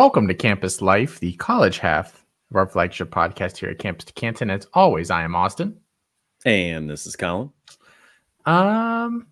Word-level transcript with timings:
Welcome 0.00 0.28
to 0.28 0.34
Campus 0.34 0.80
Life, 0.80 1.20
the 1.20 1.34
college 1.34 1.76
half 1.76 2.24
of 2.50 2.56
our 2.56 2.66
flagship 2.66 3.10
podcast 3.10 3.58
here 3.58 3.68
at 3.68 3.78
Campus 3.78 4.06
to 4.06 4.14
Canton. 4.14 4.48
As 4.48 4.66
always, 4.72 5.10
I 5.10 5.24
am 5.24 5.36
Austin. 5.36 5.78
And 6.46 6.88
this 6.88 7.06
is 7.06 7.16
Colin. 7.16 7.50
Um, 8.46 9.26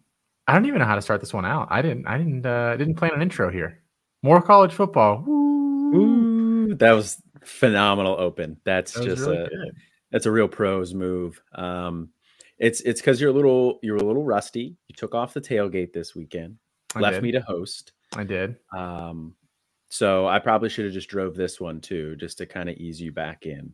I 0.47 0.52
don't 0.52 0.66
even 0.66 0.80
know 0.80 0.84
how 0.84 0.97
to 0.97 1.01
start 1.01 1.20
this 1.20 1.33
one 1.33 1.47
out. 1.47 1.69
I 1.70 1.80
didn't. 1.80 2.06
I 2.06 2.19
didn't. 2.19 2.45
Uh, 2.45 2.77
didn't 2.77 2.97
plan 2.97 3.12
an 3.15 3.23
intro 3.23 3.51
here. 3.51 3.80
More 4.23 4.42
college 4.42 4.75
football. 4.75 5.25
Woo. 5.27 5.95
Ooh, 5.95 6.75
that 6.75 6.92
was 6.92 7.16
phenomenal. 7.42 8.16
Open. 8.19 8.59
That's 8.66 8.92
That 8.92 9.05
just 9.05 9.23
really 9.23 9.39
a 9.39 9.48
good. 9.48 9.75
that's 10.12 10.27
a 10.27 10.30
real 10.30 10.48
pros 10.48 10.92
move. 10.92 11.41
Um, 11.55 12.11
it's 12.59 12.83
it's 12.83 13.00
because 13.00 13.23
you're 13.23 13.30
a 13.30 13.34
little 13.34 13.78
you're 13.83 13.97
a 13.97 14.05
little 14.05 14.23
rusty. 14.23 14.77
You 14.89 14.95
took 14.95 15.14
off 15.14 15.33
the 15.33 15.41
tailgate 15.41 15.95
this 15.95 16.14
weekend. 16.14 16.59
I 16.95 17.00
left 17.00 17.14
did. 17.14 17.23
me 17.23 17.33
to 17.33 17.41
host. 17.41 17.92
I 18.14 18.25
did. 18.25 18.56
Um, 18.77 19.34
so 19.88 20.27
I 20.27 20.38
probably 20.38 20.69
should 20.69 20.84
have 20.84 20.95
just 20.95 21.09
drove 21.09 21.34
this 21.34 21.60
one 21.60 21.80
too, 21.80 22.16
just 22.16 22.38
to 22.38 22.47
kind 22.47 22.69
of 22.69 22.77
ease 22.77 23.01
you 23.01 23.12
back 23.12 23.47
in. 23.47 23.73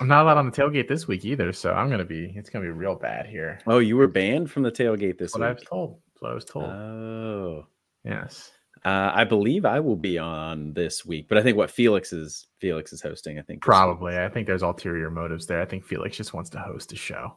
I'm 0.00 0.08
not 0.08 0.22
allowed 0.24 0.36
on 0.38 0.46
the 0.50 0.52
tailgate 0.52 0.88
this 0.88 1.08
week 1.08 1.24
either, 1.24 1.52
so 1.52 1.72
I'm 1.72 1.88
gonna 1.90 2.04
be. 2.04 2.32
It's 2.36 2.50
gonna 2.50 2.64
be 2.64 2.70
real 2.70 2.96
bad 2.96 3.26
here. 3.26 3.60
Oh, 3.66 3.78
you 3.78 3.96
were 3.96 4.08
banned 4.08 4.50
from 4.50 4.62
the 4.62 4.70
tailgate 4.70 5.18
this 5.18 5.32
That's 5.32 5.38
what 5.38 5.42
I 5.48 5.52
was 5.52 5.62
told. 5.62 5.98
That's 6.12 6.22
what 6.22 6.30
I 6.30 6.34
was 6.34 6.44
told. 6.44 6.64
Oh, 6.64 7.66
yes. 8.04 8.52
uh, 8.84 9.10
I 9.14 9.24
believe 9.24 9.64
I 9.64 9.80
will 9.80 9.96
be 9.96 10.18
on 10.18 10.74
this 10.74 11.06
week, 11.06 11.28
but 11.28 11.38
I 11.38 11.42
think 11.42 11.56
what 11.56 11.70
Felix 11.70 12.12
is 12.12 12.46
Felix 12.60 12.92
is 12.92 13.00
hosting. 13.00 13.38
I 13.38 13.42
think 13.42 13.62
this 13.62 13.66
week. 13.68 13.74
Probably. 13.74 14.18
I 14.18 14.28
think 14.28 14.46
there's 14.46 14.62
ulterior 14.62 15.10
motives 15.10 15.46
there. 15.46 15.62
I 15.62 15.64
think 15.64 15.84
Felix 15.84 16.16
just 16.16 16.34
wants 16.34 16.50
to 16.50 16.58
host 16.58 16.92
a 16.92 16.96
show. 16.96 17.34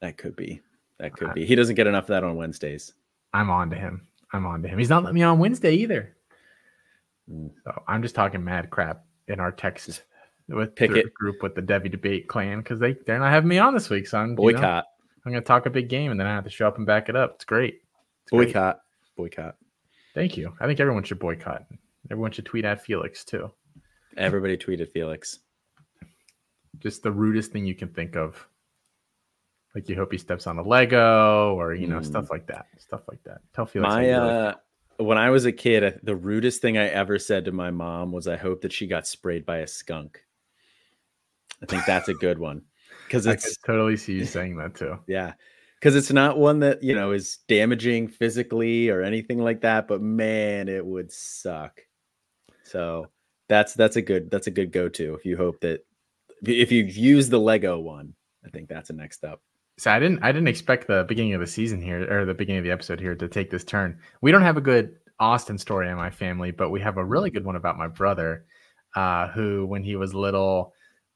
that 0.00 0.16
could 0.16 0.34
be 0.34 0.60
that 0.98 1.12
could 1.12 1.28
I- 1.28 1.32
be. 1.34 1.44
He 1.44 1.54
doesn't 1.54 1.74
get 1.74 1.86
enough 1.86 2.04
of 2.04 2.08
that 2.08 2.24
on 2.24 2.36
Wednesdays. 2.36 2.94
I'm 3.34 3.50
on 3.50 3.68
to 3.70 3.76
him. 3.76 4.06
I'm 4.32 4.46
on 4.46 4.62
to 4.62 4.68
him. 4.68 4.78
He's 4.78 4.88
not 4.88 5.02
letting 5.04 5.14
me 5.16 5.22
on 5.22 5.38
Wednesday 5.38 5.74
either. 5.74 6.16
Mm. 7.30 7.50
So 7.64 7.82
I'm 7.86 8.02
just 8.02 8.14
talking 8.14 8.42
mad 8.44 8.70
crap 8.70 9.04
in 9.28 9.40
our 9.40 9.52
text 9.52 10.02
with 10.48 10.74
Pick 10.74 10.90
the 10.92 11.00
it. 11.00 11.14
group 11.14 11.42
with 11.42 11.54
the 11.54 11.62
Devy 11.62 11.90
debate 11.90 12.26
clan 12.28 12.58
because 12.58 12.78
they 12.78 12.94
they're 13.06 13.18
not 13.18 13.30
having 13.30 13.48
me 13.48 13.58
on 13.58 13.74
this 13.74 13.90
week. 13.90 14.06
So 14.06 14.18
I'm 14.18 14.30
you 14.30 14.34
know, 14.34 14.36
Boycott, 14.42 14.84
I'm 15.26 15.32
gonna 15.32 15.42
talk 15.44 15.66
a 15.66 15.70
big 15.70 15.88
game 15.88 16.10
and 16.10 16.18
then 16.18 16.26
I 16.26 16.34
have 16.34 16.44
to 16.44 16.50
show 16.50 16.66
up 16.66 16.78
and 16.78 16.86
back 16.86 17.08
it 17.08 17.16
up. 17.16 17.34
It's 17.34 17.44
great. 17.44 17.82
It's 18.22 18.30
great. 18.30 18.46
boycott, 18.52 18.80
boycott. 19.16 19.56
Thank 20.14 20.36
you. 20.36 20.54
I 20.60 20.66
think 20.66 20.80
everyone 20.80 21.02
should 21.04 21.18
boycott. 21.18 21.64
Everyone 22.10 22.30
should 22.32 22.46
tweet 22.46 22.64
at 22.64 22.82
Felix 22.82 23.24
too. 23.24 23.50
Everybody 24.16 24.56
tweeted 24.56 24.90
Felix. 24.90 25.38
Just 26.78 27.02
the 27.02 27.12
rudest 27.12 27.52
thing 27.52 27.66
you 27.66 27.74
can 27.74 27.88
think 27.88 28.16
of. 28.16 28.46
Like 29.74 29.88
you 29.88 29.96
hope 29.96 30.10
he 30.12 30.18
steps 30.18 30.46
on 30.46 30.58
a 30.58 30.62
Lego 30.62 31.54
or 31.54 31.74
you 31.74 31.86
know 31.86 31.98
Mm. 32.00 32.06
stuff 32.06 32.30
like 32.30 32.46
that. 32.46 32.66
Stuff 32.78 33.02
like 33.08 33.22
that. 33.24 33.42
Tell 33.54 33.66
Felix. 33.66 33.88
My 33.94 34.10
uh, 34.10 34.54
when 34.98 35.16
I 35.18 35.30
was 35.30 35.44
a 35.44 35.52
kid, 35.52 36.00
the 36.02 36.16
rudest 36.16 36.60
thing 36.60 36.76
I 36.76 36.88
ever 36.88 37.18
said 37.18 37.44
to 37.44 37.52
my 37.52 37.70
mom 37.70 38.12
was, 38.12 38.28
"I 38.28 38.36
hope 38.36 38.62
that 38.62 38.72
she 38.72 38.86
got 38.86 39.06
sprayed 39.06 39.46
by 39.46 39.58
a 39.58 39.66
skunk." 39.66 40.20
I 41.62 41.66
think 41.66 41.84
that's 41.86 42.08
a 42.08 42.14
good 42.14 42.38
one 42.38 42.62
because 43.06 43.26
I 43.26 43.32
it's 43.32 43.56
could 43.56 43.66
totally 43.66 43.96
see 43.96 44.14
you 44.14 44.24
saying 44.24 44.56
that 44.58 44.74
too. 44.74 44.98
yeah, 45.06 45.34
because 45.80 45.96
it's 45.96 46.12
not 46.12 46.38
one 46.38 46.60
that 46.60 46.82
you 46.82 46.94
know 46.94 47.12
is 47.12 47.38
damaging 47.48 48.08
physically 48.08 48.90
or 48.90 49.02
anything 49.02 49.38
like 49.38 49.62
that. 49.62 49.88
But 49.88 50.02
man, 50.02 50.68
it 50.68 50.84
would 50.84 51.12
suck. 51.12 51.80
So 52.64 53.08
that's 53.48 53.74
that's 53.74 53.96
a 53.96 54.02
good 54.02 54.30
that's 54.30 54.46
a 54.46 54.52
good 54.52 54.72
go 54.72 54.88
to 54.90 55.14
if 55.14 55.24
you 55.24 55.36
hope 55.36 55.60
that 55.60 55.86
if 56.42 56.70
you 56.72 56.84
use 56.84 57.28
the 57.28 57.40
Lego 57.40 57.78
one. 57.78 58.14
I 58.44 58.50
think 58.50 58.68
that's 58.68 58.90
a 58.90 58.92
next 58.92 59.24
up. 59.24 59.42
So 59.78 59.92
I 59.92 60.00
didn't 60.00 60.22
I 60.22 60.32
didn't 60.32 60.48
expect 60.48 60.88
the 60.88 61.04
beginning 61.08 61.34
of 61.34 61.40
the 61.40 61.46
season 61.46 61.80
here 61.80 62.06
or 62.10 62.24
the 62.24 62.34
beginning 62.34 62.58
of 62.58 62.64
the 62.64 62.72
episode 62.72 63.00
here 63.00 63.14
to 63.14 63.28
take 63.28 63.50
this 63.50 63.64
turn. 63.64 63.98
We 64.20 64.32
don't 64.32 64.42
have 64.42 64.56
a 64.56 64.60
good 64.60 64.96
Austin 65.20 65.56
story 65.56 65.88
in 65.88 65.96
my 65.96 66.10
family, 66.10 66.50
but 66.50 66.70
we 66.70 66.80
have 66.80 66.96
a 66.96 67.04
really 67.04 67.30
good 67.30 67.44
one 67.44 67.56
about 67.56 67.78
my 67.78 67.86
brother, 67.86 68.44
uh, 68.96 69.28
who 69.28 69.66
when 69.66 69.82
he 69.82 69.96
was 69.96 70.14
little 70.14 70.74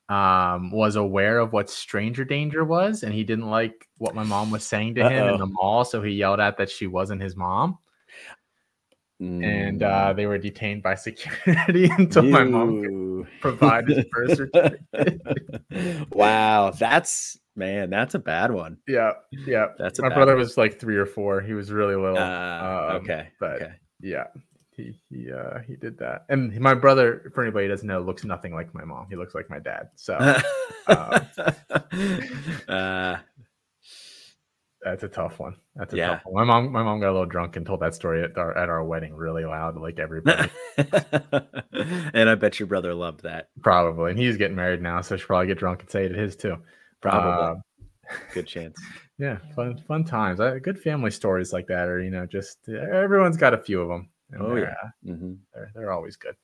um, 0.08 0.70
was 0.70 0.96
aware 0.96 1.38
of 1.38 1.52
what 1.52 1.70
stranger 1.70 2.24
danger 2.24 2.64
was, 2.64 3.02
and 3.02 3.12
he 3.12 3.24
didn't 3.24 3.48
like 3.50 3.88
what 3.98 4.14
my 4.14 4.24
mom 4.24 4.50
was 4.50 4.64
saying 4.64 4.94
to 4.96 5.08
him 5.08 5.12
in 5.12 5.34
Uh-oh. 5.34 5.38
the 5.38 5.46
mall, 5.46 5.84
so 5.84 6.02
he 6.02 6.12
yelled 6.12 6.40
out 6.40 6.58
that 6.58 6.70
she 6.70 6.86
wasn't 6.86 7.22
his 7.22 7.34
mom, 7.34 7.78
and 9.22 9.82
uh, 9.82 10.12
Mm. 10.12 10.16
they 10.16 10.26
were 10.26 10.38
detained 10.38 10.82
by 10.82 10.94
security 10.96 11.88
until 11.98 12.24
my 12.24 12.42
mom 12.44 12.82
could 12.82 12.90
You. 12.90 13.26
provide 13.40 13.88
his 13.88 14.04
birth 14.10 14.36
certificate. 14.36 15.20
wow, 16.10 16.70
that's 16.70 17.38
man, 17.54 17.90
that's 17.90 18.14
a 18.14 18.18
bad 18.18 18.50
one. 18.50 18.78
yeah, 18.88 19.12
yeah. 19.46 19.66
That's 19.78 19.98
a 19.98 20.02
my 20.02 20.08
brother 20.08 20.32
one. 20.32 20.40
was 20.40 20.56
like 20.56 20.80
three 20.80 20.96
or 20.96 21.06
four. 21.06 21.40
He 21.40 21.52
was 21.54 21.70
really 21.70 21.94
little. 21.96 22.18
Uh, 22.18 22.88
um, 22.90 22.96
okay, 23.02 23.28
but 23.38 23.62
okay. 23.62 23.72
yeah 24.00 24.24
he 24.74 24.98
he 25.10 25.30
uh 25.30 25.58
he 25.66 25.76
did 25.76 25.98
that 25.98 26.24
and 26.30 26.58
my 26.58 26.72
brother 26.72 27.30
for 27.34 27.42
anybody 27.42 27.66
who 27.66 27.70
doesn't 27.70 27.86
know 27.86 28.00
looks 28.00 28.24
nothing 28.24 28.54
like 28.54 28.72
my 28.74 28.82
mom 28.82 29.06
he 29.10 29.16
looks 29.16 29.34
like 29.34 29.50
my 29.50 29.58
dad 29.58 29.90
so 29.96 30.14
uh, 32.68 33.16
that's 34.84 35.02
a 35.04 35.08
tough 35.08 35.38
one 35.38 35.54
that's 35.76 35.94
a 35.94 35.96
Yeah. 35.96 36.06
tough 36.08 36.22
one 36.24 36.46
my 36.46 36.60
mom 36.60 36.72
my 36.72 36.82
mom 36.82 37.00
got 37.00 37.10
a 37.10 37.12
little 37.12 37.26
drunk 37.26 37.56
and 37.56 37.64
told 37.64 37.80
that 37.80 37.94
story 37.94 38.22
at 38.24 38.36
our 38.36 38.56
at 38.56 38.68
our 38.68 38.82
wedding 38.84 39.14
really 39.14 39.44
loud 39.44 39.76
like 39.76 39.98
everybody 39.98 40.50
and 42.14 42.28
I 42.28 42.34
bet 42.34 42.58
your 42.58 42.66
brother 42.66 42.94
loved 42.94 43.22
that. 43.22 43.48
probably 43.62 44.10
and 44.10 44.18
he's 44.20 44.36
getting 44.36 44.56
married 44.56 44.82
now 44.82 45.00
so 45.00 45.16
she'll 45.16 45.26
probably 45.26 45.46
get 45.48 45.58
drunk 45.58 45.80
and 45.82 45.90
say 45.90 46.04
it 46.06 46.12
at 46.12 46.18
his 46.18 46.36
too 46.36 46.56
Probably, 47.00 47.30
Uh, 47.32 47.54
good 48.34 48.46
chance. 48.46 48.80
yeah 49.18 49.38
fun 49.54 49.76
fun 49.88 50.04
times 50.04 50.40
uh, 50.40 50.58
good 50.62 50.78
family 50.80 51.10
stories 51.10 51.52
like 51.52 51.66
that 51.66 51.88
or 51.88 52.00
you 52.00 52.10
know 52.10 52.26
just 52.26 52.68
everyone's 52.68 53.36
got 53.36 53.54
a 53.54 53.58
few 53.58 53.80
of 53.80 53.88
them 53.88 54.08
Oh, 54.40 54.56
yeah. 54.56 54.74
uh, 54.82 54.88
Mhm. 55.06 55.36
they're 55.52 55.70
they're 55.74 55.92
always 55.92 56.16
good. 56.16 56.34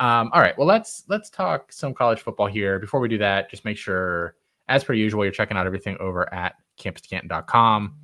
Um, 0.00 0.30
all 0.34 0.40
right, 0.40 0.58
well 0.58 0.66
let's 0.66 1.04
let's 1.06 1.30
talk 1.30 1.72
some 1.72 1.94
college 1.94 2.22
football 2.22 2.48
here. 2.48 2.80
Before 2.80 2.98
we 2.98 3.06
do 3.08 3.18
that, 3.18 3.48
just 3.48 3.64
make 3.64 3.76
sure, 3.76 4.34
as 4.70 4.84
per 4.84 4.94
usual, 4.94 5.24
you're 5.24 5.32
checking 5.32 5.56
out 5.56 5.66
everything 5.66 5.96
over 6.00 6.32
at 6.32 6.54
campus2canton.com. 6.78 7.96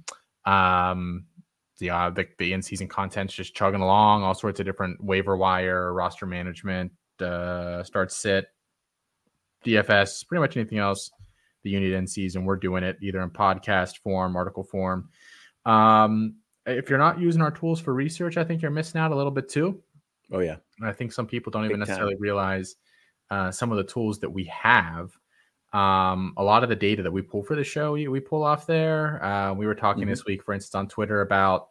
Um, 0.45 1.25
the, 1.79 1.91
uh, 1.91 2.11
the 2.11 2.27
the 2.39 2.53
in 2.53 2.63
season 2.63 2.89
content's 2.89 3.35
just 3.35 3.55
chugging 3.55 3.81
along, 3.81 4.23
all 4.23 4.35
sorts 4.35 4.61
of 4.61 4.67
different 4.67 5.03
waiver 5.03 5.37
wire, 5.37 5.93
roster 5.93 6.27
management, 6.27 6.93
uh, 7.21 7.83
start 7.83 8.13
sit, 8.13 8.47
DFS, 9.65 10.27
pretty 10.27 10.41
much 10.41 10.57
anything 10.57 10.79
else 10.79 11.11
the 11.63 11.71
unit 11.71 11.93
in 11.93 12.07
season. 12.07 12.45
We're 12.45 12.57
doing 12.57 12.85
it 12.85 12.97
either 13.03 13.21
in 13.23 13.31
podcast 13.31 13.99
form, 13.99 14.37
article 14.37 14.63
form. 14.63 15.09
Um, 15.65 16.37
if 16.65 16.89
you're 16.89 16.99
not 16.99 17.21
using 17.21 17.43
our 17.43 17.51
tools 17.51 17.81
for 17.81 17.93
research, 17.93 18.37
I 18.37 18.45
think 18.45 18.63
you're 18.63 18.71
missing 18.71 19.01
out 19.01 19.13
a 19.13 19.17
little 19.17 19.33
bit 19.33 19.49
too. 19.49 19.83
Oh 20.33 20.41
yeah. 20.41 20.57
I 20.83 20.93
think 20.93 21.13
some 21.13 21.27
people 21.27 21.51
don't 21.51 21.65
even 21.65 21.79
Big 21.79 21.87
time. 21.87 21.89
necessarily 21.89 22.17
realize 22.19 22.77
uh, 23.31 23.51
some 23.51 23.71
of 23.71 23.77
the 23.79 23.85
tools 23.85 24.19
that 24.21 24.31
we 24.31 24.45
have. 24.45 25.11
Um, 25.77 26.33
a 26.37 26.43
lot 26.43 26.63
of 26.63 26.69
the 26.71 26.77
data 26.77 27.03
that 27.03 27.13
we 27.13 27.21
pull 27.23 27.43
for 27.43 27.55
the 27.55 27.65
show, 27.65 27.93
we, 27.93 28.09
we 28.09 28.21
pull 28.21 28.43
off 28.45 28.67
there. 28.67 29.23
Uh, 29.23 29.53
we 29.53 29.67
were 29.67 29.75
talking 29.75 30.05
Mhm. 30.05 30.09
this 30.09 30.25
week, 30.25 30.43
for 30.43 30.55
instance, 30.55 30.75
on 30.75 30.89
Twitter 30.89 31.21
about 31.21 31.69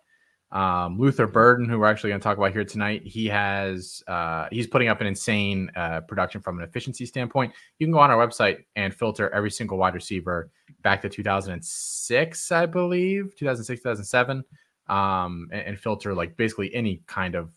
um, 0.52 0.98
Luther 1.00 1.26
Burden, 1.28 1.68
who 1.68 1.80
we're 1.80 1.88
actually 1.88 2.12
going 2.12 2.22
to 2.22 2.24
talk 2.24 2.38
about 2.38 2.54
here 2.54 2.64
tonight. 2.64 3.02
He 3.04 3.26
has 3.26 4.04
uh, 4.08 4.48
he's 4.52 4.68
putting 4.68 4.88
up 4.90 5.02
an 5.02 5.08
insane 5.08 5.72
uh, 5.76 6.02
production 6.02 6.40
from 6.40 6.60
an 6.60 6.64
efficiency 6.64 7.06
standpoint. 7.06 7.52
You 7.80 7.88
can 7.88 7.92
go 7.92 8.00
on 8.00 8.12
our 8.12 8.26
website 8.26 8.64
and 8.76 8.94
filter 8.94 9.30
every 9.32 9.52
single 9.52 9.78
wide 9.78 9.96
receiver 9.96 10.52
back 10.84 11.02
to 11.02 11.10
2006, 11.10 12.52
I 12.52 12.66
believe, 12.68 13.36
2006, 13.36 13.82
2007, 13.82 14.44
um, 14.88 15.50
and, 15.52 15.62
and 15.62 15.80
filter 15.80 16.14
like 16.14 16.38
basically 16.38 16.74
any 16.76 17.02
kind 17.08 17.36
of 17.36 17.50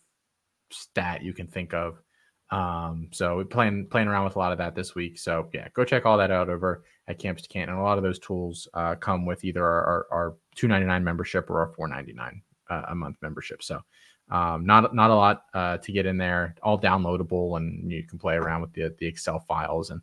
stat 0.70 1.22
you 1.22 1.34
can 1.34 1.46
think 1.46 1.74
of. 1.74 2.02
Um, 2.50 3.08
so 3.12 3.36
we're 3.36 3.44
playing 3.44 3.86
playing 3.86 4.08
around 4.08 4.24
with 4.24 4.36
a 4.36 4.38
lot 4.38 4.52
of 4.52 4.58
that 4.58 4.74
this 4.74 4.94
week. 4.94 5.18
So 5.18 5.48
yeah, 5.52 5.68
go 5.74 5.84
check 5.84 6.06
all 6.06 6.16
that 6.16 6.30
out 6.30 6.48
over 6.48 6.84
at 7.06 7.18
Campus 7.18 7.42
to 7.42 7.48
Canton. 7.48 7.74
And 7.74 7.82
a 7.82 7.84
lot 7.84 7.98
of 7.98 8.04
those 8.04 8.18
tools 8.18 8.68
uh, 8.72 8.94
come 8.94 9.26
with 9.26 9.44
either 9.44 9.64
our, 9.64 9.84
our, 9.84 10.06
our 10.10 10.34
two 10.54 10.66
ninety 10.66 10.86
nine 10.86 11.04
membership 11.04 11.50
or 11.50 11.60
our 11.60 11.68
four 11.68 11.88
ninety 11.88 12.14
nine 12.14 12.40
uh, 12.70 12.84
a 12.88 12.94
month 12.94 13.16
membership. 13.20 13.62
So 13.62 13.82
um, 14.30 14.64
not 14.64 14.94
not 14.94 15.10
a 15.10 15.14
lot 15.14 15.42
uh, 15.52 15.76
to 15.78 15.92
get 15.92 16.06
in 16.06 16.16
there. 16.16 16.54
All 16.62 16.80
downloadable, 16.80 17.58
and 17.58 17.90
you 17.90 18.02
can 18.04 18.18
play 18.18 18.36
around 18.36 18.62
with 18.62 18.72
the 18.72 18.94
the 18.98 19.06
Excel 19.06 19.40
files. 19.40 19.90
And 19.90 20.00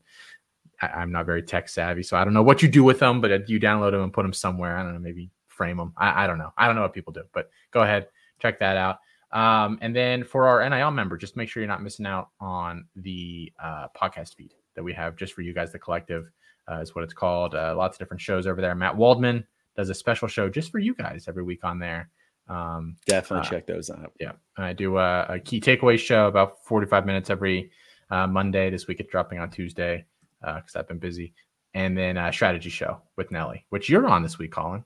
I, 0.81 0.87
I'm 0.87 1.11
not 1.11 1.25
very 1.25 1.41
tech 1.41 1.67
savvy, 1.67 2.03
so 2.03 2.15
I 2.15 2.23
don't 2.23 2.33
know 2.33 2.43
what 2.43 2.61
you 2.61 2.67
do 2.67 2.83
with 2.83 2.99
them. 2.99 3.21
But 3.21 3.49
you 3.49 3.59
download 3.59 3.91
them 3.91 4.01
and 4.01 4.13
put 4.13 4.21
them 4.21 4.33
somewhere. 4.33 4.77
I 4.77 4.83
don't 4.83 4.93
know, 4.93 4.99
maybe 4.99 5.31
frame 5.47 5.77
them. 5.77 5.93
I, 5.97 6.25
I 6.25 6.27
don't 6.27 6.37
know. 6.37 6.53
I 6.57 6.67
don't 6.67 6.75
know 6.75 6.83
what 6.83 6.93
people 6.93 7.13
do. 7.13 7.23
But 7.33 7.49
go 7.71 7.81
ahead, 7.81 8.07
check 8.39 8.59
that 8.59 8.77
out. 8.77 8.99
Um, 9.35 9.77
and 9.81 9.95
then 9.95 10.23
for 10.23 10.47
our 10.47 10.67
NIL 10.67 10.91
member, 10.91 11.17
just 11.17 11.35
make 11.35 11.49
sure 11.49 11.61
you're 11.61 11.67
not 11.67 11.83
missing 11.83 12.05
out 12.05 12.29
on 12.39 12.85
the 12.95 13.51
uh, 13.61 13.87
podcast 13.95 14.35
feed 14.35 14.53
that 14.75 14.83
we 14.83 14.93
have 14.93 15.15
just 15.17 15.33
for 15.33 15.41
you 15.41 15.53
guys. 15.53 15.71
The 15.71 15.79
collective 15.79 16.31
uh, 16.71 16.79
is 16.79 16.95
what 16.95 17.03
it's 17.03 17.13
called. 17.13 17.53
Uh, 17.53 17.75
lots 17.75 17.95
of 17.95 17.99
different 17.99 18.21
shows 18.21 18.47
over 18.47 18.61
there. 18.61 18.73
Matt 18.75 18.95
Waldman 18.95 19.45
does 19.75 19.89
a 19.89 19.93
special 19.93 20.27
show 20.29 20.49
just 20.49 20.71
for 20.71 20.79
you 20.79 20.95
guys 20.95 21.25
every 21.27 21.43
week 21.43 21.63
on 21.65 21.79
there. 21.79 22.09
Um, 22.47 22.95
Definitely 23.07 23.47
Uh, 23.47 23.49
check 23.49 23.67
those 23.67 23.89
out. 23.89 24.13
yeah, 24.19 24.31
I 24.57 24.71
do 24.71 24.97
a, 24.97 25.25
a 25.27 25.39
key 25.39 25.59
takeaway 25.59 25.99
show 25.99 26.27
about 26.27 26.63
45 26.65 27.05
minutes 27.05 27.29
every 27.29 27.71
uh, 28.09 28.27
Monday. 28.27 28.69
This 28.69 28.87
week 28.87 28.99
it's 29.01 29.11
dropping 29.11 29.39
on 29.39 29.49
Tuesday 29.49 30.05
because 30.39 30.75
I've 30.75 30.87
been 30.87 30.99
busy. 30.99 31.33
And 31.73 31.97
then 31.97 32.15
a 32.15 32.31
strategy 32.31 32.69
show 32.69 33.01
with 33.17 33.31
Nelly, 33.31 33.65
which 33.69 33.89
you're 33.89 34.07
on 34.07 34.23
this 34.23 34.37
week, 34.39 34.51
Colin. 34.53 34.85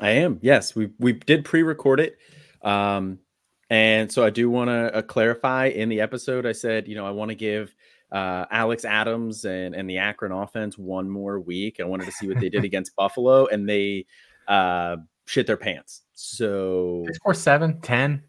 I 0.00 0.10
am. 0.10 0.38
Yes, 0.42 0.74
we 0.76 0.90
we 0.98 1.14
did 1.14 1.46
pre-record 1.46 1.98
it. 2.00 2.18
Um, 2.60 3.20
And 3.68 4.10
so 4.10 4.24
I 4.24 4.30
do 4.30 4.48
want 4.48 4.68
to 4.68 4.94
uh, 4.94 5.02
clarify 5.02 5.66
in 5.66 5.88
the 5.88 6.00
episode, 6.00 6.46
I 6.46 6.52
said, 6.52 6.86
you 6.86 6.94
know, 6.94 7.06
I 7.06 7.10
want 7.10 7.30
to 7.30 7.34
give 7.34 7.74
uh, 8.12 8.46
Alex 8.50 8.84
Adams 8.84 9.44
and, 9.44 9.74
and 9.74 9.90
the 9.90 9.98
Akron 9.98 10.32
offense 10.32 10.78
one 10.78 11.10
more 11.10 11.40
week. 11.40 11.80
I 11.80 11.84
wanted 11.84 12.04
to 12.06 12.12
see 12.12 12.28
what 12.28 12.38
they 12.38 12.48
did 12.48 12.64
against 12.64 12.94
Buffalo, 12.94 13.46
and 13.46 13.68
they 13.68 14.06
uh, 14.46 14.96
shit 15.26 15.46
their 15.46 15.56
pants. 15.56 16.02
So 16.14 17.04
they 17.06 17.12
score 17.14 17.34
seven, 17.34 17.80
10. 17.80 18.22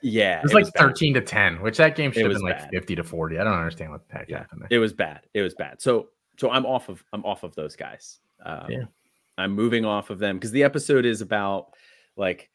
Yeah, 0.00 0.38
it 0.38 0.42
was 0.44 0.52
it 0.52 0.54
like 0.54 0.64
was 0.64 0.72
13 0.76 1.14
to 1.14 1.20
10, 1.20 1.60
which 1.60 1.76
that 1.78 1.96
game 1.96 2.12
should 2.12 2.24
have 2.24 2.32
been 2.32 2.42
like 2.42 2.70
50 2.70 2.94
to 2.96 3.04
40. 3.04 3.38
I 3.38 3.44
don't 3.44 3.52
understand 3.52 3.90
what 3.90 4.08
the 4.08 4.14
heck 4.14 4.28
yeah, 4.28 4.38
happened 4.38 4.62
there. 4.62 4.68
It 4.70 4.78
was 4.78 4.92
bad. 4.92 5.22
It 5.34 5.42
was 5.42 5.54
bad. 5.54 5.82
So 5.82 6.08
so 6.38 6.50
I'm 6.50 6.64
off 6.64 6.88
of 6.88 7.04
I'm 7.12 7.24
off 7.24 7.42
of 7.42 7.54
those 7.54 7.76
guys. 7.76 8.20
Um, 8.44 8.66
yeah. 8.70 8.84
I'm 9.38 9.52
moving 9.52 9.84
off 9.84 10.10
of 10.10 10.18
them 10.18 10.36
because 10.36 10.50
the 10.50 10.62
episode 10.62 11.04
is 11.04 11.20
about 11.20 11.74
like 12.16 12.48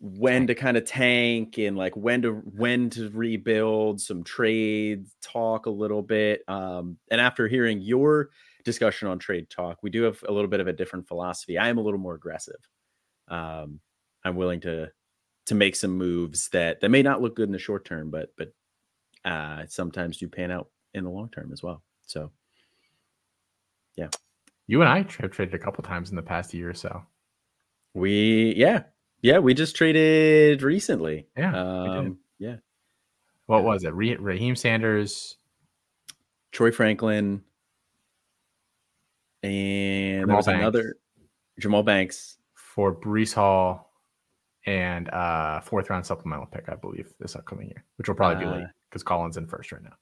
when 0.00 0.46
to 0.46 0.54
kind 0.54 0.76
of 0.76 0.84
tank 0.84 1.58
and 1.58 1.76
like 1.76 1.96
when 1.96 2.22
to 2.22 2.32
when 2.32 2.90
to 2.90 3.10
rebuild 3.10 4.00
some 4.00 4.22
trade 4.22 5.06
talk 5.22 5.66
a 5.66 5.70
little 5.70 6.02
bit 6.02 6.42
um 6.48 6.96
and 7.10 7.20
after 7.20 7.48
hearing 7.48 7.80
your 7.80 8.30
discussion 8.64 9.08
on 9.08 9.18
trade 9.18 9.48
talk 9.48 9.78
we 9.82 9.90
do 9.90 10.02
have 10.02 10.22
a 10.28 10.32
little 10.32 10.48
bit 10.50 10.60
of 10.60 10.66
a 10.66 10.72
different 10.72 11.06
philosophy. 11.06 11.56
I 11.56 11.68
am 11.68 11.78
a 11.78 11.82
little 11.82 12.00
more 12.00 12.14
aggressive 12.14 12.60
um 13.28 13.80
i'm 14.24 14.36
willing 14.36 14.60
to 14.60 14.88
to 15.46 15.54
make 15.54 15.74
some 15.74 15.96
moves 15.96 16.48
that 16.50 16.80
that 16.80 16.90
may 16.90 17.02
not 17.02 17.22
look 17.22 17.34
good 17.36 17.48
in 17.48 17.52
the 17.52 17.58
short 17.58 17.84
term 17.84 18.10
but 18.10 18.32
but 18.36 18.52
uh 19.24 19.64
sometimes 19.68 20.18
do 20.18 20.28
pan 20.28 20.50
out 20.50 20.68
in 20.94 21.04
the 21.04 21.10
long 21.10 21.28
term 21.30 21.52
as 21.52 21.62
well 21.62 21.82
so. 22.06 22.30
Yeah. 23.96 24.08
You 24.66 24.80
and 24.80 24.88
i 24.88 24.98
have 24.98 25.30
traded 25.30 25.54
a 25.54 25.58
couple 25.58 25.82
times 25.82 26.10
in 26.10 26.16
the 26.16 26.22
past 26.22 26.54
year 26.54 26.70
or 26.70 26.74
so. 26.74 27.02
We 27.94 28.54
yeah 28.56 28.84
yeah, 29.26 29.38
we 29.40 29.54
just 29.54 29.74
traded 29.74 30.62
recently. 30.62 31.26
Yeah. 31.36 31.54
Um, 31.54 32.18
yeah. 32.38 32.56
What 33.46 33.64
was 33.64 33.82
it? 33.82 33.92
Raheem 33.92 34.54
Sanders, 34.54 35.36
Troy 36.52 36.70
Franklin, 36.70 37.42
and 39.42 40.20
Jamal 40.20 40.26
there 40.26 40.36
was 40.36 40.46
Banks. 40.46 40.60
another 40.60 40.96
Jamal 41.58 41.82
Banks 41.82 42.38
for 42.54 42.94
Breece 42.94 43.34
Hall 43.34 43.92
and 44.64 45.08
uh 45.10 45.60
fourth 45.60 45.90
round 45.90 46.06
supplemental 46.06 46.46
pick, 46.46 46.68
I 46.68 46.76
believe, 46.76 47.12
this 47.18 47.34
upcoming 47.34 47.66
year, 47.66 47.84
which 47.96 48.08
will 48.08 48.14
probably 48.14 48.44
be 48.44 48.50
late 48.50 48.66
because 48.90 49.02
uh, 49.02 49.06
Colin's 49.06 49.36
in 49.36 49.48
first 49.48 49.72
right 49.72 49.82
now. 49.82 49.94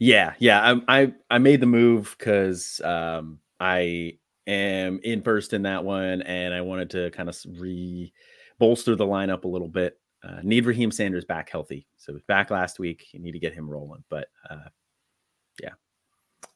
Yeah, 0.00 0.34
yeah. 0.40 0.74
I 0.88 1.02
I, 1.02 1.12
I 1.30 1.38
made 1.38 1.60
the 1.60 1.66
move 1.66 2.16
because 2.18 2.80
um 2.84 3.38
I 3.60 4.18
am 4.48 4.98
in 5.04 5.22
first 5.22 5.52
in 5.52 5.62
that 5.62 5.84
one, 5.84 6.22
and 6.22 6.52
I 6.52 6.62
wanted 6.62 6.90
to 6.90 7.10
kind 7.12 7.28
of 7.28 7.36
re 7.58 8.12
bolster 8.62 8.94
the 8.94 9.04
lineup 9.04 9.42
a 9.42 9.48
little 9.48 9.66
bit. 9.66 9.98
Uh, 10.22 10.38
need 10.44 10.64
Raheem 10.64 10.92
Sanders 10.92 11.24
back 11.24 11.50
healthy. 11.50 11.84
So 11.96 12.16
back 12.28 12.52
last 12.52 12.78
week. 12.78 13.08
You 13.10 13.18
need 13.18 13.32
to 13.32 13.40
get 13.40 13.52
him 13.52 13.68
rolling. 13.68 14.04
But 14.08 14.28
uh, 14.48 14.68
yeah. 15.60 15.70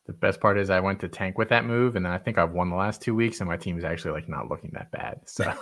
The 0.07 0.13
best 0.13 0.41
part 0.41 0.57
is 0.57 0.71
I 0.71 0.79
went 0.79 1.01
to 1.01 1.09
tank 1.09 1.37
with 1.37 1.49
that 1.49 1.65
move, 1.65 1.97
and 1.97 2.07
then 2.07 2.13
I 2.13 2.19
think 2.19 2.39
I've 2.39 2.53
won 2.53 2.71
the 2.71 2.77
last 2.77 3.03
two 3.03 3.13
weeks, 3.13 3.41
and 3.41 3.49
my 3.49 3.57
team 3.57 3.77
is 3.77 3.83
actually 3.83 4.13
like 4.13 4.29
not 4.29 4.49
looking 4.49 4.71
that 4.75 4.93
bad. 4.93 5.19
So 5.27 5.53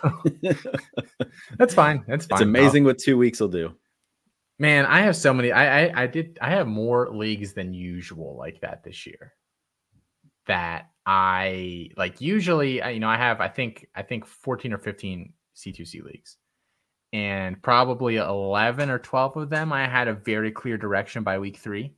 that's 1.58 1.72
fine. 1.72 2.04
That's 2.06 2.26
fine. 2.26 2.36
It's 2.36 2.42
amazing 2.42 2.84
what 2.84 2.98
two 2.98 3.16
weeks 3.16 3.40
will 3.40 3.48
do. 3.48 3.74
Man, 4.58 4.84
I 4.84 5.00
have 5.00 5.16
so 5.16 5.32
many. 5.32 5.50
I, 5.50 5.86
I 5.86 6.02
I 6.02 6.06
did. 6.06 6.38
I 6.42 6.50
have 6.50 6.66
more 6.66 7.08
leagues 7.10 7.54
than 7.54 7.72
usual 7.72 8.36
like 8.36 8.60
that 8.60 8.84
this 8.84 9.06
year. 9.06 9.32
That 10.46 10.90
I 11.06 11.88
like 11.96 12.20
usually. 12.20 12.86
You 12.92 13.00
know, 13.00 13.08
I 13.08 13.16
have. 13.16 13.40
I 13.40 13.48
think. 13.48 13.88
I 13.94 14.02
think 14.02 14.26
fourteen 14.26 14.74
or 14.74 14.78
fifteen 14.78 15.32
C2C 15.56 16.02
leagues. 16.04 16.36
And 17.12 17.62
probably 17.62 18.16
11 18.16 18.90
or 18.90 18.98
12 18.98 19.36
of 19.36 19.50
them, 19.50 19.72
I 19.72 19.86
had 19.86 20.08
a 20.08 20.14
very 20.14 20.50
clear 20.50 20.76
direction 20.76 21.22
by 21.22 21.38
week 21.38 21.58
three. 21.58 21.94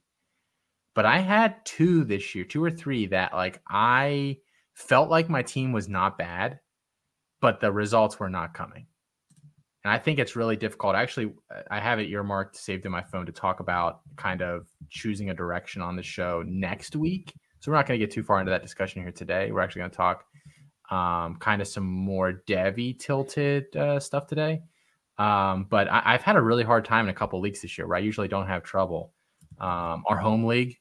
But 0.94 1.06
I 1.06 1.19
had 1.19 1.64
two 1.64 2.05
this 2.05 2.35
year, 2.35 2.44
two 2.44 2.64
or 2.64 2.70
three 2.70 3.06
that 3.08 3.35
like 3.35 3.61
I 3.69 4.38
felt 4.75 5.11
like 5.11 5.29
my 5.29 5.43
team 5.43 5.73
was 5.73 5.88
not 5.88 6.19
bad, 6.19 6.61
but 7.41 7.61
the 7.61 7.73
results 7.73 8.19
were 8.19 8.31
not 8.31 8.55
coming. 8.55 8.87
And 9.85 9.93
I 9.93 9.99
think 9.99 10.19
it's 10.19 10.37
really 10.37 10.56
difficult. 10.56 10.97
Actually, 10.97 11.32
I 11.70 11.81
have 11.81 12.00
it 12.00 12.11
earmarked, 12.11 12.56
saved 12.56 12.87
in 12.87 12.93
my 12.93 13.03
phone 13.03 13.25
to 13.26 13.32
talk 13.32 13.61
about 13.61 14.00
kind 14.17 14.43
of 14.43 14.67
choosing 14.91 15.31
a 15.31 15.35
direction 15.35 15.81
on 15.81 15.97
the 15.97 16.03
show 16.03 16.43
next 16.44 16.97
week. 16.97 17.32
So 17.61 17.70
we're 17.70 17.76
not 17.76 17.87
going 17.87 18.00
to 18.00 18.05
get 18.06 18.12
too 18.12 18.25
far 18.25 18.41
into 18.41 18.50
that 18.50 18.62
discussion 18.62 19.03
here 19.03 19.12
today. 19.12 19.53
We're 19.53 19.61
actually 19.61 19.81
going 19.81 19.93
to 19.93 19.97
talk 19.97 20.25
um, 20.91 21.37
kind 21.37 21.61
of 21.61 21.69
some 21.69 21.85
more 21.85 22.43
devy 22.47 22.99
tilted 22.99 23.75
uh, 23.77 24.00
stuff 24.00 24.27
today. 24.27 24.62
Um, 25.19 25.67
but 25.71 25.88
I, 25.88 26.12
have 26.12 26.23
had 26.23 26.37
a 26.37 26.43
really 26.43 26.65
hard 26.65 26.85
time 26.85 27.06
in 27.06 27.11
a 27.11 27.15
couple 27.15 27.41
leagues 27.41 27.62
this 27.62 27.79
year 27.79 27.87
where 27.87 27.97
I 27.97 28.00
usually 28.00 28.29
don't 28.29 28.47
have 28.47 28.62
trouble. 28.62 29.12
Um, 29.59 30.05
our 30.06 30.19
home 30.19 30.44
league, 30.44 30.79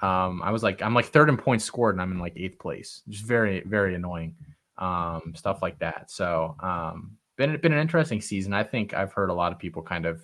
um, 0.00 0.40
I 0.42 0.50
was 0.50 0.62
like, 0.62 0.80
I'm 0.80 0.94
like 0.94 1.06
third 1.06 1.28
in 1.28 1.36
points 1.36 1.64
scored 1.64 1.94
and 1.94 2.00
I'm 2.00 2.12
in 2.12 2.18
like 2.18 2.32
eighth 2.36 2.58
place. 2.58 3.02
Just 3.08 3.24
very, 3.24 3.62
very 3.66 3.94
annoying 3.94 4.34
um, 4.78 5.34
stuff 5.34 5.60
like 5.60 5.78
that. 5.80 6.10
So, 6.10 6.56
um, 6.60 7.16
been 7.36 7.56
been 7.60 7.72
an 7.72 7.80
interesting 7.80 8.20
season. 8.20 8.52
I 8.52 8.64
think 8.64 8.94
I've 8.94 9.12
heard 9.12 9.30
a 9.30 9.34
lot 9.34 9.52
of 9.52 9.58
people 9.58 9.82
kind 9.82 10.06
of 10.06 10.22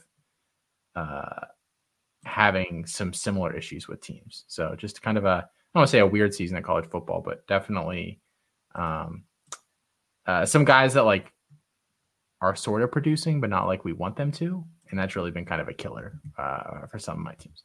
uh, 0.97 1.47
having 2.25 2.87
some 2.87 3.13
similar 3.13 3.55
issues 3.55 3.87
with 3.89 4.01
teams. 4.01 4.45
So, 4.49 4.75
just 4.77 5.03
kind 5.03 5.19
of 5.19 5.25
a 5.25 5.29
I 5.29 5.79
don't 5.79 5.81
want 5.81 5.89
to 5.89 5.93
say 5.93 5.99
a 6.01 6.07
weird 6.07 6.35
season 6.35 6.57
at 6.57 6.65
college 6.65 6.89
football, 6.89 7.21
but 7.21 7.47
definitely 7.47 8.21
um, 8.75 9.25
uh, 10.27 10.47
some 10.47 10.65
guys 10.65 10.95
that 10.95 11.05
like 11.05 11.33
are 12.41 12.57
sort 12.57 12.83
of 12.83 12.93
producing, 12.93 13.41
but 13.41 13.51
not 13.51 13.67
like 13.67 13.85
we 13.85 13.93
want 13.93 14.17
them 14.17 14.33
to, 14.33 14.65
and 14.91 14.99
that's 14.99 15.17
really 15.17 15.31
been 15.31 15.45
kind 15.45 15.61
of 15.61 15.69
a 15.69 15.73
killer 15.73 16.21
uh, 16.39 16.87
for 16.91 16.99
some 16.99 17.19
of 17.19 17.25
my 17.25 17.35
teams. 17.35 17.65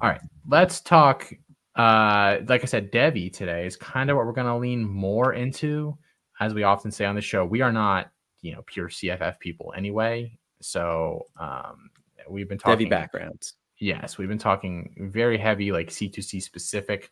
All 0.00 0.08
right, 0.08 0.20
let's 0.46 0.80
talk. 0.80 1.30
Uh, 1.76 2.38
like 2.46 2.62
I 2.62 2.66
said, 2.66 2.92
Devy 2.92 3.32
today 3.32 3.66
is 3.66 3.76
kind 3.76 4.10
of 4.10 4.16
what 4.16 4.26
we're 4.26 4.32
going 4.32 4.46
to 4.46 4.56
lean 4.56 4.84
more 4.84 5.34
into, 5.34 5.96
as 6.40 6.54
we 6.54 6.62
often 6.62 6.90
say 6.90 7.04
on 7.04 7.14
the 7.14 7.20
show. 7.20 7.44
We 7.44 7.60
are 7.60 7.72
not, 7.72 8.10
you 8.42 8.52
know, 8.52 8.62
pure 8.66 8.88
CFF 8.88 9.38
people 9.38 9.72
anyway, 9.76 10.38
so 10.60 11.26
um, 11.38 11.90
we've 12.28 12.48
been 12.48 12.58
talking 12.58 12.86
Devy 12.86 12.90
backgrounds. 12.90 13.54
Yes, 13.78 14.18
we've 14.18 14.28
been 14.28 14.38
talking 14.38 15.10
very 15.12 15.38
heavy, 15.38 15.72
like 15.72 15.88
C2C 15.88 16.42
specific. 16.42 17.10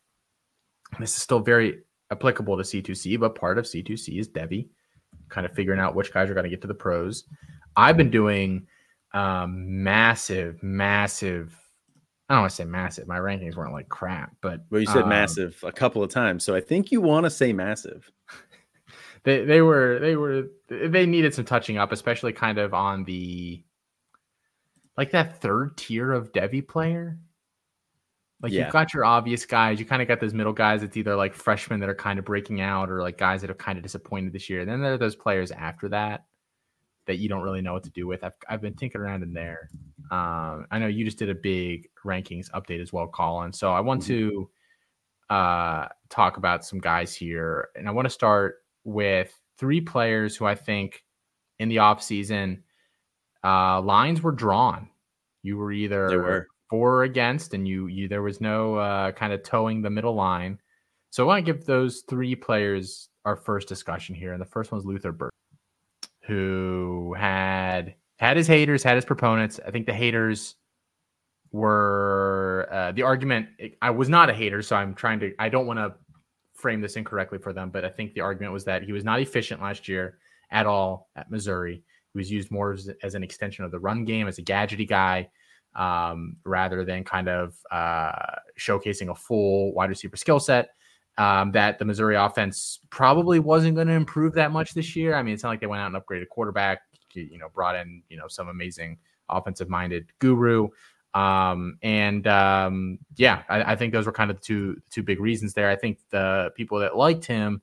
This 0.99 1.17
is 1.17 1.23
still 1.23 1.41
very 1.41 1.81
applicable 2.11 2.57
to 2.57 2.63
C2C, 2.63 3.19
but 3.21 3.35
part 3.35 3.59
of 3.59 3.65
C2C 3.65 4.19
is 4.19 4.29
Devy, 4.29 4.69
kind 5.29 5.47
of 5.47 5.53
figuring 5.53 5.81
out 5.81 5.95
which 5.95 6.13
guys 6.13 6.31
are 6.31 6.35
going 6.35 6.45
to 6.45 6.51
get 6.51 6.61
to 6.63 6.69
the 6.69 6.75
pros. 6.75 7.25
I've 7.77 7.97
been 7.97 8.11
doing 8.11 8.67
um, 9.15 9.83
massive, 9.83 10.63
massive. 10.63 11.57
I 12.29 12.35
don't 12.35 12.43
want 12.43 12.51
to 12.51 12.57
say 12.57 12.65
massive. 12.65 13.09
My 13.09 13.19
rankings 13.19 13.57
weren't 13.57 13.73
like 13.73 13.89
crap, 13.89 14.35
but 14.41 14.61
well, 14.71 14.81
you 14.81 14.87
said 14.87 15.05
um, 15.05 15.09
massive 15.09 15.59
a 15.63 15.73
couple 15.73 16.03
of 16.03 16.11
times, 16.11 16.45
so 16.45 16.55
I 16.55 16.61
think 16.61 16.93
you 16.93 17.01
want 17.01 17.25
to 17.25 17.31
say 17.31 17.53
massive. 17.53 18.11
they 19.25 19.45
they 19.45 19.63
were 19.63 19.99
they 19.99 20.17
were 20.17 20.49
they 20.69 21.07
needed 21.07 21.33
some 21.35 21.45
touching 21.45 21.79
up, 21.79 21.93
especially 21.93 22.33
kind 22.33 22.59
of 22.59 22.75
on 22.75 23.05
the 23.05 23.63
like 24.99 25.11
that 25.13 25.41
third 25.41 25.77
tier 25.77 26.13
of 26.13 26.33
Devy 26.33 26.67
player. 26.67 27.19
Like 28.41 28.53
yeah. 28.53 28.65
you've 28.65 28.73
got 28.73 28.95
your 28.95 29.05
obvious 29.05 29.45
guys, 29.45 29.81
you 29.81 29.85
kind 29.85 30.01
of 30.01 30.07
got 30.07 30.21
those 30.21 30.35
middle 30.35 30.53
guys. 30.53 30.83
It's 30.83 30.97
either 30.97 31.17
like 31.17 31.35
freshmen 31.35 31.81
that 31.81 31.89
are 31.89 31.95
kind 31.95 32.19
of 32.19 32.25
breaking 32.25 32.61
out, 32.61 32.91
or 32.91 33.03
like 33.03 33.19
guys 33.19 33.41
that 33.41 33.51
have 33.51 33.59
kind 33.59 33.77
of 33.77 33.83
disappointed 33.83 34.33
this 34.33 34.49
year. 34.49 34.61
And 34.61 34.71
then 34.71 34.81
there 34.81 34.95
are 34.95 34.99
those 34.99 35.17
players 35.17 35.51
after 35.51 35.89
that 35.89 36.25
that 37.07 37.17
you 37.17 37.29
don't 37.29 37.43
really 37.43 37.63
know 37.63 37.73
what 37.73 37.83
to 37.83 37.91
do 37.91 38.07
with. 38.07 38.23
I've 38.23 38.35
I've 38.49 38.61
been 38.61 38.75
tinkering 38.75 39.05
around 39.05 39.25
in 39.25 39.33
there. 39.33 39.69
Um, 40.13 40.67
I 40.71 40.79
know 40.79 40.87
you 40.87 41.05
just 41.05 41.19
did 41.19 41.31
a 41.31 41.35
big 41.35 41.89
rankings 42.05 42.51
update 42.53 42.81
as 42.81 42.93
well, 42.93 43.09
Colin. 43.09 43.53
So 43.53 43.73
I 43.73 43.81
want 43.81 44.03
mm-hmm. 44.03 44.29
to 44.29 44.51
uh, 45.35 45.89
talk 46.09 46.37
about 46.37 46.65
some 46.65 46.79
guys 46.79 47.15
here, 47.15 47.71
and 47.75 47.89
I 47.89 47.91
want 47.91 48.07
to 48.07 48.11
start 48.11 48.59
with 48.85 49.37
three 49.59 49.81
players 49.81 50.37
who 50.37 50.47
I 50.47 50.55
think 50.55 51.03
in 51.59 51.69
the 51.69 51.79
off 51.79 52.03
season 52.03 52.63
uh, 53.43 53.81
lines 53.81 54.23
were 54.23 54.33
drawn. 54.33 54.89
You 55.43 55.57
were 55.57 55.73
either 55.73 56.09
they 56.09 56.17
were 56.17 56.47
for 56.69 56.97
or 56.97 57.03
against, 57.05 57.55
and 57.55 57.67
you 57.67 57.87
you 57.87 58.09
there 58.09 58.23
was 58.23 58.41
no 58.41 58.77
uh, 58.77 59.13
kind 59.13 59.33
of 59.33 59.43
towing 59.43 59.83
the 59.83 59.91
middle 59.91 60.15
line. 60.15 60.59
So 61.11 61.25
I 61.25 61.27
want 61.27 61.47
to 61.47 61.53
give 61.53 61.65
those 61.65 62.05
three 62.09 62.35
players 62.35 63.09
our 63.25 63.37
first 63.37 63.69
discussion 63.69 64.15
here, 64.15 64.33
and 64.33 64.41
the 64.41 64.47
first 64.47 64.71
one 64.71 64.79
is 64.79 64.85
Luther 64.85 65.13
Burden, 65.13 65.31
who 66.23 67.15
had 67.17 67.95
had 68.19 68.37
his 68.37 68.47
haters, 68.47 68.83
had 68.83 68.97
his 68.97 69.05
proponents. 69.05 69.61
I 69.67 69.71
think 69.71 69.87
the 69.87 69.95
haters 69.95 70.57
were 71.53 72.69
uh, 72.71 72.93
the 72.93 73.03
argument. 73.03 73.49
I 73.81 73.91
was 73.91 74.09
not 74.09 74.29
a 74.31 74.35
hater, 74.35 74.63
so 74.63 74.77
I'm 74.77 74.95
trying 74.95 75.21
to. 75.21 75.33
I 75.39 75.49
don't 75.49 75.67
want 75.67 75.79
to 75.79 75.95
frame 76.55 76.81
this 76.81 76.97
incorrectly 76.97 77.39
for 77.39 77.53
them, 77.53 77.71
but 77.71 77.85
I 77.85 77.89
think 77.89 78.15
the 78.15 78.21
argument 78.21 78.53
was 78.53 78.65
that 78.65 78.83
he 78.83 78.93
was 78.93 79.05
not 79.05 79.21
efficient 79.21 79.63
last 79.63 79.89
year 79.89 80.19
at 80.51 80.67
all 80.67 81.09
at 81.17 81.31
Missouri. 81.31 81.83
He 82.13 82.19
was 82.19 82.31
used 82.31 82.51
more 82.51 82.73
as, 82.73 82.91
as 83.03 83.15
an 83.15 83.23
extension 83.23 83.65
of 83.65 83.71
the 83.71 83.79
run 83.79 84.05
game, 84.05 84.27
as 84.27 84.39
a 84.39 84.43
gadgety 84.43 84.89
guy 84.89 85.29
um, 85.79 86.37
rather 86.45 86.85
than 86.85 87.05
kind 87.05 87.29
of 87.29 87.57
uh, 87.71 88.13
showcasing 88.59 89.11
a 89.11 89.15
full 89.15 89.73
wide 89.73 89.89
receiver 89.89 90.17
skill 90.17 90.41
set. 90.41 90.71
Um, 91.17 91.51
that 91.51 91.81
the 91.81 91.85
Missouri 91.85 92.15
offense 92.15 92.79
probably 92.91 93.41
wasn't 93.41 93.75
going 93.75 93.89
to 93.89 93.95
improve 93.95 94.35
that 94.35 94.53
much 94.53 94.73
this 94.73 94.95
year. 94.95 95.17
I 95.17 95.23
mean, 95.25 95.35
it's 95.35 95.43
not 95.43 95.49
like 95.49 95.61
they 95.61 95.67
went 95.67 95.83
out 95.83 95.93
and 95.93 95.97
upgraded 95.97 96.29
quarterback, 96.29 96.79
you 97.13 97.39
know, 97.39 97.49
brought 97.53 97.75
in 97.75 98.03
you 98.09 98.17
know 98.17 98.29
some 98.29 98.49
amazing 98.49 98.99
offensive 99.29 99.69
minded 99.69 100.13
guru. 100.21 100.69
Um, 101.15 101.79
and 101.83 102.27
um, 102.29 102.99
yeah, 103.17 103.43
I, 103.49 103.73
I, 103.73 103.77
think 103.77 103.93
those 103.93 104.07
were 104.07 104.13
kind 104.13 104.31
of 104.31 104.37
the 104.37 104.43
two 104.43 104.77
two 104.91 105.03
big 105.03 105.19
reasons 105.19 105.55
there. 105.55 105.69
I 105.69 105.75
think 105.75 105.99
the 106.11 106.53
people 106.55 106.79
that 106.81 106.97
liked 106.97 107.25
him 107.25 107.63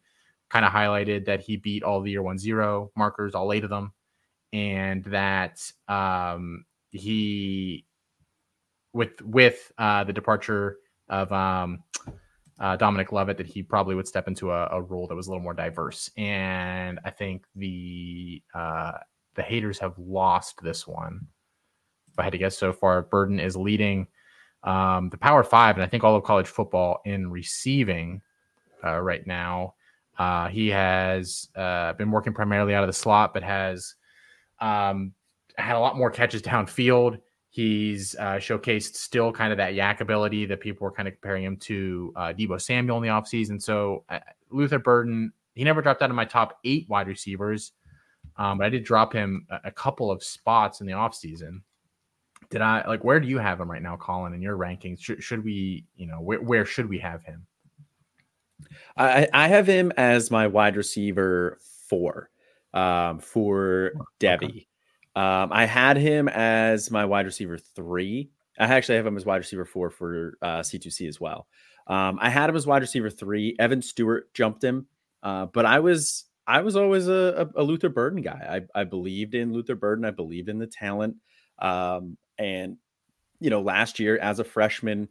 kind 0.49 0.65
of 0.65 0.71
highlighted 0.71 1.25
that 1.25 1.41
he 1.41 1.55
beat 1.55 1.83
all 1.83 2.01
the 2.01 2.11
year 2.11 2.23
one 2.23 2.37
zero 2.37 2.91
markers, 2.97 3.35
all 3.35 3.53
eight 3.53 3.63
of 3.63 3.69
them, 3.69 3.93
and 4.51 5.03
that 5.05 5.61
um, 5.87 6.65
he 6.91 7.85
with 8.95 9.21
with 9.21 9.71
uh, 9.77 10.03
the 10.03 10.13
departure 10.13 10.77
of 11.09 11.31
um, 11.31 11.83
uh, 12.59 12.75
Dominic 12.77 13.11
Lovett 13.11 13.37
that 13.37 13.47
he 13.47 13.61
probably 13.61 13.93
would 13.93 14.07
step 14.07 14.27
into 14.27 14.51
a, 14.51 14.67
a, 14.71 14.81
role 14.81 15.05
that 15.07 15.15
was 15.15 15.27
a 15.27 15.29
little 15.29 15.43
more 15.43 15.53
diverse. 15.53 16.09
And 16.17 16.99
I 17.05 17.11
think 17.11 17.45
the 17.55 18.41
uh, 18.55 18.93
the 19.35 19.43
haters 19.43 19.77
have 19.79 19.93
lost 19.99 20.63
this 20.63 20.87
one 20.87 21.27
if 22.15 22.19
I 22.19 22.23
had 22.23 22.31
to 22.31 22.37
guess 22.37 22.57
so 22.57 22.71
far, 22.71 23.01
Burden 23.01 23.41
is 23.41 23.57
leading 23.57 24.07
um, 24.63 25.09
the 25.09 25.17
Power 25.17 25.43
Five, 25.43 25.75
and 25.75 25.83
I 25.83 25.87
think 25.87 26.05
all 26.05 26.15
of 26.15 26.23
college 26.23 26.47
football 26.47 27.01
in 27.03 27.29
receiving 27.29 28.21
uh, 28.85 29.01
right 29.01 29.27
now. 29.27 29.73
Uh, 30.17 30.47
he 30.47 30.69
has 30.69 31.49
uh, 31.57 31.91
been 31.93 32.09
working 32.11 32.33
primarily 32.33 32.73
out 32.73 32.83
of 32.83 32.87
the 32.87 32.93
slot, 32.93 33.33
but 33.33 33.43
has 33.43 33.95
um, 34.61 35.11
had 35.57 35.75
a 35.75 35.79
lot 35.79 35.97
more 35.97 36.09
catches 36.09 36.41
downfield. 36.41 37.19
He's 37.55 38.15
uh, 38.15 38.35
showcased 38.35 38.95
still 38.95 39.31
kind 39.31 39.53
of 39.53 39.57
that 39.59 39.73
YAC 39.73 40.01
ability 40.01 40.45
that 40.47 40.59
people 40.59 40.83
were 40.83 40.91
kind 40.91 41.07
of 41.07 41.13
comparing 41.13 41.45
him 41.45 41.55
to 41.57 42.11
uh, 42.17 42.33
Deebo 42.33 42.61
Samuel 42.61 42.97
in 42.97 43.03
the 43.03 43.09
offseason. 43.09 43.61
So 43.61 44.03
uh, 44.09 44.19
Luther 44.49 44.77
Burden, 44.77 45.31
he 45.53 45.63
never 45.63 45.81
dropped 45.81 46.01
out 46.01 46.09
of 46.09 46.17
my 46.17 46.25
top 46.25 46.59
eight 46.65 46.85
wide 46.89 47.07
receivers, 47.07 47.71
um, 48.35 48.57
but 48.57 48.65
I 48.65 48.69
did 48.69 48.83
drop 48.83 49.13
him 49.13 49.47
a, 49.49 49.61
a 49.65 49.71
couple 49.71 50.11
of 50.11 50.21
spots 50.21 50.81
in 50.81 50.87
the 50.87 50.91
offseason 50.91 51.61
did 52.49 52.61
I 52.61 52.87
like 52.87 53.03
where 53.03 53.19
do 53.19 53.27
you 53.27 53.37
have 53.37 53.59
him 53.59 53.69
right 53.71 53.81
now, 53.81 53.97
Colin, 53.97 54.33
in 54.33 54.41
your 54.41 54.57
rankings? 54.57 55.01
Should, 55.01 55.23
should 55.23 55.43
we, 55.43 55.85
you 55.95 56.07
know, 56.07 56.21
where, 56.21 56.41
where 56.41 56.65
should 56.65 56.87
we 56.87 56.99
have 56.99 57.23
him? 57.23 57.45
I, 58.97 59.27
I 59.33 59.47
have 59.47 59.67
him 59.67 59.91
as 59.97 60.31
my 60.31 60.47
wide 60.47 60.75
receiver 60.75 61.57
four 61.87 62.29
um, 62.73 63.19
for 63.19 63.93
Devy. 64.19 64.43
Okay. 64.43 64.67
Um, 65.15 65.51
I 65.51 65.65
had 65.65 65.97
him 65.97 66.27
as 66.27 66.91
my 66.91 67.05
wide 67.05 67.25
receiver 67.25 67.57
three. 67.57 68.31
I 68.59 68.65
actually 68.65 68.95
have 68.95 69.05
him 69.05 69.17
as 69.17 69.25
wide 69.25 69.37
receiver 69.37 69.65
four 69.65 69.89
for 69.89 70.37
uh, 70.41 70.59
C2C 70.59 71.07
as 71.07 71.19
well. 71.19 71.47
Um, 71.87 72.17
I 72.21 72.29
had 72.29 72.49
him 72.49 72.55
as 72.55 72.67
wide 72.67 72.81
receiver 72.81 73.09
three. 73.09 73.55
Evan 73.59 73.81
Stewart 73.81 74.33
jumped 74.33 74.63
him, 74.63 74.87
uh, 75.23 75.45
but 75.47 75.65
I 75.65 75.79
was 75.79 76.25
I 76.47 76.61
was 76.61 76.75
always 76.75 77.07
a, 77.07 77.49
a, 77.55 77.61
a 77.61 77.63
Luther 77.63 77.89
Burden 77.89 78.21
guy. 78.21 78.63
I, 78.75 78.81
I, 78.81 78.83
believed 78.83 79.33
in 79.33 79.51
Luther 79.51 79.75
Burden. 79.75 80.05
I 80.05 80.11
believed 80.11 80.47
in 80.47 80.59
the 80.59 80.67
talent. 80.67 81.15
Um, 81.59 82.17
and, 82.37 82.77
you 83.39 83.49
know, 83.49 83.61
last 83.61 83.99
year 83.99 84.17
as 84.19 84.39
a 84.39 84.43
freshman, 84.43 85.09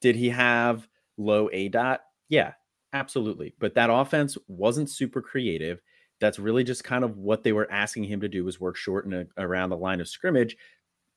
did 0.00 0.16
he 0.16 0.30
have 0.30 0.88
low 1.16 1.48
aDOT? 1.48 1.98
Yeah, 2.28 2.52
absolutely. 2.92 3.54
But 3.60 3.74
that 3.74 3.90
offense 3.90 4.36
wasn't 4.48 4.90
super 4.90 5.22
creative. 5.22 5.80
That's 6.24 6.38
really 6.38 6.64
just 6.64 6.84
kind 6.84 7.04
of 7.04 7.18
what 7.18 7.42
they 7.42 7.52
were 7.52 7.70
asking 7.70 8.04
him 8.04 8.20
to 8.22 8.28
do 8.28 8.44
was 8.44 8.58
work 8.58 8.76
short 8.76 9.04
and 9.04 9.28
around 9.36 9.68
the 9.68 9.76
line 9.76 10.00
of 10.00 10.08
scrimmage. 10.08 10.56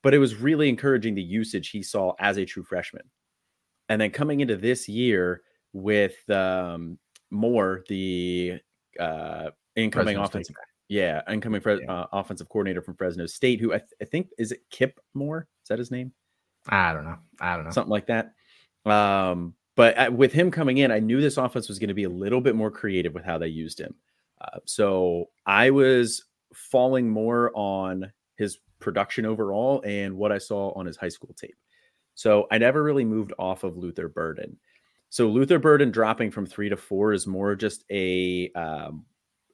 But 0.02 0.12
it 0.12 0.18
was 0.18 0.34
really 0.34 0.68
encouraging 0.68 1.14
the 1.14 1.22
usage 1.22 1.70
he 1.70 1.82
saw 1.82 2.12
as 2.20 2.36
a 2.36 2.44
true 2.44 2.62
freshman. 2.62 3.04
And 3.88 3.98
then 3.98 4.10
coming 4.10 4.40
into 4.40 4.56
this 4.56 4.86
year 4.86 5.40
with 5.72 6.28
um, 6.28 6.98
more 7.30 7.84
the 7.88 8.60
uh, 9.00 9.50
incoming 9.76 10.18
offensive 10.18 10.54
yeah, 10.88 11.22
incoming 11.30 11.60
Fre- 11.60 11.82
yeah. 11.82 11.90
Uh, 11.90 12.06
offensive 12.12 12.48
coordinator 12.48 12.82
from 12.82 12.96
Fresno 12.96 13.26
State, 13.26 13.60
who 13.60 13.72
I, 13.72 13.78
th- 13.78 13.90
I, 14.00 14.04
think 14.04 14.28
is 14.38 14.52
it 14.52 14.60
Kip 14.70 14.98
Moore? 15.14 15.46
Is 15.62 15.68
that 15.68 15.78
his 15.78 15.90
name? 15.90 16.12
I 16.68 16.92
don't 16.92 17.04
know. 17.04 17.16
I 17.40 17.56
don't 17.56 17.64
know. 17.64 17.70
Something 17.70 17.90
like 17.90 18.06
that. 18.06 18.32
Um, 18.86 19.54
but 19.76 20.12
with 20.12 20.32
him 20.32 20.50
coming 20.50 20.78
in, 20.78 20.90
I 20.90 20.98
knew 20.98 21.20
this 21.20 21.36
offense 21.36 21.68
was 21.68 21.78
going 21.78 21.88
to 21.88 21.94
be 21.94 22.04
a 22.04 22.10
little 22.10 22.40
bit 22.40 22.56
more 22.56 22.70
creative 22.70 23.14
with 23.14 23.24
how 23.24 23.38
they 23.38 23.46
used 23.48 23.78
him. 23.78 23.94
Uh, 24.40 24.58
so 24.64 25.30
I 25.46 25.70
was 25.70 26.24
falling 26.54 27.08
more 27.08 27.52
on 27.54 28.12
his 28.36 28.58
production 28.78 29.26
overall 29.26 29.82
and 29.84 30.16
what 30.16 30.32
I 30.32 30.38
saw 30.38 30.72
on 30.72 30.86
his 30.86 30.96
high 30.96 31.08
school 31.08 31.34
tape. 31.34 31.56
So 32.14 32.46
I 32.50 32.58
never 32.58 32.82
really 32.82 33.04
moved 33.04 33.32
off 33.38 33.64
of 33.64 33.76
Luther 33.76 34.08
Burden. 34.08 34.56
So 35.10 35.28
Luther 35.28 35.58
Burden 35.58 35.90
dropping 35.90 36.30
from 36.30 36.46
three 36.46 36.68
to 36.68 36.76
four 36.76 37.12
is 37.12 37.26
more 37.26 37.54
just 37.54 37.84
a 37.90 38.50
um, 38.52 39.04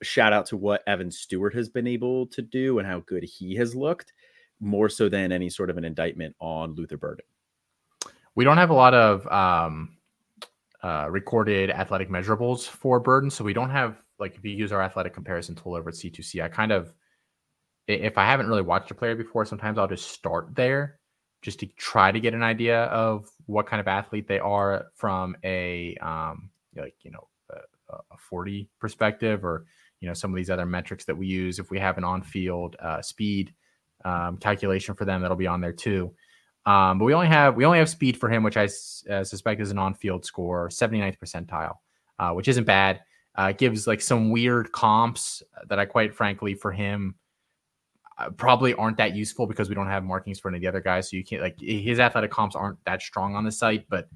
shout 0.03 0.33
out 0.33 0.47
to 0.47 0.57
what 0.57 0.83
Evan 0.87 1.11
Stewart 1.11 1.55
has 1.55 1.69
been 1.69 1.87
able 1.87 2.27
to 2.29 2.43
do 2.43 2.79
and 2.79 2.87
how 2.87 3.01
good 3.01 3.23
he 3.23 3.55
has 3.57 3.75
looked, 3.75 4.13
more 4.61 4.89
so 4.89 5.09
than 5.09 5.33
any 5.33 5.49
sort 5.49 5.71
of 5.71 5.79
an 5.79 5.85
indictment 5.85 6.35
on 6.41 6.75
Luther 6.75 6.97
Burden. 6.97 7.25
We 8.35 8.45
don't 8.45 8.57
have 8.57 8.71
a 8.71 8.75
lot 8.75 8.95
of 8.95 9.27
um, 9.29 9.97
uh, 10.83 11.09
recorded 11.11 11.71
athletic 11.71 12.11
measurables 12.11 12.67
for 12.67 12.99
Burden, 12.99 13.31
so 13.31 13.45
we 13.45 13.53
don't 13.53 13.71
have 13.71 14.03
like 14.19 14.37
if 14.37 14.45
you 14.45 14.53
use 14.53 14.73
our 14.73 14.83
athletic 14.83 15.15
comparison 15.15 15.55
tool 15.55 15.75
over 15.75 15.89
at 15.89 15.95
C2C, 15.95 16.43
I 16.43 16.49
kind 16.49 16.73
of 16.73 16.93
if 17.87 18.17
I 18.17 18.25
haven't 18.25 18.49
really 18.49 18.63
watched 18.63 18.91
a 18.91 18.95
player 18.95 19.15
before, 19.15 19.45
sometimes 19.45 19.79
I'll 19.79 19.89
just 19.89 20.11
start 20.11 20.55
there 20.55 20.99
just 21.43 21.61
to 21.61 21.67
try 21.77 22.11
to 22.11 22.21
get 22.21 22.33
an 22.33 22.43
idea 22.43 22.85
of 22.85 23.29
what 23.45 23.67
kind 23.67 23.79
of 23.79 23.87
athlete 23.87 24.27
they 24.27 24.39
are 24.39 24.87
from 24.95 25.37
a 25.45 25.95
um, 25.97 26.51
like 26.77 26.95
you 27.03 27.11
know 27.11 27.29
a, 27.51 27.95
a 27.95 28.19
40 28.19 28.69
perspective 28.81 29.45
or 29.45 29.67
you 30.01 30.09
know 30.09 30.15
some 30.15 30.33
of 30.33 30.37
these 30.37 30.51
other 30.51 30.67
metrics 30.67 31.05
that 31.05 31.17
we 31.17 31.27
use. 31.27 31.59
If 31.59 31.71
we 31.71 31.79
have 31.79 31.99
an 31.99 32.05
on-field 32.05 32.77
uh, 32.81 33.03
speed 33.03 33.53
um, 34.05 34.39
calculation 34.39 34.95
for 34.95 35.05
them 35.05 35.21
that'll 35.21 35.37
be 35.37 35.47
on 35.47 35.61
there 35.61 35.73
too. 35.73 36.15
Um, 36.67 36.99
but 36.99 37.05
we 37.05 37.13
only 37.13 37.27
have 37.27 37.57
we 37.57 37.67
only 37.67 37.79
have 37.79 37.91
speed 37.91 38.17
for 38.17 38.31
him 38.31 38.43
which 38.43 38.57
i 38.57 38.65
uh, 38.65 39.23
suspect 39.23 39.61
is 39.61 39.71
an 39.71 39.77
on-field 39.77 40.25
score 40.25 40.71
79th 40.71 41.19
percentile 41.19 41.75
uh, 42.19 42.31
which 42.31 42.49
isn't 42.49 42.65
bad 42.65 43.01
uh, 43.37 43.53
gives 43.53 43.87
like 43.87 44.01
some 44.01 44.31
weird 44.31 44.71
comps 44.73 45.43
that 45.69 45.79
i 45.79 45.85
quite 45.85 46.15
frankly 46.15 46.55
for 46.55 46.73
him 46.73 47.15
uh, 48.19 48.31
probably 48.31 48.75
aren't 48.75 48.97
that 48.97 49.15
useful 49.15 49.47
because 49.47 49.69
we 49.69 49.75
don't 49.75 49.89
have 49.89 50.05
markings 50.05 50.39
for 50.39 50.49
any 50.49 50.59
of 50.59 50.63
the 50.63 50.69
other 50.69 50.81
guys 50.81 51.11
so 51.11 51.17
you 51.17 51.25
can't 51.25 51.43
like 51.43 51.59
his 51.61 51.99
athletic 51.99 52.31
comps 52.31 52.55
aren't 52.55 52.79
that 52.85 53.03
strong 53.03 53.35
on 53.35 53.45
the 53.45 53.53
site 53.53 53.87
but 53.89 54.09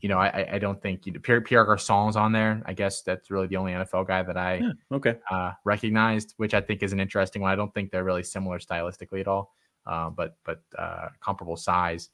you 0.00 0.08
know, 0.08 0.18
I, 0.18 0.46
I 0.52 0.58
don't 0.58 0.80
think 0.80 1.06
you 1.06 1.12
know, 1.12 1.20
Pierre, 1.20 1.40
Pierre 1.40 1.64
Garcon's 1.64 2.16
on 2.16 2.32
there. 2.32 2.62
I 2.66 2.74
guess 2.74 3.02
that's 3.02 3.30
really 3.30 3.46
the 3.46 3.56
only 3.56 3.72
NFL 3.72 4.06
guy 4.06 4.22
that 4.22 4.36
I 4.36 4.56
yeah, 4.56 4.72
okay 4.92 5.16
uh, 5.30 5.52
recognized, 5.64 6.34
which 6.36 6.54
I 6.54 6.60
think 6.60 6.82
is 6.82 6.92
an 6.92 7.00
interesting 7.00 7.42
one. 7.42 7.50
I 7.50 7.56
don't 7.56 7.72
think 7.74 7.90
they're 7.90 8.04
really 8.04 8.22
similar 8.22 8.58
stylistically 8.58 9.20
at 9.20 9.28
all, 9.28 9.54
uh, 9.86 10.10
but 10.10 10.36
but 10.44 10.62
uh, 10.78 11.08
comparable 11.20 11.56
size. 11.56 12.10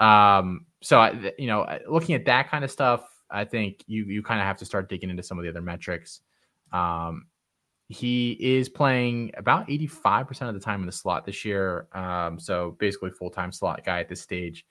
Um, 0.00 0.66
so 0.82 0.98
I, 0.98 1.32
you 1.38 1.46
know, 1.46 1.66
looking 1.88 2.14
at 2.14 2.24
that 2.26 2.50
kind 2.50 2.64
of 2.64 2.70
stuff, 2.70 3.08
I 3.30 3.44
think 3.44 3.82
you 3.86 4.04
you 4.04 4.22
kind 4.22 4.40
of 4.40 4.46
have 4.46 4.58
to 4.58 4.64
start 4.64 4.88
digging 4.88 5.10
into 5.10 5.22
some 5.22 5.38
of 5.38 5.44
the 5.44 5.50
other 5.50 5.62
metrics. 5.62 6.20
Um, 6.72 7.26
he 7.88 8.32
is 8.32 8.68
playing 8.68 9.32
about 9.36 9.68
85% 9.68 10.48
of 10.48 10.54
the 10.54 10.60
time 10.60 10.80
in 10.80 10.86
the 10.86 10.92
slot 10.92 11.26
this 11.26 11.44
year. 11.44 11.86
Um, 11.92 12.38
so 12.38 12.76
basically 12.78 13.10
full 13.10 13.30
time 13.30 13.52
slot 13.52 13.84
guy 13.84 14.00
at 14.00 14.08
this 14.08 14.20
stage. 14.20 14.64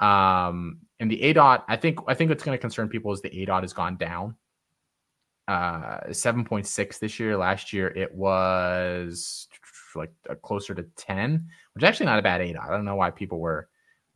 Um, 0.00 0.78
and 1.00 1.10
the 1.10 1.20
aDOT, 1.20 1.64
I 1.68 1.76
think, 1.76 1.98
I 2.06 2.14
think 2.14 2.30
what's 2.30 2.42
going 2.42 2.56
to 2.56 2.60
concern 2.60 2.88
people 2.88 3.12
is 3.12 3.20
the 3.20 3.30
aDOT 3.30 3.62
has 3.62 3.72
gone 3.72 3.96
down. 3.96 4.36
Uh, 5.46 6.00
7.6 6.08 6.98
this 6.98 7.18
year. 7.18 7.36
Last 7.36 7.72
year 7.72 7.88
it 7.88 8.14
was 8.14 9.48
like 9.94 10.12
closer 10.42 10.74
to 10.74 10.82
10, 10.96 11.48
which 11.74 11.82
is 11.82 11.88
actually 11.88 12.06
not 12.06 12.18
a 12.18 12.22
bad 12.22 12.40
aDOT. 12.40 12.60
I 12.60 12.70
don't 12.70 12.84
know 12.84 12.96
why 12.96 13.10
people 13.10 13.40
were 13.40 13.68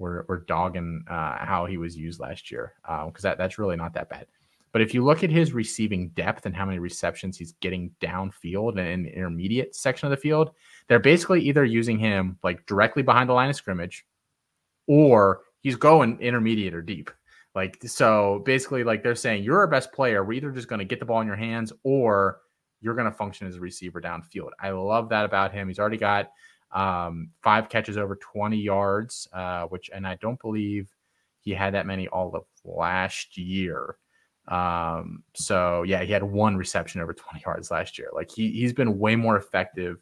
were, 0.03 0.45
dogging 0.47 1.05
uh, 1.09 1.37
how 1.39 1.67
he 1.67 1.77
was 1.77 1.97
used 1.97 2.21
last 2.21 2.51
year 2.51 2.75
because 2.83 3.25
uh, 3.25 3.31
that, 3.31 3.39
that's 3.39 3.59
really 3.59 3.77
not 3.77 3.95
that 3.95 4.09
bad. 4.09 4.27
But 4.73 4.81
if 4.81 4.95
you 4.95 5.05
look 5.05 5.23
at 5.23 5.31
his 5.31 5.53
receiving 5.53 6.09
depth 6.11 6.47
and 6.47 6.57
how 6.57 6.65
many 6.65 6.79
receptions 6.79 7.37
he's 7.37 7.53
getting 7.61 7.91
downfield 8.01 8.79
and 8.79 8.89
in 8.89 9.03
the 9.03 9.15
intermediate 9.15 9.75
section 9.75 10.07
of 10.07 10.11
the 10.11 10.17
field, 10.17 10.51
they're 10.89 10.99
basically 10.99 11.43
either 11.43 11.65
using 11.65 11.99
him 11.99 12.39
like 12.43 12.65
directly 12.67 13.03
behind 13.03 13.29
the 13.29 13.35
line 13.35 13.51
of 13.51 13.57
scrimmage 13.57 14.07
or 14.87 15.43
he's 15.61 15.77
going 15.77 16.19
intermediate 16.21 16.75
or 16.75 16.83
deep. 16.83 17.11
Like 17.55 17.79
so 17.85 18.43
basically 18.47 18.83
like 18.83 19.03
they're 19.03 19.15
saying 19.15 19.45
you're 19.45 19.59
our 19.59 19.67
best 19.67 19.93
player. 19.93 20.25
We're 20.25 20.33
either 20.33 20.51
just 20.51 20.69
going 20.69 20.79
to 20.79 20.87
get 20.87 21.01
the 21.01 21.07
ball 21.07 21.21
in 21.21 21.27
your 21.27 21.37
hands 21.37 21.73
or 21.85 22.41
you're 22.81 22.95
going 22.95 23.11
to 23.11 23.17
function 23.17 23.47
as 23.47 23.57
a 23.57 23.61
receiver 23.61 24.01
downfield. 24.01 24.51
I 24.59 24.71
love 24.71 25.11
that 25.11 25.27
about 25.27 25.53
him. 25.53 25.69
He's 25.69 25.79
already 25.79 25.99
got 25.99 26.31
um, 26.73 27.31
five 27.43 27.69
catches 27.69 27.97
over 27.97 28.17
20 28.17 28.57
yards, 28.57 29.29
uh, 29.33 29.65
which 29.67 29.91
and 29.95 30.07
I 30.07 30.17
don't 30.17 30.41
believe 30.41 30.91
he 31.41 31.53
had 31.53 31.75
that 31.75 31.87
many 31.87 32.09
all 32.09 32.35
of 32.35 32.45
last 32.65 33.37
year. 33.37 33.97
Um, 34.49 35.23
so 35.35 35.83
yeah, 35.83 36.03
he 36.03 36.13
had 36.13 36.23
one 36.23 36.57
reception 36.57 37.01
over 37.01 37.13
20 37.13 37.43
yards 37.47 37.71
last 37.71 37.99
year. 37.99 38.09
Like 38.13 38.31
he 38.31 38.51
he's 38.51 38.73
been 38.73 38.99
way 38.99 39.17
more 39.17 39.37
effective 39.37 39.99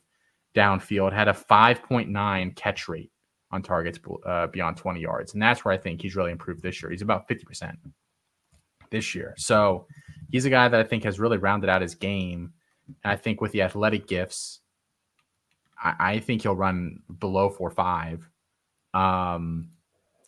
downfield, 0.54 1.12
had 1.12 1.28
a 1.28 1.32
5.9 1.32 2.56
catch 2.56 2.88
rate 2.88 3.10
on 3.52 3.62
targets 3.62 3.98
uh, 4.26 4.46
beyond 4.48 4.76
20 4.76 5.00
yards. 5.00 5.32
And 5.32 5.42
that's 5.42 5.64
where 5.64 5.74
I 5.74 5.78
think 5.78 6.00
he's 6.02 6.16
really 6.16 6.32
improved 6.32 6.62
this 6.62 6.82
year. 6.82 6.90
He's 6.90 7.02
about 7.02 7.28
50% 7.28 7.76
this 8.90 9.14
year. 9.14 9.34
So 9.36 9.86
he's 10.30 10.44
a 10.44 10.50
guy 10.50 10.68
that 10.68 10.78
I 10.78 10.84
think 10.84 11.04
has 11.04 11.18
really 11.18 11.38
rounded 11.38 11.68
out 11.68 11.82
his 11.82 11.94
game. 11.94 12.52
And 12.86 13.12
I 13.12 13.16
think 13.16 13.40
with 13.40 13.52
the 13.52 13.62
athletic 13.62 14.06
gifts, 14.06 14.59
I, 15.80 15.94
I 15.98 16.18
think 16.18 16.42
he'll 16.42 16.54
run 16.54 17.00
below 17.18 17.50
four 17.50 17.70
five. 17.70 18.28
Um, 18.94 19.70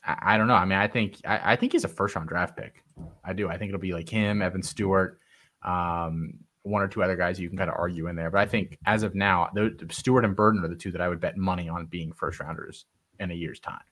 I, 0.05 0.35
I, 0.35 0.39
don't 0.39 0.49
know. 0.49 0.55
I 0.55 0.65
mean, 0.65 0.79
I 0.79 0.89
think 0.89 1.17
I, 1.25 1.53
I, 1.53 1.57
think 1.57 1.73
he's 1.73 1.85
a 1.85 1.89
first 1.89 2.15
round 2.15 2.29
draft 2.29 2.57
pick. 2.57 2.83
I 3.25 3.33
do. 3.33 3.49
I 3.49 3.59
think 3.59 3.69
it'll 3.69 3.81
be 3.81 3.93
like 3.93 4.09
him, 4.09 4.43
Evan 4.43 4.63
Stewart, 4.63 5.19
um, 5.63 6.35
one 6.63 6.83
or 6.83 6.89
two 6.89 7.03
other 7.03 7.17
guys 7.17 7.41
you 7.41 7.49
can 7.49 7.59
kind 7.59 7.71
of 7.71 7.77
argue 7.77 8.07
in 8.07 8.17
there. 8.17 8.31
But 8.31 8.41
I 8.41 8.47
think 8.47 8.79
as 8.87 9.03
of 9.03 9.15
now, 9.15 9.51
the, 9.55 9.75
Stewart 9.91 10.25
and 10.25 10.37
Burden 10.37 10.65
are 10.65 10.69
the 10.69 10.77
two 10.77 10.93
that 10.93 11.01
I 11.01 11.09
would 11.09 11.21
bet 11.21 11.37
money 11.37 11.69
on 11.69 11.87
being 11.87 12.13
first 12.13 12.41
rounders 12.41 12.85
in 13.19 13.31
a 13.31 13.35
year's 13.35 13.61
time. 13.61 13.83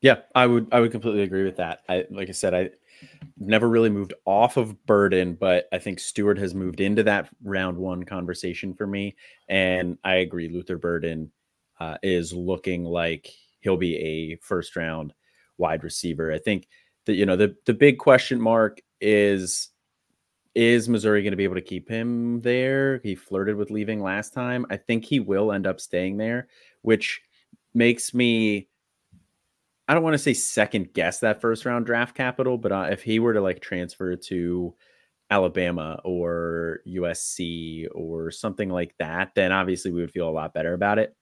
Yeah, 0.00 0.16
I 0.34 0.46
would 0.46 0.66
I 0.72 0.80
would 0.80 0.90
completely 0.90 1.22
agree 1.22 1.44
with 1.44 1.56
that. 1.56 1.82
I 1.88 2.06
like 2.10 2.28
I 2.28 2.32
said, 2.32 2.54
I 2.54 2.70
never 3.38 3.68
really 3.68 3.90
moved 3.90 4.14
off 4.24 4.56
of 4.56 4.84
Burden, 4.86 5.34
but 5.34 5.68
I 5.72 5.78
think 5.78 6.00
Stewart 6.00 6.38
has 6.38 6.54
moved 6.54 6.80
into 6.80 7.02
that 7.04 7.28
round 7.42 7.76
one 7.76 8.04
conversation 8.04 8.74
for 8.74 8.86
me. 8.86 9.16
And 9.48 9.98
I 10.04 10.16
agree, 10.16 10.48
Luther 10.48 10.78
Burden 10.78 11.30
uh, 11.80 11.96
is 12.02 12.32
looking 12.32 12.84
like 12.84 13.30
he'll 13.60 13.76
be 13.76 13.96
a 13.96 14.36
first 14.36 14.76
round 14.76 15.12
wide 15.58 15.84
receiver. 15.84 16.32
I 16.32 16.38
think 16.38 16.68
that 17.06 17.14
you 17.14 17.26
know 17.26 17.36
the 17.36 17.56
the 17.66 17.74
big 17.74 17.98
question 17.98 18.40
mark 18.40 18.80
is 19.00 19.70
is 20.54 20.88
Missouri 20.88 21.22
going 21.22 21.32
to 21.32 21.36
be 21.36 21.44
able 21.44 21.54
to 21.54 21.62
keep 21.62 21.88
him 21.88 22.40
there? 22.42 23.00
He 23.02 23.14
flirted 23.14 23.56
with 23.56 23.70
leaving 23.70 24.02
last 24.02 24.34
time. 24.34 24.66
I 24.68 24.76
think 24.76 25.04
he 25.04 25.18
will 25.18 25.50
end 25.50 25.66
up 25.66 25.80
staying 25.80 26.18
there, 26.18 26.48
which 26.82 27.22
makes 27.74 28.12
me 28.12 28.68
I 29.92 29.94
don't 29.94 30.04
want 30.04 30.14
to 30.14 30.18
say 30.18 30.32
second 30.32 30.94
guess 30.94 31.18
that 31.18 31.42
first 31.42 31.66
round 31.66 31.84
draft 31.84 32.14
capital, 32.14 32.56
but 32.56 32.72
uh, 32.72 32.88
if 32.90 33.02
he 33.02 33.18
were 33.18 33.34
to 33.34 33.42
like 33.42 33.60
transfer 33.60 34.16
to 34.16 34.74
Alabama 35.28 36.00
or 36.02 36.80
USC 36.88 37.88
or 37.94 38.30
something 38.30 38.70
like 38.70 38.94
that, 39.00 39.32
then 39.34 39.52
obviously 39.52 39.90
we 39.90 40.00
would 40.00 40.10
feel 40.10 40.30
a 40.30 40.30
lot 40.30 40.54
better 40.54 40.72
about 40.72 40.98
it. 40.98 41.14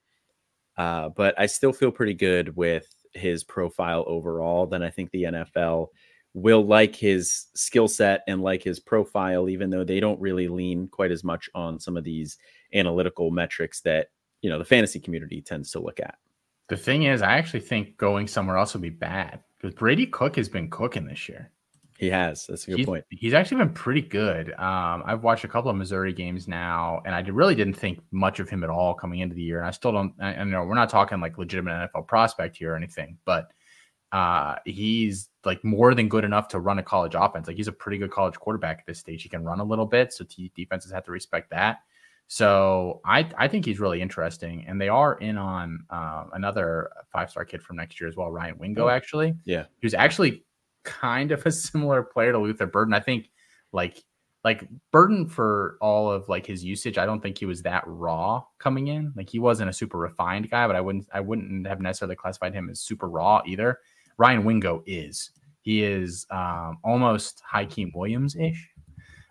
Uh, 0.76 1.08
but 1.08 1.34
I 1.36 1.46
still 1.46 1.72
feel 1.72 1.90
pretty 1.90 2.14
good 2.14 2.54
with 2.54 2.86
his 3.12 3.42
profile 3.42 4.04
overall. 4.06 4.68
Then 4.68 4.84
I 4.84 4.90
think 4.90 5.10
the 5.10 5.24
NFL 5.24 5.88
will 6.34 6.64
like 6.64 6.94
his 6.94 7.46
skill 7.56 7.88
set 7.88 8.22
and 8.28 8.40
like 8.40 8.62
his 8.62 8.78
profile, 8.78 9.48
even 9.48 9.70
though 9.70 9.82
they 9.82 9.98
don't 9.98 10.20
really 10.20 10.46
lean 10.46 10.86
quite 10.86 11.10
as 11.10 11.24
much 11.24 11.50
on 11.56 11.80
some 11.80 11.96
of 11.96 12.04
these 12.04 12.38
analytical 12.72 13.32
metrics 13.32 13.80
that 13.80 14.10
you 14.42 14.48
know 14.48 14.60
the 14.60 14.64
fantasy 14.64 15.00
community 15.00 15.42
tends 15.42 15.72
to 15.72 15.80
look 15.80 15.98
at. 15.98 16.14
The 16.70 16.76
thing 16.76 17.02
is, 17.02 17.20
I 17.20 17.32
actually 17.32 17.60
think 17.60 17.96
going 17.96 18.28
somewhere 18.28 18.56
else 18.56 18.74
would 18.74 18.82
be 18.82 18.90
bad 18.90 19.40
because 19.56 19.74
Brady 19.74 20.06
Cook 20.06 20.36
has 20.36 20.48
been 20.48 20.70
cooking 20.70 21.04
this 21.04 21.28
year. 21.28 21.50
He 21.98 22.08
has. 22.10 22.46
That's 22.46 22.62
a 22.62 22.70
good 22.70 22.76
he's, 22.78 22.86
point. 22.86 23.04
He's 23.10 23.34
actually 23.34 23.58
been 23.58 23.74
pretty 23.74 24.02
good. 24.02 24.52
Um, 24.52 25.02
I've 25.04 25.24
watched 25.24 25.42
a 25.42 25.48
couple 25.48 25.68
of 25.68 25.76
Missouri 25.76 26.12
games 26.12 26.46
now, 26.46 27.02
and 27.04 27.12
I 27.12 27.22
really 27.22 27.56
didn't 27.56 27.74
think 27.74 27.98
much 28.12 28.38
of 28.38 28.48
him 28.48 28.62
at 28.62 28.70
all 28.70 28.94
coming 28.94 29.18
into 29.18 29.34
the 29.34 29.42
year. 29.42 29.58
And 29.58 29.66
I 29.66 29.72
still 29.72 29.90
don't. 29.90 30.14
I, 30.20 30.34
I 30.36 30.44
know 30.44 30.62
we're 30.62 30.74
not 30.74 30.90
talking 30.90 31.20
like 31.20 31.38
legitimate 31.38 31.90
NFL 31.92 32.06
prospect 32.06 32.56
here 32.56 32.74
or 32.74 32.76
anything, 32.76 33.18
but 33.24 33.50
uh, 34.12 34.54
he's 34.64 35.28
like 35.44 35.64
more 35.64 35.92
than 35.96 36.08
good 36.08 36.24
enough 36.24 36.46
to 36.48 36.60
run 36.60 36.78
a 36.78 36.84
college 36.84 37.16
offense. 37.16 37.48
Like 37.48 37.56
he's 37.56 37.68
a 37.68 37.72
pretty 37.72 37.98
good 37.98 38.12
college 38.12 38.36
quarterback 38.36 38.78
at 38.78 38.86
this 38.86 39.00
stage. 39.00 39.24
He 39.24 39.28
can 39.28 39.44
run 39.44 39.58
a 39.58 39.64
little 39.64 39.86
bit, 39.86 40.12
so 40.12 40.24
t- 40.24 40.52
defenses 40.54 40.92
have 40.92 41.04
to 41.06 41.10
respect 41.10 41.50
that. 41.50 41.80
So 42.32 43.00
I 43.04 43.28
I 43.36 43.48
think 43.48 43.64
he's 43.64 43.80
really 43.80 44.00
interesting, 44.00 44.64
and 44.68 44.80
they 44.80 44.88
are 44.88 45.14
in 45.14 45.36
on 45.36 45.84
uh, 45.90 46.26
another 46.32 46.88
five 47.12 47.28
star 47.28 47.44
kid 47.44 47.60
from 47.60 47.74
next 47.74 48.00
year 48.00 48.08
as 48.08 48.14
well, 48.14 48.30
Ryan 48.30 48.56
Wingo. 48.56 48.84
Oh, 48.84 48.88
actually, 48.88 49.34
yeah, 49.44 49.64
who's 49.82 49.94
actually 49.94 50.44
kind 50.84 51.32
of 51.32 51.44
a 51.44 51.50
similar 51.50 52.04
player 52.04 52.30
to 52.30 52.38
Luther 52.38 52.68
Burden. 52.68 52.94
I 52.94 53.00
think 53.00 53.30
like 53.72 54.04
like 54.44 54.68
Burden 54.92 55.26
for 55.26 55.76
all 55.80 56.08
of 56.08 56.28
like 56.28 56.46
his 56.46 56.62
usage, 56.64 56.98
I 56.98 57.04
don't 57.04 57.20
think 57.20 57.36
he 57.36 57.46
was 57.46 57.62
that 57.62 57.82
raw 57.84 58.44
coming 58.60 58.86
in. 58.86 59.12
Like 59.16 59.28
he 59.28 59.40
wasn't 59.40 59.70
a 59.70 59.72
super 59.72 59.98
refined 59.98 60.48
guy, 60.48 60.68
but 60.68 60.76
I 60.76 60.80
wouldn't 60.80 61.08
I 61.12 61.18
wouldn't 61.18 61.66
have 61.66 61.80
necessarily 61.80 62.14
classified 62.14 62.54
him 62.54 62.70
as 62.70 62.78
super 62.78 63.08
raw 63.08 63.42
either. 63.44 63.80
Ryan 64.18 64.44
Wingo 64.44 64.84
is. 64.86 65.32
He 65.62 65.82
is 65.82 66.28
um, 66.30 66.78
almost 66.84 67.42
Hykeem 67.52 67.90
Williams 67.92 68.36
ish 68.36 68.70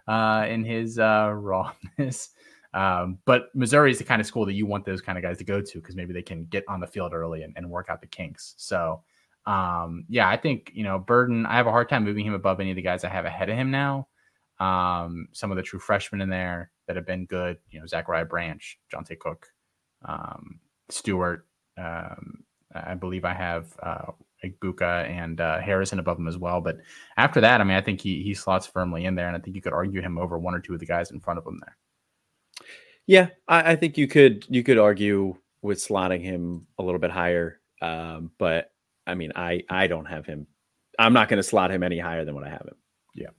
uh, 0.05 0.47
in 0.49 0.65
his 0.65 0.99
uh, 0.99 1.31
rawness. 1.33 2.31
Um, 2.73 3.19
but 3.25 3.49
Missouri 3.55 3.91
is 3.91 3.97
the 3.97 4.03
kind 4.03 4.21
of 4.21 4.27
school 4.27 4.45
that 4.45 4.53
you 4.53 4.65
want 4.65 4.85
those 4.85 5.01
kind 5.01 5.17
of 5.17 5.23
guys 5.23 5.37
to 5.39 5.43
go 5.43 5.61
to 5.61 5.77
because 5.79 5.95
maybe 5.95 6.13
they 6.13 6.21
can 6.21 6.45
get 6.45 6.63
on 6.67 6.79
the 6.79 6.87
field 6.87 7.13
early 7.13 7.43
and, 7.43 7.53
and 7.55 7.69
work 7.69 7.87
out 7.89 8.01
the 8.01 8.07
kinks. 8.07 8.53
So, 8.57 9.01
um, 9.45 10.05
yeah, 10.07 10.29
I 10.29 10.37
think, 10.37 10.71
you 10.73 10.83
know, 10.83 10.99
Burden, 10.99 11.45
I 11.45 11.55
have 11.55 11.67
a 11.67 11.71
hard 11.71 11.89
time 11.89 12.03
moving 12.03 12.25
him 12.25 12.33
above 12.33 12.59
any 12.59 12.69
of 12.71 12.75
the 12.75 12.81
guys 12.81 13.03
I 13.03 13.09
have 13.09 13.25
ahead 13.25 13.49
of 13.49 13.57
him 13.57 13.71
now. 13.71 14.07
Um, 14.59 15.29
some 15.31 15.51
of 15.51 15.57
the 15.57 15.63
true 15.63 15.79
freshmen 15.79 16.21
in 16.21 16.29
there 16.29 16.71
that 16.87 16.95
have 16.95 17.07
been 17.07 17.25
good, 17.25 17.57
you 17.69 17.79
know, 17.79 17.87
Zachariah 17.87 18.25
Branch, 18.25 18.79
Johntay 18.93 19.17
Cook, 19.17 19.47
um, 20.05 20.59
Stewart. 20.89 21.47
Um, 21.77 22.43
I 22.75 22.93
believe 22.93 23.25
I 23.25 23.33
have 23.33 23.73
uh, 23.81 24.11
Egbuka 24.43 25.07
and 25.07 25.41
uh, 25.41 25.59
Harrison 25.59 25.99
above 25.99 26.19
him 26.19 26.27
as 26.27 26.37
well. 26.37 26.61
But 26.61 26.77
after 27.17 27.41
that, 27.41 27.61
I 27.61 27.63
mean, 27.63 27.77
I 27.77 27.81
think 27.81 28.01
he 28.01 28.21
he 28.21 28.33
slots 28.33 28.67
firmly 28.67 29.05
in 29.05 29.15
there, 29.15 29.27
and 29.27 29.35
I 29.35 29.39
think 29.39 29.55
you 29.55 29.61
could 29.61 29.73
argue 29.73 30.01
him 30.01 30.17
over 30.17 30.37
one 30.37 30.53
or 30.53 30.59
two 30.59 30.73
of 30.73 30.79
the 30.79 30.85
guys 30.85 31.11
in 31.11 31.19
front 31.19 31.39
of 31.39 31.47
him 31.47 31.59
there. 31.61 31.77
Yeah, 33.09 33.29
I, 33.47 33.71
I, 33.71 33.75
think 33.75 33.97
you 33.97 34.07
could 34.07 34.45
you 34.49 34.61
could 34.61 34.77
argue 34.77 35.35
with 35.63 35.79
slotting 35.79 36.21
him 36.21 36.67
a 36.77 36.83
little 36.83 36.99
bit 36.99 37.09
higher, 37.09 37.59
um, 37.81 38.29
but 38.37 38.71
I 39.07 39.15
mean, 39.15 39.31
I 39.35 39.63
I 39.67 39.87
don't 39.87 40.05
have 40.05 40.27
him. 40.27 40.45
I'm 40.99 41.11
not 41.11 41.27
going 41.27 41.37
to 41.37 41.43
slot 41.43 41.71
him 41.71 41.81
any 41.81 41.97
higher 41.97 42.23
than 42.23 42.35
what 42.35 42.43
I 42.43 42.49
have 42.49 42.67
him. 42.67 42.75
Yeah, 43.15 43.29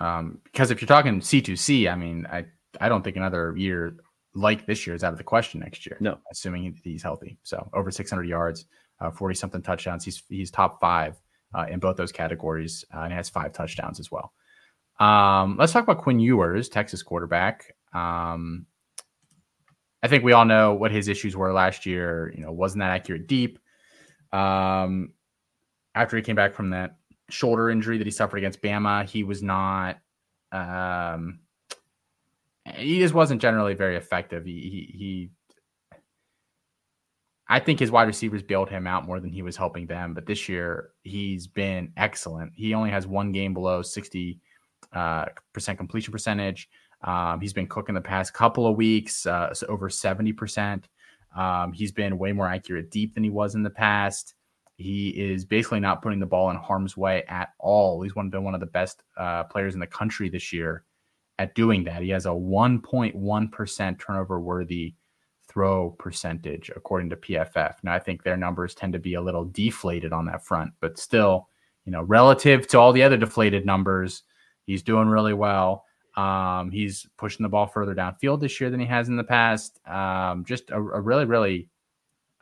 um, 0.00 0.38
because 0.44 0.70
if 0.70 0.80
you're 0.80 0.88
talking 0.88 1.20
C2C, 1.20 1.92
I 1.92 1.96
mean, 1.96 2.26
I 2.32 2.46
I 2.80 2.88
don't 2.88 3.04
think 3.04 3.18
another 3.18 3.54
year 3.58 3.94
like 4.34 4.64
this 4.64 4.86
year 4.86 4.96
is 4.96 5.04
out 5.04 5.12
of 5.12 5.18
the 5.18 5.24
question 5.24 5.60
next 5.60 5.84
year. 5.84 5.98
No, 6.00 6.16
assuming 6.32 6.74
he's 6.82 7.02
healthy. 7.02 7.36
So 7.42 7.68
over 7.74 7.90
600 7.90 8.26
yards, 8.26 8.64
40 9.18 9.32
uh, 9.32 9.36
something 9.36 9.60
touchdowns. 9.60 10.06
He's 10.06 10.22
he's 10.30 10.50
top 10.50 10.80
five 10.80 11.20
uh, 11.54 11.66
in 11.68 11.78
both 11.78 11.98
those 11.98 12.10
categories, 12.10 12.86
uh, 12.94 13.00
and 13.00 13.12
has 13.12 13.28
five 13.28 13.52
touchdowns 13.52 14.00
as 14.00 14.10
well. 14.10 14.32
Um, 14.98 15.58
let's 15.58 15.74
talk 15.74 15.82
about 15.82 15.98
Quinn 15.98 16.20
Ewers, 16.20 16.70
Texas 16.70 17.02
quarterback. 17.02 17.74
Um, 17.92 18.64
I 20.04 20.06
think 20.06 20.22
we 20.22 20.32
all 20.32 20.44
know 20.44 20.74
what 20.74 20.92
his 20.92 21.08
issues 21.08 21.34
were 21.34 21.50
last 21.50 21.86
year. 21.86 22.30
You 22.36 22.42
know, 22.42 22.52
wasn't 22.52 22.80
that 22.80 22.90
accurate 22.90 23.26
deep. 23.26 23.58
Um, 24.34 25.14
after 25.94 26.14
he 26.14 26.22
came 26.22 26.36
back 26.36 26.52
from 26.52 26.70
that 26.70 26.98
shoulder 27.30 27.70
injury 27.70 27.96
that 27.96 28.06
he 28.06 28.10
suffered 28.10 28.36
against 28.36 28.60
Bama, 28.60 29.06
he 29.08 29.24
was 29.24 29.42
not. 29.42 29.98
Um, 30.52 31.38
he 32.74 32.98
just 32.98 33.14
wasn't 33.14 33.40
generally 33.40 33.72
very 33.72 33.96
effective. 33.96 34.44
He, 34.44 34.60
he, 34.60 34.98
he 34.98 35.30
I 37.48 37.58
think 37.58 37.80
his 37.80 37.90
wide 37.90 38.06
receivers 38.06 38.42
bailed 38.42 38.68
him 38.68 38.86
out 38.86 39.06
more 39.06 39.20
than 39.20 39.32
he 39.32 39.40
was 39.40 39.56
helping 39.56 39.86
them. 39.86 40.12
But 40.12 40.26
this 40.26 40.50
year, 40.50 40.90
he's 41.02 41.46
been 41.46 41.94
excellent. 41.96 42.52
He 42.54 42.74
only 42.74 42.90
has 42.90 43.06
one 43.06 43.32
game 43.32 43.54
below 43.54 43.80
60 43.80 44.38
uh, 44.92 45.26
percent 45.54 45.78
completion 45.78 46.12
percentage. 46.12 46.68
Um, 47.04 47.40
he's 47.40 47.52
been 47.52 47.66
cooking 47.66 47.94
the 47.94 48.00
past 48.00 48.32
couple 48.32 48.66
of 48.66 48.76
weeks, 48.76 49.26
uh, 49.26 49.52
so 49.52 49.66
over 49.68 49.88
70%. 49.88 50.84
Um, 51.36 51.72
he's 51.72 51.92
been 51.92 52.18
way 52.18 52.32
more 52.32 52.48
accurate 52.48 52.90
deep 52.90 53.14
than 53.14 53.24
he 53.24 53.30
was 53.30 53.54
in 53.54 53.62
the 53.62 53.70
past. 53.70 54.34
He 54.76 55.10
is 55.10 55.44
basically 55.44 55.80
not 55.80 56.02
putting 56.02 56.18
the 56.18 56.26
ball 56.26 56.50
in 56.50 56.56
harm's 56.56 56.96
way 56.96 57.22
at 57.28 57.50
all. 57.58 58.02
He's 58.02 58.16
one, 58.16 58.30
been 58.30 58.42
one 58.42 58.54
of 58.54 58.60
the 58.60 58.66
best 58.66 59.02
uh, 59.16 59.44
players 59.44 59.74
in 59.74 59.80
the 59.80 59.86
country 59.86 60.28
this 60.28 60.52
year 60.52 60.84
at 61.38 61.54
doing 61.54 61.84
that. 61.84 62.02
He 62.02 62.08
has 62.10 62.26
a 62.26 62.30
1.1% 62.30 63.98
turnover 64.00 64.40
worthy 64.40 64.94
throw 65.48 65.90
percentage, 65.90 66.70
according 66.74 67.10
to 67.10 67.16
PFF. 67.16 67.74
Now, 67.82 67.94
I 67.94 67.98
think 67.98 68.22
their 68.22 68.36
numbers 68.36 68.74
tend 68.74 68.92
to 68.94 68.98
be 68.98 69.14
a 69.14 69.22
little 69.22 69.44
deflated 69.44 70.12
on 70.12 70.24
that 70.26 70.44
front, 70.44 70.72
but 70.80 70.98
still, 70.98 71.48
you 71.84 71.92
know, 71.92 72.02
relative 72.02 72.66
to 72.68 72.78
all 72.78 72.92
the 72.92 73.02
other 73.02 73.16
deflated 73.16 73.66
numbers, 73.66 74.22
he's 74.66 74.82
doing 74.82 75.08
really 75.08 75.34
well. 75.34 75.84
Um, 76.16 76.70
he's 76.70 77.06
pushing 77.18 77.42
the 77.42 77.48
ball 77.48 77.66
further 77.66 77.94
downfield 77.94 78.40
this 78.40 78.60
year 78.60 78.70
than 78.70 78.80
he 78.80 78.86
has 78.86 79.08
in 79.08 79.16
the 79.16 79.24
past. 79.24 79.80
Um, 79.86 80.44
just 80.44 80.70
a, 80.70 80.76
a, 80.76 81.00
really, 81.00 81.24
really 81.24 81.68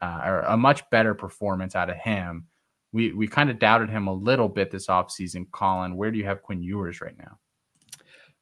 uh, 0.00 0.42
a 0.48 0.56
much 0.56 0.88
better 0.90 1.14
performance 1.14 1.74
out 1.74 1.88
of 1.88 1.96
him. 1.96 2.46
We 2.92 3.12
we 3.12 3.26
kind 3.26 3.48
of 3.48 3.58
doubted 3.58 3.88
him 3.88 4.06
a 4.06 4.12
little 4.12 4.48
bit 4.48 4.70
this 4.70 4.88
offseason. 4.88 5.50
Colin, 5.50 5.96
where 5.96 6.10
do 6.10 6.18
you 6.18 6.26
have 6.26 6.42
Quinn 6.42 6.62
Ewers 6.62 7.00
right 7.00 7.16
now? 7.16 7.38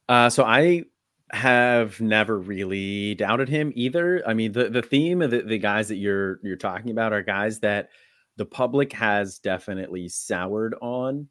Uh, 0.09 0.29
so 0.29 0.43
I 0.43 0.85
have 1.33 2.01
never 2.01 2.37
really 2.39 3.15
doubted 3.15 3.49
him 3.49 3.73
either. 3.77 4.25
I 4.27 4.35
mean, 4.35 4.51
the 4.51 4.69
the 4.69 4.83
theme 4.83 5.23
of 5.23 5.31
the, 5.31 5.43
the 5.43 5.59
guys 5.59 5.87
that 5.89 5.97
you're 5.97 6.41
you're 6.43 6.57
talking 6.57 6.91
about 6.91 7.13
are 7.13 7.23
guys 7.23 7.61
that 7.61 7.91
the 8.37 8.45
public 8.47 8.93
has 8.93 9.39
definitely 9.39 10.09
soured 10.09 10.75
on 10.81 11.29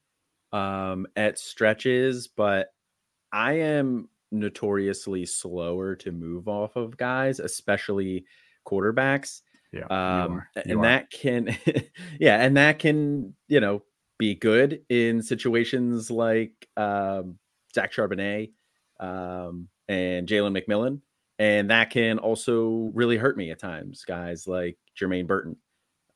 um, 0.54 1.08
at 1.16 1.38
stretches, 1.38 2.28
but 2.28 2.70
I 3.32 3.54
am 3.54 4.10
notoriously 4.32 5.26
slower 5.26 5.96
to 5.98 6.12
move 6.12 6.48
off 6.48 6.76
of 6.76 6.98
guys, 6.98 7.40
especially 7.40 8.26
quarterbacks. 8.66 9.42
Yeah. 9.72 9.86
Um, 9.86 10.44
and 10.56 10.80
are. 10.80 10.84
that 10.84 11.12
can, 11.12 11.56
yeah, 12.20 12.44
and 12.44 12.58
that 12.58 12.80
can, 12.80 13.36
you 13.48 13.60
know, 13.60 13.84
be 14.18 14.36
good 14.36 14.82
in 14.90 15.22
situations 15.22 16.12
like 16.12 16.68
um, 16.76 17.38
Zach 17.74 17.92
Charbonnet 17.94 18.52
um, 19.00 19.70
and 19.88 20.28
Jalen 20.28 20.60
McMillan. 20.60 21.02
and 21.40 21.70
that 21.72 21.90
can 21.90 22.20
also 22.20 22.92
really 22.94 23.18
hurt 23.18 23.38
me 23.38 23.50
at 23.50 23.60
times. 23.60 24.04
Guys 24.04 24.48
like 24.48 24.78
Jermaine 25.00 25.26
Burton, 25.26 25.56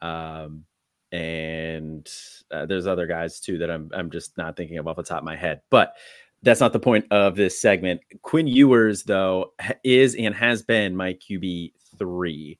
um, 0.02 0.65
and 1.12 2.12
uh, 2.52 2.65
there's 2.65 2.88
other 2.88 3.08
guys 3.08 3.39
too 3.39 3.58
that 3.60 3.71
I'm 3.71 3.89
I'm 3.93 4.12
just 4.12 4.38
not 4.38 4.58
thinking 4.58 4.78
of 4.78 4.88
off 4.88 4.97
the 4.97 5.04
top 5.04 5.19
of 5.19 5.23
my 5.23 5.38
head. 5.38 5.62
But 5.69 5.95
that's 6.43 6.60
not 6.60 6.73
the 6.73 6.79
point 6.79 7.06
of 7.10 7.36
this 7.36 7.60
segment. 7.60 8.01
Quinn 8.21 8.47
Ewers, 8.47 9.03
though, 9.03 9.53
is 9.84 10.15
and 10.15 10.36
has 10.36 10.62
been 10.62 10.95
my 10.95 11.13
QB 11.13 11.71
three 11.97 12.60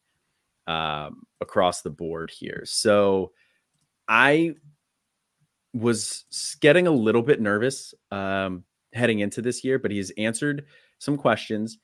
um, 0.68 1.24
across 1.42 1.82
the 1.82 1.90
board 1.90 2.32
here. 2.32 2.64
So 2.66 3.34
I 4.08 4.56
was 5.74 6.26
getting 6.62 6.88
a 6.88 6.92
little 6.92 7.22
bit 7.22 7.42
nervous 7.42 7.94
um, 8.12 8.64
heading 8.94 9.20
into 9.20 9.42
this 9.42 9.64
year, 9.64 9.78
but 9.80 9.92
he's 9.92 10.12
answered 10.12 10.66
some 11.00 11.18
questions. 11.18 11.78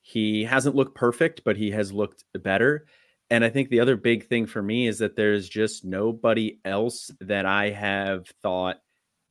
He 0.00 0.44
hasn't 0.44 0.74
looked 0.74 0.94
perfect, 0.94 1.42
but 1.44 1.56
he 1.56 1.70
has 1.72 1.92
looked 1.92 2.24
better. 2.34 2.86
And 3.30 3.44
I 3.44 3.50
think 3.50 3.68
the 3.68 3.80
other 3.80 3.96
big 3.96 4.26
thing 4.26 4.46
for 4.46 4.62
me 4.62 4.86
is 4.86 4.98
that 4.98 5.16
there's 5.16 5.48
just 5.48 5.84
nobody 5.84 6.60
else 6.64 7.10
that 7.20 7.46
I 7.46 7.70
have 7.70 8.26
thought 8.42 8.80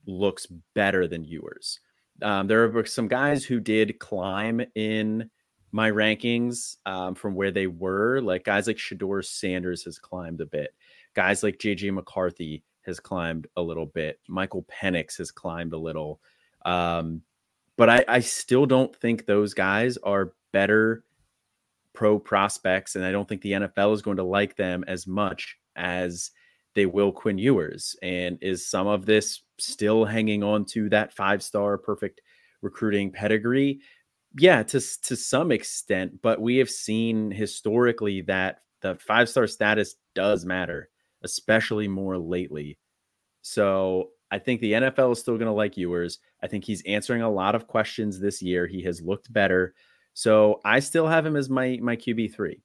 looks 0.06 0.46
better 0.74 1.06
than 1.06 1.24
Ewers. 1.24 1.80
Um, 2.22 2.46
there 2.46 2.68
were 2.68 2.84
some 2.86 3.08
guys 3.08 3.44
who 3.44 3.60
did 3.60 3.98
climb 3.98 4.62
in 4.74 5.30
my 5.72 5.90
rankings 5.90 6.76
um, 6.86 7.14
from 7.14 7.34
where 7.34 7.50
they 7.50 7.66
were. 7.66 8.20
Like 8.20 8.44
guys 8.44 8.66
like 8.66 8.76
Shedeur 8.76 9.24
Sanders 9.24 9.84
has 9.84 9.98
climbed 9.98 10.40
a 10.40 10.46
bit. 10.46 10.74
Guys 11.14 11.42
like 11.42 11.58
JJ 11.58 11.92
McCarthy 11.92 12.62
has 12.82 13.00
climbed 13.00 13.46
a 13.56 13.62
little 13.62 13.86
bit. 13.86 14.20
Michael 14.28 14.64
Penix 14.64 15.18
has 15.18 15.30
climbed 15.30 15.72
a 15.72 15.78
little. 15.78 16.20
Um, 16.64 17.22
but 17.76 17.88
I, 17.88 18.04
I 18.06 18.20
still 18.20 18.66
don't 18.66 18.94
think 18.94 19.24
those 19.24 19.54
guys 19.54 19.96
are 19.98 20.34
better 20.52 21.04
pro 21.92 22.18
prospects. 22.18 22.96
And 22.96 23.04
I 23.04 23.12
don't 23.12 23.28
think 23.28 23.42
the 23.42 23.52
NFL 23.52 23.94
is 23.94 24.02
going 24.02 24.18
to 24.18 24.22
like 24.22 24.56
them 24.56 24.84
as 24.86 25.06
much 25.06 25.58
as 25.76 26.30
they 26.74 26.86
will 26.86 27.12
Quinn 27.12 27.38
Ewers. 27.38 27.96
And 28.02 28.38
is 28.40 28.66
some 28.66 28.86
of 28.86 29.06
this 29.06 29.42
still 29.62 30.04
hanging 30.04 30.42
on 30.42 30.64
to 30.66 30.88
that 30.90 31.12
five 31.12 31.42
star 31.42 31.78
perfect 31.78 32.20
recruiting 32.60 33.10
pedigree? 33.10 33.80
Yeah, 34.38 34.62
to 34.62 34.80
to 35.02 35.16
some 35.16 35.52
extent, 35.52 36.20
but 36.22 36.40
we 36.40 36.56
have 36.56 36.70
seen 36.70 37.30
historically 37.30 38.22
that 38.22 38.60
the 38.80 38.96
five 38.96 39.28
star 39.28 39.46
status 39.46 39.96
does 40.14 40.44
matter, 40.44 40.88
especially 41.22 41.88
more 41.88 42.18
lately. 42.18 42.78
So 43.42 44.10
I 44.30 44.38
think 44.38 44.60
the 44.60 44.72
NFL 44.72 45.12
is 45.12 45.20
still 45.20 45.36
going 45.36 45.46
to 45.46 45.52
like 45.52 45.76
Ewers. 45.76 46.18
I 46.42 46.46
think 46.46 46.64
he's 46.64 46.82
answering 46.86 47.22
a 47.22 47.30
lot 47.30 47.54
of 47.54 47.66
questions 47.66 48.18
this 48.18 48.40
year. 48.40 48.66
He 48.66 48.82
has 48.82 49.02
looked 49.02 49.32
better. 49.32 49.74
So 50.14 50.60
I 50.64 50.80
still 50.80 51.06
have 51.06 51.26
him 51.26 51.36
as 51.36 51.50
my 51.50 51.78
my 51.82 51.96
QB 51.96 52.34
three. 52.34 52.62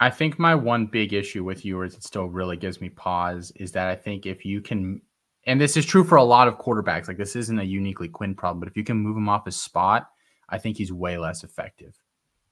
I 0.00 0.10
think 0.10 0.38
my 0.38 0.54
one 0.54 0.86
big 0.86 1.12
issue 1.12 1.42
with 1.42 1.64
Ewers 1.64 1.94
it 1.94 2.04
still 2.04 2.26
really 2.26 2.56
gives 2.56 2.80
me 2.80 2.88
pause 2.88 3.52
is 3.56 3.72
that 3.72 3.88
I 3.88 3.96
think 3.96 4.26
if 4.26 4.44
you 4.44 4.60
can, 4.60 5.00
and 5.48 5.58
this 5.58 5.78
is 5.78 5.86
true 5.86 6.04
for 6.04 6.16
a 6.16 6.22
lot 6.22 6.46
of 6.46 6.58
quarterbacks, 6.58 7.08
like 7.08 7.16
this 7.16 7.34
isn't 7.34 7.58
a 7.58 7.64
uniquely 7.64 8.06
Quinn 8.06 8.34
problem, 8.34 8.60
but 8.60 8.68
if 8.68 8.76
you 8.76 8.84
can 8.84 8.98
move 8.98 9.16
him 9.16 9.30
off 9.30 9.46
his 9.46 9.56
spot, 9.56 10.10
I 10.50 10.58
think 10.58 10.76
he's 10.76 10.92
way 10.92 11.16
less 11.16 11.42
effective, 11.42 11.96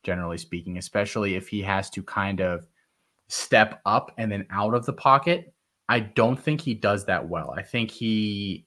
generally 0.02 0.38
speaking, 0.38 0.78
especially 0.78 1.34
if 1.34 1.46
he 1.46 1.60
has 1.60 1.90
to 1.90 2.02
kind 2.02 2.40
of 2.40 2.66
step 3.28 3.82
up 3.84 4.12
and 4.16 4.32
then 4.32 4.46
out 4.50 4.72
of 4.72 4.86
the 4.86 4.94
pocket. 4.94 5.52
I 5.90 6.00
don't 6.00 6.40
think 6.40 6.62
he 6.62 6.72
does 6.72 7.04
that 7.04 7.28
well. 7.28 7.54
I 7.54 7.62
think 7.62 7.90
he, 7.90 8.66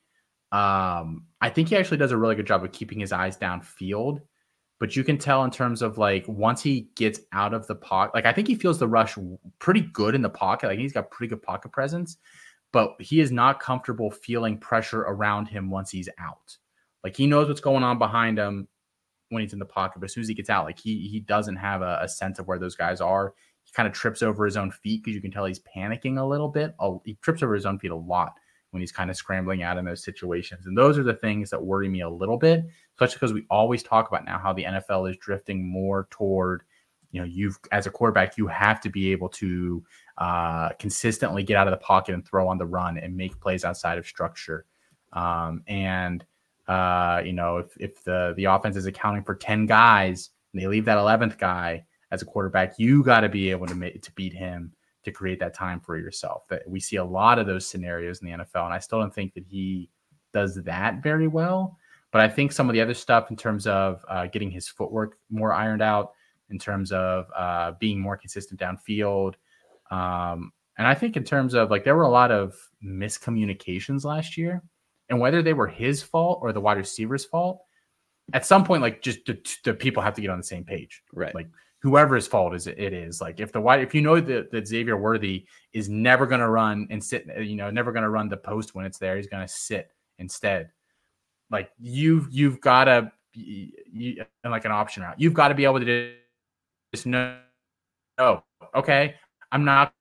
um, 0.51 1.25
I 1.41 1.49
think 1.49 1.69
he 1.69 1.75
actually 1.75 1.97
does 1.97 2.11
a 2.11 2.17
really 2.17 2.35
good 2.35 2.47
job 2.47 2.63
of 2.63 2.71
keeping 2.71 2.99
his 2.99 3.11
eyes 3.11 3.35
downfield 3.35 4.19
but 4.79 4.95
you 4.95 5.03
can 5.03 5.17
tell 5.17 5.43
in 5.43 5.51
terms 5.51 5.81
of 5.81 5.97
like 5.97 6.25
once 6.27 6.63
he 6.63 6.89
gets 6.95 7.19
out 7.33 7.53
of 7.53 7.67
the 7.67 7.75
pocket, 7.75 8.15
like 8.15 8.25
I 8.25 8.31
think 8.31 8.47
he 8.47 8.55
feels 8.55 8.79
the 8.79 8.87
rush 8.87 9.17
pretty 9.59 9.81
good 9.81 10.15
in 10.15 10.21
the 10.21 10.29
pocket. 10.29 10.67
Like 10.67 10.79
he's 10.79 10.93
got 10.93 11.11
pretty 11.11 11.29
good 11.29 11.43
pocket 11.43 11.71
presence, 11.73 12.17
but 12.71 12.95
he 12.99 13.19
is 13.19 13.31
not 13.31 13.59
comfortable 13.59 14.11
feeling 14.11 14.57
pressure 14.57 15.01
around 15.01 15.47
him 15.47 15.69
once 15.69 15.91
he's 15.91 16.09
out. 16.19 16.57
Like 17.03 17.15
he 17.15 17.27
knows 17.27 17.47
what's 17.47 17.61
going 17.61 17.83
on 17.83 17.97
behind 17.97 18.37
him 18.37 18.67
when 19.29 19.41
he's 19.41 19.53
in 19.53 19.59
the 19.59 19.65
pocket, 19.65 19.99
but 19.99 20.05
as 20.05 20.13
soon 20.13 20.21
as 20.21 20.27
he 20.27 20.33
gets 20.33 20.49
out, 20.49 20.65
like 20.65 20.79
he 20.79 21.07
he 21.07 21.19
doesn't 21.19 21.55
have 21.55 21.81
a, 21.81 21.99
a 22.01 22.07
sense 22.07 22.39
of 22.39 22.47
where 22.47 22.59
those 22.59 22.75
guys 22.75 23.01
are. 23.01 23.33
He 23.63 23.71
kind 23.73 23.87
of 23.87 23.93
trips 23.93 24.23
over 24.23 24.45
his 24.45 24.57
own 24.57 24.71
feet 24.71 25.03
because 25.03 25.15
you 25.15 25.21
can 25.21 25.31
tell 25.31 25.45
he's 25.45 25.59
panicking 25.59 26.19
a 26.19 26.25
little 26.25 26.47
bit. 26.47 26.75
He 27.05 27.15
trips 27.21 27.43
over 27.43 27.53
his 27.53 27.67
own 27.67 27.77
feet 27.77 27.91
a 27.91 27.95
lot 27.95 28.33
when 28.71 28.81
he's 28.81 28.91
kind 28.91 29.09
of 29.09 29.15
scrambling 29.15 29.63
out 29.63 29.77
in 29.77 29.85
those 29.85 30.03
situations. 30.03 30.65
And 30.65 30.77
those 30.77 30.97
are 30.97 31.03
the 31.03 31.13
things 31.13 31.49
that 31.49 31.63
worry 31.63 31.89
me 31.89 32.01
a 32.01 32.09
little 32.09 32.37
bit, 32.37 32.65
especially 32.95 33.15
because 33.15 33.33
we 33.33 33.45
always 33.49 33.83
talk 33.83 34.07
about 34.07 34.25
now 34.25 34.37
how 34.39 34.53
the 34.53 34.63
NFL 34.63 35.09
is 35.09 35.17
drifting 35.17 35.67
more 35.67 36.07
toward, 36.11 36.63
you 37.11 37.19
know, 37.19 37.25
you've 37.25 37.57
as 37.71 37.87
a 37.87 37.91
quarterback, 37.91 38.37
you 38.37 38.47
have 38.47 38.79
to 38.81 38.89
be 38.89 39.11
able 39.11 39.29
to 39.29 39.83
uh, 40.19 40.69
consistently 40.79 41.43
get 41.43 41.55
out 41.55 41.67
of 41.67 41.71
the 41.71 41.77
pocket 41.77 42.13
and 42.13 42.27
throw 42.27 42.47
on 42.47 42.57
the 42.57 42.65
run 42.65 42.97
and 42.97 43.15
make 43.15 43.39
plays 43.39 43.63
outside 43.63 43.97
of 43.97 44.05
structure. 44.05 44.65
Um, 45.13 45.63
and 45.67 46.25
uh, 46.67 47.21
you 47.25 47.33
know, 47.33 47.57
if, 47.57 47.75
if 47.79 48.03
the 48.03 48.33
the 48.35 48.45
offense 48.45 48.75
is 48.75 48.85
accounting 48.85 49.23
for 49.23 49.33
10 49.33 49.65
guys 49.65 50.29
and 50.53 50.61
they 50.61 50.67
leave 50.67 50.85
that 50.85 50.97
11th 50.97 51.37
guy 51.37 51.83
as 52.11 52.21
a 52.21 52.25
quarterback, 52.25 52.77
you 52.77 53.03
got 53.03 53.21
to 53.21 53.29
be 53.29 53.49
able 53.49 53.65
to 53.65 53.75
make 53.75 54.01
to 54.03 54.11
beat 54.11 54.33
him 54.33 54.73
to 55.03 55.11
create 55.11 55.39
that 55.39 55.53
time 55.53 55.79
for 55.79 55.97
yourself. 55.97 56.47
That 56.49 56.67
we 56.67 56.79
see 56.79 56.97
a 56.97 57.03
lot 57.03 57.39
of 57.39 57.47
those 57.47 57.65
scenarios 57.65 58.21
in 58.21 58.27
the 58.27 58.43
NFL, 58.43 58.65
and 58.65 58.73
I 58.73 58.79
still 58.79 58.99
don't 58.99 59.13
think 59.13 59.33
that 59.33 59.45
he 59.47 59.89
does 60.33 60.55
that 60.55 61.01
very 61.01 61.27
well. 61.27 61.77
But 62.11 62.21
I 62.21 62.27
think 62.27 62.51
some 62.51 62.69
of 62.69 62.73
the 62.73 62.81
other 62.81 62.93
stuff 62.93 63.31
in 63.31 63.37
terms 63.37 63.67
of 63.67 64.03
uh, 64.09 64.27
getting 64.27 64.51
his 64.51 64.67
footwork 64.67 65.17
more 65.29 65.53
ironed 65.53 65.81
out, 65.81 66.13
in 66.49 66.59
terms 66.59 66.91
of 66.91 67.27
uh, 67.35 67.73
being 67.79 67.99
more 67.99 68.17
consistent 68.17 68.59
downfield, 68.59 69.35
um, 69.89 70.51
and 70.77 70.87
I 70.87 70.95
think 70.95 71.17
in 71.17 71.23
terms 71.23 71.53
of 71.53 71.69
like 71.69 71.83
there 71.83 71.95
were 71.95 72.03
a 72.03 72.09
lot 72.09 72.31
of 72.31 72.55
miscommunications 72.83 74.05
last 74.05 74.37
year, 74.37 74.63
and 75.09 75.19
whether 75.19 75.41
they 75.41 75.53
were 75.53 75.67
his 75.67 76.01
fault 76.01 76.39
or 76.41 76.53
the 76.53 76.61
wide 76.61 76.77
receiver's 76.77 77.25
fault, 77.25 77.61
at 78.33 78.45
some 78.45 78.63
point, 78.63 78.81
like 78.81 79.01
just 79.01 79.25
the, 79.25 79.39
the 79.63 79.73
people 79.73 80.01
have 80.03 80.13
to 80.15 80.21
get 80.21 80.29
on 80.29 80.37
the 80.37 80.43
same 80.43 80.63
page, 80.63 81.01
right? 81.13 81.33
Like 81.33 81.47
whoever's 81.81 82.27
fault 82.27 82.53
is 82.53 82.67
it 82.67 82.93
is. 82.93 83.21
Like 83.21 83.39
if 83.39 83.51
the 83.51 83.61
wide, 83.61 83.81
if 83.81 83.95
you 83.95 84.01
know 84.01 84.19
that, 84.19 84.51
that 84.51 84.67
Xavier 84.67 84.97
Worthy 84.97 85.45
is 85.73 85.89
never 85.89 86.25
going 86.25 86.41
to 86.41 86.49
run 86.49 86.87
and 86.89 87.03
sit, 87.03 87.25
you 87.39 87.55
know, 87.55 87.69
never 87.69 87.91
going 87.91 88.03
to 88.03 88.09
run 88.09 88.29
the 88.29 88.37
post 88.37 88.75
when 88.75 88.85
it's 88.85 88.97
there, 88.97 89.17
he's 89.17 89.27
going 89.27 89.45
to 89.45 89.51
sit 89.51 89.89
instead. 90.19 90.69
Like 91.49 91.71
you've 91.79 92.27
you've 92.31 92.61
got 92.61 92.85
to 92.85 93.11
you, 93.33 94.23
like 94.43 94.65
an 94.65 94.71
option 94.71 95.03
route. 95.03 95.19
You've 95.19 95.33
got 95.33 95.47
to 95.47 95.55
be 95.55 95.65
able 95.65 95.79
to 95.79 96.13
just 96.93 97.05
know, 97.05 97.39
oh, 98.17 98.43
okay, 98.75 99.15
I'm 99.51 99.65
not 99.65 99.93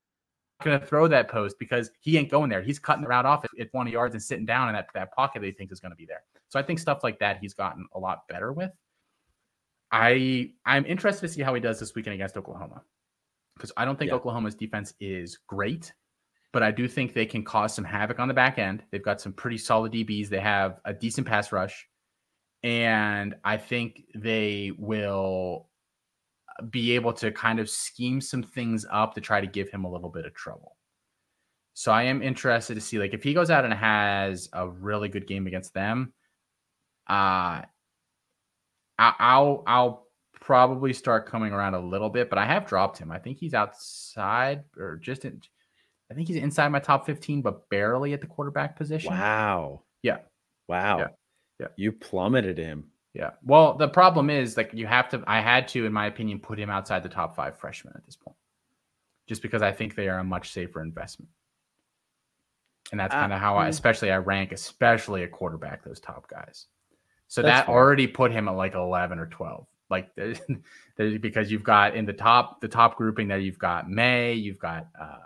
going 0.63 0.79
to 0.79 0.85
throw 0.85 1.09
that 1.09 1.29
post 1.29 1.57
because 1.59 1.91
he 2.01 2.19
ain't 2.19 2.31
going 2.31 2.51
there. 2.51 2.63
He's 2.63 2.79
cutting 2.79 3.03
the 3.03 3.09
route 3.09 3.27
off 3.27 3.45
at, 3.45 3.51
at 3.61 3.71
20 3.71 3.91
yards 3.91 4.15
and 4.15 4.23
sitting 4.23 4.47
down 4.47 4.69
in 4.69 4.75
that, 4.75 4.89
that 4.95 5.15
pocket 5.15 5.41
that 5.41 5.47
he 5.47 5.53
thinks 5.53 5.73
is 5.73 5.81
going 5.81 5.93
to 5.93 5.97
be 5.97 6.07
there. 6.07 6.23
So 6.49 6.59
I 6.59 6.63
think 6.63 6.79
stuff 6.79 7.05
like 7.05 7.19
that 7.21 7.39
he's 7.41 7.55
gotten 7.55 7.87
a 7.95 7.99
lot 7.99 8.27
better 8.29 8.53
with. 8.53 8.73
I 9.91 10.53
I'm 10.67 10.85
interested 10.85 11.27
to 11.27 11.33
see 11.33 11.43
how 11.43 11.55
he 11.55 11.61
does 11.61 11.81
this 11.81 11.95
weekend 11.95 12.15
against 12.15 12.37
Oklahoma 12.37 12.83
because 13.57 13.73
I 13.77 13.85
don't 13.85 13.99
think 13.99 14.11
yeah. 14.11 14.17
Oklahoma's 14.17 14.55
defense 14.55 14.95
is 15.01 15.39
great, 15.47 15.93
but 16.53 16.63
I 16.63 16.71
do 16.71 16.89
think 16.89 17.15
they 17.15 17.27
can 17.27 17.43
cause 17.43 17.75
some 17.75 17.85
havoc 17.85 18.19
on 18.19 18.29
the 18.29 18.35
back 18.35 18.59
end. 18.59 18.83
They've 18.91 19.03
got 19.03 19.21
some 19.21 19.33
pretty 19.33 19.59
solid 19.59 19.93
DBs. 19.93 20.29
They 20.29 20.41
have 20.41 20.81
a 20.85 20.93
decent 20.93 21.27
pass 21.27 21.53
rush, 21.53 21.87
and 22.63 23.35
I 23.45 23.57
think 23.57 24.05
they 24.15 24.73
will 24.77 25.69
be 26.71 26.93
able 26.93 27.13
to 27.15 27.31
kind 27.31 27.61
of 27.61 27.71
scheme 27.71 28.21
some 28.21 28.43
things 28.43 28.85
up 28.91 29.15
to 29.15 29.21
try 29.21 29.41
to 29.41 29.47
give 29.47 29.71
him 29.71 29.85
a 29.85 29.91
little 29.91 30.11
bit 30.11 30.27
of 30.27 30.35
trouble. 30.35 30.77
So 31.75 31.93
I 31.93 32.05
am 32.05 32.23
interested 32.23 32.75
to 32.75 32.81
see 32.81 32.99
like 32.99 33.15
if 33.15 33.23
he 33.23 33.35
goes 33.35 33.51
out 33.51 33.65
and 33.65 33.73
has 33.73 34.49
a 34.53 34.69
really 34.69 35.09
good 35.09 35.27
game 35.27 35.47
against 35.47 35.75
them, 35.75 36.13
uh 37.09 37.63
I'll 38.99 39.63
I'll 39.67 40.09
probably 40.41 40.93
start 40.93 41.27
coming 41.27 41.53
around 41.53 41.75
a 41.75 41.81
little 41.81 42.09
bit, 42.09 42.31
but 42.31 42.39
I 42.39 42.47
have 42.47 42.67
dropped 42.67 42.99
him. 42.99 43.13
I 43.13 43.19
think 43.19 43.39
he's 43.39 43.55
outside 43.55 44.65
or 44.77 44.97
just 44.97 45.25
in, 45.25 45.41
I 46.11 46.15
think 46.15 46.27
he's 46.27 46.37
inside 46.37 46.69
my 46.69 46.81
top 46.81 47.07
15, 47.07 47.43
but 47.43 47.69
barely 47.69 48.13
at 48.13 48.21
the 48.21 48.27
quarterback 48.27 48.77
position. 48.77 49.13
Wow. 49.13 49.83
Yeah. 50.03 50.19
Wow. 50.67 50.99
Yeah. 50.99 51.07
yeah. 51.61 51.67
You 51.77 51.93
plummeted 51.93 52.59
him. 52.59 52.89
Yeah. 53.15 53.31
Well, 53.43 53.75
the 53.75 53.89
problem 53.89 54.31
is 54.31 54.57
like 54.57 54.73
you 54.73 54.87
have 54.87 55.09
to 55.11 55.23
I 55.27 55.41
had 55.41 55.69
to, 55.69 55.87
in 55.87 55.93
my 55.93 56.07
opinion, 56.07 56.41
put 56.41 56.59
him 56.59 56.71
outside 56.71 57.03
the 57.03 57.09
top 57.09 57.35
five 57.35 57.59
freshmen 57.59 57.95
at 57.97 58.05
this 58.05 58.17
point. 58.17 58.37
Just 59.27 59.43
because 59.43 59.63
I 59.63 59.73
think 59.73 59.95
they 59.95 60.09
are 60.09 60.19
a 60.19 60.25
much 60.25 60.53
safer 60.53 60.81
investment. 60.81 61.31
And 62.91 63.01
that's 63.01 63.13
kind 63.13 63.33
of 63.33 63.37
uh, 63.37 63.41
how 63.41 63.57
I 63.57 63.65
hmm. 63.65 63.71
especially 63.71 64.11
I 64.11 64.19
rank, 64.19 64.53
especially 64.53 65.23
a 65.23 65.29
quarterback, 65.29 65.85
those 65.85 66.01
top 66.01 66.29
guys. 66.29 66.67
So 67.29 67.43
that 67.43 67.67
fair. 67.67 67.75
already 67.75 68.07
put 68.07 68.33
him 68.33 68.49
at 68.49 68.53
like 68.53 68.75
11 68.75 69.19
or 69.19 69.27
12. 69.27 69.67
Like 69.91 70.11
because 70.97 71.51
you've 71.51 71.65
got 71.65 71.95
in 71.95 72.07
the 72.07 72.13
top 72.13 72.61
the 72.61 72.69
top 72.69 72.97
grouping 72.97 73.29
that 73.29 73.43
you've 73.43 73.59
got 73.59 73.91
Maye, 73.91 74.35
you've 74.35 74.59
got 74.59 74.89
uh, 74.99 75.19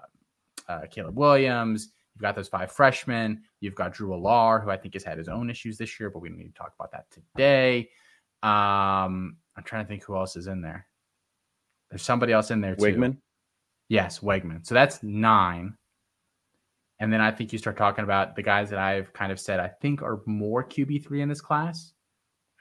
uh, 0.69 0.81
Caleb 0.91 1.17
Williams, 1.17 1.91
you've 2.15 2.23
got 2.23 2.35
those 2.35 2.49
five 2.49 2.71
freshmen, 2.71 3.43
you've 3.61 3.75
got 3.75 3.93
Drew 3.93 4.11
Allar, 4.11 4.63
who 4.63 4.71
I 4.71 4.77
think 4.77 4.95
has 4.95 5.05
had 5.05 5.19
his 5.19 5.29
own 5.29 5.51
issues 5.51 5.79
this 5.79 5.99
year, 5.99 6.11
but 6.11 6.21
we 6.21 6.29
don't 6.29 6.39
need 6.39 6.55
to 6.55 6.59
talk 6.59 6.73
about 6.79 6.93
that 6.93 7.07
today. 7.11 7.91
Um, 8.43 9.37
I'm 9.57 9.65
trying 9.65 9.85
to 9.85 9.89
think 9.89 10.05
who 10.05 10.17
else 10.17 10.37
is 10.37 10.47
in 10.47 10.63
there. 10.63 10.87
There's 11.91 12.03
somebody 12.03 12.33
else 12.33 12.51
in 12.51 12.61
there 12.61 12.75
too. 12.75 12.83
Weigman. 12.83 13.19
Yes, 13.89 14.21
Weigman. 14.21 14.67
So 14.67 14.75
that's 14.75 15.03
nine. 15.03 15.77
And 16.99 17.13
then 17.13 17.21
I 17.21 17.31
think 17.31 17.53
you 17.53 17.59
start 17.59 17.77
talking 17.77 18.05
about 18.05 18.37
the 18.37 18.43
guys 18.43 18.71
that 18.71 18.79
I've 18.79 19.13
kind 19.13 19.33
of 19.33 19.41
said 19.41 19.61
I 19.61 19.69
think 19.69 20.03
are 20.03 20.23
more 20.27 20.65
QB3 20.65 21.21
in 21.21 21.29
this 21.29 21.41
class. 21.41 21.93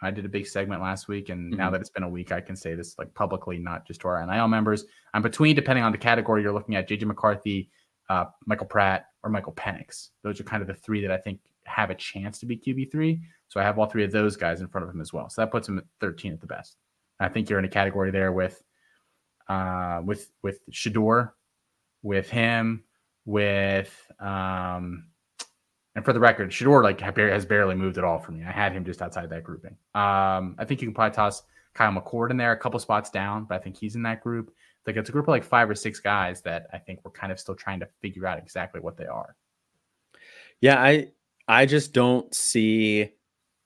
I 0.04 0.10
did 0.12 0.26
a 0.26 0.30
big 0.30 0.48
segment 0.48 0.82
last 0.82 1.08
week, 1.08 1.30
and 1.30 1.52
mm-hmm. 1.52 1.58
now 1.58 1.70
that 1.70 1.80
it's 1.80 1.92
been 1.92 2.04
a 2.04 2.10
week, 2.10 2.32
I 2.32 2.42
can 2.42 2.56
say 2.56 2.74
this 2.74 2.98
like 2.98 3.14
publicly, 3.14 3.60
not 3.60 3.86
just 3.86 4.02
to 4.02 4.08
our 4.08 4.26
NIL 4.26 4.48
members. 4.48 4.86
I'm 5.14 5.22
between, 5.22 5.56
depending 5.56 5.84
on 5.84 5.92
the 5.92 5.98
category 5.98 6.42
you're 6.42 6.54
looking 6.54 6.76
at, 6.76 6.90
JJ 6.90 7.04
McCarthy, 7.04 7.70
uh, 8.10 8.26
Michael 8.46 8.68
Pratt, 8.68 9.08
or 9.24 9.30
Michael 9.30 9.54
Penix. 9.54 10.10
Those 10.24 10.40
are 10.40 10.44
kind 10.44 10.62
of 10.62 10.68
the 10.68 10.74
three 10.74 11.02
that 11.02 11.12
I 11.12 11.18
think 11.18 11.40
have 11.66 11.90
a 11.90 11.96
chance 11.96 12.40
to 12.40 12.46
be 12.46 12.58
QB3. 12.58 13.22
So 13.48 13.60
I 13.60 13.64
have 13.64 13.78
all 13.78 13.86
three 13.86 14.04
of 14.04 14.12
those 14.12 14.36
guys 14.36 14.62
in 14.62 14.68
front 14.68 14.88
of 14.88 14.94
him 14.94 15.02
as 15.02 15.14
well. 15.14 15.30
So 15.30 15.42
that 15.42 15.52
puts 15.52 15.68
him 15.68 15.78
at 15.78 15.84
13 16.00 16.34
at 16.34 16.42
the 16.42 16.48
best. 16.48 16.78
I 17.20 17.30
think 17.30 17.50
you're 17.50 17.60
in 17.60 17.66
a 17.66 17.70
category 17.70 18.12
there 18.12 18.32
with 18.32 18.62
uh, 19.48 20.02
with 20.04 20.32
with 20.42 20.60
Shedeur, 20.72 21.32
with 22.02 22.30
him, 22.30 22.84
with 23.26 24.12
um, 24.20 25.06
and 25.96 26.06
for 26.06 26.14
the 26.14 26.20
record, 26.20 26.50
Shedeur 26.52 26.84
like 26.84 27.02
has 27.02 27.46
barely 27.46 27.76
moved 27.76 27.98
at 27.98 28.04
all 28.04 28.18
for 28.18 28.32
me. 28.32 28.44
I 28.44 28.52
had 28.52 28.72
him 28.72 28.86
just 28.86 29.02
outside 29.02 29.30
that 29.30 29.44
grouping. 29.44 29.76
Um, 29.94 30.56
I 30.58 30.66
think 30.66 30.82
you 30.82 30.88
can 30.88 30.96
probably 30.96 31.16
toss 31.16 31.44
Kyle 31.74 31.92
McCord 31.92 32.32
in 32.32 32.38
there, 32.38 32.54
a 32.54 32.58
couple 32.58 32.80
spots 32.80 33.10
down, 33.10 33.46
but 33.46 33.56
I 33.56 33.60
think 33.60 33.78
he's 33.78 33.96
in 33.96 34.04
that 34.04 34.22
group. 34.22 34.54
Like 34.86 34.96
it's 34.96 35.10
a 35.10 35.12
group 35.12 35.26
of 35.26 35.30
like 35.30 35.44
five 35.44 35.70
or 35.70 35.76
six 35.76 36.00
guys 36.00 36.42
that 36.42 36.68
I 36.74 36.78
think 36.78 37.00
we're 37.04 37.12
kind 37.12 37.32
of 37.32 37.40
still 37.40 37.56
trying 37.56 37.80
to 37.82 37.88
figure 38.02 38.26
out 38.26 38.40
exactly 38.40 38.82
what 38.82 38.98
they 38.98 39.06
are. 39.06 39.36
Yeah, 40.60 40.82
I 40.82 41.10
I 41.48 41.66
just 41.66 41.94
don't 41.94 42.34
see 42.34 43.12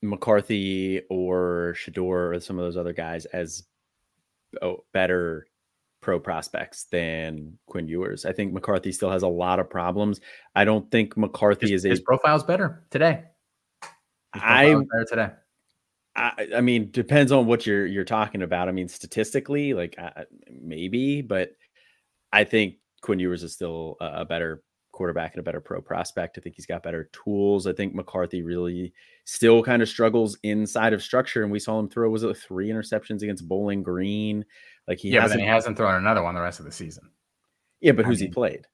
McCarthy 0.02 1.02
or 1.10 1.76
Shedeur 1.78 2.36
or 2.36 2.40
some 2.40 2.60
of 2.60 2.66
those 2.66 2.78
other 2.78 2.94
guys 2.94 3.26
as 3.26 3.64
oh, 4.62 4.84
better 4.94 5.48
pro 6.02 6.20
prospects 6.20 6.86
than 6.92 7.58
Quinn 7.66 7.88
Ewers. 7.88 8.26
I 8.26 8.32
think 8.32 8.54
McCarthy 8.54 8.92
still 8.92 9.10
has 9.10 9.24
a 9.24 9.28
lot 9.28 9.60
of 9.60 9.70
problems. 9.70 10.22
I 10.56 10.64
don't 10.66 10.90
think 10.92 11.18
McCarthy 11.18 11.72
his, 11.72 11.84
is 11.84 11.86
a 11.86 11.90
his 11.90 12.02
profile's 12.02 12.44
better 12.44 12.84
today. 12.92 13.24
I 14.34 14.74
better 14.74 15.06
today. 15.10 15.30
I, 16.16 16.48
I, 16.56 16.62
mean, 16.62 16.92
depends 16.92 17.32
on 17.32 17.46
what 17.46 17.66
you're 17.66 17.86
you're 17.86 18.06
talking 18.06 18.42
about. 18.42 18.70
I 18.70 18.72
mean, 18.72 18.88
statistically, 18.88 19.74
like 19.74 19.96
uh, 19.98 20.24
maybe, 20.50 21.22
but 21.22 21.52
I 22.32 22.44
think 22.44 22.76
Quinn 23.02 23.20
Ewers 23.20 23.44
is 23.44 23.54
still 23.54 23.98
a, 24.00 24.22
a 24.22 24.26
better 24.26 24.64
quarterback 24.92 25.34
and 25.34 25.42
a 25.42 25.44
better 25.44 25.60
pro 25.60 25.82
prospect. 25.82 26.38
I 26.38 26.42
think 26.42 26.56
he's 26.56 26.66
got 26.66 26.82
better 26.82 27.10
tools. 27.12 27.68
I 27.68 27.74
think 27.74 27.94
McCarthy 27.94 28.44
really 28.44 28.94
still 29.26 29.62
kind 29.62 29.82
of 29.82 29.90
struggles 29.90 30.38
inside 30.44 30.94
of 30.94 31.04
structure, 31.04 31.44
and 31.44 31.52
we 31.52 31.60
saw 31.60 31.78
him 31.80 31.90
throw 31.90 32.10
was 32.10 32.24
it 32.24 32.38
three 32.38 32.70
interceptions 32.70 33.22
against 33.22 33.48
Bowling 33.48 33.84
Green. 33.84 34.46
Like 34.88 35.00
he 35.00 35.10
yeah, 35.10 35.22
hasn't, 35.22 35.42
he 35.42 35.48
hasn't 35.48 35.78
thrown 35.78 35.96
another 35.96 36.24
one 36.24 36.34
the 36.34 36.42
rest 36.42 36.60
of 36.60 36.66
the 36.66 36.72
season. 36.72 37.10
Yeah, 37.82 37.92
but 37.92 38.06
who's 38.06 38.22
mean, 38.22 38.30
he 38.30 38.34
played? 38.34 38.66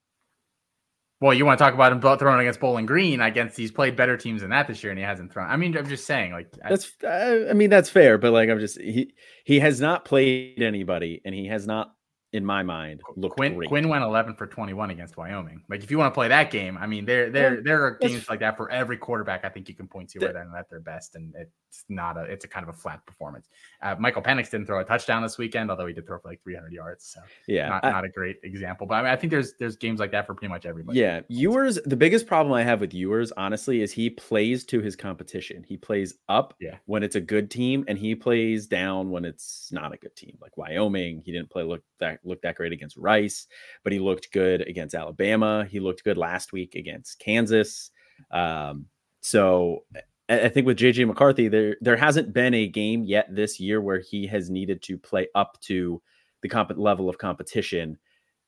Well, 1.21 1.35
you 1.35 1.45
want 1.45 1.59
to 1.59 1.63
talk 1.63 1.75
about 1.75 1.91
him 1.91 2.01
throwing 2.01 2.39
against 2.41 2.59
Bowling 2.59 2.87
Green 2.87 3.21
against 3.21 3.55
he's 3.55 3.71
played 3.71 3.95
better 3.95 4.17
teams 4.17 4.41
than 4.41 4.49
that 4.49 4.67
this 4.67 4.83
year, 4.83 4.91
and 4.91 4.97
he 4.97 5.05
hasn't 5.05 5.31
thrown. 5.31 5.49
I 5.49 5.55
mean, 5.55 5.77
I'm 5.77 5.87
just 5.87 6.05
saying, 6.05 6.33
like 6.33 6.51
that's. 6.67 6.91
I, 7.07 7.49
I 7.51 7.53
mean, 7.53 7.69
that's 7.69 7.91
fair, 7.91 8.17
but 8.17 8.33
like 8.33 8.49
I'm 8.49 8.59
just 8.59 8.81
he 8.81 9.13
he 9.45 9.59
has 9.59 9.79
not 9.79 10.03
played 10.03 10.61
anybody, 10.61 11.21
and 11.23 11.33
he 11.35 11.45
has 11.47 11.67
not 11.67 11.93
in 12.33 12.45
my 12.45 12.63
mind, 12.63 13.01
looked 13.15 13.35
Quinn, 13.35 13.55
great. 13.55 13.67
Quinn 13.67 13.89
went 13.89 14.03
11 14.03 14.35
for 14.35 14.47
21 14.47 14.89
against 14.89 15.17
Wyoming. 15.17 15.63
Like, 15.69 15.83
if 15.83 15.91
you 15.91 15.97
want 15.97 16.13
to 16.13 16.15
play 16.15 16.29
that 16.29 16.49
game, 16.49 16.77
I 16.79 16.87
mean, 16.87 17.03
there, 17.03 17.29
there, 17.29 17.61
there 17.61 17.85
are 17.85 17.97
games 17.97 18.29
like 18.29 18.39
that 18.39 18.55
for 18.55 18.71
every 18.71 18.95
quarterback. 18.95 19.43
I 19.43 19.49
think 19.49 19.67
you 19.67 19.75
can 19.75 19.87
point 19.87 20.09
to 20.11 20.19
where 20.19 20.31
they're 20.31 20.49
at 20.57 20.69
their 20.69 20.79
best, 20.79 21.15
and 21.15 21.35
it's 21.71 21.85
not 21.87 22.17
a, 22.17 22.23
it's 22.23 22.43
a 22.43 22.49
kind 22.49 22.67
of 22.67 22.75
a 22.75 22.77
flat 22.77 23.05
performance. 23.05 23.47
Uh, 23.81 23.95
Michael 23.97 24.21
Penix 24.21 24.51
didn't 24.51 24.65
throw 24.65 24.81
a 24.81 24.83
touchdown 24.83 25.23
this 25.23 25.37
weekend, 25.37 25.71
although 25.71 25.87
he 25.87 25.93
did 25.93 26.05
throw 26.05 26.19
for 26.19 26.27
like 26.27 26.43
300 26.43 26.73
yards. 26.73 27.05
So, 27.05 27.21
yeah, 27.47 27.69
not, 27.69 27.85
I, 27.85 27.91
not 27.91 28.03
a 28.03 28.09
great 28.09 28.39
example. 28.43 28.85
But 28.85 28.95
I 28.95 29.01
mean, 29.03 29.11
I 29.11 29.15
think 29.15 29.31
there's 29.31 29.53
there's 29.53 29.77
games 29.77 30.01
like 30.01 30.11
that 30.11 30.27
for 30.27 30.33
pretty 30.35 30.51
much 30.51 30.65
everybody. 30.65 30.99
Yeah, 30.99 31.21
Ewers. 31.29 31.79
The 31.85 31.95
biggest 31.95 32.27
problem 32.27 32.53
I 32.53 32.63
have 32.63 32.81
with 32.81 32.93
Ewers, 32.93 33.31
honestly, 33.37 33.81
is 33.81 33.93
he 33.93 34.09
plays 34.09 34.65
to 34.65 34.81
his 34.81 34.97
competition. 34.97 35.63
He 35.65 35.77
plays 35.77 36.15
up 36.27 36.55
yeah. 36.59 36.75
when 36.87 37.03
it's 37.03 37.15
a 37.15 37.21
good 37.21 37.49
team, 37.49 37.85
and 37.87 37.97
he 37.97 38.15
plays 38.15 38.67
down 38.67 39.09
when 39.09 39.23
it's 39.23 39.71
not 39.71 39.93
a 39.93 39.97
good 39.97 40.15
team. 40.15 40.37
Like 40.41 40.57
Wyoming, 40.57 41.21
he 41.25 41.31
didn't 41.31 41.49
play 41.49 41.63
look 41.63 41.83
that 42.01 42.19
look 42.25 42.41
that 42.41 42.55
great 42.55 42.73
against 42.73 42.97
Rice, 42.97 43.47
but 43.85 43.93
he 43.93 43.99
looked 43.99 44.33
good 44.33 44.67
against 44.67 44.93
Alabama. 44.93 45.65
He 45.69 45.79
looked 45.79 46.03
good 46.03 46.17
last 46.17 46.51
week 46.51 46.75
against 46.75 47.19
Kansas. 47.19 47.91
Um, 48.29 48.87
so 49.21 49.83
I 50.31 50.49
think 50.49 50.65
with 50.65 50.77
JJ 50.77 51.07
McCarthy, 51.07 51.47
there 51.47 51.77
there 51.81 51.97
hasn't 51.97 52.33
been 52.33 52.53
a 52.53 52.67
game 52.67 53.03
yet 53.03 53.33
this 53.33 53.59
year 53.59 53.81
where 53.81 53.99
he 53.99 54.25
has 54.27 54.49
needed 54.49 54.81
to 54.83 54.97
play 54.97 55.27
up 55.35 55.59
to 55.61 56.01
the 56.41 56.49
comp- 56.49 56.77
level 56.77 57.09
of 57.09 57.17
competition. 57.17 57.97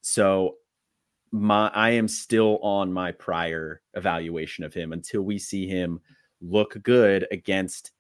So 0.02 0.56
my 1.32 1.70
I 1.70 1.92
am 1.92 2.08
still 2.08 2.60
on 2.62 2.94
my 2.94 3.12
prior 3.12 3.82
evaluation 3.96 4.64
of 4.64 4.74
him 4.74 4.94
until 4.94 5.24
we 5.24 5.38
see 5.38 5.68
him 5.68 6.00
look 6.42 6.82
good 6.84 7.28
against 7.32 7.92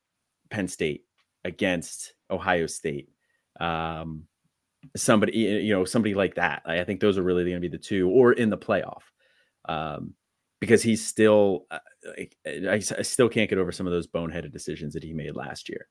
Penn 0.49 0.67
State, 0.67 1.03
against 1.43 2.13
Ohio 2.29 2.67
State, 2.67 3.09
um, 3.59 4.23
somebody 4.95 5.37
you 5.37 5.73
know 5.73 5.83
somebody 5.83 6.13
like 6.13 6.35
that. 6.35 6.61
I 6.65 6.83
think 6.83 6.99
those 6.99 7.17
are 7.17 7.23
really 7.23 7.43
going 7.43 7.55
to 7.55 7.69
be 7.69 7.75
the 7.75 7.83
two 7.83 8.09
or 8.09 8.33
in 8.33 8.49
the 8.49 8.57
playoff. 8.57 9.01
Um, 9.65 10.13
because 10.63 10.81
he's 10.81 11.05
still 11.05 11.65
uh, 11.71 11.79
I, 12.45 12.73
I, 12.75 12.79
still 12.79 13.27
can't 13.27 13.49
get 13.49 13.59
over 13.59 13.71
some 13.71 13.85
of 13.85 13.91
those 13.91 14.07
boneheaded 14.07 14.51
decisions 14.51 14.93
that 14.93 15.03
he 15.03 15.13
made 15.13 15.35
last 15.35 15.69
year. 15.69 15.87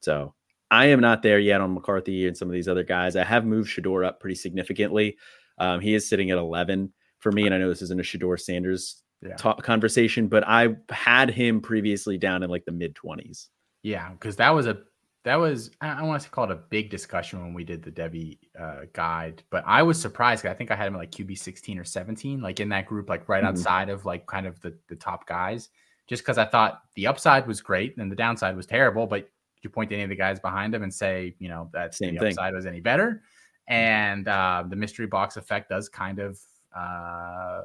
So 0.00 0.34
i 0.68 0.86
am 0.86 1.00
not 1.00 1.22
there 1.22 1.38
yet 1.38 1.60
on 1.60 1.72
mccarthy 1.72 2.26
and 2.26 2.36
some 2.36 2.48
of 2.48 2.52
these 2.52 2.68
other 2.68 2.84
guys. 2.84 3.16
I 3.16 3.24
have 3.24 3.44
moved 3.44 3.70
Shedeur 3.70 4.06
up 4.06 4.20
pretty 4.20 4.34
significantly. 4.34 5.16
Um, 5.58 5.80
he 5.80 5.94
is 5.94 6.08
sitting 6.08 6.30
at 6.30 6.38
11 6.38 6.92
for 7.18 7.32
me 7.32 7.46
and 7.46 7.54
i 7.54 7.58
know 7.58 7.68
this 7.68 7.82
isn't 7.82 8.00
a 8.00 8.02
Shedeur 8.02 8.38
sanders 8.38 9.02
yeah. 9.22 9.36
talk, 9.36 9.62
conversation 9.62 10.28
but 10.28 10.46
i 10.46 10.68
had 10.90 11.30
him 11.30 11.60
previously 11.60 12.18
down 12.18 12.42
in 12.42 12.50
like 12.50 12.64
the 12.66 12.72
mid 12.72 12.94
20s 12.94 13.46
yeah 13.82 14.10
because 14.10 14.36
that 14.36 14.50
was 14.50 14.66
a 14.66 14.78
that 15.26 15.40
was 15.40 15.72
I 15.80 16.04
want 16.04 16.22
to 16.22 16.30
call 16.30 16.44
it 16.44 16.52
a 16.52 16.60
big 16.70 16.88
discussion 16.88 17.40
when 17.40 17.52
we 17.52 17.64
did 17.64 17.82
the 17.82 17.90
Devy 17.90 18.38
uh, 18.56 18.82
guide, 18.92 19.42
but 19.50 19.64
I 19.66 19.82
was 19.82 20.00
surprised. 20.00 20.46
I 20.46 20.54
think 20.54 20.70
I 20.70 20.76
had 20.76 20.86
him 20.86 20.94
like 20.94 21.10
QB 21.10 21.36
16 21.36 21.80
or 21.80 21.84
17, 21.84 22.40
like 22.40 22.60
in 22.60 22.68
that 22.68 22.86
group, 22.86 23.08
like 23.08 23.28
right 23.28 23.42
mm-hmm. 23.42 23.48
outside 23.48 23.88
of 23.88 24.04
like 24.04 24.24
kind 24.28 24.46
of 24.46 24.60
the, 24.60 24.78
the 24.86 24.94
top 24.94 25.26
guys, 25.26 25.70
just 26.06 26.22
because 26.22 26.38
I 26.38 26.44
thought 26.44 26.82
the 26.94 27.08
upside 27.08 27.44
was 27.48 27.60
great 27.60 27.96
and 27.96 28.10
the 28.10 28.14
downside 28.14 28.54
was 28.56 28.66
terrible. 28.66 29.08
But 29.08 29.28
you 29.62 29.68
point 29.68 29.90
to 29.90 29.96
any 29.96 30.04
of 30.04 30.10
the 30.10 30.16
guys 30.16 30.38
behind 30.38 30.72
him 30.72 30.84
and 30.84 30.94
say, 30.94 31.34
you 31.40 31.48
know, 31.48 31.70
that 31.72 31.96
Same 31.96 32.14
the 32.14 32.20
thing. 32.20 32.28
upside 32.28 32.54
was 32.54 32.64
any 32.64 32.80
better. 32.80 33.22
And 33.66 34.28
uh, 34.28 34.62
the 34.68 34.76
mystery 34.76 35.08
box 35.08 35.36
effect 35.36 35.70
does 35.70 35.88
kind 35.88 36.20
of 36.20 36.38
uh, 36.72 37.62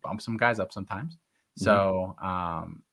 bump 0.00 0.22
some 0.22 0.36
guys 0.36 0.60
up 0.60 0.72
sometimes. 0.72 1.14
Mm-hmm. 1.14 1.64
So 1.64 2.14
um, 2.22 2.84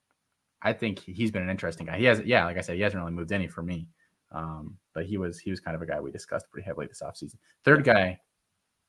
I 0.63 0.73
think 0.73 1.01
he's 1.01 1.30
been 1.30 1.43
an 1.43 1.51
interesting 1.51 1.86
guy. 1.86 1.99
He 1.99 2.06
has, 2.06 2.19
yeah, 2.21 2.45
like 2.45 2.58
I 2.58 2.62
said, 2.62 2.77
he 2.77 2.82
hasn't 2.82 2.99
really 2.99 3.13
moved 3.13 3.32
any 3.32 3.47
for 3.47 3.62
me. 3.62 3.88
Um, 4.31 4.77
but 4.93 5.05
he 5.05 5.17
was 5.17 5.39
he 5.39 5.51
was 5.51 5.59
kind 5.59 5.75
of 5.75 5.81
a 5.81 5.85
guy 5.85 5.99
we 5.99 6.11
discussed 6.11 6.49
pretty 6.51 6.65
heavily 6.65 6.87
this 6.87 7.01
offseason. 7.01 7.35
Third 7.63 7.83
guy 7.83 8.19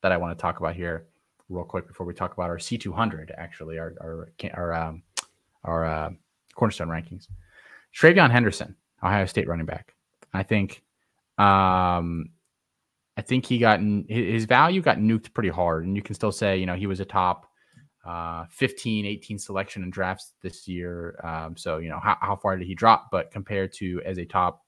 that 0.02 0.12
I 0.12 0.16
want 0.16 0.36
to 0.36 0.40
talk 0.40 0.58
about 0.58 0.74
here, 0.74 1.06
real 1.48 1.64
quick, 1.64 1.86
before 1.86 2.06
we 2.06 2.14
talk 2.14 2.32
about 2.32 2.50
our 2.50 2.58
C200, 2.58 3.30
actually, 3.36 3.78
our 3.78 3.94
our 4.00 4.32
our 4.54 4.74
um, 4.74 5.02
our 5.64 5.84
uh, 5.84 6.10
cornerstone 6.54 6.88
rankings. 6.88 7.28
TreVeyon 7.96 8.30
Henderson, 8.30 8.76
Ohio 9.02 9.26
State 9.26 9.48
running 9.48 9.66
back. 9.66 9.94
I 10.34 10.42
think, 10.42 10.82
um, 11.38 12.30
I 13.16 13.22
think 13.22 13.46
he 13.46 13.58
got 13.58 13.80
his 13.80 14.44
value 14.44 14.82
got 14.82 14.98
nuked 14.98 15.32
pretty 15.32 15.48
hard, 15.48 15.86
and 15.86 15.96
you 15.96 16.02
can 16.02 16.14
still 16.14 16.32
say 16.32 16.58
you 16.58 16.66
know 16.66 16.74
he 16.74 16.86
was 16.86 17.00
a 17.00 17.04
top 17.04 17.46
uh, 18.06 18.46
15, 18.50 19.04
18 19.04 19.38
selection 19.38 19.82
in 19.82 19.90
drafts 19.90 20.32
this 20.42 20.66
year. 20.66 21.20
Um, 21.22 21.56
so 21.56 21.78
you 21.78 21.90
know 21.90 22.00
how, 22.02 22.16
how 22.20 22.36
far 22.36 22.56
did 22.56 22.66
he 22.66 22.74
drop? 22.74 23.08
But 23.10 23.30
compared 23.30 23.72
to 23.74 24.00
as 24.04 24.18
a 24.18 24.24
top 24.24 24.64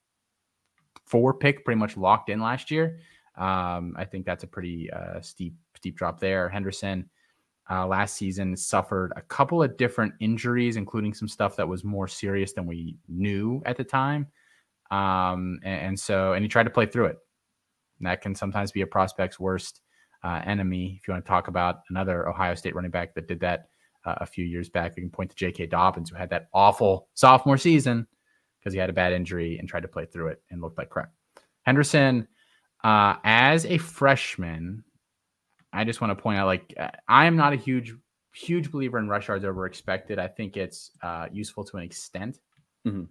four 1.06 1.34
pick, 1.34 1.64
pretty 1.64 1.78
much 1.78 1.96
locked 1.96 2.30
in 2.30 2.40
last 2.40 2.70
year. 2.70 3.00
Um, 3.36 3.94
I 3.96 4.04
think 4.04 4.26
that's 4.26 4.44
a 4.44 4.46
pretty 4.46 4.90
uh, 4.90 5.20
steep 5.20 5.54
steep 5.74 5.96
drop 5.96 6.20
there. 6.20 6.48
Henderson 6.48 7.08
uh, 7.70 7.86
last 7.86 8.16
season 8.16 8.56
suffered 8.56 9.12
a 9.16 9.22
couple 9.22 9.62
of 9.62 9.76
different 9.76 10.12
injuries, 10.20 10.76
including 10.76 11.14
some 11.14 11.28
stuff 11.28 11.56
that 11.56 11.68
was 11.68 11.84
more 11.84 12.08
serious 12.08 12.52
than 12.52 12.66
we 12.66 12.96
knew 13.08 13.62
at 13.64 13.76
the 13.76 13.84
time. 13.84 14.26
Um, 14.90 15.60
and, 15.62 15.80
and, 15.80 16.00
so, 16.00 16.32
and 16.32 16.42
he 16.42 16.48
tried 16.48 16.64
to 16.64 16.70
play 16.70 16.86
through 16.86 17.06
it. 17.06 17.18
And 17.98 18.08
that 18.08 18.22
can 18.22 18.34
sometimes 18.34 18.72
be 18.72 18.80
a 18.80 18.86
prospect's 18.86 19.38
worst 19.38 19.82
uh, 20.24 20.40
enemy. 20.44 20.98
If 21.00 21.06
you 21.06 21.14
want 21.14 21.24
to 21.24 21.28
talk 21.28 21.46
about 21.46 21.82
another 21.90 22.28
Ohio 22.28 22.56
State 22.56 22.74
running 22.74 22.90
back 22.90 23.14
that 23.14 23.28
did 23.28 23.38
that 23.40 23.68
uh, 24.04 24.16
a 24.18 24.26
few 24.26 24.44
years 24.44 24.68
back, 24.68 24.96
we 24.96 25.02
can 25.02 25.10
point 25.10 25.30
to 25.30 25.36
J.K. 25.36 25.66
Dobbins, 25.66 26.10
who 26.10 26.16
had 26.16 26.30
that 26.30 26.48
awful 26.52 27.08
sophomore 27.14 27.58
season 27.58 28.06
because 28.60 28.72
he 28.72 28.78
had 28.78 28.90
a 28.90 28.92
bad 28.92 29.12
injury 29.12 29.58
and 29.58 29.68
tried 29.68 29.80
to 29.82 29.88
play 29.88 30.04
through 30.06 30.28
it 30.28 30.42
and 30.50 30.60
looked 30.60 30.78
like 30.78 30.90
crap. 30.90 31.10
Henderson, 31.62 32.28
uh, 32.84 33.16
as 33.24 33.66
a 33.66 33.78
freshman, 33.78 34.84
I 35.72 35.84
just 35.84 36.00
want 36.00 36.16
to 36.16 36.22
point 36.22 36.38
out 36.38 36.46
like 36.46 36.74
uh, 36.78 36.90
I 37.08 37.26
am 37.26 37.36
not 37.36 37.52
a 37.52 37.56
huge, 37.56 37.94
huge 38.34 38.70
believer 38.70 38.98
in 38.98 39.08
rush 39.08 39.28
yards 39.28 39.44
over 39.44 39.66
expected. 39.66 40.18
I 40.18 40.28
think 40.28 40.56
it's 40.56 40.90
uh, 41.02 41.26
useful 41.32 41.64
to 41.64 41.76
an 41.76 41.84
extent. 41.84 42.38
Mm-hmm. 42.86 43.04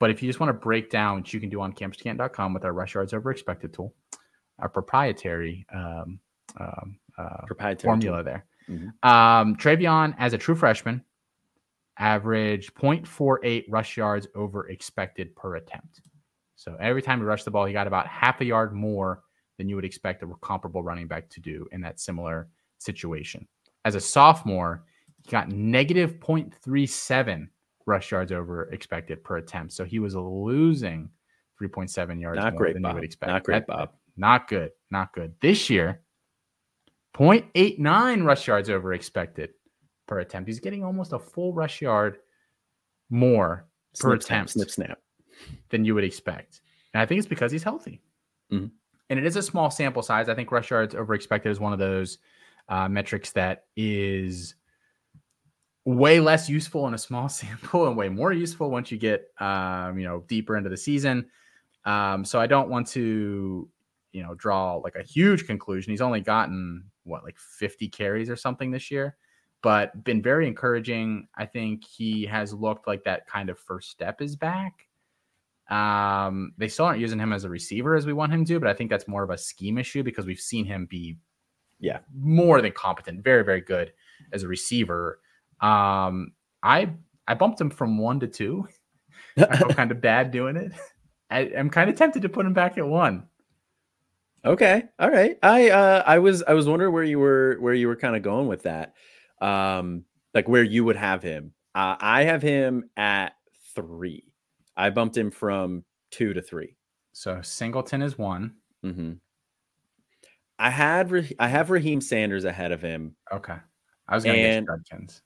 But 0.00 0.10
if 0.10 0.22
you 0.22 0.28
just 0.28 0.40
want 0.40 0.50
to 0.50 0.54
break 0.54 0.90
down, 0.90 1.18
which 1.18 1.32
you 1.32 1.40
can 1.40 1.48
do 1.48 1.60
on 1.60 1.72
campuscant.com 1.72 2.52
with 2.52 2.64
our 2.64 2.72
rush 2.72 2.94
yards 2.94 3.14
over 3.14 3.30
expected 3.30 3.72
tool, 3.72 3.94
our 4.58 4.68
proprietary 4.68 5.66
um, 5.74 6.18
um, 6.60 6.98
uh, 7.16 7.46
Proprietary 7.46 7.88
formula 7.88 8.18
tool. 8.18 8.24
there. 8.24 8.44
Mhm. 8.68 9.08
Um, 9.08 9.56
Travion, 9.56 10.14
as 10.18 10.32
a 10.32 10.38
true 10.38 10.54
freshman, 10.54 11.02
averaged 11.98 12.74
0.48 12.74 13.64
rush 13.68 13.96
yards 13.96 14.26
over 14.34 14.68
expected 14.68 15.34
per 15.36 15.56
attempt. 15.56 16.00
So 16.56 16.76
every 16.80 17.02
time 17.02 17.18
he 17.20 17.24
rushed 17.24 17.44
the 17.44 17.50
ball, 17.50 17.66
he 17.66 17.72
got 17.72 17.86
about 17.86 18.06
half 18.06 18.40
a 18.40 18.44
yard 18.44 18.72
more 18.72 19.22
than 19.58 19.68
you 19.68 19.76
would 19.76 19.84
expect 19.84 20.22
a 20.22 20.26
comparable 20.40 20.82
running 20.82 21.06
back 21.06 21.28
to 21.30 21.40
do 21.40 21.66
in 21.72 21.80
that 21.82 22.00
similar 22.00 22.48
situation. 22.78 23.46
As 23.84 23.94
a 23.94 24.00
sophomore, 24.00 24.84
he 25.22 25.30
got 25.30 25.50
negative 25.50 26.18
0.37 26.20 27.48
rush 27.86 28.10
yards 28.12 28.32
over 28.32 28.64
expected 28.72 29.22
per 29.22 29.36
attempt. 29.36 29.72
So 29.74 29.84
he 29.84 29.98
was 29.98 30.14
losing 30.14 31.10
3.7 31.60 32.20
yards 32.20 32.40
Not 32.40 32.54
more 32.54 32.58
great, 32.58 32.72
than 32.74 32.82
Bob. 32.82 32.92
you 32.92 32.94
would 32.96 33.04
expect. 33.04 33.30
Not 33.30 33.44
great, 33.44 33.54
That- 33.54 33.66
Bob. 33.66 33.92
Not 34.16 34.48
good. 34.48 34.70
Not 34.90 35.12
good. 35.12 35.34
This 35.40 35.68
year, 35.68 36.00
0.89 37.14 38.24
rush 38.24 38.46
yards 38.48 38.70
over 38.70 38.92
expected 38.92 39.50
per 40.06 40.20
attempt. 40.20 40.48
He's 40.48 40.60
getting 40.60 40.84
almost 40.84 41.12
a 41.12 41.18
full 41.18 41.52
rush 41.52 41.80
yard 41.80 42.18
more 43.10 43.66
per 43.98 44.10
Snip, 44.10 44.22
snap, 44.22 44.26
attempt 44.26 44.52
snip, 44.52 44.70
snap. 44.70 44.98
than 45.70 45.84
you 45.84 45.94
would 45.94 46.04
expect. 46.04 46.60
And 46.92 47.00
I 47.00 47.06
think 47.06 47.18
it's 47.18 47.28
because 47.28 47.52
he's 47.52 47.62
healthy. 47.62 48.00
Mhm. 48.52 48.70
And 49.10 49.18
it 49.18 49.26
is 49.26 49.36
a 49.36 49.42
small 49.42 49.70
sample 49.70 50.02
size. 50.02 50.28
I 50.28 50.34
think 50.34 50.50
rush 50.50 50.70
yards 50.70 50.94
over 50.94 51.14
expected 51.14 51.50
is 51.50 51.60
one 51.60 51.72
of 51.72 51.78
those 51.78 52.18
uh, 52.68 52.88
metrics 52.88 53.32
that 53.32 53.66
is 53.76 54.54
way 55.84 56.18
less 56.18 56.48
useful 56.48 56.88
in 56.88 56.94
a 56.94 56.98
small 56.98 57.28
sample 57.40 57.86
and 57.86 57.96
way 57.96 58.08
more 58.08 58.32
useful 58.32 58.70
once 58.70 58.90
you 58.90 58.98
get 58.98 59.28
um, 59.38 59.98
you 59.98 60.04
know 60.06 60.24
deeper 60.28 60.56
into 60.56 60.70
the 60.70 60.76
season. 60.76 61.26
Um, 61.84 62.24
so 62.24 62.40
I 62.40 62.46
don't 62.46 62.70
want 62.70 62.86
to 62.88 63.68
you 64.12 64.22
know 64.22 64.34
draw 64.34 64.76
like 64.76 64.94
a 64.96 65.02
huge 65.02 65.46
conclusion. 65.46 65.90
He's 65.90 66.00
only 66.00 66.20
gotten 66.20 66.84
what 67.04 67.22
like 67.24 67.38
50 67.38 67.88
carries 67.88 68.30
or 68.30 68.36
something 68.36 68.70
this 68.70 68.90
year, 68.90 69.16
but 69.64 70.04
been 70.04 70.22
very 70.22 70.46
encouraging. 70.46 71.26
I 71.36 71.46
think 71.46 71.84
he 71.84 72.26
has 72.26 72.52
looked 72.52 72.86
like 72.86 73.02
that 73.04 73.26
kind 73.26 73.48
of 73.48 73.58
first 73.58 73.90
step 73.90 74.20
is 74.22 74.36
back. 74.36 74.86
Um, 75.70 76.52
they 76.58 76.68
still 76.68 76.84
aren't 76.84 77.00
using 77.00 77.18
him 77.18 77.32
as 77.32 77.44
a 77.44 77.48
receiver 77.48 77.96
as 77.96 78.04
we 78.04 78.12
want 78.12 78.32
him 78.32 78.44
to, 78.44 78.60
but 78.60 78.68
I 78.68 78.74
think 78.74 78.90
that's 78.90 79.08
more 79.08 79.22
of 79.24 79.30
a 79.30 79.38
scheme 79.38 79.78
issue 79.78 80.02
because 80.02 80.26
we've 80.26 80.38
seen 80.38 80.66
him 80.66 80.84
be 80.84 81.16
Yeah. 81.80 82.00
more 82.14 82.60
than 82.60 82.72
competent, 82.72 83.24
very, 83.24 83.42
very 83.42 83.62
good 83.62 83.94
as 84.32 84.42
a 84.42 84.48
receiver. 84.48 85.20
Um, 85.60 86.32
I 86.62 86.90
I 87.26 87.32
bumped 87.34 87.58
him 87.58 87.70
from 87.70 87.96
one 87.96 88.20
to 88.20 88.26
two. 88.28 88.68
I 89.38 89.56
felt 89.56 89.74
kind 89.74 89.90
of 89.90 90.02
bad 90.02 90.30
doing 90.30 90.56
it. 90.56 90.72
I, 91.30 91.50
I'm 91.56 91.70
kind 91.70 91.88
of 91.88 91.96
tempted 91.96 92.20
to 92.22 92.28
put 92.28 92.44
him 92.44 92.52
back 92.52 92.76
at 92.76 92.86
one. 92.86 93.26
Okay. 94.44 94.82
All 94.98 95.10
right. 95.10 95.38
I 95.42 95.70
uh 95.70 96.02
I 96.06 96.18
was 96.18 96.42
I 96.42 96.52
was 96.52 96.68
wondering 96.68 96.92
where 96.92 97.02
you 97.04 97.18
were 97.18 97.56
where 97.60 97.72
you 97.72 97.88
were 97.88 97.96
kind 97.96 98.14
of 98.14 98.22
going 98.22 98.46
with 98.46 98.64
that. 98.64 98.92
Um 99.44 100.04
like 100.34 100.48
where 100.48 100.62
you 100.64 100.84
would 100.84 100.96
have 100.96 101.22
him. 101.22 101.52
Uh, 101.74 101.96
I 102.00 102.24
have 102.24 102.42
him 102.42 102.90
at 102.96 103.34
3. 103.74 104.24
I 104.76 104.90
bumped 104.90 105.16
him 105.16 105.30
from 105.30 105.84
2 106.12 106.32
to 106.34 106.42
3. 106.42 106.76
So 107.12 107.40
Singleton 107.42 108.02
is 108.02 108.16
one. 108.18 108.54
Mhm. 108.84 109.18
I 110.58 110.70
had 110.70 111.34
I 111.38 111.48
have 111.48 111.68
Raheim 111.68 112.02
Sanders 112.02 112.44
ahead 112.44 112.72
of 112.72 112.80
him. 112.80 113.16
Okay. 113.32 113.56
I 114.08 114.14
was 114.14 114.24
gonna 114.24 114.38
And- 114.38 114.66
get 114.66 114.76
Judkins. 114.90 115.22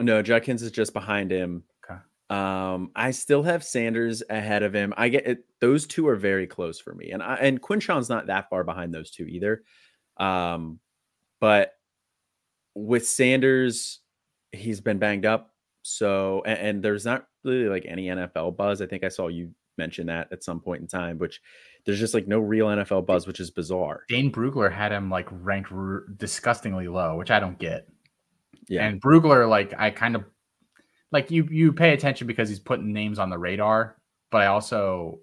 No, 0.00 0.22
Judkins 0.22 0.62
is 0.62 0.70
just 0.70 0.92
behind 0.94 1.30
him. 1.30 1.64
Okay. 1.84 2.00
Um, 2.30 2.90
I 2.96 3.10
still 3.10 3.42
have 3.42 3.62
Sanders 3.64 4.22
ahead 4.30 4.62
of 4.62 4.74
him. 4.74 4.94
I 4.96 5.08
get 5.10 5.26
it. 5.26 5.44
Those 5.60 5.86
two 5.86 6.08
are 6.08 6.16
very 6.16 6.46
close 6.46 6.80
for 6.80 6.94
me, 6.94 7.10
and 7.10 7.22
I, 7.22 7.34
and 7.36 7.60
Quinshon's 7.60 8.08
not 8.08 8.26
that 8.26 8.48
far 8.48 8.64
behind 8.64 8.94
those 8.94 9.10
two 9.10 9.24
either. 9.26 9.62
Um, 10.16 10.80
but 11.40 11.74
with 12.74 13.06
Sanders, 13.06 14.00
he's 14.52 14.80
been 14.80 14.98
banged 14.98 15.26
up, 15.26 15.52
so 15.82 16.42
and, 16.46 16.58
and 16.58 16.82
there's 16.82 17.04
not 17.04 17.26
really 17.44 17.68
like 17.68 17.84
any 17.86 18.06
NFL 18.06 18.56
buzz. 18.56 18.80
I 18.82 18.86
think 18.86 19.04
I 19.04 19.08
saw 19.08 19.28
you 19.28 19.50
mention 19.78 20.06
that 20.06 20.28
at 20.32 20.44
some 20.44 20.60
point 20.60 20.82
in 20.82 20.86
time, 20.86 21.18
which 21.18 21.40
there's 21.84 21.98
just 21.98 22.14
like 22.14 22.28
no 22.28 22.38
real 22.38 22.66
NFL 22.66 23.06
buzz, 23.06 23.26
which 23.26 23.40
is 23.40 23.50
bizarre. 23.50 24.04
Dane 24.08 24.30
Brugler 24.30 24.72
had 24.72 24.92
him 24.92 25.10
like 25.10 25.26
ranked 25.30 25.72
r- 25.72 26.04
disgustingly 26.16 26.88
low, 26.88 27.16
which 27.16 27.30
I 27.30 27.40
don't 27.40 27.58
get. 27.58 27.88
Yeah, 28.68 28.86
And 28.86 29.00
Brugler, 29.00 29.48
like 29.48 29.74
I 29.76 29.90
kind 29.90 30.14
of 30.14 30.24
like 31.10 31.30
you 31.30 31.48
you 31.50 31.72
pay 31.72 31.92
attention 31.92 32.26
because 32.26 32.48
he's 32.48 32.60
putting 32.60 32.92
names 32.92 33.18
on 33.18 33.30
the 33.30 33.38
radar, 33.38 33.96
but 34.30 34.42
I 34.42 34.46
also 34.46 35.20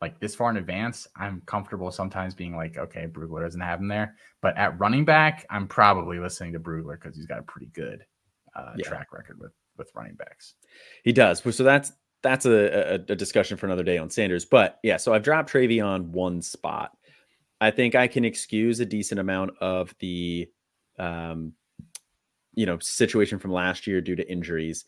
like 0.00 0.18
this 0.18 0.34
far 0.34 0.50
in 0.50 0.56
advance, 0.56 1.06
I'm 1.16 1.42
comfortable 1.46 1.90
sometimes 1.90 2.34
being 2.34 2.56
like, 2.56 2.78
okay, 2.78 3.06
Brugler 3.06 3.42
doesn't 3.42 3.60
have 3.60 3.80
him 3.80 3.88
there. 3.88 4.16
But 4.40 4.56
at 4.56 4.78
running 4.80 5.04
back, 5.04 5.46
I'm 5.50 5.68
probably 5.68 6.18
listening 6.18 6.52
to 6.54 6.60
Brugler 6.60 6.98
because 7.00 7.16
he's 7.16 7.26
got 7.26 7.38
a 7.38 7.42
pretty 7.42 7.66
good 7.74 8.04
uh, 8.56 8.72
Yeah. 8.76 8.88
track 8.88 9.12
record 9.12 9.38
with 9.38 9.52
with 9.76 9.90
running 9.94 10.14
backs. 10.14 10.54
He 11.04 11.12
does. 11.12 11.42
So 11.54 11.62
that's 11.64 11.92
that's 12.22 12.44
a, 12.46 12.92
a, 12.92 12.94
a 13.12 13.16
discussion 13.16 13.56
for 13.56 13.66
another 13.66 13.82
day 13.82 13.98
on 13.98 14.10
Sanders. 14.10 14.44
But 14.44 14.78
yeah, 14.82 14.96
so 14.98 15.14
I've 15.14 15.22
dropped 15.22 15.52
TreVeyon 15.52 16.08
one 16.08 16.42
spot. 16.42 16.96
I 17.62 17.70
think 17.70 17.94
I 17.94 18.06
can 18.08 18.24
excuse 18.24 18.80
a 18.80 18.86
decent 18.86 19.20
amount 19.20 19.52
of 19.60 19.94
the 19.98 20.48
um, 20.98 21.52
you 22.54 22.66
know 22.66 22.78
situation 22.78 23.38
from 23.38 23.52
last 23.52 23.86
year 23.86 24.00
due 24.00 24.16
to 24.16 24.30
injuries. 24.30 24.84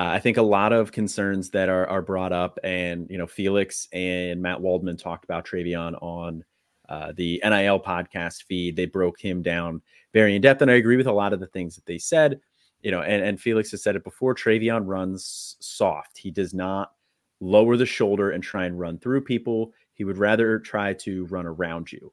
Uh, 0.00 0.12
I 0.12 0.18
think 0.18 0.36
a 0.38 0.42
lot 0.42 0.72
of 0.72 0.92
concerns 0.92 1.50
that 1.50 1.68
are 1.68 1.86
are 1.88 2.00
brought 2.00 2.32
up, 2.32 2.58
and 2.64 3.06
you 3.10 3.18
know, 3.18 3.26
Felix 3.26 3.86
and 3.92 4.40
Matt 4.40 4.60
Waldman 4.60 4.96
talked 4.96 5.24
about 5.24 5.44
TreVeyon 5.44 6.02
on 6.02 6.44
uh, 6.88 7.12
the 7.14 7.40
NIL 7.44 7.80
podcast 7.80 8.44
feed. 8.44 8.76
They 8.76 8.86
broke 8.86 9.20
him 9.20 9.42
down 9.42 9.82
very 10.14 10.34
in 10.34 10.40
depth, 10.40 10.62
and 10.62 10.70
I 10.70 10.74
agree 10.74 10.96
with 10.96 11.06
a 11.06 11.12
lot 11.12 11.32
of 11.34 11.40
the 11.40 11.48
things 11.48 11.74
that 11.76 11.84
they 11.84 11.98
said 11.98 12.40
you 12.82 12.90
know, 12.90 13.02
and, 13.02 13.22
and 13.22 13.40
Felix 13.40 13.70
has 13.70 13.82
said 13.82 13.96
it 13.96 14.04
before. 14.04 14.34
TreVeyon 14.34 14.86
runs 14.86 15.56
soft. 15.60 16.18
He 16.18 16.30
does 16.30 16.54
not 16.54 16.92
lower 17.40 17.76
the 17.76 17.86
shoulder 17.86 18.30
and 18.30 18.42
try 18.42 18.64
and 18.64 18.78
run 18.78 18.98
through 18.98 19.22
people. 19.22 19.72
He 19.94 20.04
would 20.04 20.18
rather 20.18 20.58
try 20.58 20.94
to 20.94 21.26
run 21.26 21.46
around 21.46 21.92
you. 21.92 22.12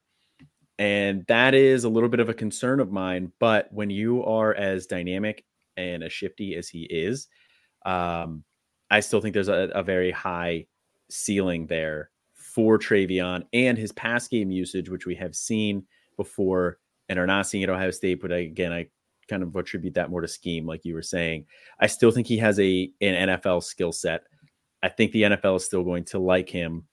And 0.80 1.26
that 1.28 1.54
is 1.54 1.86
a 1.86 1.89
little 1.89 2.10
bit 2.10 2.19
of 2.19 2.30
a 2.30 2.34
concern 2.34 2.80
of 2.80 2.91
mine. 2.91 3.32
But 3.39 3.71
when 3.71 3.89
you 3.89 4.23
are 4.26 4.54
as 4.54 4.86
dynamic 4.86 5.45
and 5.76 6.04
as 6.04 6.13
shifty 6.13 6.56
as 6.56 6.69
he 6.69 6.84
is, 6.84 7.28
um, 7.88 8.43
I 8.91 9.00
still 9.00 9.21
think 9.21 9.34
there's 9.34 9.47
a, 9.47 9.71
a 9.73 9.82
very 9.82 10.12
high 10.12 10.67
ceiling 11.10 11.67
there 11.67 12.12
for 12.36 12.78
TreVeyon 12.78 13.43
and 13.54 13.78
his 13.78 13.91
pass 13.93 14.28
game 14.28 14.52
usage, 14.52 14.89
which 14.89 15.06
we 15.06 15.15
have 15.15 15.36
seen 15.36 15.86
before 16.17 16.80
and 17.10 17.17
are 17.17 17.28
not 17.28 17.47
seeing 17.47 17.63
at 17.63 17.69
Ohio 17.69 17.91
State. 17.91 18.21
But 18.21 18.32
again, 18.32 18.73
I 18.73 18.88
kind 19.30 19.43
of 19.43 19.56
attribute 19.56 19.93
that 19.93 20.10
more 20.10 20.21
to 20.21 20.28
scheme, 20.28 20.65
like 20.65 20.84
you 20.84 20.93
were 20.93 21.02
saying. 21.02 21.45
I 21.80 21.88
still 21.88 22.12
think 22.12 22.28
he 22.28 22.38
has 22.38 22.60
a 22.60 22.91
an 23.02 23.30
NFL 23.30 23.63
skill 23.63 23.91
set. 23.91 24.23
I 24.84 24.89
think 24.89 25.12
the 25.12 25.23
NFL 25.23 25.58
is 25.58 25.65
still 25.65 25.84
going 25.84 26.04
to 26.06 26.19
like 26.19 26.50
him. 26.50 26.86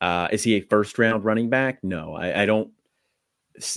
Uh, 0.00 0.28
is 0.30 0.42
he 0.42 0.54
a 0.54 0.60
first 0.60 0.98
round 0.98 1.24
running 1.24 1.48
back? 1.48 1.82
No, 1.82 2.14
I, 2.14 2.42
I 2.42 2.46
don't. 2.46 2.70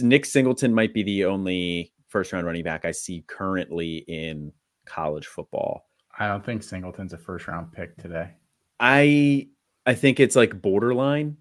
Nick 0.01 0.25
Singleton 0.25 0.73
might 0.73 0.93
be 0.93 1.03
the 1.03 1.25
only 1.25 1.93
first 2.09 2.33
round 2.33 2.45
running 2.45 2.63
back 2.63 2.83
I 2.83 2.91
see 2.91 3.23
currently 3.27 3.97
in 4.07 4.51
college 4.85 5.27
football. 5.27 5.88
I 6.19 6.27
don't 6.27 6.45
think 6.45 6.61
Singleton's 6.61 7.13
a 7.13 7.17
first 7.17 7.47
round 7.47 7.71
pick 7.71 7.95
today. 7.97 8.31
I 8.79 9.47
I 9.85 9.95
think 9.95 10.19
it's 10.19 10.35
like 10.35 10.61
borderline, 10.61 11.37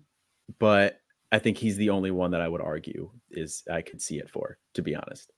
but 0.58 1.00
I 1.30 1.38
think 1.38 1.58
he's 1.58 1.76
the 1.76 1.90
only 1.90 2.10
one 2.10 2.30
that 2.30 2.40
I 2.40 2.48
would 2.48 2.62
argue 2.62 3.10
is 3.30 3.64
I 3.70 3.82
could 3.82 4.00
see 4.00 4.18
it 4.18 4.30
for, 4.30 4.58
to 4.74 4.82
be 4.82 4.94
honest. 4.94 5.32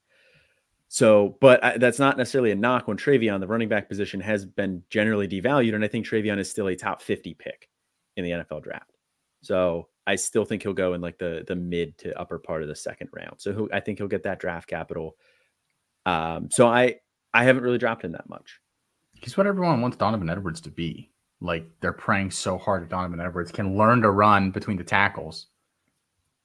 So, 0.87 1.37
but 1.41 1.63
I, 1.63 1.77
that's 1.77 1.99
not 1.99 2.17
necessarily 2.17 2.51
a 2.51 2.55
knock 2.55 2.87
on 2.87 2.97
TreVeyon. 2.97 3.39
The 3.39 3.47
running 3.47 3.69
back 3.69 3.89
position 3.89 4.19
has 4.21 4.45
been 4.45 4.83
generally 4.89 5.27
devalued, 5.27 5.73
and 5.75 5.83
I 5.83 5.87
think 5.87 6.05
TreVeyon 6.05 6.37
is 6.37 6.49
still 6.49 6.67
a 6.67 6.75
top 6.75 7.01
50 7.01 7.33
pick 7.33 7.69
in 8.15 8.23
the 8.23 8.31
NFL 8.31 8.63
draft. 8.63 8.91
So 9.41 9.87
I 10.05 10.15
still 10.15 10.45
think 10.45 10.63
he'll 10.63 10.73
go 10.73 10.93
in 10.93 11.01
like 11.01 11.17
the 11.17 11.43
the 11.47 11.55
mid 11.55 11.97
to 11.99 12.17
upper 12.19 12.39
part 12.39 12.61
of 12.61 12.67
the 12.67 12.75
second 12.75 13.09
round. 13.13 13.41
So 13.41 13.67
I 13.73 13.79
think 13.79 13.97
he'll 13.97 14.07
get 14.07 14.23
that 14.23 14.39
draft 14.39 14.67
capital. 14.67 15.15
Um, 16.05 16.49
so 16.51 16.67
I 16.67 16.97
I 17.33 17.43
haven't 17.43 17.63
really 17.63 17.77
dropped 17.77 18.03
him 18.03 18.11
that 18.13 18.29
much. 18.29 18.60
He's 19.21 19.37
what 19.37 19.47
everyone 19.47 19.81
wants 19.81 19.97
Donovan 19.97 20.29
Edwards 20.29 20.61
to 20.61 20.69
be. 20.71 21.09
Like 21.39 21.65
they're 21.79 21.93
praying 21.93 22.31
so 22.31 22.57
hard 22.57 22.83
that 22.83 22.89
Donovan 22.89 23.19
Edwards 23.21 23.51
can 23.51 23.77
learn 23.77 24.01
to 24.01 24.11
run 24.11 24.51
between 24.51 24.77
the 24.77 24.83
tackles. 24.83 25.47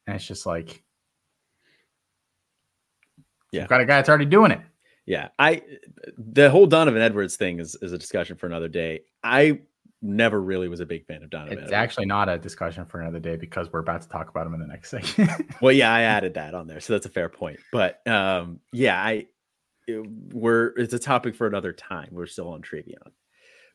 And 0.07 0.16
it's 0.16 0.27
just 0.27 0.47
like, 0.47 0.83
Yeah. 3.53 3.62
you've 3.62 3.68
got 3.70 3.81
a 3.81 3.85
guy 3.87 3.97
that's 3.97 4.09
already 4.09 4.24
doing 4.27 4.51
it. 4.53 4.61
Yeah, 5.07 5.29
I 5.39 5.62
the 6.18 6.51
whole 6.51 6.66
Donovan 6.66 7.01
Edwards 7.01 7.37
thing 7.37 7.61
is 7.61 7.77
is 7.81 7.93
a 7.93 7.99
discussion 7.99 8.37
for 8.37 8.47
another 8.47 8.66
day. 8.68 9.03
I 9.22 9.61
never 10.03 10.41
really 10.41 10.68
was 10.68 10.81
a 10.81 10.87
big 10.87 11.07
fan 11.07 11.22
of 11.22 11.31
Donovan. 11.31 11.53
It's 11.53 11.59
Edwards. 11.61 11.72
actually 11.72 12.07
not 12.07 12.29
a 12.29 12.39
discussion 12.39 12.85
for 12.87 13.01
another 13.01 13.20
day 13.20 13.37
because 13.37 13.72
we're 13.72 13.79
about 13.81 14.03
to 14.03 14.09
talk 14.09 14.29
about 14.29 14.47
him 14.49 14.55
in 14.55 14.61
the 14.61 14.66
next 14.66 14.91
segment. 15.16 15.31
well, 15.62 15.72
yeah, 15.72 15.93
I 15.95 16.03
added 16.03 16.35
that 16.35 16.55
on 16.55 16.66
there, 16.66 16.81
so 16.81 16.93
that's 16.93 17.07
a 17.07 17.11
fair 17.11 17.29
point. 17.29 17.61
But 17.72 18.05
um, 18.09 18.59
yeah, 18.72 19.01
I 19.01 19.29
we're 19.89 20.68
it's 20.76 20.95
a 20.95 20.99
topic 20.99 21.34
for 21.34 21.47
another 21.47 21.72
time. 21.72 22.09
We're 22.11 22.26
still 22.26 22.49
on 22.49 22.62
TreVeyon, 22.62 23.12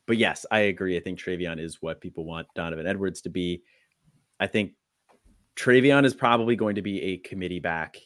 but 0.07 0.18
yes, 0.18 0.45
I 0.51 0.59
agree. 0.59 0.97
I 0.97 0.99
think 0.99 1.20
TreVeyon 1.20 1.59
is 1.59 1.82
what 1.82 2.01
people 2.01 2.26
want 2.26 2.47
Donovan 2.55 2.88
Edwards 2.88 3.22
to 3.22 3.30
be. 3.30 3.64
I 4.39 4.47
think 4.47 4.74
TreVeyon 5.55 6.05
is 6.05 6.14
probably 6.14 6.55
going 6.55 6.76
to 6.76 6.82
be 6.82 7.01
a 7.01 7.18
committee 7.18 7.59
back 7.59 7.97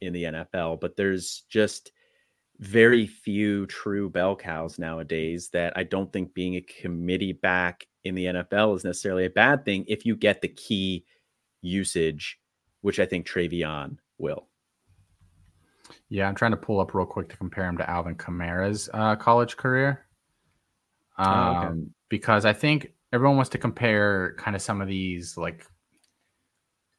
in 0.00 0.12
the 0.12 0.24
NFL, 0.24 0.80
but 0.80 0.96
there's 0.96 1.44
just 1.48 1.92
very 2.60 3.06
few 3.06 3.66
true 3.66 4.08
bell 4.08 4.36
cows 4.36 4.78
nowadays 4.78 5.50
that 5.52 5.72
I 5.76 5.82
don't 5.82 6.12
think 6.12 6.34
being 6.34 6.56
a 6.56 6.60
committee 6.60 7.32
back 7.32 7.86
in 8.04 8.14
the 8.14 8.26
NFL 8.26 8.76
is 8.76 8.84
necessarily 8.84 9.24
a 9.24 9.30
bad 9.30 9.64
thing 9.64 9.84
if 9.88 10.06
you 10.06 10.14
get 10.14 10.40
the 10.40 10.48
key 10.48 11.04
usage, 11.62 12.38
which 12.82 13.00
I 13.00 13.06
think 13.06 13.26
TreVeyon 13.26 13.96
will. 14.18 14.48
Yeah, 16.08 16.28
I'm 16.28 16.34
trying 16.34 16.52
to 16.52 16.56
pull 16.56 16.80
up 16.80 16.94
real 16.94 17.06
quick 17.06 17.28
to 17.30 17.36
compare 17.36 17.66
him 17.66 17.76
to 17.78 17.88
Alvin 17.88 18.14
Kamara's 18.14 18.88
uh, 18.92 19.16
college 19.16 19.56
career. 19.56 20.06
Um, 21.18 21.28
oh, 21.28 21.58
okay. 21.58 21.66
Um, 21.66 21.94
because 22.08 22.44
I 22.44 22.52
think 22.52 22.92
everyone 23.12 23.36
wants 23.36 23.50
to 23.50 23.58
compare 23.58 24.34
kind 24.38 24.56
of 24.56 24.62
some 24.62 24.80
of 24.80 24.88
these 24.88 25.36
like 25.36 25.66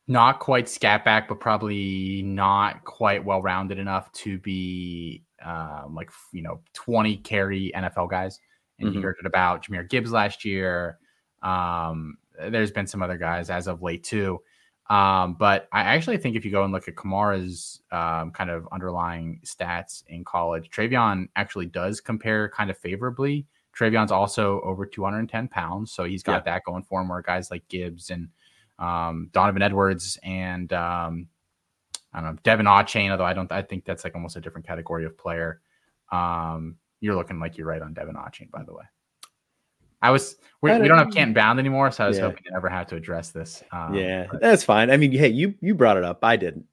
not 0.08 0.40
quite 0.40 0.70
scat 0.70 1.04
back, 1.04 1.28
but 1.28 1.40
probably 1.40 2.22
not 2.24 2.84
quite 2.84 3.24
well 3.24 3.42
rounded 3.42 3.80
enough 3.80 4.12
to 4.14 4.38
be 4.40 5.24
um, 5.44 5.96
like 5.96 6.12
you 6.32 6.42
know 6.42 6.62
20 6.74 7.18
carry 7.18 7.72
NFL 7.76 8.10
guys. 8.10 8.40
And 8.80 8.90
mm-hmm. 8.90 8.98
you 8.98 9.04
heard 9.04 9.16
it 9.20 9.26
about 9.26 9.66
Jahmyr 9.66 9.90
Gibbs 9.90 10.12
last 10.12 10.44
year. 10.44 11.00
Um, 11.42 12.18
there's 12.50 12.72
been 12.72 12.88
some 12.88 13.02
other 13.02 13.18
guys 13.18 13.50
as 13.50 13.68
of 13.68 13.82
late 13.82 14.04
too. 14.04 14.42
Um, 14.90 15.34
but 15.34 15.68
I 15.72 15.82
actually 15.82 16.18
think 16.18 16.36
if 16.36 16.46
you 16.46 16.52
go 16.52 16.64
and 16.64 16.72
look 16.72 16.88
at 16.88 16.96
Kamara's 16.96 17.82
um, 17.92 18.32
kind 18.32 18.50
of 18.50 18.68
underlying 18.72 19.42
stats 19.44 20.04
in 20.08 20.24
college, 20.24 20.70
TreVeyon 20.70 21.30
actually 21.36 21.66
does 21.66 22.00
compare 22.00 22.50
kind 22.50 22.70
of 22.70 22.78
favorably. 22.78 23.48
TreVeyon's 23.76 24.12
also 24.12 24.62
over 24.62 24.86
210 24.86 25.48
pounds, 25.48 25.92
so 25.92 26.04
he's 26.04 26.24
got 26.24 26.46
yeah. 26.46 26.54
that 26.54 26.64
going 26.66 26.84
for 26.84 27.02
him. 27.02 27.10
Where 27.10 27.22
guys 27.22 27.52
like 27.52 27.68
Gibbs 27.68 28.10
and 28.10 28.30
um, 28.80 29.30
Donovan 29.34 29.62
Edwards 29.62 30.20
and 30.24 30.72
um, 30.72 31.28
I 32.14 32.22
don't 32.22 32.36
know 32.36 32.42
De'Von 32.44 32.66
Achane, 32.66 33.12
although 33.12 33.26
I 33.26 33.34
don't, 33.34 33.52
I 33.52 33.62
think 33.62 33.86
that's 33.86 34.04
like 34.04 34.16
almost 34.16 34.38
a 34.38 34.42
different 34.42 34.68
category 34.68 35.06
of 35.06 35.18
player. 35.18 35.62
Um, 36.12 36.78
you're 37.02 37.16
looking 37.16 37.40
like 37.40 37.58
you're 37.58 37.68
right 37.68 37.82
on 37.82 37.94
De'Von 37.94 38.16
Achane, 38.16 38.52
by 38.52 38.64
the 38.64 38.74
way. 38.74 38.86
I 40.06 40.12
was 40.12 40.36
we, 40.62 40.70
don't, 40.70 40.82
we 40.82 40.88
don't 40.88 40.98
have 41.00 41.12
Canton 41.12 41.34
Bound 41.34 41.60
anymore, 41.60 41.92
so 41.92 42.06
I 42.06 42.08
was 42.08 42.18
yeah. 42.18 42.26
hoping 42.26 42.44
to 42.44 42.52
never 42.52 42.70
have 42.70 42.88
to 42.88 42.96
address 42.96 43.32
this. 43.32 43.64
Um, 43.72 43.96
yeah, 43.96 44.28
but. 44.32 44.40
that's 44.40 44.64
fine. 44.64 44.92
I 44.92 44.98
mean, 44.98 45.12
hey, 45.12 45.30
you 45.30 45.56
you 45.62 45.74
brought 45.74 45.98
it 45.98 46.04
up. 46.04 46.20
I 46.24 46.36
didn't. 46.36 46.66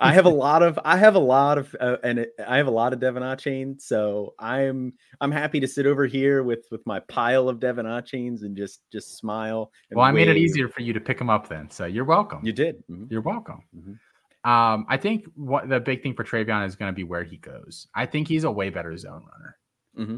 I 0.00 0.12
have 0.12 0.26
a 0.26 0.30
lot 0.46 0.64
of 0.64 0.78
I 0.84 0.96
have 0.96 1.14
a 1.14 1.20
lot 1.20 1.58
of 1.58 1.74
uh, 1.78 1.96
and 2.02 2.18
it, 2.18 2.32
I 2.44 2.56
have 2.56 2.66
a 2.66 2.72
lot 2.72 2.92
of 2.92 2.98
De'Von 2.98 3.22
Achane, 3.22 3.80
so 3.80 4.34
I'm 4.40 4.94
I'm 5.20 5.30
happy 5.30 5.60
to 5.60 5.68
sit 5.68 5.86
over 5.86 6.06
here 6.06 6.42
with 6.42 6.66
with 6.72 6.84
my 6.86 6.98
pile 7.00 7.48
of 7.48 7.60
De'Von 7.60 8.04
chains 8.04 8.42
and 8.42 8.56
just 8.56 8.80
just 8.90 9.16
smile. 9.16 9.70
well, 9.92 10.04
I 10.04 10.10
made 10.10 10.28
it 10.28 10.36
easier 10.36 10.68
for 10.68 10.82
you 10.82 10.92
to 10.92 11.00
pick 11.00 11.18
them 11.18 11.30
up 11.30 11.48
then, 11.48 11.70
so 11.70 11.86
you're 11.86 12.04
welcome. 12.04 12.44
You 12.44 12.52
did. 12.52 12.78
Mm-hmm. 12.90 13.04
You're 13.10 13.22
welcome. 13.22 13.62
Mm-hmm. 13.76 14.50
Um, 14.50 14.86
I 14.88 14.96
think 14.96 15.26
what 15.34 15.68
the 15.68 15.80
big 15.80 16.02
thing 16.02 16.14
for 16.14 16.24
TreVeyon 16.24 16.66
is 16.66 16.76
going 16.76 16.92
to 16.92 16.96
be 16.96 17.04
where 17.04 17.24
he 17.24 17.36
goes. 17.36 17.86
I 17.94 18.06
think 18.06 18.28
he's 18.28 18.44
a 18.44 18.50
way 18.50 18.70
better 18.70 18.96
zone 18.96 19.24
runner. 19.32 19.56
Mm-hmm. 19.98 20.16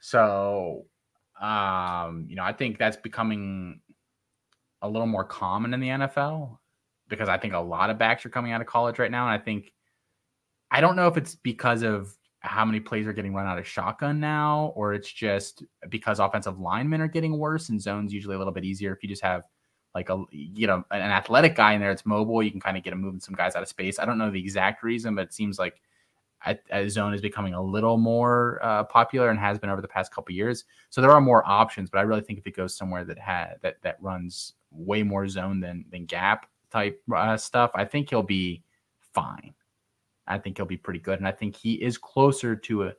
So 0.00 0.84
um, 1.40 2.26
you 2.28 2.36
know, 2.36 2.44
I 2.44 2.52
think 2.52 2.78
that's 2.78 2.96
becoming 2.96 3.80
a 4.82 4.88
little 4.88 5.06
more 5.06 5.24
common 5.24 5.74
in 5.74 5.80
the 5.80 5.88
NFL 5.88 6.58
because 7.08 7.28
I 7.28 7.38
think 7.38 7.54
a 7.54 7.58
lot 7.58 7.90
of 7.90 7.98
backs 7.98 8.24
are 8.24 8.30
coming 8.30 8.52
out 8.52 8.60
of 8.60 8.66
college 8.66 8.98
right 8.98 9.10
now. 9.10 9.26
And 9.28 9.40
I 9.40 9.42
think 9.42 9.72
I 10.70 10.80
don't 10.80 10.96
know 10.96 11.08
if 11.08 11.16
it's 11.16 11.34
because 11.34 11.82
of 11.82 12.14
how 12.40 12.64
many 12.64 12.78
plays 12.78 13.06
are 13.06 13.12
getting 13.12 13.32
run 13.32 13.46
out 13.46 13.58
of 13.58 13.66
shotgun 13.66 14.20
now, 14.20 14.72
or 14.76 14.92
it's 14.92 15.10
just 15.10 15.62
because 15.88 16.20
offensive 16.20 16.58
linemen 16.58 17.00
are 17.00 17.08
getting 17.08 17.38
worse 17.38 17.70
and 17.70 17.80
zones 17.80 18.12
usually 18.12 18.34
a 18.34 18.38
little 18.38 18.52
bit 18.52 18.64
easier. 18.64 18.92
If 18.92 19.02
you 19.02 19.08
just 19.08 19.22
have 19.22 19.44
like 19.94 20.10
a 20.10 20.22
you 20.30 20.66
know 20.66 20.84
an 20.90 21.00
athletic 21.00 21.56
guy 21.56 21.72
in 21.72 21.80
there, 21.80 21.90
it's 21.90 22.04
mobile. 22.04 22.42
You 22.42 22.50
can 22.50 22.60
kind 22.60 22.76
of 22.76 22.82
get 22.82 22.92
him 22.92 23.00
moving 23.00 23.20
some 23.20 23.34
guys 23.34 23.54
out 23.56 23.62
of 23.62 23.68
space. 23.68 23.98
I 23.98 24.04
don't 24.04 24.18
know 24.18 24.30
the 24.30 24.40
exact 24.40 24.82
reason, 24.82 25.14
but 25.14 25.26
it 25.26 25.32
seems 25.32 25.58
like 25.58 25.80
a 26.70 26.88
zone 26.88 27.14
is 27.14 27.22
becoming 27.22 27.54
a 27.54 27.62
little 27.62 27.96
more 27.96 28.58
uh, 28.62 28.84
popular 28.84 29.30
and 29.30 29.38
has 29.38 29.58
been 29.58 29.70
over 29.70 29.80
the 29.80 29.88
past 29.88 30.12
couple 30.12 30.34
years. 30.34 30.64
So 30.90 31.00
there 31.00 31.10
are 31.10 31.20
more 31.20 31.46
options, 31.48 31.88
but 31.88 31.98
I 31.98 32.02
really 32.02 32.20
think 32.20 32.38
if 32.38 32.46
it 32.46 32.54
goes 32.54 32.76
somewhere 32.76 33.04
that 33.04 33.18
had 33.18 33.56
that 33.62 33.76
that 33.82 33.96
runs 34.00 34.52
way 34.70 35.02
more 35.02 35.26
zone 35.28 35.60
than 35.60 35.86
than 35.90 36.04
gap 36.04 36.46
type 36.70 37.02
uh, 37.14 37.36
stuff, 37.36 37.70
I 37.74 37.84
think 37.84 38.10
he'll 38.10 38.22
be 38.22 38.62
fine. 39.14 39.54
I 40.26 40.38
think 40.38 40.58
he'll 40.58 40.66
be 40.66 40.76
pretty 40.76 41.00
good, 41.00 41.18
and 41.18 41.28
I 41.28 41.32
think 41.32 41.56
he 41.56 41.74
is 41.74 41.96
closer 41.98 42.56
to 42.56 42.84
a 42.84 42.92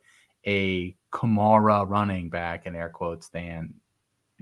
a 0.46 0.96
Kamara 1.12 1.88
running 1.88 2.28
back 2.30 2.66
in 2.66 2.74
air 2.76 2.88
quotes 2.88 3.28
than 3.28 3.74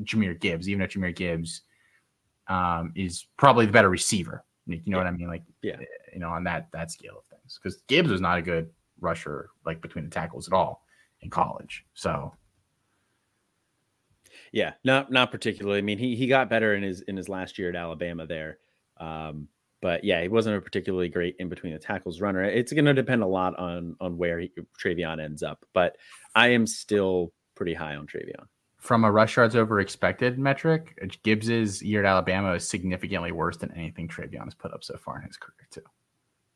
Jahmyr 0.03 0.39
Gibbs, 0.39 0.69
even 0.69 0.83
if 0.83 0.93
Jahmyr 0.93 1.15
Gibbs 1.15 1.63
um, 2.49 2.93
is 2.95 3.27
probably 3.37 3.67
the 3.67 3.73
better 3.73 3.91
receiver. 3.91 4.45
You 4.67 4.77
know 4.77 4.83
yeah. 4.87 4.97
what 4.97 5.07
I 5.07 5.11
mean? 5.11 5.29
Like, 5.29 5.43
yeah, 5.63 5.77
you 6.13 6.21
know, 6.21 6.31
on 6.31 6.45
that 6.45 6.69
that 6.73 6.91
scale 6.91 7.19
of 7.19 7.25
things, 7.27 7.59
because 7.63 7.83
Gibbs 7.87 8.11
was 8.11 8.21
not 8.21 8.39
a 8.39 8.43
good 8.43 8.71
rusher 9.05 9.51
like 9.65 9.81
between 9.81 10.05
the 10.05 10.11
tackles 10.11 10.49
at 10.49 10.55
all 10.55 10.85
in 11.21 11.31
college. 11.31 11.85
So 11.95 12.33
yeah, 14.53 14.75
not 14.85 15.11
not 15.11 15.31
particularly. 15.31 15.79
I 15.79 15.83
mean, 15.83 15.99
he 15.99 16.17
he 16.17 16.27
got 16.27 16.51
better 16.51 16.75
in 16.75 16.83
his 16.83 17.01
in 17.03 17.17
his 17.17 17.29
last 17.29 17.59
year 17.59 17.71
at 17.71 17.77
Alabama 17.77 18.27
there. 18.27 18.59
Um, 18.99 19.49
but 19.83 20.05
yeah, 20.05 20.23
he 20.23 20.29
wasn't 20.29 20.57
a 20.57 20.61
particularly 20.61 21.09
great 21.09 21.37
in 21.41 21.49
between 21.49 21.73
the 21.73 21.79
tackles 21.79 22.21
runner. 22.21 22.45
It's 22.45 22.73
going 22.73 22.85
to 22.87 22.95
depend 22.95 23.23
a 23.23 23.27
lot 23.27 23.59
on 23.59 23.97
on 24.01 24.17
where 24.17 24.39
he, 24.39 24.53
TreVeyon 24.83 25.23
ends 25.23 25.43
up, 25.43 25.65
but 25.73 25.97
I 26.35 26.49
am 26.49 26.67
still 26.67 27.33
pretty 27.55 27.75
high 27.75 27.97
on 27.97 28.07
TreVeyon. 28.07 28.47
From 28.79 29.05
a 29.05 29.11
rush 29.11 29.37
yards 29.37 29.57
over 29.57 29.81
expected 29.81 30.39
metric, 30.39 30.99
Gibbs's 31.23 31.83
year 31.83 32.05
at 32.05 32.07
Alabama 32.07 32.53
is 32.53 32.69
significantly 32.69 33.33
worse 33.33 33.57
than 33.57 33.73
anything 33.73 34.09
TreVeyon 34.09 34.45
has 34.45 34.55
put 34.55 34.73
up 34.73 34.85
so 34.85 34.97
far 34.97 35.19
in 35.19 35.27
his 35.27 35.37
career 35.37 35.67
too. 35.71 35.83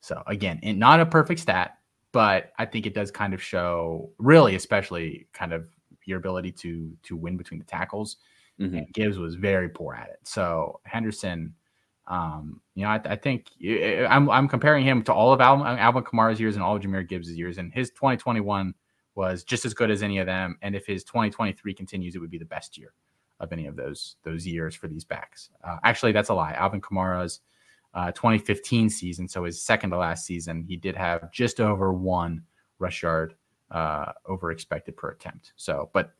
So 0.00 0.22
again, 0.26 0.60
not 0.62 1.00
a 1.00 1.06
perfect 1.06 1.40
stat, 1.40 1.77
but 2.12 2.52
I 2.58 2.64
think 2.64 2.86
it 2.86 2.94
does 2.94 3.10
kind 3.10 3.34
of 3.34 3.42
show, 3.42 4.10
really, 4.18 4.54
especially 4.54 5.26
kind 5.32 5.52
of 5.52 5.68
your 6.04 6.18
ability 6.18 6.52
to 6.52 6.96
to 7.04 7.16
win 7.16 7.36
between 7.36 7.60
the 7.60 7.66
tackles. 7.66 8.16
Mm-hmm. 8.60 8.76
And 8.76 8.92
Gibbs 8.92 9.18
was 9.18 9.34
very 9.34 9.68
poor 9.68 9.94
at 9.94 10.08
it. 10.08 10.18
So 10.24 10.80
Henderson, 10.84 11.54
um, 12.08 12.60
you 12.74 12.82
know, 12.82 12.90
I, 12.90 13.00
I, 13.04 13.16
think 13.16 13.46
I'm 14.08 14.28
I'm 14.30 14.48
comparing 14.48 14.84
him 14.84 15.02
to 15.04 15.12
all 15.12 15.32
of 15.32 15.40
Alvin, 15.40 15.66
Alvin 15.66 16.02
Kamara's 16.02 16.40
years 16.40 16.56
and 16.56 16.64
all 16.64 16.74
of 16.74 16.82
Jahmyr 16.82 17.06
Gibbs' 17.06 17.30
years, 17.30 17.58
and 17.58 17.72
his 17.72 17.90
2021 17.90 18.74
was 19.14 19.44
just 19.44 19.64
as 19.64 19.74
good 19.74 19.90
as 19.90 20.02
any 20.02 20.18
of 20.18 20.26
them. 20.26 20.56
And 20.62 20.74
if 20.74 20.86
his 20.86 21.04
2023 21.04 21.74
continues, 21.74 22.16
it 22.16 22.20
would 22.20 22.30
be 22.30 22.38
the 22.38 22.44
best 22.44 22.78
year 22.78 22.94
of 23.40 23.52
any 23.52 23.66
of 23.66 23.76
those 23.76 24.16
those 24.24 24.46
years 24.46 24.74
for 24.74 24.88
these 24.88 25.04
backs. 25.04 25.50
Uh, 25.62 25.76
actually, 25.84 26.12
that's 26.12 26.30
a 26.30 26.34
lie. 26.34 26.52
Alvin 26.52 26.80
Kamara's 26.80 27.40
uh, 27.98 28.12
2015 28.12 28.88
season, 28.88 29.26
so 29.26 29.42
his 29.42 29.60
second 29.60 29.90
to 29.90 29.96
last 29.96 30.24
season, 30.24 30.64
he 30.68 30.76
did 30.76 30.94
have 30.94 31.32
just 31.32 31.60
over 31.60 31.92
one 31.92 32.44
rush 32.78 33.02
yard 33.02 33.34
uh, 33.72 34.12
over 34.24 34.52
expected 34.52 34.96
per 34.96 35.10
attempt. 35.10 35.52
So, 35.56 35.90
but 35.92 36.12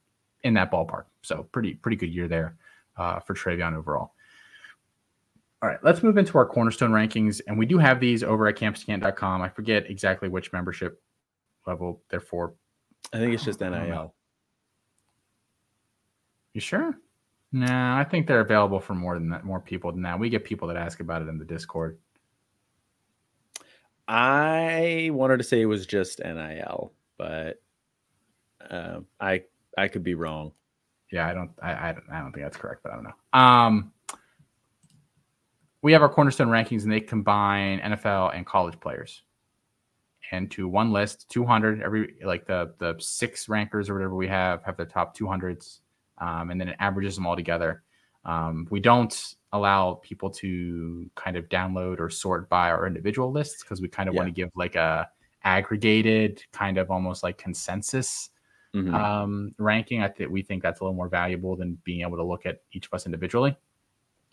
in 0.43 0.55
that 0.55 0.73
ballpark, 0.73 1.05
so 1.23 1.45
pretty 1.53 1.75
pretty 1.75 1.97
good 1.97 2.13
year 2.13 2.27
there 2.27 2.57
uh, 2.97 3.21
for 3.21 3.35
TreVeyon 3.35 3.77
overall. 3.77 4.15
All 5.63 5.69
right, 5.69 5.79
let's 5.85 6.03
move 6.03 6.19
into 6.19 6.37
our 6.37 6.47
cornerstone 6.47 6.91
rankings, 6.91 7.41
and 7.47 7.57
we 7.57 7.65
do 7.65 7.79
have 7.79 8.01
these 8.01 8.25
over 8.25 8.49
at 8.49 8.57
campuscant.com. 8.57 9.41
I 9.41 9.49
forget 9.49 9.89
exactly 9.89 10.29
which 10.29 10.53
membership 10.53 11.01
level 11.65 12.03
they're 12.11 12.19
for. 12.19 12.55
I 13.13 13.19
think 13.19 13.35
it's 13.35 13.45
just 13.45 13.61
NIL. 13.61 14.15
You 16.55 16.61
sure? 16.61 16.99
No, 17.53 17.67
I 17.67 18.05
think 18.05 18.27
they're 18.27 18.41
available 18.41 18.79
for 18.79 18.95
more 18.95 19.15
than 19.15 19.31
that, 19.31 19.45
more 19.45 19.61
people 19.61 19.91
than 19.91 20.03
that. 20.03 20.19
We 20.19 20.29
get 20.29 20.45
people 20.45 20.69
that 20.69 20.77
ask 20.77 21.01
about 21.01 21.23
it 21.23 21.29
in 21.29 21.39
the 21.39 21.45
Discord. 21.45 21.99
I 24.07 25.11
wanted 25.13 25.39
to 25.39 25.45
say 25.45 25.61
it 25.61 25.67
was 25.67 25.87
just 25.87 26.21
NIL, 26.21 26.93
but 27.17 27.63
uh, 28.71 29.01
I 29.21 29.43
I 29.77 29.89
could 29.89 30.03
be 30.03 30.15
wrong. 30.15 30.53
Yeah, 31.11 31.27
I 31.27 31.35
don't 31.35 31.51
I, 31.63 31.89
I 31.89 31.93
don't 31.93 32.05
I 32.13 32.21
don't 32.21 32.33
think 32.33 32.45
that's 32.45 32.57
correct, 32.57 32.83
but 32.83 32.93
I 32.93 32.97
don't 32.97 33.05
know. 33.05 33.39
Um, 33.41 33.93
we 35.81 35.93
have 35.93 36.03
our 36.03 36.09
cornerstone 36.09 36.49
rankings, 36.49 36.83
and 36.83 36.93
they 36.93 37.01
combine 37.01 37.81
NFL 37.81 38.35
and 38.37 38.45
college 38.45 38.79
players 38.81 39.23
into 40.33 40.69
one 40.69 40.93
list, 40.93 41.31
200. 41.31 41.83
Every 41.83 42.15
like 42.23 42.47
the 42.47 42.75
the 42.79 42.97
six 42.99 43.49
rankers 43.49 43.89
or 43.89 43.95
whatever 43.95 44.15
we 44.15 44.29
have 44.29 44.63
have 44.65 44.77
the 44.77 44.85
top 44.85 45.17
200s 45.17 45.81
um, 46.21 46.51
and 46.51 46.61
then 46.61 46.69
it 46.69 46.77
averages 46.79 47.15
them 47.15 47.27
all 47.27 47.37
together. 47.37 47.83
Um, 48.25 48.67
we 48.71 48.81
don't 48.81 49.35
allow 49.53 49.95
people 49.95 50.29
to 50.29 51.11
kind 51.15 51.37
of 51.37 51.49
download 51.49 52.01
or 52.01 52.11
sort 52.11 52.49
by 52.49 52.71
our 52.71 52.87
individual 52.87 53.33
lists 53.33 53.63
because 53.63 53.81
we 53.81 53.89
kind 53.89 54.09
of 54.09 54.15
yeah. 54.15 54.21
want 54.21 54.29
to 54.29 54.33
give 54.33 54.51
like 54.55 54.75
a 54.75 55.09
aggregated 55.45 56.43
kind 56.53 56.79
of 56.79 56.91
almost 56.91 57.23
like 57.23 57.39
consensus 57.39 58.31
mm-hmm. 58.75 58.95
um, 58.95 59.55
ranking. 59.59 60.03
I 60.03 60.09
think 60.09 60.31
we 60.31 60.43
think 60.43 60.63
that's 60.63 60.81
a 60.81 60.85
little 60.85 60.97
more 60.97 61.09
valuable 61.09 61.57
than 61.57 61.79
being 61.85 62.03
able 62.03 62.17
to 62.17 62.25
look 62.25 62.45
at 62.45 62.61
each 62.73 62.87
of 62.87 62.95
us 62.95 63.07
individually. 63.07 63.57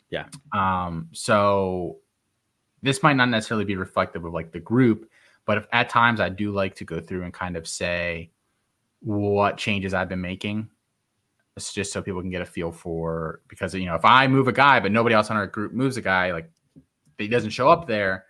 Yeah. 0.10 0.26
Um, 0.52 1.10
so 1.14 1.98
this 2.82 3.02
might 3.02 3.16
not 3.16 3.30
necessarily 3.30 3.66
be 3.66 3.76
reflective 3.76 4.26
of 4.26 4.34
like 4.34 4.52
the 4.52 4.60
group, 4.60 5.10
but 5.46 5.58
if, 5.60 5.68
at 5.72 5.90
times 5.90 6.20
I 6.20 6.30
do 6.30 6.52
like 6.52 6.76
to 6.76 6.84
go 6.84 7.00
through 7.00 7.24
and 7.24 7.34
kind 7.34 7.56
of 7.56 7.68
say 7.68 8.32
what 9.00 9.58
changes 9.58 9.94
I've 9.94 10.10
been 10.10 10.22
making 10.22 10.70
Just 11.58 11.94
so 11.94 12.02
people 12.02 12.22
can 12.22 12.30
get 12.30 12.42
a 12.42 12.46
feel 12.46 12.72
for 12.72 13.42
because 13.48 13.74
you 13.74 13.86
know 13.86 13.96
if 13.96 14.04
I 14.04 14.28
move 14.28 14.50
a 14.50 14.52
guy 14.52 14.80
but 14.80 14.92
nobody 14.92 15.16
else 15.16 15.32
on 15.32 15.38
our 15.38 15.48
group 15.48 15.72
moves 15.72 15.96
a 15.96 16.02
guy, 16.02 16.34
like 16.34 16.50
he 17.18 17.30
doesn't 17.30 17.52
show 17.52 17.70
up 17.70 17.88
there, 17.88 18.26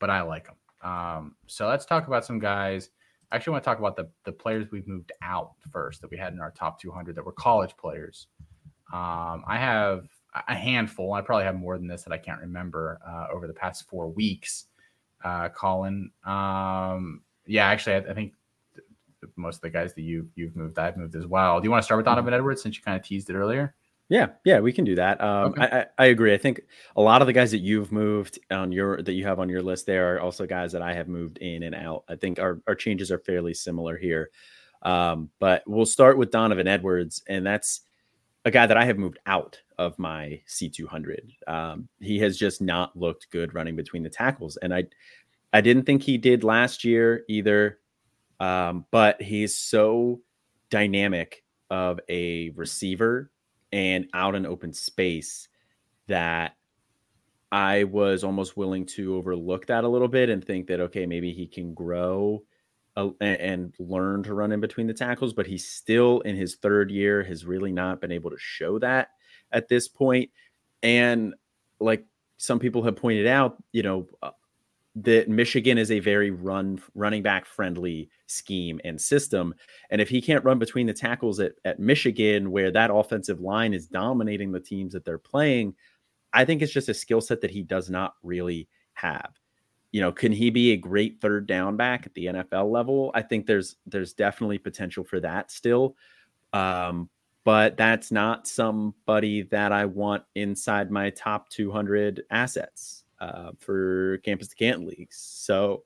but 0.00 0.10
I 0.10 0.22
like 0.22 0.48
him. 0.48 0.90
Um, 0.90 1.36
so 1.46 1.68
let's 1.68 1.86
talk 1.86 2.08
about 2.08 2.24
some 2.24 2.40
guys. 2.40 2.90
I 3.30 3.36
actually 3.36 3.52
want 3.52 3.64
to 3.64 3.70
talk 3.70 3.78
about 3.78 3.96
the 3.96 4.08
the 4.24 4.32
players 4.32 4.66
we've 4.72 4.88
moved 4.88 5.12
out 5.22 5.52
first 5.70 6.00
that 6.00 6.10
we 6.10 6.16
had 6.16 6.32
in 6.32 6.40
our 6.40 6.50
top 6.50 6.80
200 6.80 7.14
that 7.14 7.24
were 7.24 7.32
college 7.32 7.76
players. 7.76 8.26
Um, 8.92 9.44
I 9.46 9.56
have 9.56 10.08
a 10.48 10.54
handful. 10.54 11.12
I 11.12 11.20
probably 11.20 11.44
have 11.44 11.54
more 11.54 11.78
than 11.78 11.86
this 11.86 12.02
that 12.02 12.12
I 12.12 12.18
can't 12.18 12.40
remember 12.40 12.98
uh, 13.06 13.26
over 13.32 13.46
the 13.46 13.52
past 13.52 13.88
four 13.88 14.08
weeks. 14.08 14.66
Uh, 15.22 15.48
Colin, 15.48 16.10
um, 16.24 17.22
yeah, 17.46 17.66
actually, 17.66 17.94
I, 17.94 18.10
I 18.10 18.14
think 18.14 18.34
most 19.36 19.56
of 19.56 19.62
the 19.62 19.70
guys 19.70 19.94
that 19.94 20.02
you 20.02 20.28
you've 20.34 20.56
moved, 20.56 20.78
I've 20.78 20.96
moved 20.96 21.16
as 21.16 21.26
well. 21.26 21.60
Do 21.60 21.64
you 21.64 21.70
want 21.70 21.82
to 21.82 21.84
start 21.84 21.98
with 21.98 22.06
Donovan 22.06 22.34
Edwards 22.34 22.62
since 22.62 22.76
you 22.76 22.82
kind 22.82 22.96
of 22.96 23.06
teased 23.06 23.30
it 23.30 23.34
earlier? 23.34 23.74
Yeah, 24.08 24.28
yeah, 24.44 24.60
we 24.60 24.72
can 24.72 24.84
do 24.84 24.94
that. 24.96 25.20
Um, 25.22 25.52
okay. 25.52 25.62
I, 25.62 25.78
I, 25.80 25.86
I, 25.98 26.04
agree. 26.06 26.34
I 26.34 26.36
think 26.36 26.60
a 26.94 27.00
lot 27.00 27.22
of 27.22 27.26
the 27.26 27.32
guys 27.32 27.50
that 27.52 27.60
you've 27.60 27.90
moved 27.90 28.38
on 28.50 28.70
your 28.70 29.00
that 29.02 29.14
you 29.14 29.24
have 29.24 29.40
on 29.40 29.48
your 29.48 29.62
list 29.62 29.86
there 29.86 30.14
are 30.14 30.20
also 30.20 30.46
guys 30.46 30.72
that 30.72 30.82
I 30.82 30.92
have 30.92 31.08
moved 31.08 31.38
in 31.38 31.62
and 31.62 31.74
out. 31.74 32.04
I 32.08 32.16
think 32.16 32.38
our 32.38 32.60
our 32.66 32.74
changes 32.74 33.10
are 33.10 33.18
fairly 33.18 33.54
similar 33.54 33.96
here. 33.96 34.30
Um, 34.82 35.30
but 35.38 35.62
we'll 35.66 35.86
start 35.86 36.18
with 36.18 36.30
Donovan 36.30 36.68
Edwards, 36.68 37.22
and 37.26 37.46
that's 37.46 37.80
a 38.44 38.50
guy 38.50 38.66
that 38.66 38.76
I 38.76 38.84
have 38.84 38.98
moved 38.98 39.18
out 39.24 39.58
of 39.78 39.98
my 39.98 40.42
C200. 40.46 41.48
Um, 41.48 41.88
he 42.00 42.18
has 42.18 42.36
just 42.36 42.60
not 42.60 42.94
looked 42.94 43.30
good 43.30 43.54
running 43.54 43.74
between 43.74 44.02
the 44.02 44.10
tackles, 44.10 44.58
and 44.58 44.74
I 44.74 44.84
I 45.54 45.62
didn't 45.62 45.84
think 45.84 46.02
he 46.02 46.18
did 46.18 46.44
last 46.44 46.84
year 46.84 47.24
either. 47.28 47.78
Um, 48.44 48.84
but 48.90 49.22
he's 49.22 49.56
so 49.56 50.20
dynamic 50.68 51.44
of 51.70 51.98
a 52.10 52.50
receiver 52.50 53.30
and 53.72 54.06
out 54.12 54.34
in 54.34 54.44
open 54.44 54.74
space 54.74 55.48
that 56.08 56.54
I 57.50 57.84
was 57.84 58.22
almost 58.22 58.54
willing 58.54 58.84
to 58.86 59.16
overlook 59.16 59.66
that 59.68 59.84
a 59.84 59.88
little 59.88 60.08
bit 60.08 60.28
and 60.28 60.44
think 60.44 60.66
that 60.66 60.78
okay, 60.80 61.06
maybe 61.06 61.32
he 61.32 61.46
can 61.46 61.72
grow 61.72 62.42
uh, 62.98 63.08
and 63.18 63.72
learn 63.78 64.22
to 64.24 64.34
run 64.34 64.52
in 64.52 64.60
between 64.60 64.88
the 64.88 64.92
tackles, 64.92 65.32
but 65.32 65.46
he's 65.46 65.66
still 65.66 66.20
in 66.20 66.36
his 66.36 66.56
third 66.56 66.90
year, 66.90 67.22
has 67.22 67.46
really 67.46 67.72
not 67.72 67.98
been 67.98 68.12
able 68.12 68.30
to 68.30 68.38
show 68.38 68.78
that 68.78 69.08
at 69.52 69.68
this 69.68 69.88
point. 69.88 70.28
And 70.82 71.32
like 71.80 72.04
some 72.36 72.58
people 72.58 72.82
have 72.82 72.96
pointed 72.96 73.26
out, 73.26 73.56
you 73.72 73.82
know, 73.82 74.06
that 74.96 75.28
Michigan 75.28 75.76
is 75.76 75.90
a 75.90 75.98
very 75.98 76.30
run 76.30 76.80
running 76.94 77.22
back 77.22 77.46
friendly 77.46 78.08
scheme 78.26 78.80
and 78.84 79.00
system. 79.00 79.54
And 79.90 80.00
if 80.00 80.08
he 80.08 80.22
can't 80.22 80.44
run 80.44 80.58
between 80.58 80.86
the 80.86 80.92
tackles 80.92 81.40
at, 81.40 81.52
at 81.64 81.80
Michigan, 81.80 82.52
where 82.52 82.70
that 82.70 82.94
offensive 82.94 83.40
line 83.40 83.74
is 83.74 83.88
dominating 83.88 84.52
the 84.52 84.60
teams 84.60 84.92
that 84.92 85.04
they're 85.04 85.18
playing, 85.18 85.74
I 86.32 86.44
think 86.44 86.62
it's 86.62 86.72
just 86.72 86.88
a 86.88 86.94
skill 86.94 87.20
set 87.20 87.40
that 87.40 87.50
he 87.50 87.62
does 87.62 87.90
not 87.90 88.14
really 88.22 88.68
have. 88.92 89.32
You 89.90 90.00
know, 90.00 90.12
can 90.12 90.32
he 90.32 90.50
be 90.50 90.72
a 90.72 90.76
great 90.76 91.20
third 91.20 91.46
down 91.46 91.76
back 91.76 92.06
at 92.06 92.14
the 92.14 92.26
NFL 92.26 92.70
level? 92.70 93.10
I 93.14 93.22
think 93.22 93.46
there's 93.46 93.76
there's 93.86 94.12
definitely 94.12 94.58
potential 94.58 95.04
for 95.04 95.20
that 95.20 95.50
still. 95.50 95.96
Um, 96.52 97.08
but 97.44 97.76
that's 97.76 98.10
not 98.10 98.48
somebody 98.48 99.42
that 99.42 99.70
I 99.70 99.84
want 99.84 100.24
inside 100.34 100.90
my 100.90 101.10
top 101.10 101.48
200 101.50 102.24
assets 102.30 103.03
uh, 103.20 103.52
for 103.58 104.18
campus 104.18 104.48
to 104.48 104.56
Canton 104.56 104.86
leagues. 104.86 105.16
So 105.16 105.84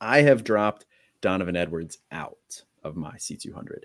I 0.00 0.22
have 0.22 0.44
dropped 0.44 0.86
Donovan 1.20 1.56
Edwards 1.56 1.98
out 2.12 2.62
of 2.84 2.96
my 2.96 3.16
C200. 3.16 3.84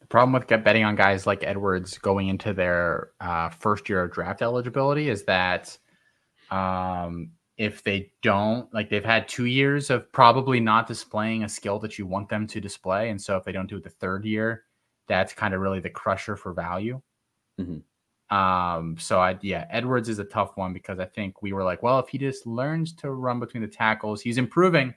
The 0.00 0.06
problem 0.06 0.32
with 0.32 0.48
betting 0.64 0.84
on 0.84 0.96
guys 0.96 1.26
like 1.26 1.44
Edwards 1.44 1.98
going 1.98 2.28
into 2.28 2.52
their 2.52 3.10
uh, 3.20 3.50
first 3.50 3.88
year 3.88 4.02
of 4.02 4.12
draft 4.12 4.42
eligibility 4.42 5.08
is 5.08 5.24
that 5.24 5.76
um, 6.50 7.30
if 7.56 7.82
they 7.82 8.12
don't, 8.22 8.72
like 8.72 8.88
they've 8.88 9.04
had 9.04 9.28
two 9.28 9.46
years 9.46 9.90
of 9.90 10.10
probably 10.12 10.60
not 10.60 10.86
displaying 10.86 11.42
a 11.42 11.48
skill 11.48 11.78
that 11.80 11.98
you 11.98 12.06
want 12.06 12.28
them 12.28 12.46
to 12.46 12.60
display. 12.60 13.10
And 13.10 13.20
so 13.20 13.36
if 13.36 13.44
they 13.44 13.52
don't 13.52 13.68
do 13.68 13.76
it 13.76 13.84
the 13.84 13.90
third 13.90 14.24
year, 14.24 14.64
that's 15.08 15.32
kind 15.32 15.52
of 15.52 15.60
really 15.60 15.80
the 15.80 15.90
crusher 15.90 16.36
for 16.36 16.52
value. 16.52 17.00
Mm-hmm. 17.60 17.78
Um, 18.30 18.96
so 18.98 19.20
I 19.20 19.38
yeah, 19.40 19.66
Edwards 19.70 20.08
is 20.08 20.18
a 20.18 20.24
tough 20.24 20.56
one 20.56 20.72
because 20.72 20.98
I 20.98 21.06
think 21.06 21.42
we 21.42 21.52
were 21.52 21.64
like, 21.64 21.82
well, 21.82 21.98
if 21.98 22.08
he 22.08 22.18
just 22.18 22.46
learns 22.46 22.92
to 22.94 23.10
run 23.10 23.40
between 23.40 23.62
the 23.62 23.68
tackles, 23.68 24.20
he's 24.20 24.38
improving. 24.38 24.94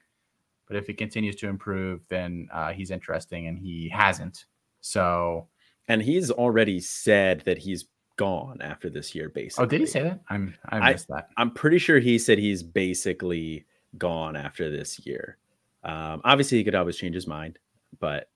But 0.67 0.75
if 0.77 0.87
he 0.87 0.93
continues 0.93 1.35
to 1.37 1.47
improve, 1.47 2.01
then 2.07 2.47
uh, 2.53 2.71
he's 2.71 2.91
interesting, 2.91 3.47
and 3.47 3.57
he 3.57 3.89
hasn't. 3.89 4.45
So, 4.81 5.47
and 5.87 6.01
he's 6.01 6.31
already 6.31 6.79
said 6.79 7.41
that 7.41 7.57
he's 7.57 7.85
gone 8.17 8.61
after 8.61 8.89
this 8.89 9.13
year. 9.15 9.29
Basically, 9.29 9.63
oh, 9.63 9.67
did 9.67 9.81
he 9.81 9.87
say 9.87 10.03
that? 10.03 10.21
I'm 10.29 10.53
I 10.69 10.91
missed 10.91 11.07
I, 11.11 11.15
that. 11.15 11.29
I'm 11.37 11.51
pretty 11.51 11.77
sure 11.77 11.99
he 11.99 12.17
said 12.17 12.37
he's 12.37 12.63
basically 12.63 13.65
gone 13.97 14.35
after 14.35 14.69
this 14.69 15.05
year. 15.05 15.37
Um, 15.83 16.21
obviously, 16.23 16.57
he 16.57 16.63
could 16.63 16.75
always 16.75 16.97
change 16.97 17.15
his 17.15 17.27
mind, 17.27 17.59
but 17.99 18.29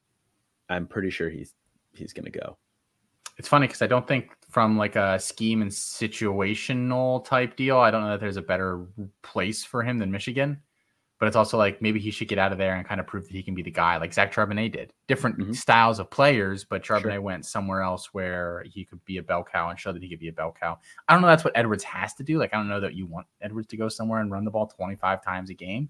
I'm 0.69 0.87
pretty 0.87 1.09
sure 1.09 1.29
he's 1.29 1.53
he's 1.93 2.13
gonna 2.13 2.29
go 2.29 2.57
it's 3.37 3.47
funny 3.47 3.67
because 3.67 3.81
I 3.81 3.87
don't 3.87 4.07
think 4.07 4.31
from 4.55 4.77
like 4.77 4.95
a 4.95 5.19
scheme 5.19 5.61
and 5.61 5.69
situational 5.69 7.25
type 7.25 7.57
deal, 7.57 7.77
I 7.77 7.91
don't 7.91 8.03
know 8.03 8.11
that 8.11 8.21
there's 8.21 8.37
a 8.37 8.41
better 8.41 8.85
place 9.21 9.65
for 9.65 9.83
him 9.83 9.99
than 9.99 10.09
Michigan. 10.09 10.61
But 11.19 11.27
it's 11.27 11.35
also 11.35 11.57
like 11.57 11.81
maybe 11.81 11.99
he 11.99 12.09
should 12.09 12.29
get 12.29 12.39
out 12.39 12.53
of 12.53 12.57
there 12.57 12.75
and 12.75 12.87
kind 12.87 13.01
of 13.01 13.05
prove 13.05 13.25
that 13.25 13.33
he 13.33 13.43
can 13.43 13.53
be 13.53 13.63
the 13.63 13.71
guy, 13.71 13.97
like 13.97 14.13
Zach 14.13 14.33
Charbonnet 14.33 14.71
did. 14.71 14.93
Different 15.09 15.37
mm-hmm. 15.37 15.51
styles 15.51 15.99
of 15.99 16.09
players, 16.09 16.63
but 16.63 16.83
Charbonnet 16.85 17.15
sure. 17.15 17.21
went 17.21 17.45
somewhere 17.45 17.81
else 17.81 18.13
where 18.13 18.63
he 18.65 18.85
could 18.85 19.03
be 19.03 19.17
a 19.17 19.23
bell 19.23 19.43
cow 19.43 19.69
and 19.71 19.77
show 19.77 19.91
that 19.91 20.01
he 20.01 20.07
could 20.07 20.19
be 20.19 20.29
a 20.29 20.33
bell 20.33 20.55
cow. 20.57 20.79
I 21.09 21.13
don't 21.13 21.21
know 21.21 21.27
that's 21.27 21.43
what 21.43 21.57
Edwards 21.57 21.83
has 21.83 22.13
to 22.13 22.23
do. 22.23 22.37
Like 22.37 22.53
I 22.53 22.57
don't 22.57 22.69
know 22.69 22.79
that 22.79 22.95
you 22.95 23.07
want 23.07 23.27
Edwards 23.41 23.67
to 23.67 23.77
go 23.77 23.89
somewhere 23.89 24.21
and 24.21 24.31
run 24.31 24.45
the 24.45 24.51
ball 24.51 24.67
25 24.67 25.21
times 25.21 25.49
a 25.49 25.53
game, 25.53 25.89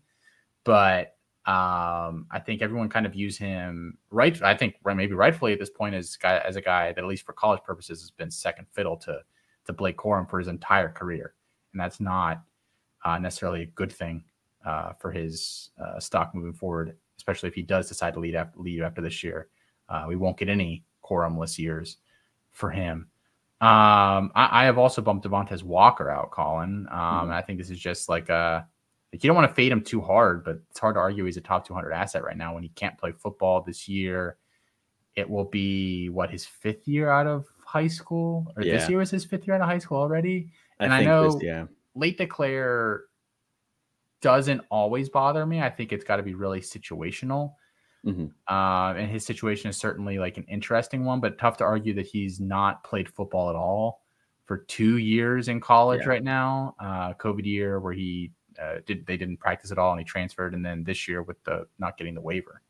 but 0.64 1.15
um, 1.48 2.26
I 2.32 2.40
think 2.44 2.64
everyone 2.64 2.90
kind 2.90 3.06
of 3.06 3.14
views 3.14 3.38
him 3.38 3.98
right. 4.10 4.42
I 4.42 4.56
think 4.56 4.78
maybe 4.84 5.14
rightfully 5.14 5.54
at 5.54 5.60
this 5.60 5.70
point 5.70 5.94
as 5.94 6.16
guy 6.16 6.42
as 6.46 6.56
a 6.56 6.62
guy 6.62 6.92
that 6.92 6.98
at 6.98 7.08
least 7.08 7.26
for 7.26 7.34
college 7.34 7.62
purposes 7.64 8.02
has 8.02 8.10
been 8.10 8.32
second 8.32 8.66
fiddle 8.72 8.98
to 8.98 9.20
to 9.66 9.74
Blake 9.74 9.98
Corum 9.98 10.30
for 10.30 10.40
his 10.40 10.48
entire 10.48 10.90
career, 10.90 11.36
and 11.74 11.80
that's 11.80 12.00
not 12.00 12.42
uh, 13.04 13.20
necessarily 13.20 13.62
a 13.62 13.68
good 13.68 13.92
thing 13.92 14.24
uh, 14.66 14.94
for 14.94 15.12
his 15.12 15.70
uh, 15.80 16.00
stock 16.00 16.34
moving 16.34 16.54
forward, 16.54 16.98
especially 17.18 17.50
if 17.50 17.56
he 17.56 17.62
does 17.62 17.88
decide 17.88 18.16
to 18.16 18.20
lead 18.20 18.36
after, 18.36 18.60
lead 18.60 18.82
after 18.82 19.02
this 19.02 19.24
year. 19.24 19.50
Uh, 19.88 20.06
we 20.08 20.16
won't 20.16 20.38
get 20.38 20.50
any 20.50 20.84
Corumless 21.04 21.60
years 21.60 21.98
for 22.52 22.72
him. 22.72 23.08
Um, 23.62 24.32
I, 24.36 24.50
I, 24.52 24.66
have 24.66 24.78
also 24.78 25.02
bumped 25.02 25.26
Devontez 25.26 25.64
Walker 25.64 26.10
out, 26.10 26.32
Colin. 26.32 26.88
Um, 26.92 26.98
mm-hmm. 26.98 27.32
I 27.32 27.42
think 27.42 27.60
this 27.60 27.70
is 27.70 27.80
just 27.80 28.10
like 28.10 28.30
a 28.30 28.68
like 29.16 29.24
you 29.24 29.30
don't 29.30 29.38
want 29.38 29.50
to 29.50 29.56
fade 29.56 29.72
him 29.72 29.82
too 29.82 30.02
hard, 30.02 30.44
but 30.44 30.58
it's 30.70 30.78
hard 30.78 30.96
to 30.96 31.00
argue 31.00 31.24
he's 31.24 31.38
a 31.38 31.42
top 31.42 31.66
200 31.66 31.94
asset 31.94 32.22
right 32.22 32.36
now 32.36 32.54
when 32.54 32.64
he 32.64 32.70
can't 32.76 32.98
play 32.98 33.14
football 33.14 33.62
this 33.62 33.88
year. 33.88 34.36
It 35.16 35.30
will 35.30 35.46
be 35.46 36.10
what 36.10 36.30
his 36.30 36.46
fifth 36.46 36.86
year 36.86 37.10
out 37.10 37.26
of 37.26 37.46
high 37.66 37.88
school, 37.88 38.52
or 38.58 38.64
yeah. 38.64 38.74
this 38.76 38.90
year 38.90 38.98
was 38.98 39.10
his 39.10 39.24
fifth 39.24 39.48
year 39.48 39.56
out 39.56 39.62
of 39.62 39.70
high 39.70 39.78
school 39.78 40.00
already. 40.00 40.52
And 40.82 40.94
I, 40.94 41.00
I 41.00 41.06
know 41.06 41.32
this, 41.32 41.44
yeah. 41.44 41.68
late 41.96 42.18
declare 42.18 43.04
doesn't 44.20 44.60
always 44.70 45.08
bother 45.08 45.46
me. 45.46 45.62
I 45.62 45.70
think 45.70 45.94
it's 45.94 46.04
got 46.04 46.18
to 46.18 46.24
be 46.24 46.34
really 46.34 46.60
situational. 46.60 47.54
Mm-hmm. 48.06 48.26
Uh, 48.54 48.96
and 48.96 49.10
his 49.10 49.26
situation 49.26 49.70
is 49.70 49.78
certainly 49.78 50.20
like 50.20 50.36
an 50.36 50.44
interesting 50.50 51.06
one, 51.06 51.22
but 51.22 51.38
tough 51.38 51.56
to 51.58 51.64
argue 51.64 51.94
that 51.94 52.06
he's 52.06 52.42
not 52.42 52.84
played 52.84 53.08
football 53.08 53.50
at 53.50 53.56
all 53.56 54.02
for 54.44 54.58
two 54.58 54.98
years 54.98 55.48
in 55.48 55.62
college 55.62 56.02
yeah. 56.02 56.10
right 56.10 56.24
now. 56.24 56.76
Uh, 56.82 57.14
COVID 57.14 57.46
year 57.46 57.80
where 57.80 57.94
he 57.94 58.34
uh, 58.62 58.76
did 58.86 59.06
they 59.06 59.18
didn't 59.18 59.38
practice 59.38 59.72
at 59.72 59.78
all 59.78 59.92
and 59.92 60.00
he 60.00 60.06
transferred 60.06 60.54
and 60.54 60.66
then 60.66 60.84
this 60.84 61.08
year 61.08 61.22
with 61.22 61.44
the 61.44 61.68
not 61.80 61.98
getting 61.98 62.16
the 62.16 62.22
waiver. 62.22 62.62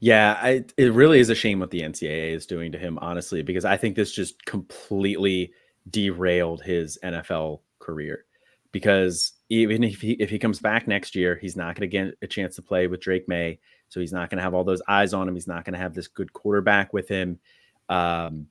Yeah 0.00 0.38
I, 0.40 0.64
it 0.76 0.92
really 0.92 1.20
is 1.20 1.30
a 1.30 1.34
shame 1.34 1.60
what 1.60 1.70
the 1.70 1.82
ncaa 1.82 2.32
is 2.32 2.46
doing 2.46 2.72
to 2.72 2.78
him 2.78 2.98
honestly 3.00 3.42
because 3.42 3.64
i 3.64 3.76
think 3.76 3.94
this 3.94 4.10
just 4.12 4.44
completely 4.44 5.52
derailed 5.88 6.62
his 6.62 6.98
nfl 7.04 7.60
career. 7.78 8.24
Because 8.72 9.32
even 9.48 9.82
if 9.82 10.00
he 10.00 10.12
if 10.12 10.30
he 10.30 10.38
comes 10.38 10.60
back 10.60 10.86
next 10.86 11.16
year 11.16 11.36
he's 11.36 11.56
not 11.56 11.74
going 11.74 11.88
to 11.90 11.96
get 11.96 12.14
a 12.22 12.26
chance 12.26 12.54
to 12.56 12.62
play 12.62 12.86
with 12.86 13.00
drake 13.00 13.28
Maye, 13.28 13.58
so 13.88 13.98
he's 13.98 14.12
not 14.12 14.30
going 14.30 14.38
to 14.38 14.44
have 14.44 14.54
all 14.54 14.62
those 14.62 14.82
eyes 14.86 15.12
on 15.12 15.28
him. 15.28 15.34
He's 15.34 15.48
not 15.48 15.64
going 15.64 15.74
to 15.74 15.80
have 15.80 15.94
this 15.94 16.06
good 16.06 16.32
quarterback 16.32 16.92
with 16.92 17.08
him. 17.08 17.40
Um, 17.88 18.46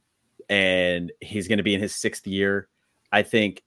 and 0.50 1.14
he's 1.22 1.48
going 1.48 1.58
to 1.58 1.64
be 1.64 1.74
in 1.74 1.80
his 1.80 1.96
sixth 1.96 2.28
year. 2.28 2.68
I 3.12 3.24
think 3.24 3.64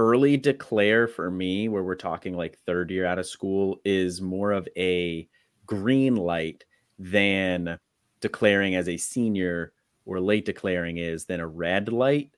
early 0.00 0.38
declare 0.38 1.06
for 1.06 1.30
me, 1.30 1.68
where 1.68 1.82
we're 1.82 1.94
talking 1.94 2.34
like 2.34 2.58
third 2.60 2.90
year 2.90 3.04
out 3.04 3.18
of 3.18 3.26
school, 3.26 3.82
is 3.84 4.22
more 4.22 4.50
of 4.50 4.66
a 4.78 5.28
green 5.66 6.16
light 6.16 6.64
than 6.98 7.78
declaring 8.22 8.76
as 8.76 8.88
a 8.88 8.96
senior 8.96 9.74
or 10.06 10.18
late 10.18 10.46
declaring 10.46 10.96
is 10.96 11.26
than 11.26 11.38
a 11.38 11.46
red 11.46 11.92
light. 11.92 12.34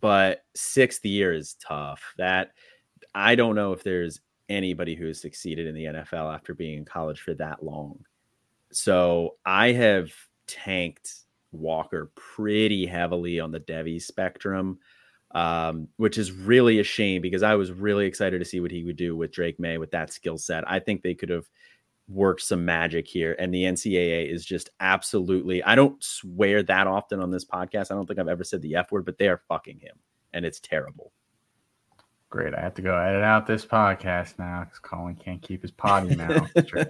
But 0.00 0.44
sixth 0.56 1.04
year 1.06 1.32
is 1.32 1.54
tough. 1.54 2.02
That 2.18 2.50
I 3.14 3.36
don't 3.36 3.54
know 3.54 3.72
if 3.72 3.84
there's 3.84 4.20
anybody 4.48 4.96
who 4.96 5.06
has 5.06 5.20
succeeded 5.20 5.68
in 5.68 5.76
the 5.76 5.84
NFL 5.84 6.34
after 6.34 6.52
being 6.52 6.78
in 6.78 6.84
college 6.84 7.20
for 7.20 7.34
that 7.34 7.62
long. 7.64 8.04
So 8.72 9.36
I 9.46 9.70
have 9.72 10.10
tanked 10.48 11.14
Walker 11.52 12.10
pretty 12.16 12.86
heavily 12.86 13.38
on 13.38 13.52
the 13.52 13.60
Devy 13.60 14.02
spectrum, 14.02 14.78
um, 15.32 15.88
which 15.96 16.18
is 16.18 16.32
really 16.32 16.78
a 16.78 16.84
shame 16.84 17.20
because 17.20 17.42
I 17.42 17.54
was 17.54 17.70
really 17.70 18.06
excited 18.06 18.38
to 18.38 18.44
see 18.44 18.60
what 18.60 18.70
he 18.70 18.84
would 18.84 18.96
do 18.96 19.16
with 19.16 19.32
Drake 19.32 19.60
Maye 19.60 19.78
with 19.78 19.90
that 19.90 20.12
skill 20.12 20.38
set. 20.38 20.64
I 20.70 20.78
think 20.78 21.02
they 21.02 21.14
could 21.14 21.28
have 21.28 21.48
worked 22.08 22.42
some 22.42 22.64
magic 22.64 23.06
here, 23.06 23.36
and 23.38 23.52
the 23.52 23.64
NCAA 23.64 24.32
is 24.32 24.44
just 24.44 24.70
absolutely. 24.80 25.62
I 25.62 25.74
don't 25.74 26.02
swear 26.02 26.62
that 26.64 26.86
often 26.86 27.20
on 27.20 27.30
this 27.30 27.44
podcast. 27.44 27.90
I 27.90 27.94
don't 27.94 28.06
think 28.06 28.18
I've 28.18 28.28
ever 28.28 28.44
said 28.44 28.62
the 28.62 28.76
F 28.76 28.90
word, 28.90 29.04
but 29.04 29.18
they 29.18 29.28
are 29.28 29.42
fucking 29.48 29.80
him, 29.80 29.96
and 30.32 30.44
it's 30.44 30.60
terrible. 30.60 31.12
Great. 32.30 32.54
I 32.54 32.60
have 32.60 32.74
to 32.74 32.82
go 32.82 32.94
edit 32.94 33.22
out 33.22 33.46
this 33.46 33.64
podcast 33.64 34.38
now 34.38 34.64
because 34.64 34.78
Colin 34.80 35.14
can't 35.14 35.40
keep 35.40 35.62
his 35.62 35.70
potty 35.70 36.14
mouth 36.16 36.50
straight. 36.66 36.88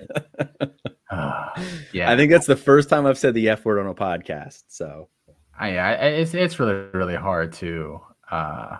uh, 1.10 1.64
yeah, 1.92 2.10
I 2.10 2.16
think 2.16 2.32
that's 2.32 2.46
the 2.46 2.56
first 2.56 2.88
time 2.88 3.06
I've 3.06 3.18
said 3.18 3.34
the 3.34 3.48
F 3.48 3.64
word 3.64 3.78
on 3.78 3.86
a 3.86 3.94
podcast. 3.94 4.64
So, 4.68 5.08
I, 5.56 5.76
I 5.76 5.92
it's 5.92 6.34
it's 6.34 6.58
really 6.58 6.86
really 6.92 7.14
hard 7.14 7.52
to 7.54 8.00
uh 8.30 8.78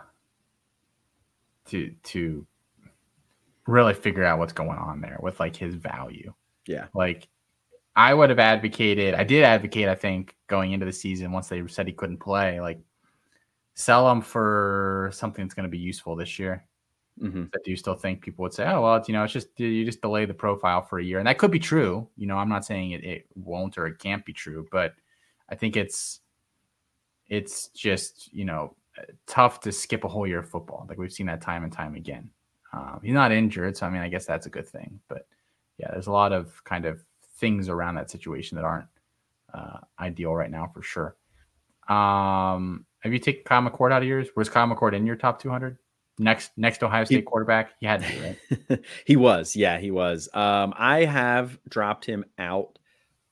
to 1.66 1.94
to 2.03 2.46
really 3.66 3.94
figure 3.94 4.24
out 4.24 4.38
what's 4.38 4.53
going 4.53 4.78
on 4.78 5.01
there 5.01 5.18
with 5.20 5.38
like 5.40 5.55
his 5.55 5.74
value. 5.74 6.32
Yeah, 6.66 6.86
like 6.94 7.28
I 7.96 8.14
would 8.14 8.30
have 8.30 8.38
advocated. 8.38 9.14
I 9.14 9.24
did 9.24 9.42
advocate. 9.42 9.88
I 9.88 9.94
think 9.94 10.36
going 10.46 10.72
into 10.72 10.86
the 10.86 10.92
season 10.92 11.32
once 11.32 11.49
they 11.49 11.66
said 11.66 11.86
he 11.86 11.92
couldn't 11.92 12.18
play, 12.18 12.61
like 12.61 12.80
sell 13.74 14.11
him 14.11 14.20
for 14.20 15.11
something 15.12 15.44
that's 15.44 15.55
going 15.55 15.64
to 15.64 15.70
be 15.70 15.78
useful 15.78 16.16
this 16.16 16.38
year. 16.38 16.64
Mm-hmm. 17.20 17.44
I 17.55 17.59
do 17.64 17.76
still 17.76 17.94
think 17.94 18.22
people 18.22 18.44
would 18.44 18.55
say, 18.55 18.64
"Oh, 18.66 18.82
well, 18.82 19.05
you 19.07 19.14
know, 19.14 19.24
it's 19.24 19.32
just 19.32 19.49
you 19.59 19.84
just 19.84 20.01
delay 20.01 20.24
the 20.24 20.34
profile 20.34 20.82
for 20.82 20.99
a 20.99 21.05
year," 21.05 21.18
and 21.18 21.26
that 21.26 21.38
could 21.38 21.51
be 21.51 21.59
true. 21.59 22.09
You 22.16 22.26
know, 22.26 22.36
I'm 22.36 22.49
not 22.49 22.64
saying 22.64 22.92
it, 22.92 23.05
it 23.05 23.26
won't 23.34 23.76
or 23.76 23.86
it 23.86 23.99
can't 23.99 24.24
be 24.24 24.32
true, 24.32 24.66
but 24.70 24.94
I 25.49 25.57
think 25.57 25.76
it's 25.76 26.20
it's 27.28 27.68
just 27.68 28.32
you 28.32 28.44
know 28.44 28.76
tough 29.26 29.61
to 29.61 29.72
skip 29.72 30.05
a 30.05 30.09
whole 30.09 30.26
year 30.26 30.40
of 30.40 30.49
football. 30.49 30.86
Like 30.88 30.99
we've 30.99 31.12
seen 31.12 31.26
that 31.26 31.40
time 31.40 31.64
and 31.64 31.72
time 31.72 31.94
again. 31.94 32.30
Um, 32.72 33.01
he's 33.03 33.14
not 33.14 33.32
injured, 33.32 33.76
so 33.76 33.86
I 33.86 33.90
mean, 33.90 34.03
I 34.03 34.09
guess 34.09 34.26
that's 34.26 34.46
a 34.46 34.51
good 34.51 34.66
thing. 34.66 35.01
But 35.09 35.26
yeah, 35.78 35.90
there's 35.90 36.07
a 36.07 36.12
lot 36.12 36.32
of 36.32 36.62
kind 36.64 36.84
of 36.84 37.03
things 37.36 37.68
around 37.68 37.94
that 37.94 38.11
situation 38.11 38.57
that 38.57 38.64
aren't 38.64 38.88
uh, 39.55 39.78
ideal 39.99 40.34
right 40.34 40.51
now 40.51 40.70
for 40.72 40.82
sure. 40.82 41.16
Um, 41.88 42.84
have 43.01 43.12
you 43.12 43.18
taken 43.18 43.42
Kyle 43.44 43.62
McCord 43.62 43.92
out 43.92 44.03
of 44.03 44.09
yours? 44.09 44.28
Was 44.36 44.49
Kyle 44.49 44.68
McCord 44.68 44.92
in 44.92 45.07
your 45.07 45.16
top 45.16 45.40
200? 45.40 45.78
Next, 46.18 46.51
next 46.57 46.82
Ohio 46.82 47.05
State 47.05 47.16
he, 47.16 47.22
quarterback, 47.22 47.72
he 47.78 47.86
had 47.86 48.03
to, 48.03 48.36
right? 48.68 48.80
he 49.07 49.16
was, 49.16 49.55
yeah, 49.55 49.78
he 49.78 49.92
was. 49.92 50.28
Um, 50.34 50.74
I 50.76 51.05
have 51.05 51.59
dropped 51.68 52.05
him 52.05 52.24
out. 52.38 52.78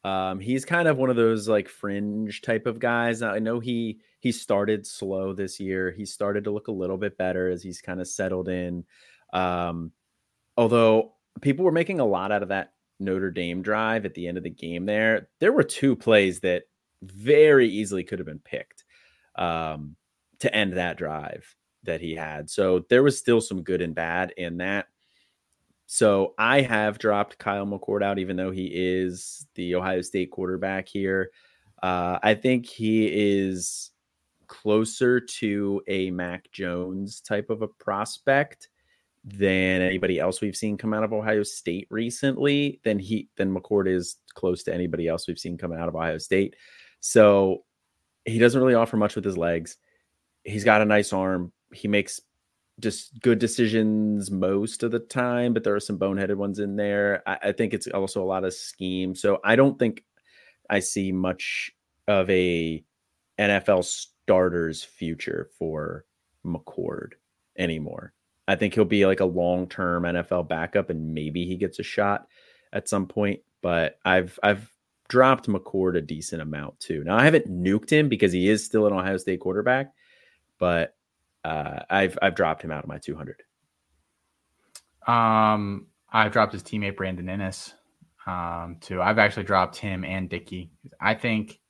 Um, 0.05 0.39
he's 0.39 0.65
kind 0.65 0.87
of 0.87 0.97
one 0.97 1.11
of 1.11 1.17
those 1.17 1.49
like 1.49 1.69
fringe 1.69 2.43
type 2.43 2.65
of 2.67 2.79
guys. 2.79 3.23
I 3.23 3.41
know 3.41 3.59
he 3.59 3.99
he 4.21 4.33
started 4.33 4.87
slow 4.87 5.33
this 5.33 5.61
year. 5.61 5.91
He 5.91 6.05
started 6.05 6.45
to 6.45 6.51
look 6.51 6.69
a 6.69 6.73
little 6.73 6.97
bit 6.97 7.19
better 7.19 7.49
as 7.49 7.63
he's 7.63 7.81
kind 7.81 8.01
of 8.01 8.09
settled 8.09 8.49
in. 8.49 8.85
Um, 9.33 9.93
although 10.57 11.13
people 11.41 11.65
were 11.65 11.73
making 11.73 12.01
a 12.01 12.07
lot 12.07 12.33
out 12.33 12.43
of 12.43 12.49
that 12.49 12.73
Notre 12.99 13.31
Dame 13.31 13.63
drive 13.63 14.07
at 14.07 14.15
the 14.15 14.27
end 14.27 14.39
of 14.39 14.45
the 14.45 14.51
game 14.51 14.87
there, 14.87 15.29
there 15.39 15.53
were 15.53 15.63
two 15.63 15.95
plays 15.95 16.41
that 16.41 16.65
very 17.03 17.69
easily 17.69 18.05
could 18.05 18.19
have 18.19 18.27
been 18.27 18.39
picked 18.39 18.85
um, 19.37 19.97
to 20.41 20.55
end 20.55 20.75
that 20.75 20.97
drive 20.97 21.55
that 21.85 22.01
he 22.01 22.15
had. 22.15 22.49
So 22.51 22.85
there 22.89 23.03
was 23.03 23.19
still 23.19 23.41
some 23.41 23.63
good 23.63 23.83
and 23.83 23.95
bad 23.95 24.33
in 24.37 24.59
that. 24.59 24.87
So 25.87 26.35
I 26.37 26.63
have 26.63 26.99
dropped 26.99 27.39
Kyle 27.39 27.67
McCord 27.67 28.03
out, 28.03 28.19
even 28.19 28.37
though 28.37 28.51
he 28.51 28.71
is 28.75 29.47
the 29.55 29.77
Ohio 29.77 30.01
State 30.01 30.33
quarterback 30.33 30.89
here. 30.89 31.31
Uh, 31.83 32.19
I 32.23 32.35
think 32.35 32.67
he 32.67 33.07
is 33.07 33.91
closer 34.47 35.21
to 35.21 35.83
a 35.89 36.11
Mac 36.11 36.51
Jones 36.53 37.21
type 37.21 37.51
of 37.51 37.63
a 37.63 37.69
prospect 37.69 38.69
than 39.25 39.83
anybody 39.83 40.21
else 40.21 40.41
we've 40.41 40.57
seen 40.57 40.77
come 40.77 40.95
out 40.95 41.03
of 41.03 41.13
Ohio 41.13 41.43
State 41.43 41.89
recently. 41.91 42.81
Then 42.85 42.99
he 42.99 43.29
then 43.37 43.55
McCord 43.55 43.89
is 43.89 44.17
close 44.35 44.63
to 44.65 44.75
anybody 44.75 45.09
else 45.09 45.27
we've 45.27 45.39
seen 45.39 45.59
come 45.59 45.73
out 45.73 45.89
of 45.89 45.97
Ohio 45.97 46.19
State. 46.19 46.55
So 47.01 47.65
he 48.25 48.39
doesn't 48.39 48.61
really 48.61 48.75
offer 48.75 48.97
much 48.97 49.17
with 49.17 49.25
his 49.25 49.37
legs. 49.37 49.77
He's 50.45 50.65
got 50.65 50.83
a 50.83 50.85
nice 50.85 51.13
arm. 51.13 51.53
He 51.73 51.89
makes 51.89 52.21
just 52.79 53.19
good 53.21 53.39
decisions 53.39 54.31
most 54.31 54.83
of 54.83 54.91
the 54.91 54.99
time, 54.99 55.55
but 55.55 55.65
there 55.65 55.75
are 55.75 55.81
some 55.81 55.99
boneheaded 55.99 56.37
ones 56.37 56.59
in 56.59 56.77
there. 56.77 57.23
I, 57.27 57.39
I 57.45 57.53
think 57.53 57.75
it's 57.75 57.89
also 57.89 58.23
a 58.23 58.27
lot 58.27 58.45
of 58.45 58.55
scheme. 58.55 59.15
So 59.15 59.41
I 59.43 59.57
don't 59.57 59.79
think 59.79 60.05
I 60.69 60.81
see 60.81 61.11
much 61.11 61.73
of 62.07 62.29
a 62.31 62.85
NFL 63.39 63.85
starter's 64.27 64.83
future 64.83 65.49
for 65.57 66.05
McCord 66.45 67.13
anymore. 67.57 68.13
I 68.49 68.57
think 68.57 68.75
he'll 68.75 68.85
be 68.85 69.07
like 69.07 69.21
a 69.21 69.25
long 69.25 69.69
term 69.69 70.03
NFL 70.03 70.49
backup 70.49 70.91
and 70.91 71.15
maybe 71.15 71.47
he 71.47 71.57
gets 71.57 71.79
a 71.79 71.85
shot 71.85 72.27
at 72.73 72.89
some 72.89 73.07
point. 73.07 73.41
But 73.63 73.99
I've 74.05 74.39
I've 74.43 74.69
dropped 75.09 75.49
McCord 75.49 75.97
a 75.97 76.01
decent 76.01 76.43
amount 76.43 76.81
too. 76.81 77.05
Now 77.05 77.17
I 77.17 77.25
haven't 77.25 77.49
nuked 77.49 77.91
him 77.91 78.09
because 78.09 78.33
he 78.33 78.49
is 78.49 78.65
still 78.65 78.87
an 78.87 78.93
Ohio 78.93 79.17
State 79.17 79.39
quarterback, 79.39 79.93
but 80.59 80.97
uh, 81.45 81.81
I've 81.89 82.19
I've 82.21 82.35
dropped 82.35 82.63
him 82.63 82.73
out 82.73 82.83
of 82.83 82.89
my 82.89 82.99
200. 82.99 83.43
Um, 85.07 85.87
I've 86.13 86.33
dropped 86.33 86.53
his 86.53 86.65
teammate 86.65 86.97
Brandon 86.97 87.27
Inniss 87.27 87.75
um, 88.27 88.79
too. 88.81 89.01
I've 89.01 89.19
actually 89.19 89.45
dropped 89.45 89.77
him 89.77 90.05
and 90.05 90.29
Dickey. 90.29 90.73
I 91.01 91.15
think 91.15 91.61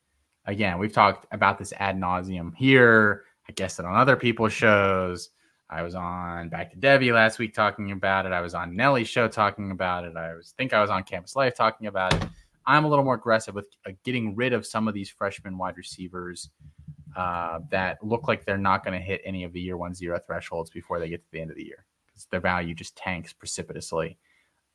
again 0.47 0.79
we've 0.79 0.93
talked 0.93 1.27
about 1.33 1.59
this 1.59 1.73
ad 1.79 1.97
nauseum 1.97 2.55
here. 2.55 3.25
I 3.49 3.53
guess 3.53 3.77
that 3.77 3.87
on 3.87 3.97
other 3.97 4.17
people's 4.17 4.53
shows. 4.53 5.31
I 5.69 5.83
was 5.83 5.97
on 5.97 6.49
Back 6.49 6.71
to 6.71 6.77
Debbie 6.77 7.13
last 7.13 7.41
week 7.41 7.53
talking 7.53 7.91
about 7.91 8.25
it. 8.25 8.33
I 8.33 8.41
was 8.41 8.55
on 8.55 8.77
Nelly's 8.77 9.09
show 9.09 9.27
talking 9.27 9.73
about 9.73 10.05
it. 10.05 10.17
I 10.17 10.35
was 10.35 10.55
think 10.57 10.73
I 10.73 10.81
was 10.81 10.91
on 10.91 11.03
Campus 11.03 11.35
Life 11.35 11.57
talking 11.57 11.89
about 11.89 12.15
it. 12.15 12.25
I'm 12.67 12.85
a 12.85 12.89
little 12.89 13.05
more 13.05 13.15
aggressive 13.15 13.55
with 13.55 13.67
uh, 13.87 13.93
getting 14.05 14.35
rid 14.35 14.53
of 14.53 14.67
some 14.67 14.89
of 14.89 14.95
these 14.95 15.11
freshman 15.11 15.59
wide 15.59 15.77
receivers 15.77 16.51
uh, 17.17 17.61
that 17.71 18.03
look 18.03 18.29
like 18.29 18.45
they're 18.45 18.59
not 18.59 18.85
going 18.85 18.99
to 18.99 19.05
hit 19.05 19.23
any 19.25 19.45
of 19.45 19.53
the 19.53 19.61
year 19.61 19.77
one 19.77 19.95
zero 19.95 20.21
thresholds 20.25 20.71
before 20.71 20.99
they 20.99 21.09
get 21.09 21.23
to 21.25 21.31
the 21.33 21.41
end 21.41 21.51
of 21.51 21.57
the 21.57 21.65
year 21.65 21.85
because 22.07 22.27
their 22.27 22.41
value 22.41 22.75
just 22.75 22.97
tanks 22.97 23.33
precipitously. 23.33 24.19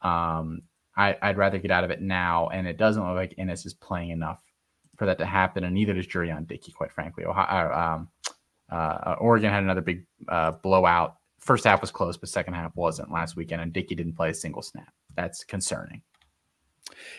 Um, 0.02 0.64
I, 0.98 1.16
would 1.24 1.38
rather 1.38 1.58
get 1.58 1.72
out 1.72 1.84
of 1.86 1.90
it 1.92 2.02
now, 2.02 2.50
and 2.50 2.68
it 2.68 2.78
doesn't 2.78 3.02
look 3.02 3.16
like 3.16 3.36
Inniss 3.38 3.66
is 3.66 3.74
playing 3.74 4.10
enough 4.10 4.42
for 5.02 5.08
that 5.08 5.18
to 5.18 5.26
happen, 5.26 5.64
and 5.64 5.74
neither 5.74 5.96
does 5.96 6.06
Jurrion 6.06 6.46
Dickey, 6.46 6.72
quite 6.72 6.92
frankly. 6.92 7.26
Ohio, 7.26 7.72
uh, 7.72 7.96
um, 7.96 8.10
uh, 8.70 9.16
Oregon 9.18 9.50
had 9.50 9.64
another 9.64 9.82
big 9.82 10.06
uh, 10.30 10.52
blowout. 10.52 11.16
First 11.40 11.64
half 11.64 11.82
was 11.82 11.90
close, 11.90 12.18
but 12.18 12.30
second 12.30 12.54
half 12.54 12.76
wasn't 12.76 13.12
last 13.12 13.36
weekend, 13.36 13.64
and 13.64 13.74
Dickey 13.74 13.96
didn't 13.96 14.14
play 14.14 14.30
a 14.30 14.34
single 14.36 14.62
snap. 14.62 14.94
That's 15.16 15.44
concerning. 15.44 16.04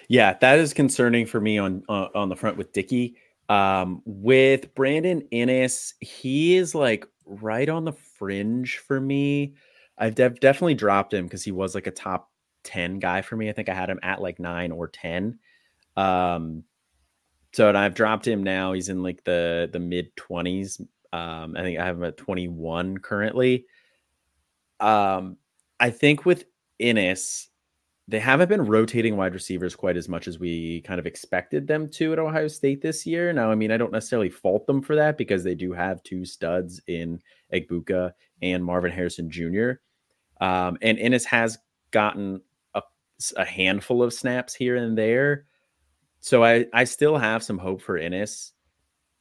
Yeah, 0.06 0.34
that 0.40 0.60
is 0.60 0.72
concerning 0.72 1.26
for 1.26 1.40
me 1.40 1.58
on 1.58 1.82
uh, 1.88 2.06
on 2.14 2.28
the 2.28 2.36
front 2.36 2.56
with 2.56 2.72
Dickey. 2.72 3.16
Um, 3.48 4.00
with 4.04 4.72
Brandon 4.76 5.26
Inniss, 5.32 5.94
he 5.98 6.54
is 6.54 6.76
like 6.76 7.04
right 7.26 7.68
on 7.68 7.84
the 7.84 7.94
fringe 7.94 8.78
for 8.78 9.00
me. 9.00 9.54
I've 9.98 10.14
de- 10.14 10.30
definitely 10.30 10.74
dropped 10.74 11.12
him 11.12 11.24
because 11.24 11.42
he 11.42 11.50
was 11.50 11.74
like 11.74 11.88
a 11.88 11.90
top 11.90 12.30
10 12.62 13.00
guy 13.00 13.22
for 13.22 13.34
me. 13.34 13.48
I 13.48 13.52
think 13.52 13.68
I 13.68 13.74
had 13.74 13.90
him 13.90 13.98
at 14.04 14.22
like 14.22 14.38
nine 14.38 14.70
or 14.70 14.86
10. 14.86 15.40
Um, 15.96 16.62
so 17.52 17.68
and 17.68 17.76
I've 17.76 17.94
dropped 17.94 18.26
him 18.26 18.42
now. 18.42 18.72
He's 18.72 18.88
in 18.88 19.02
like 19.02 19.24
the 19.24 19.68
the 19.72 19.78
mid 19.78 20.14
20s. 20.16 20.80
Um, 21.12 21.56
I 21.56 21.62
think 21.62 21.78
I 21.78 21.84
have 21.84 21.96
him 21.96 22.04
at 22.04 22.16
21 22.16 22.98
currently. 22.98 23.66
Um, 24.80 25.36
I 25.78 25.90
think 25.90 26.24
with 26.24 26.44
Inniss, 26.80 27.48
they 28.08 28.18
haven't 28.18 28.48
been 28.48 28.64
rotating 28.64 29.16
wide 29.16 29.34
receivers 29.34 29.76
quite 29.76 29.96
as 29.96 30.08
much 30.08 30.26
as 30.26 30.38
we 30.38 30.80
kind 30.82 30.98
of 30.98 31.06
expected 31.06 31.66
them 31.66 31.88
to 31.90 32.12
at 32.12 32.18
Ohio 32.18 32.48
State 32.48 32.82
this 32.82 33.06
year. 33.06 33.32
Now, 33.32 33.50
I 33.50 33.54
mean, 33.54 33.70
I 33.70 33.76
don't 33.76 33.92
necessarily 33.92 34.30
fault 34.30 34.66
them 34.66 34.82
for 34.82 34.96
that 34.96 35.16
because 35.16 35.44
they 35.44 35.54
do 35.54 35.72
have 35.72 36.02
two 36.02 36.24
studs 36.24 36.80
in 36.88 37.20
Egbuka 37.52 38.12
and 38.40 38.64
Marvin 38.64 38.90
Harrison 38.90 39.30
Jr. 39.30 39.72
Um, 40.40 40.78
and 40.82 40.98
Inniss 40.98 41.24
has 41.26 41.58
gotten 41.92 42.40
a, 42.74 42.82
a, 43.36 43.44
handful 43.44 44.02
of 44.02 44.12
snaps 44.12 44.54
here 44.54 44.76
and 44.76 44.98
there. 44.98 45.46
So 46.22 46.44
I, 46.44 46.66
I 46.72 46.84
still 46.84 47.18
have 47.18 47.42
some 47.42 47.58
hope 47.58 47.82
for 47.82 47.98
Inniss. 47.98 48.52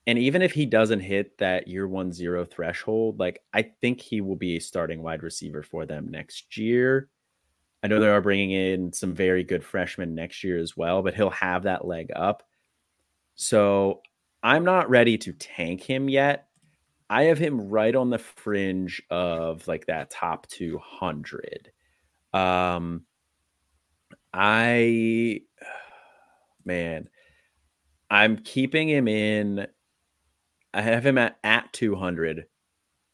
And 0.06 0.20
even 0.20 0.44
if 0.44 0.54
he 0.54 0.68
doesn't 0.68 1.00
hit 1.00 1.40
that 1.40 1.68
year 1.68 1.88
one 1.88 2.14
zero 2.14 2.46
threshold, 2.46 3.20
like 3.20 3.42
I 3.54 3.64
think 3.64 4.00
he 4.00 4.22
will 4.22 4.36
be 4.36 4.56
a 4.56 4.62
starting 4.62 5.02
wide 5.02 5.24
receiver 5.24 5.64
for 5.64 5.88
them 5.88 6.10
next 6.10 6.58
year. 6.58 7.10
I 7.84 7.88
know 7.88 8.00
they 8.00 8.08
are 8.08 8.22
bringing 8.22 8.52
in 8.52 8.94
some 8.94 9.16
very 9.16 9.44
good 9.44 9.64
freshmen 9.64 10.14
next 10.14 10.44
year 10.44 10.60
as 10.60 10.78
well, 10.78 11.02
but 11.02 11.16
he'll 11.16 11.32
have 11.32 11.64
that 11.64 11.86
leg 11.86 12.12
up. 12.16 12.44
So 13.34 14.02
I'm 14.44 14.64
not 14.64 14.92
ready 14.92 15.18
to 15.20 15.34
tank 15.34 15.82
him 15.82 16.08
yet. 16.08 16.50
I 17.10 17.24
have 17.24 17.40
him 17.40 17.70
right 17.70 17.96
on 17.96 18.12
the 18.12 18.20
fringe 18.20 19.02
of 19.10 19.68
like 19.68 19.88
that 19.88 20.12
top 20.12 20.48
200. 20.50 21.72
Um, 22.32 23.06
I, 24.32 25.42
man, 26.66 27.10
I'm 28.10 28.38
keeping 28.38 28.90
him 28.90 29.08
in. 29.08 29.68
I 30.74 30.82
have 30.82 31.06
him 31.06 31.18
at 31.18 31.38
at 31.44 31.72
200 31.74 32.46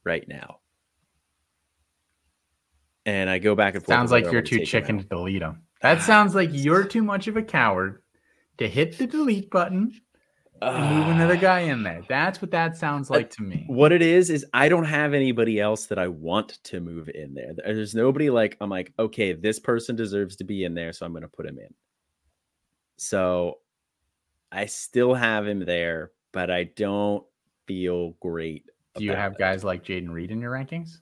right 0.04 0.28
now, 0.28 0.60
and 3.06 3.30
I 3.30 3.40
go 3.40 3.56
back 3.56 3.76
and 3.76 3.84
forth. 3.84 3.96
Sounds 3.96 4.12
like 4.12 4.32
you're 4.32 4.42
too 4.42 4.66
chicken 4.66 5.00
to 5.00 5.04
delete 5.04 5.42
him. 5.42 5.64
That 5.82 6.02
sounds 6.02 6.34
like 6.34 6.50
you're 6.52 6.84
too 6.84 7.04
much 7.04 7.28
of 7.28 7.38
a 7.38 7.44
coward 7.44 8.02
to 8.58 8.68
hit 8.68 8.98
the 8.98 9.06
delete 9.06 9.50
button 9.50 9.94
and 10.62 10.96
move 10.98 11.08
another 11.08 11.38
guy 11.38 11.62
in 11.62 11.84
there. 11.84 12.02
That's 12.08 12.42
what 12.42 12.52
that 12.52 12.78
sounds 12.78 13.10
like 13.10 13.30
to 13.32 13.44
me. 13.44 13.66
What 13.68 13.92
it 13.92 14.02
is 14.02 14.30
is 14.30 14.46
I 14.54 14.70
don't 14.70 14.86
have 14.86 15.14
anybody 15.14 15.60
else 15.60 15.88
that 15.88 16.00
I 16.00 16.08
want 16.08 16.60
to 16.66 16.80
move 16.80 17.10
in 17.14 17.34
there. 17.34 17.54
There's 17.56 17.94
nobody 17.94 18.30
like 18.30 18.58
I'm 18.60 18.70
like, 18.70 18.94
okay, 18.98 19.34
this 19.34 19.60
person 19.60 19.96
deserves 19.96 20.36
to 20.38 20.44
be 20.44 20.64
in 20.64 20.74
there, 20.74 20.94
so 20.94 21.06
I'm 21.06 21.12
going 21.12 21.22
to 21.24 21.28
put 21.28 21.46
him 21.46 21.60
in. 21.60 21.74
So 22.98 23.60
I 24.52 24.66
still 24.66 25.14
have 25.14 25.48
him 25.48 25.66
there, 25.66 26.12
but 26.32 26.50
I 26.50 26.66
don't 26.66 27.24
feel 27.68 28.12
great. 28.20 28.66
Do 28.96 29.04
you 29.04 29.14
have 29.14 29.34
it. 29.34 29.38
guys 29.38 29.64
like 29.64 29.84
Jayden 29.84 30.10
Reed 30.10 30.32
in 30.32 30.42
your 30.42 30.52
rankings? 30.52 31.00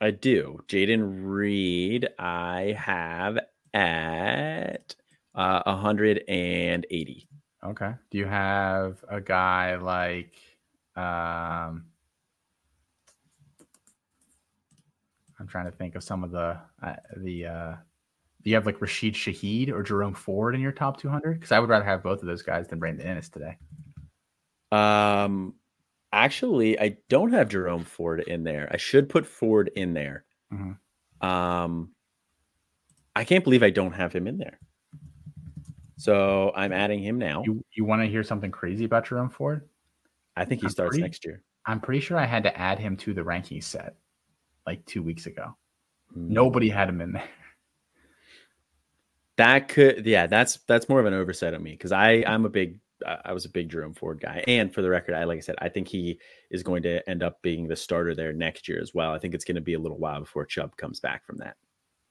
I 0.00 0.10
do. 0.10 0.60
Jayden 0.68 1.24
Reed, 1.24 2.08
I 2.18 2.76
have 2.78 3.38
at 3.74 4.94
uh, 5.34 5.62
180. 5.64 7.28
Okay. 7.64 7.92
Do 8.10 8.18
you 8.18 8.26
have 8.26 9.04
a 9.08 9.20
guy 9.20 9.76
like 9.76 10.34
um 10.94 11.84
I'm 15.40 15.46
trying 15.46 15.66
to 15.66 15.72
think 15.72 15.94
of 15.94 16.02
some 16.02 16.24
of 16.24 16.30
the 16.30 16.58
uh, 16.82 16.96
the 17.16 17.46
uh 17.46 17.76
do 18.48 18.50
you 18.50 18.56
have 18.56 18.64
like 18.64 18.80
Rashid 18.80 19.12
Shaheed 19.12 19.70
or 19.70 19.82
Jerome 19.82 20.14
Ford 20.14 20.54
in 20.54 20.62
your 20.62 20.72
top 20.72 20.98
200? 20.98 21.34
Because 21.34 21.52
I 21.52 21.58
would 21.58 21.68
rather 21.68 21.84
have 21.84 22.02
both 22.02 22.22
of 22.22 22.26
those 22.26 22.40
guys 22.40 22.66
than 22.66 22.78
Brandon 22.78 23.06
Inniss 23.06 23.30
today. 23.30 23.58
Um, 24.72 25.52
actually, 26.14 26.80
I 26.80 26.96
don't 27.10 27.30
have 27.32 27.50
Jerome 27.50 27.84
Ford 27.84 28.20
in 28.20 28.44
there. 28.44 28.66
I 28.72 28.78
should 28.78 29.10
put 29.10 29.26
Ford 29.26 29.70
in 29.76 29.92
there. 29.92 30.24
Mm-hmm. 30.50 31.26
Um, 31.26 31.90
I 33.14 33.24
can't 33.24 33.44
believe 33.44 33.62
I 33.62 33.68
don't 33.68 33.92
have 33.92 34.14
him 34.14 34.26
in 34.26 34.38
there. 34.38 34.58
So 35.98 36.50
I'm 36.56 36.72
adding 36.72 37.02
him 37.02 37.18
now. 37.18 37.42
You 37.44 37.62
you 37.76 37.84
want 37.84 38.00
to 38.00 38.08
hear 38.08 38.22
something 38.22 38.50
crazy 38.50 38.86
about 38.86 39.04
Jerome 39.04 39.28
Ford? 39.28 39.68
I 40.36 40.46
think 40.46 40.62
he 40.62 40.68
I'm 40.68 40.70
starts 40.70 40.92
pretty, 40.92 41.02
next 41.02 41.26
year. 41.26 41.42
I'm 41.66 41.80
pretty 41.80 42.00
sure 42.00 42.16
I 42.16 42.24
had 42.24 42.44
to 42.44 42.58
add 42.58 42.78
him 42.78 42.96
to 42.98 43.12
the 43.12 43.22
ranking 43.22 43.60
set 43.60 43.96
like 44.64 44.86
two 44.86 45.02
weeks 45.02 45.26
ago. 45.26 45.54
Mm. 46.16 46.30
Nobody 46.30 46.70
had 46.70 46.88
him 46.88 47.02
in 47.02 47.12
there. 47.12 47.28
That 49.38 49.68
could, 49.68 50.04
yeah, 50.04 50.26
that's 50.26 50.58
that's 50.66 50.88
more 50.88 51.00
of 51.00 51.06
an 51.06 51.14
oversight 51.14 51.54
on 51.54 51.62
me 51.62 51.70
because 51.70 51.92
I 51.92 52.24
I'm 52.26 52.44
a 52.44 52.50
big 52.50 52.80
I 53.06 53.32
was 53.32 53.44
a 53.44 53.48
big 53.48 53.68
Jerome 53.68 53.94
Ford 53.94 54.20
guy, 54.20 54.42
and 54.48 54.74
for 54.74 54.82
the 54.82 54.90
record, 54.90 55.14
I 55.14 55.24
like 55.24 55.38
I 55.38 55.40
said, 55.40 55.54
I 55.58 55.68
think 55.68 55.86
he 55.86 56.18
is 56.50 56.64
going 56.64 56.82
to 56.82 57.08
end 57.08 57.22
up 57.22 57.40
being 57.40 57.68
the 57.68 57.76
starter 57.76 58.14
there 58.14 58.32
next 58.32 58.68
year 58.68 58.80
as 58.82 58.92
well. 58.92 59.12
I 59.12 59.18
think 59.18 59.34
it's 59.34 59.44
going 59.44 59.54
to 59.54 59.60
be 59.60 59.74
a 59.74 59.78
little 59.78 59.98
while 59.98 60.20
before 60.20 60.44
Chubb 60.44 60.76
comes 60.76 60.98
back 60.98 61.24
from 61.24 61.38
that. 61.38 61.56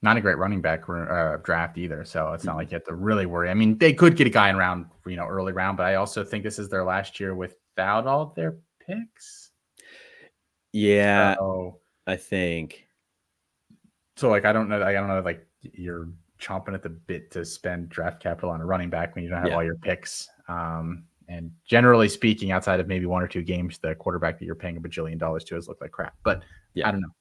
Not 0.02 0.16
a 0.16 0.22
great 0.22 0.38
running 0.38 0.62
back 0.62 0.88
uh, 0.88 1.38
draft 1.44 1.78
either, 1.78 2.06
so 2.06 2.32
it's 2.32 2.46
not 2.46 2.56
like 2.56 2.72
you 2.72 2.76
have 2.76 2.86
to 2.86 2.96
really 2.96 3.26
worry. 3.26 3.50
I 3.50 3.56
mean, 3.56 3.78
they 3.78 3.94
could 3.94 4.16
get 4.16 4.28
a 4.28 4.30
guy 4.30 4.50
in 4.50 4.56
round, 4.56 4.86
you 5.06 5.18
know, 5.18 5.26
early 5.28 5.54
round, 5.54 5.76
but 5.76 5.88
I 5.88 5.96
also 5.96 6.24
think 6.24 6.44
this 6.44 6.60
is 6.60 6.70
their 6.70 6.86
last 6.86 7.20
year 7.20 7.36
without 7.36 8.08
all 8.08 8.32
their 8.36 8.58
picks. 8.86 9.50
Yeah, 10.72 11.36
so, 11.36 11.80
I 12.06 12.16
think. 12.16 12.88
So, 14.16 14.30
like, 14.30 14.46
I 14.46 14.54
don't 14.54 14.70
know. 14.70 14.82
I 14.82 14.94
don't 14.94 15.08
know. 15.08 15.20
Like, 15.20 15.46
you're 15.62 16.10
chomping 16.40 16.74
at 16.74 16.84
the 16.84 16.90
bit 16.90 17.32
to 17.32 17.46
spend 17.46 17.90
draft 17.90 18.22
capital 18.22 18.50
on 18.50 18.62
a 18.62 18.66
running 18.66 18.90
back 18.90 19.16
when 19.16 19.24
you 19.24 19.30
don't 19.30 19.40
have 19.40 19.50
yeah. 19.50 19.56
all 19.56 19.64
your 19.64 19.76
picks. 19.76 20.30
Um, 20.48 21.06
and 21.28 21.52
generally 21.66 22.08
speaking, 22.08 22.52
outside 22.52 22.80
of 22.80 22.88
maybe 22.88 23.06
one 23.06 23.22
or 23.22 23.28
two 23.28 23.42
games, 23.42 23.78
the 23.80 23.96
quarterback 23.96 24.40
that 24.40 24.46
you're 24.46 24.56
paying 24.56 24.78
a 24.78 24.82
bajillion 24.82 25.18
dollars 25.18 25.44
to 25.46 25.56
has 25.56 25.68
looked 25.68 25.82
like 25.82 25.92
crap. 25.92 26.16
But 26.24 26.44
yeah. 26.74 26.88
I 26.88 26.92
don't 26.92 27.02
know. 27.02 27.14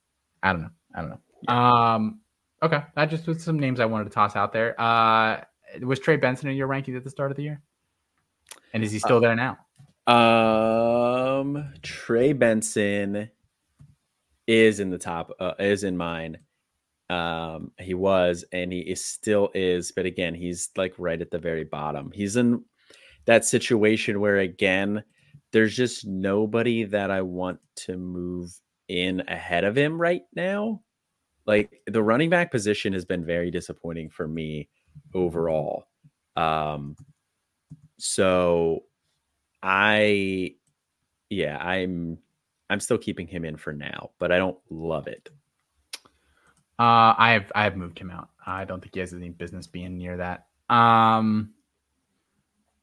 I 0.43 0.53
don't 0.53 0.62
know. 0.62 0.71
I 0.95 1.01
don't 1.01 1.11
know. 1.11 1.21
Yeah. 1.43 1.95
Um, 1.95 2.21
okay, 2.62 2.83
that 2.95 3.07
just 3.11 3.27
was 3.27 3.43
some 3.43 3.59
names 3.59 3.81
I 3.81 3.85
wanted 3.85 4.05
to 4.05 4.11
toss 4.11 4.37
out 4.37 4.53
there. 4.53 4.81
Uh, 4.81 5.41
was 5.83 5.99
Trey 5.99 6.17
Benson 6.17 6.49
in 6.49 6.57
your 6.57 6.69
rankings 6.69 6.97
at 6.97 7.05
the 7.05 7.11
start 7.11 7.31
of 7.31 7.37
the 7.37 7.43
year? 7.43 7.61
And 8.73 8.85
is 8.85 8.93
he 8.93 8.99
still 8.99 9.17
uh, 9.17 9.21
there 9.21 9.35
now? 9.35 9.59
Um, 10.07 11.73
Trey 11.83 12.33
Benson 12.33 13.31
is 14.47 14.81
in 14.81 14.91
the 14.91 14.99
top. 14.99 15.33
Uh, 15.41 15.55
is 15.59 15.83
in 15.83 15.97
mine. 15.97 16.39
Um, 17.09 17.71
he 17.79 17.95
was 17.95 18.45
and 18.53 18.73
he 18.73 18.81
is 18.81 19.05
still 19.05 19.51
is, 19.55 19.93
but 19.93 20.07
again, 20.07 20.35
he's 20.35 20.71
like 20.77 20.95
right 20.99 21.21
at 21.21 21.31
the 21.31 21.39
very 21.39 21.65
bottom. 21.65 22.11
He's 22.13 22.37
in 22.37 22.65
that 23.27 23.45
situation 23.45 24.21
where 24.21 24.39
again, 24.39 25.05
there's 25.53 25.77
just 25.77 26.07
nobody 26.07 26.85
that 26.85 27.11
I 27.11 27.23
want 27.23 27.61
to 27.77 27.97
move 27.97 28.51
in 28.89 29.23
ahead 29.29 29.65
of 29.65 29.77
him 29.77 30.01
right 30.01 30.23
now. 30.35 30.83
Like 31.47 31.81
the 31.87 32.03
running 32.03 32.31
back 32.31 32.51
position 32.51 32.93
has 32.93 33.05
been 33.05 33.25
very 33.25 33.51
disappointing 33.51 34.11
for 34.11 34.27
me 34.27 34.69
overall. 35.15 35.85
Um, 36.35 36.97
so 37.99 38.85
I, 39.63 40.55
yeah, 41.31 41.57
I'm, 41.59 42.19
I'm 42.69 42.81
still 42.81 42.99
keeping 42.99 43.29
him 43.29 43.45
in 43.45 43.57
for 43.57 43.73
now, 43.73 44.11
but 44.19 44.33
I 44.33 44.39
don't 44.39 44.59
love 44.71 45.07
it. 45.07 45.29
Uh, 46.79 47.14
I 47.16 47.33
have 47.33 47.51
I 47.55 47.64
have 47.64 47.77
moved 47.77 47.99
him 47.99 48.11
out. 48.11 48.29
I 48.47 48.64
don't 48.64 48.81
think 48.81 48.95
he 48.95 49.01
has 49.01 49.12
any 49.12 49.31
business 49.31 49.66
being 49.66 49.97
near 49.97 50.16
that. 50.18 50.47
Um, 50.68 51.55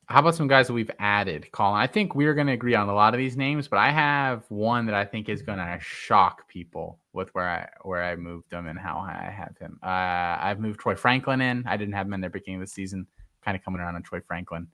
how 0.07 0.19
about 0.19 0.35
some 0.35 0.47
guys 0.47 0.67
that 0.67 0.73
we've 0.73 0.91
added, 0.99 1.51
Colin? 1.51 1.79
I 1.79 1.87
think 1.87 2.13
we're 2.13 2.33
going 2.33 2.47
to 2.47 2.53
agree 2.53 2.75
on 2.75 2.89
a 2.89 2.93
lot 2.93 3.13
of 3.13 3.17
these 3.17 3.37
names, 3.37 3.67
but 3.67 3.79
I 3.79 3.89
have 3.89 4.43
one 4.49 4.85
that 4.87 4.95
I 4.95 5.05
think 5.05 5.29
is 5.29 5.41
going 5.41 5.59
to 5.59 5.77
shock 5.81 6.47
people 6.47 6.99
with 7.13 7.33
where 7.33 7.47
I 7.49 7.69
where 7.83 8.03
I 8.03 8.15
moved 8.15 8.49
them 8.49 8.67
and 8.67 8.77
how 8.77 8.97
I 8.97 9.31
have 9.31 9.57
him. 9.57 9.79
Uh, 9.81 9.87
I've 9.87 10.59
moved 10.59 10.79
Troy 10.79 10.95
Franklin 10.95 11.41
in. 11.41 11.63
I 11.65 11.77
didn't 11.77 11.93
have 11.93 12.07
him 12.07 12.13
in 12.13 12.21
the 12.21 12.29
beginning 12.29 12.61
of 12.61 12.67
the 12.67 12.71
season. 12.71 13.07
Kind 13.43 13.55
of 13.55 13.63
coming 13.63 13.79
around 13.79 13.95
on 13.95 14.03
Troy 14.03 14.21
Franklin. 14.21 14.67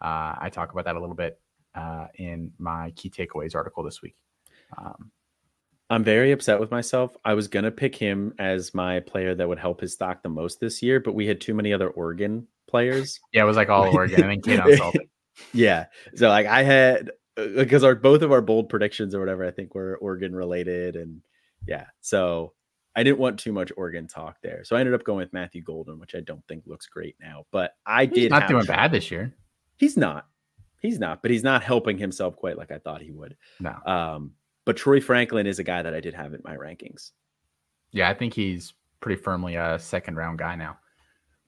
Uh, 0.00 0.34
I 0.38 0.50
talk 0.52 0.72
about 0.72 0.84
that 0.84 0.96
a 0.96 1.00
little 1.00 1.16
bit 1.16 1.40
uh, 1.74 2.06
in 2.16 2.52
my 2.58 2.92
key 2.92 3.10
takeaways 3.10 3.54
article 3.54 3.82
this 3.82 4.02
week. 4.02 4.16
Um, 4.78 5.10
I'm 5.88 6.02
very 6.02 6.32
upset 6.32 6.58
with 6.58 6.70
myself. 6.70 7.16
I 7.24 7.34
was 7.34 7.48
gonna 7.48 7.70
pick 7.70 7.94
him 7.94 8.34
as 8.38 8.74
my 8.74 9.00
player 9.00 9.34
that 9.34 9.48
would 9.48 9.58
help 9.58 9.80
his 9.80 9.92
stock 9.92 10.22
the 10.22 10.28
most 10.28 10.60
this 10.60 10.82
year, 10.82 11.00
but 11.00 11.14
we 11.14 11.26
had 11.26 11.40
too 11.40 11.54
many 11.54 11.72
other 11.72 11.88
Oregon 11.90 12.46
players. 12.66 13.20
Yeah, 13.32 13.42
it 13.42 13.46
was 13.46 13.56
like 13.56 13.68
all 13.68 13.94
Oregon. 13.94 14.24
I 14.24 14.36
think 14.36 14.46
yeah, 15.52 15.86
so 16.14 16.28
like 16.28 16.46
I 16.46 16.62
had 16.62 17.12
because 17.36 17.84
uh, 17.84 17.88
our 17.88 17.94
both 17.94 18.22
of 18.22 18.32
our 18.32 18.40
bold 18.40 18.68
predictions 18.68 19.14
or 19.14 19.20
whatever 19.20 19.44
I 19.44 19.50
think 19.50 19.74
were 19.74 19.96
Oregon 19.98 20.34
related, 20.34 20.96
and 20.96 21.20
yeah, 21.66 21.86
so 22.00 22.52
I 22.96 23.02
didn't 23.02 23.18
want 23.18 23.38
too 23.38 23.52
much 23.52 23.70
Oregon 23.76 24.08
talk 24.08 24.38
there. 24.42 24.64
So 24.64 24.74
I 24.74 24.80
ended 24.80 24.94
up 24.94 25.04
going 25.04 25.18
with 25.18 25.32
Matthew 25.32 25.62
Golden, 25.62 26.00
which 26.00 26.14
I 26.14 26.20
don't 26.20 26.46
think 26.48 26.64
looks 26.66 26.86
great 26.86 27.14
now, 27.20 27.44
but 27.52 27.72
I 27.84 28.06
he's 28.06 28.14
did 28.14 28.30
not 28.30 28.48
doing 28.48 28.64
bad 28.64 28.90
this 28.90 29.10
year. 29.10 29.34
He's 29.76 29.96
not. 29.96 30.26
He's 30.80 30.98
not, 30.98 31.22
but 31.22 31.30
he's 31.30 31.42
not 31.42 31.62
helping 31.62 31.98
himself 31.98 32.36
quite 32.36 32.56
like 32.56 32.70
I 32.70 32.78
thought 32.78 33.02
he 33.02 33.10
would. 33.10 33.36
No. 33.60 33.76
Um, 33.84 34.32
but 34.66 34.76
Troy 34.76 35.00
Franklin 35.00 35.46
is 35.46 35.58
a 35.58 35.64
guy 35.64 35.80
that 35.80 35.94
I 35.94 36.00
did 36.00 36.12
have 36.12 36.34
in 36.34 36.42
my 36.44 36.56
rankings. 36.56 37.12
Yeah, 37.92 38.10
I 38.10 38.14
think 38.14 38.34
he's 38.34 38.74
pretty 39.00 39.22
firmly 39.22 39.54
a 39.54 39.78
second 39.78 40.16
round 40.16 40.38
guy 40.38 40.56
now. 40.56 40.76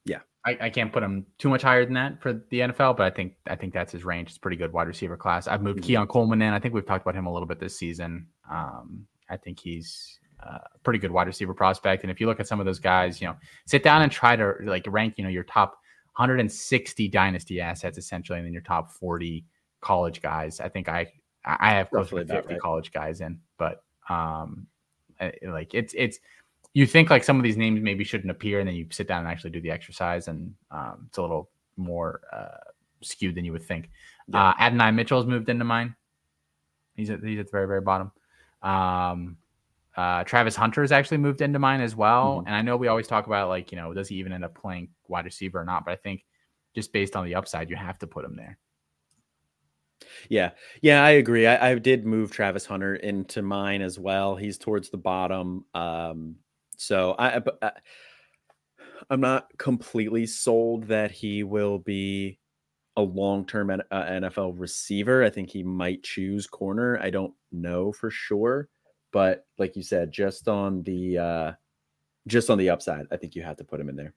Yeah. 0.07 0.21
I, 0.47 0.57
I, 0.63 0.71
can't 0.71 0.93
put 0.93 1.03
him 1.03 1.27
too 1.37 1.49
much 1.49 1.63
higher 1.63 1.85
than 1.85 1.95
that 1.95 2.23
for 2.23 2.33
the 2.33 2.61
NFL, 2.61 2.97
but 2.97 3.05
I 3.05 3.11
think 3.11 3.35
I 3.47 3.57
think 3.57 3.75
that's 3.75 3.93
his 3.93 4.05
range. 4.05 4.29
It's 4.29 4.39
pretty 4.39 4.57
good 4.57 4.73
wide 4.73 4.87
receiver 4.87 5.17
class. 5.17 5.49
I've 5.49 5.63
moved 5.63 5.81
mm-hmm. 5.81 5.87
Keon 5.87 6.07
Coleman 6.07 6.41
in. 6.41 6.55
I 6.55 6.61
think 6.61 6.73
we've 6.73 6.87
talked 6.87 7.05
about 7.05 7.17
him 7.17 7.27
a 7.27 7.33
little 7.33 7.49
bit 7.49 7.59
this 7.59 7.77
season. 7.77 8.29
Um, 8.51 9.07
I 9.29 9.37
think 9.37 9.59
he's 9.59 10.21
a 10.41 10.61
pretty 10.85 11.01
good 11.01 11.11
wide 11.11 11.27
receiver 11.27 11.53
prospect. 11.53 12.05
And 12.05 12.11
if 12.11 12.21
you 12.21 12.27
look 12.27 12.39
at 12.39 12.47
some 12.47 12.61
of 12.61 12.67
those 12.67 12.79
guys, 12.79 13.21
you 13.21 13.27
know, 13.27 13.37
sit 13.67 13.83
down 13.83 14.03
and 14.03 14.13
try 14.13 14.37
to 14.37 14.55
like 14.63 14.85
rank, 14.87 15.15
you 15.17 15.25
know, 15.25 15.31
your 15.31 15.45
top 15.45 15.73
160 16.17 17.09
dynasty 17.09 17.61
assets 17.61 17.99
essentially, 17.99 18.39
and 18.39 18.47
then 18.47 18.53
your 18.53 18.63
top 18.63 18.93
40 18.93 19.45
college 19.81 20.23
guys. 20.23 20.61
I 20.61 20.69
think 20.69 20.89
I 20.89 21.13
I 21.49 21.71
have 21.71 21.91
close 21.91 22.11
to 22.11 22.17
50 22.17 22.33
right. 22.33 22.61
college 22.61 22.93
guys 22.93 23.21
in, 23.21 23.41
but 23.57 23.83
um, 24.09 24.67
like 25.43 25.75
it's 25.75 25.95
it's 25.97 26.19
you 26.75 26.87
think 26.87 27.11
like 27.11 27.25
some 27.25 27.39
of 27.39 27.43
these 27.43 27.57
names 27.57 27.81
maybe 27.81 28.05
shouldn't 28.05 28.31
appear, 28.31 28.61
and 28.61 28.69
then 28.69 28.77
you 28.77 28.87
sit 28.91 29.09
down 29.09 29.21
and 29.21 29.29
actually 29.29 29.51
do 29.51 29.61
the 29.61 29.71
exercise, 29.71 30.29
and 30.29 30.55
um, 30.71 31.07
it's 31.09 31.19
a 31.19 31.23
little 31.23 31.51
more 31.77 32.21
uh, 32.33 32.71
skewed 33.03 33.35
than 33.35 33.45
you 33.45 33.53
would 33.53 33.63
think. 33.63 33.91
Yeah. 34.29 34.49
Uh, 34.49 34.55
Adonai 34.61 34.91
Mitchell's 34.91 35.27
moved 35.27 35.49
into 35.49 35.65
mine. 35.65 35.95
He's 36.95 37.11
at, 37.11 37.23
he's 37.23 37.39
at 37.39 37.47
the 37.47 37.53
very 37.53 37.67
very 37.67 37.81
bottom. 37.81 38.13
Um, 38.63 39.37
uh, 39.97 40.25
Travis 40.25 40.55
Hunter 40.55 40.83
has 40.83 40.93
actually 40.93 41.19
moved 41.19 41.41
into 41.41 41.59
mine 41.59 41.81
as 41.81 41.97
well, 41.97 42.39
mm-hmm. 42.39 42.47
and 42.47 42.55
I 42.55 42.63
know 42.63 42.77
we 42.77 42.89
always 42.89 43.07
talk 43.07 43.27
about 43.27 43.49
like 43.49 43.73
you 43.73 43.79
know 43.79 43.95
does 43.95 44.09
he 44.09 44.17
even 44.17 44.33
end 44.33 44.45
up 44.45 44.55
playing 44.55 44.89
wide 45.09 45.25
receiver 45.25 45.61
or 45.61 45.65
not, 45.65 45.85
but 45.85 45.93
I 45.93 45.97
think 45.97 46.25
just 46.75 46.93
based 46.93 47.17
on 47.17 47.25
the 47.25 47.35
upside, 47.35 47.71
you 47.71 47.77
have 47.77 47.99
to 48.01 48.07
put 48.07 48.25
him 48.25 48.37
there. 48.37 48.59
Yeah, 50.29 50.51
yeah, 50.83 51.05
I 51.05 51.11
agree. 51.11 51.47
I, 51.47 51.71
I, 51.71 51.75
did 51.77 52.07
move 52.07 52.31
Travis 52.31 52.67
Hunter 52.67 52.97
into 52.97 53.43
mine 53.43 53.83
as 53.83 53.99
well. 53.99 54.37
He's 54.37 54.59
towards 54.59 54.91
the 54.91 54.97
bottom. 54.97 55.65
Um, 55.75 56.37
so 56.77 57.15
I, 57.19 57.41
I 57.63 57.73
I'm 59.11 59.21
not 59.21 59.49
completely 59.59 60.27
sold 60.27 60.85
that 60.89 61.11
he 61.11 61.43
will 61.43 61.79
be 61.79 62.39
a 62.97 63.03
long 63.03 63.47
term 63.47 63.71
uh, 63.71 63.81
NFL 63.91 64.55
receiver. 64.57 65.23
I 65.23 65.31
think 65.31 65.51
he 65.51 65.63
might 65.63 66.03
choose 66.03 66.47
corner. 66.47 66.99
I 67.01 67.11
don't 67.11 67.33
know 67.53 67.93
for 67.93 68.11
sure, 68.11 68.69
but 69.13 69.47
like 69.57 69.77
you 69.77 69.83
said, 69.83 70.13
just 70.13 70.49
on 70.49 70.83
the 70.83 71.19
uh, 71.19 71.53
just 72.27 72.51
on 72.51 72.59
the 72.59 72.71
upside, 72.71 73.07
I 73.11 73.17
think 73.17 73.35
you 73.35 73.43
have 73.43 73.57
to 73.59 73.65
put 73.65 73.81
him 73.81 73.89
in 73.89 73.97
there. 73.97 74.15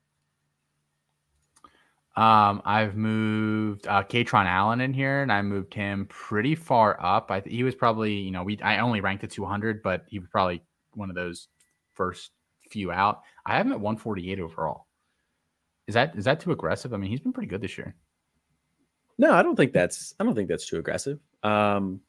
Um, 2.16 2.62
I've 2.66 2.96
moved 2.96 3.88
uh, 3.88 4.04
Kaytron 4.04 4.46
Allen 4.46 4.82
in 4.82 4.94
here, 4.94 5.22
and 5.22 5.32
I 5.32 5.42
moved 5.42 5.74
him 5.74 6.08
pretty 6.10 6.56
far 6.56 6.98
up. 7.02 7.32
I 7.32 7.40
th- 7.40 7.56
he 7.56 7.64
was 7.64 7.74
probably, 7.74 8.14
you 8.14 8.32
know, 8.32 8.44
we 8.44 8.60
I 8.62 8.80
only 8.80 9.00
ranked 9.00 9.24
at 9.24 9.32
200, 9.32 9.82
but 9.82 10.04
he 10.08 10.20
was 10.20 10.28
probably 10.30 10.62
one 10.94 11.10
of 11.10 11.16
those 11.16 11.48
first 11.94 12.32
few 12.70 12.92
out. 12.92 13.22
I 13.46 13.56
have 13.56 13.66
him 13.66 13.72
at 13.72 13.80
148 13.80 14.40
overall. 14.42 14.88
Is 15.88 15.94
that 15.94 16.16
is 16.18 16.26
that 16.26 16.42
too 16.42 16.52
aggressive? 16.52 16.94
I 16.94 16.98
mean, 16.98 17.10
he's 17.10 17.22
been 17.22 17.34
pretty 17.34 17.50
good 17.50 17.62
this 17.62 17.78
year. 17.78 17.96
No, 19.18 19.34
I 19.34 19.42
don't 19.42 19.56
think 19.56 19.72
that's 19.72 20.14
I 20.20 20.24
don't 20.24 20.36
think 20.36 20.50
that's 20.50 20.68
too 20.68 20.78
aggressive. 20.80 21.20
Um, 21.44 22.02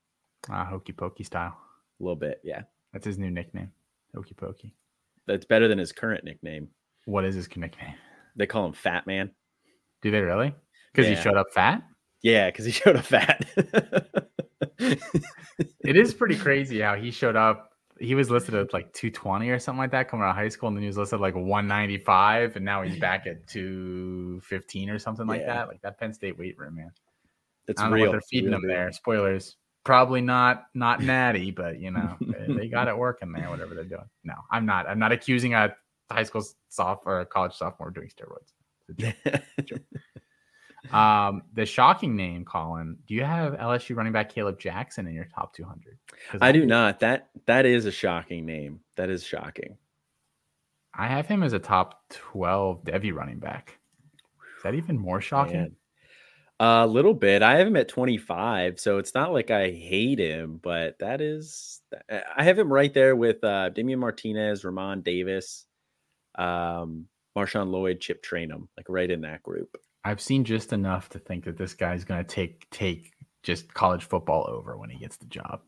uh, 0.51 0.65
hokey 0.65 0.93
pokey 0.93 1.25
style. 1.25 1.57
A 2.01 2.03
little 2.03 2.17
bit, 2.17 2.41
yeah. 2.43 2.63
That's 2.93 3.07
his 3.07 3.19
new 3.19 3.31
nickname, 3.31 3.71
hokey 4.15 4.35
pokey. 4.35 4.75
That's 5.27 5.45
better 5.45 5.69
than 5.69 5.79
his 5.79 5.93
current 5.93 6.25
nickname. 6.25 6.69
What 7.05 7.25
is 7.25 7.35
his 7.35 7.49
nickname? 7.57 7.95
They 8.37 8.47
call 8.47 8.67
him 8.67 8.73
Fat 8.73 9.07
Man. 9.07 9.31
Do 10.03 10.11
they 10.11 10.21
really? 10.21 10.55
Because 10.93 11.09
yeah. 11.09 11.17
he 11.17 11.23
showed 11.23 11.37
up 11.37 11.47
fat. 11.53 11.83
Yeah, 12.23 12.49
because 12.49 12.65
he 12.65 12.71
showed 12.73 12.97
up 12.97 13.05
fat. 13.05 13.45
it 14.79 15.97
is 15.97 16.15
pretty 16.15 16.37
crazy 16.37 16.81
how 16.81 16.95
he 16.95 17.11
showed 17.11 17.37
up. 17.37 17.71
He 17.99 18.15
was 18.15 18.31
listed 18.31 18.55
at 18.55 18.73
like 18.73 18.93
220 18.95 19.51
or 19.51 19.59
something 19.59 19.79
like 19.79 19.93
that 19.93 20.09
coming 20.09 20.25
out 20.25 20.31
of 20.31 20.37
high 20.37 20.49
school, 20.49 20.69
and 20.69 20.77
then 20.77 20.83
he 20.83 20.89
was 20.89 20.97
listed 20.97 21.21
like 21.21 21.35
195, 21.35 22.57
and 22.57 22.65
now 22.65 22.83
he's 22.83 22.99
back 23.01 23.27
at 23.27 23.47
215 23.49 24.91
or 24.91 24.99
something 24.99 25.27
like 25.27 25.43
yeah. 25.43 25.55
that. 25.55 25.69
Like 25.69 25.83
that 25.83 25.99
Penn 25.99 26.13
State 26.13 26.39
weight 26.39 26.59
room, 26.59 26.77
man. 26.77 26.91
It's 27.69 27.83
real. 27.83 28.11
they're 28.11 28.21
feeding 28.23 28.51
real, 28.51 28.59
him 28.59 28.67
there. 28.67 28.91
Spoilers. 28.93 29.57
Probably 29.85 30.21
not 30.21 30.67
not 30.75 31.03
natty, 31.03 31.51
but 31.51 31.81
you 31.81 31.91
know 31.91 32.17
they, 32.49 32.69
got 32.69 32.87
it 32.87 32.97
working 32.97 33.33
there. 33.33 33.51
Whatever 33.51 33.75
they're 33.75 33.85
doing. 33.85 34.09
No, 34.23 34.35
I'm 34.51 34.65
not. 34.65 34.89
I'm 34.89 35.01
not 35.01 35.11
accusing 35.11 35.55
a 35.55 35.75
high 36.09 36.23
school 36.23 36.45
soft 36.69 37.03
or 37.05 37.21
a 37.21 37.27
college 37.27 37.55
sophomore 37.55 37.91
doing 37.91 38.09
steroids. 38.09 38.53
Um, 40.91 41.43
the 41.55 41.65
shocking 41.65 42.17
name, 42.17 42.45
Colin. 42.45 42.97
Do 43.07 43.15
you 43.15 43.25
have 43.25 43.55
LSU 43.55 43.97
running 43.97 44.13
back 44.13 44.33
Caleb 44.33 44.59
Jackson 44.59 45.07
in 45.07 45.15
your 45.15 45.27
top 45.27 45.55
200? 45.55 45.97
I 46.41 46.51
do 46.53 46.67
not. 46.67 47.01
That 47.01 47.29
that 47.47 47.67
is 47.67 47.87
a 47.87 47.93
shocking 47.93 48.45
name. 48.47 48.81
That 48.97 49.09
is 49.09 49.25
shocking. 49.25 49.77
I 50.95 51.07
have 51.07 51.27
him 51.27 51.43
as 51.43 51.53
a 51.53 51.59
top 51.59 52.03
12 52.11 52.85
Devy 52.85 53.15
running 53.15 53.39
back. 53.39 53.79
Is 54.57 54.63
that 54.65 54.75
even 54.75 54.99
more 54.99 55.21
shocking? 55.21 55.77
A 56.61 56.87
little 56.87 57.15
bit. 57.15 57.43
I 57.43 57.57
have 57.57 57.67
him 57.67 57.77
at 57.77 57.89
25, 57.89 58.79
so 58.79 58.99
it's 58.99 59.15
not 59.15 59.33
like 59.33 59.51
I 59.51 59.71
hate 59.71 60.21
him, 60.21 60.61
but 60.63 60.99
that 61.01 61.21
is 61.21 61.81
I 62.09 62.45
have 62.45 62.59
him 62.59 62.73
right 62.73 62.93
there 62.93 63.17
with 63.17 63.43
uh 63.43 63.71
Damien 63.71 63.99
Martinez, 63.99 64.65
Ramon 64.65 65.01
Davis, 65.03 65.65
um, 66.37 67.07
Marshawn 67.37 67.71
Lloyd, 67.71 68.01
Chip 68.01 68.23
Trayanum, 68.25 68.69
like 68.77 68.87
right 68.89 69.11
in 69.11 69.23
that 69.23 69.43
group. 69.43 69.77
I've 70.05 70.21
seen 70.21 70.45
just 70.45 70.73
enough 70.73 71.09
to 71.11 71.19
think 71.19 71.45
that 71.45 71.57
this 71.57 71.75
guy's 71.75 72.05
going 72.05 72.25
to 72.25 72.29
take 72.29 72.69
take 72.71 73.13
just 73.43 73.73
college 73.73 74.05
football 74.05 74.47
over 74.49 74.77
when 74.77 74.91
he 74.91 74.99
gets 74.99 75.17
the 75.17 75.27
job. 75.27 75.61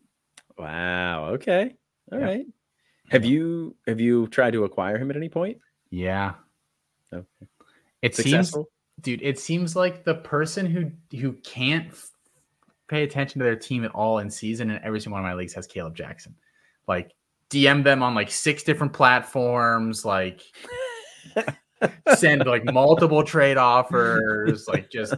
Wow. 0.58 1.30
Okay. 1.34 1.74
All 2.12 2.18
yeah. 2.18 2.24
right. 2.24 2.46
Have 3.10 3.24
you 3.24 3.76
have 3.86 4.00
you 4.00 4.26
tried 4.28 4.52
to 4.52 4.64
acquire 4.64 4.98
him 4.98 5.10
at 5.10 5.16
any 5.16 5.28
point? 5.28 5.58
Yeah. 5.90 6.34
Okay. 7.12 7.26
It 8.02 8.14
Successful? 8.14 8.68
seems, 8.96 9.04
dude. 9.04 9.22
It 9.22 9.38
seems 9.38 9.76
like 9.76 10.04
the 10.04 10.14
person 10.14 10.66
who 10.66 10.90
who 11.16 11.32
can't 11.32 11.92
pay 12.88 13.02
attention 13.02 13.38
to 13.38 13.44
their 13.44 13.56
team 13.56 13.84
at 13.84 13.90
all 13.92 14.18
in 14.18 14.30
season 14.30 14.70
and 14.70 14.82
every 14.84 15.00
single 15.00 15.20
one 15.20 15.24
of 15.24 15.30
my 15.30 15.34
leagues 15.34 15.54
has 15.54 15.66
Caleb 15.66 15.96
Jackson. 15.96 16.34
Like 16.86 17.12
DM 17.50 17.84
them 17.84 18.02
on 18.02 18.14
like 18.14 18.30
six 18.30 18.62
different 18.62 18.92
platforms. 18.92 20.04
Like 20.04 20.42
send 22.16 22.46
like 22.46 22.64
multiple 22.64 23.22
trade 23.22 23.56
offers, 23.56 24.66
like 24.68 24.90
just 24.90 25.14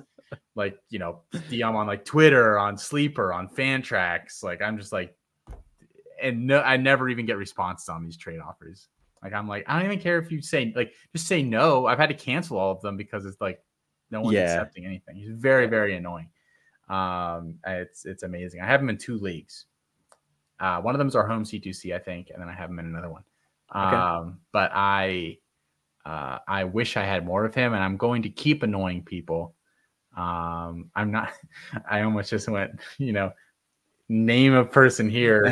like 0.55 0.79
you 0.91 0.99
know, 0.99 1.21
DM 1.33 1.75
on 1.75 1.87
like 1.87 2.05
Twitter, 2.05 2.59
on 2.59 2.77
Sleeper, 2.77 3.33
on 3.33 3.49
Fantrax. 3.49 4.43
Like 4.43 4.63
I'm 4.63 4.79
just 4.79 4.93
like, 4.93 5.17
and 6.23 6.47
no, 6.47 6.61
I 6.61 6.77
never 6.77 7.09
even 7.09 7.27
get 7.27 7.37
responses 7.37 7.89
on 7.89 8.05
these 8.05 8.17
trade 8.17 8.41
offers. 8.41 8.89
Like 9.23 9.33
I'm 9.33 9.49
like, 9.49 9.65
I 9.67 9.77
don't 9.77 9.87
even 9.87 10.01
care 10.01 10.19
if 10.19 10.31
you 10.31 10.41
say 10.41 10.73
like 10.75 10.93
just 11.15 11.27
say 11.27 11.43
no. 11.43 11.87
I've 11.87 11.99
had 11.99 12.09
to 12.09 12.15
cancel 12.15 12.59
all 12.59 12.73
of 12.73 12.81
them 12.81 12.97
because 12.97 13.27
it's 13.27 13.41
like 13.41 13.63
no 14.11 14.21
one's 14.21 14.35
yeah. 14.35 14.45
accepting 14.45 14.85
anything. 14.85 15.17
He's 15.17 15.31
very, 15.31 15.67
very 15.67 15.97
annoying. 15.97 16.29
Um, 16.89 17.57
it's 17.67 18.05
it's 18.05 18.23
amazing. 18.23 18.61
I 18.61 18.67
have 18.67 18.81
him 18.81 18.89
in 18.89 18.99
two 18.99 19.19
leagues. 19.19 19.67
Uh, 20.59 20.81
one 20.81 20.95
of 20.95 20.99
them 20.99 21.09
is 21.09 21.17
our 21.17 21.27
home 21.27 21.45
C2C, 21.45 21.95
I 21.95 21.99
think, 21.99 22.31
and 22.31 22.41
then 22.41 22.49
I 22.49 22.55
have 22.55 22.71
him 22.71 22.79
in 22.79 22.87
another 22.87 23.11
one. 23.11 23.25
Okay. 23.75 23.97
Um, 23.97 24.39
but 24.53 24.71
I 24.73 25.39
uh, 26.07 26.39
I 26.47 26.63
wish 26.63 26.97
I 26.97 27.05
had 27.05 27.27
more 27.27 27.45
of 27.45 27.55
him, 27.55 27.75
and 27.75 27.83
I'm 27.83 27.97
going 27.97 28.23
to 28.23 28.29
keep 28.29 28.63
annoying 28.63 29.03
people. 29.03 29.57
Um, 30.17 30.91
I'm 30.95 31.11
not. 31.11 31.33
I 31.91 32.03
almost 32.03 32.31
just 32.31 32.49
went, 32.49 32.79
you 32.99 33.13
know, 33.13 33.33
name 34.09 34.55
a 34.55 34.65
person 34.65 35.11
here, 35.11 35.43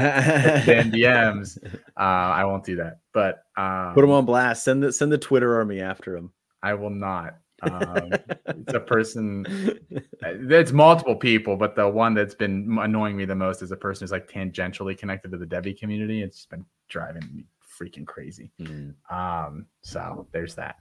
then 0.65 0.93
DMs. 0.93 1.59
Uh, 1.97 1.99
I 1.99 2.45
won't 2.45 2.65
do 2.65 2.77
that, 2.77 3.01
but 3.13 3.43
um, 3.57 3.95
put 3.95 4.05
him 4.05 4.13
on 4.13 4.25
blast. 4.25 4.63
Send 4.63 4.83
the 4.83 4.93
send 4.93 5.11
the 5.11 5.19
Twitter 5.19 5.57
army 5.57 5.81
after 5.81 6.17
him. 6.17 6.33
I 6.63 6.75
will 6.75 6.91
not. 6.91 7.35
Um, 7.63 8.13
it's 8.47 8.75
a 8.75 8.81
person. 8.81 9.45
It's 10.27 10.73
multiple 10.73 11.17
people, 11.17 11.55
but 11.55 11.77
the 11.77 11.87
one 11.87 12.15
that's 12.15 12.35
been 12.35 12.79
annoying 12.81 13.15
me 13.15 13.27
the 13.27 13.35
most 13.35 13.61
is 13.61 13.73
a 13.73 13.77
person 13.77 14.05
who's 14.05 14.11
like 14.11 14.27
tangentially 14.27 14.97
connected 14.97 15.31
to 15.33 15.37
the 15.37 15.45
Devy 15.45 15.79
community. 15.79 16.23
It's 16.23 16.47
been 16.47 16.65
driving 16.89 17.29
me 17.35 17.45
freaking 17.81 18.07
crazy. 18.07 18.51
Mm. 18.61 18.95
Um, 19.11 19.67
so 19.83 20.27
there's 20.33 20.55
that. 20.57 20.77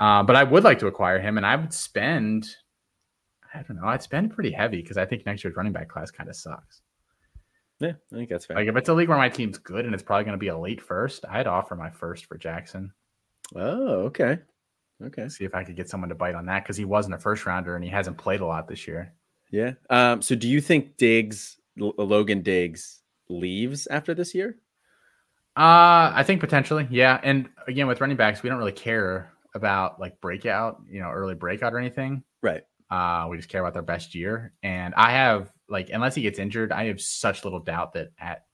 Uh, 0.00 0.22
but 0.22 0.36
I 0.36 0.44
would 0.44 0.64
like 0.64 0.78
to 0.80 0.86
acquire 0.86 1.18
him, 1.18 1.36
and 1.36 1.46
I 1.46 1.56
would 1.56 1.72
spend. 1.72 2.48
I 3.54 3.62
don't 3.62 3.80
know. 3.80 3.88
I'd 3.88 4.02
spend 4.02 4.34
pretty 4.34 4.50
heavy 4.50 4.82
because 4.82 4.98
I 4.98 5.06
think 5.06 5.24
next 5.24 5.42
year's 5.42 5.56
running 5.56 5.72
back 5.72 5.88
class 5.88 6.10
kind 6.10 6.28
of 6.28 6.36
sucks. 6.36 6.82
Yeah, 7.80 7.92
I 8.12 8.16
think 8.16 8.28
that's 8.28 8.46
fair. 8.46 8.56
Like 8.56 8.68
if 8.68 8.76
it's 8.76 8.88
a 8.88 8.94
league 8.94 9.08
where 9.08 9.18
my 9.18 9.28
team's 9.28 9.58
good 9.58 9.84
and 9.84 9.94
it's 9.94 10.02
probably 10.02 10.24
going 10.24 10.34
to 10.34 10.38
be 10.38 10.48
a 10.48 10.58
late 10.58 10.80
first, 10.80 11.24
I'd 11.28 11.46
offer 11.46 11.76
my 11.76 11.90
first 11.90 12.26
for 12.26 12.36
Jackson. 12.36 12.92
Oh, 13.54 14.02
okay. 14.06 14.38
Okay. 15.02 15.28
See 15.28 15.44
if 15.44 15.54
I 15.54 15.62
could 15.62 15.76
get 15.76 15.88
someone 15.88 16.08
to 16.08 16.14
bite 16.14 16.34
on 16.34 16.46
that 16.46 16.64
because 16.64 16.76
he 16.76 16.84
wasn't 16.84 17.14
a 17.14 17.18
first 17.18 17.46
rounder 17.46 17.76
and 17.76 17.84
he 17.84 17.90
hasn't 17.90 18.18
played 18.18 18.40
a 18.40 18.46
lot 18.46 18.68
this 18.68 18.86
year. 18.86 19.14
Yeah. 19.50 19.72
Um. 19.90 20.22
So 20.22 20.34
do 20.34 20.48
you 20.48 20.60
think 20.60 20.96
Diggs, 20.96 21.58
Logan 21.76 22.42
Diggs, 22.42 23.00
leaves 23.28 23.86
after 23.86 24.12
this 24.12 24.34
year? 24.34 24.56
Uh, 25.58 26.12
I 26.14 26.22
think 26.22 26.38
potentially, 26.38 26.86
yeah. 26.88 27.18
And 27.24 27.48
again, 27.66 27.88
with 27.88 28.00
running 28.00 28.16
backs, 28.16 28.44
we 28.44 28.48
don't 28.48 28.58
really 28.58 28.70
care 28.70 29.32
about 29.56 29.98
like 29.98 30.20
breakout, 30.20 30.80
you 30.88 31.00
know, 31.00 31.10
early 31.10 31.34
breakout 31.34 31.74
or 31.74 31.78
anything. 31.78 32.22
Right. 32.42 32.62
Uh, 32.90 33.26
we 33.28 33.36
just 33.36 33.48
care 33.48 33.60
about 33.60 33.72
their 33.72 33.82
best 33.82 34.14
year. 34.14 34.54
And 34.62 34.94
I 34.94 35.10
have 35.10 35.52
like, 35.68 35.90
unless 35.90 36.14
he 36.14 36.22
gets 36.22 36.38
injured, 36.38 36.70
I 36.70 36.84
have 36.84 37.00
such 37.00 37.42
little 37.42 37.58
doubt 37.58 37.92
that 37.94 38.10
at 38.20 38.44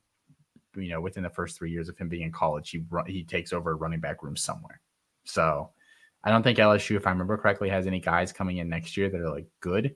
you 0.76 0.88
know 0.88 1.00
within 1.00 1.22
the 1.22 1.30
first 1.30 1.58
three 1.58 1.70
years 1.70 1.90
of 1.90 1.98
him 1.98 2.08
being 2.08 2.22
in 2.22 2.32
college, 2.32 2.70
he 2.70 2.82
he 3.06 3.22
takes 3.22 3.52
over 3.52 3.76
running 3.76 4.00
back 4.00 4.22
room 4.22 4.34
somewhere. 4.34 4.80
So 5.24 5.70
I 6.24 6.30
don't 6.30 6.42
think 6.42 6.58
LSU, 6.58 6.96
if 6.96 7.06
I 7.06 7.10
remember 7.10 7.36
correctly, 7.36 7.68
has 7.68 7.86
any 7.86 8.00
guys 8.00 8.32
coming 8.32 8.56
in 8.56 8.68
next 8.68 8.96
year 8.96 9.10
that 9.10 9.20
are 9.20 9.30
like 9.30 9.46
good. 9.60 9.94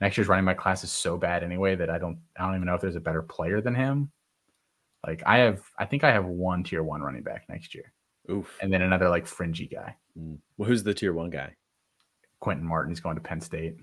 Next 0.00 0.16
year's 0.16 0.28
running 0.28 0.46
back 0.46 0.58
class 0.58 0.84
is 0.84 0.90
so 0.90 1.18
bad 1.18 1.42
anyway 1.42 1.76
that 1.76 1.90
I 1.90 1.98
don't 1.98 2.18
I 2.38 2.46
don't 2.46 2.54
even 2.56 2.66
know 2.66 2.74
if 2.74 2.80
there's 2.80 2.96
a 2.96 3.00
better 3.00 3.22
player 3.22 3.60
than 3.60 3.74
him. 3.74 4.10
Like 5.06 5.22
I 5.26 5.38
have, 5.38 5.62
I 5.78 5.84
think 5.84 6.04
I 6.04 6.12
have 6.12 6.24
one 6.24 6.64
tier 6.64 6.82
one 6.82 7.02
running 7.02 7.22
back 7.22 7.44
next 7.48 7.74
year. 7.74 7.92
Oof. 8.30 8.58
And 8.60 8.72
then 8.72 8.82
another 8.82 9.08
like 9.08 9.26
fringy 9.26 9.66
guy. 9.66 9.96
Mm. 10.18 10.38
Well, 10.56 10.68
who's 10.68 10.82
the 10.82 10.94
tier 10.94 11.12
one 11.12 11.30
guy? 11.30 11.54
Quinton 12.40 12.66
Martin. 12.66 12.90
He's 12.90 13.00
going 13.00 13.16
to 13.16 13.22
Penn 13.22 13.40
State. 13.40 13.76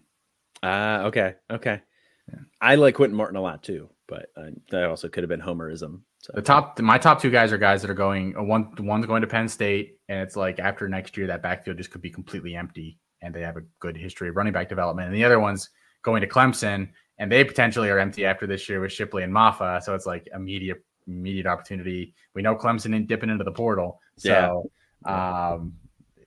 Ah, 0.62 1.02
uh, 1.02 1.08
okay, 1.08 1.36
okay. 1.52 1.82
Yeah. 2.30 2.40
I 2.62 2.76
like 2.76 2.96
Quinton 2.96 3.18
Martin 3.18 3.36
a 3.36 3.42
lot 3.42 3.64
too, 3.64 3.90
but 4.08 4.28
uh, 4.38 4.52
that 4.70 4.86
also 4.86 5.10
could 5.10 5.24
have 5.24 5.30
been 5.30 5.42
homerism. 5.42 6.02
So. 6.20 6.32
The 6.36 6.42
top, 6.42 6.80
my 6.80 6.98
top 6.98 7.22
two 7.22 7.30
guys 7.30 7.52
are 7.52 7.58
guys 7.58 7.82
that 7.82 7.92
are 7.92 7.96
going. 7.96 8.36
Uh, 8.38 8.44
one, 8.44 8.74
one's 8.80 9.06
going 9.06 9.22
to 9.22 9.28
Penn 9.28 9.50
State, 9.50 9.98
and 10.08 10.20
it's 10.20 10.38
like 10.38 10.60
after 10.60 10.88
next 10.88 11.18
year, 11.18 11.28
that 11.28 11.42
backfield 11.42 11.78
just 11.78 11.92
could 11.92 12.02
be 12.02 12.10
completely 12.10 12.56
empty, 12.56 12.98
and 13.22 13.34
they 13.34 13.42
have 13.42 13.58
a 13.58 13.64
good 13.80 13.98
history 13.98 14.30
of 14.30 14.38
running 14.38 14.54
back 14.54 14.70
development. 14.70 15.08
And 15.08 15.16
the 15.16 15.26
other 15.26 15.40
one's 15.40 15.70
going 16.02 16.22
to 16.22 16.28
Clemson, 16.28 16.90
and 17.18 17.30
they 17.30 17.44
potentially 17.44 17.90
are 17.90 18.00
empty 18.00 18.26
after 18.26 18.48
this 18.48 18.70
year 18.70 18.80
with 18.80 18.94
Shipley 18.94 19.24
and 19.24 19.34
Mafah. 19.34 19.84
So 19.84 19.96
it's 19.96 20.06
like 20.06 20.30
immediate 20.34 20.82
immediate 21.08 21.46
opportunity. 21.46 22.14
We 22.34 22.42
know 22.42 22.56
Clemson 22.56 22.96
ain't 22.96 23.08
dipping 23.08 23.30
into 23.30 23.44
the 23.44 23.52
portal. 23.52 24.00
So 24.18 24.70
yeah. 25.06 25.52
um 25.54 25.74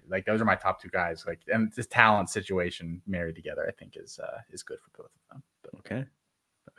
like 0.09 0.25
those 0.25 0.41
are 0.41 0.45
my 0.45 0.55
top 0.55 0.81
two 0.81 0.89
guys. 0.89 1.25
Like 1.27 1.41
and 1.53 1.73
this 1.73 1.87
talent 1.87 2.31
situation 2.31 3.03
married 3.07 3.37
together, 3.37 3.67
I 3.69 3.73
think 3.73 3.97
is 3.97 4.19
uh 4.23 4.39
is 4.51 4.63
good 4.63 4.79
for 4.81 5.03
both 5.03 5.11
of 5.11 5.35
them. 5.35 5.43
But, 5.63 5.75
okay. 5.81 6.05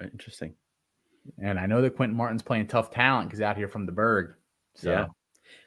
Interesting. 0.01 0.53
And 1.41 1.59
I 1.59 1.65
know 1.65 1.81
that 1.81 1.95
Quinton 1.95 2.15
Martin's 2.15 2.41
playing 2.41 2.67
tough 2.67 2.91
talent 2.91 3.29
because 3.29 3.41
out 3.41 3.57
here 3.57 3.67
from 3.67 3.85
the 3.85 3.91
Burgh. 3.91 4.35
So 4.75 4.91
yeah. 4.91 5.05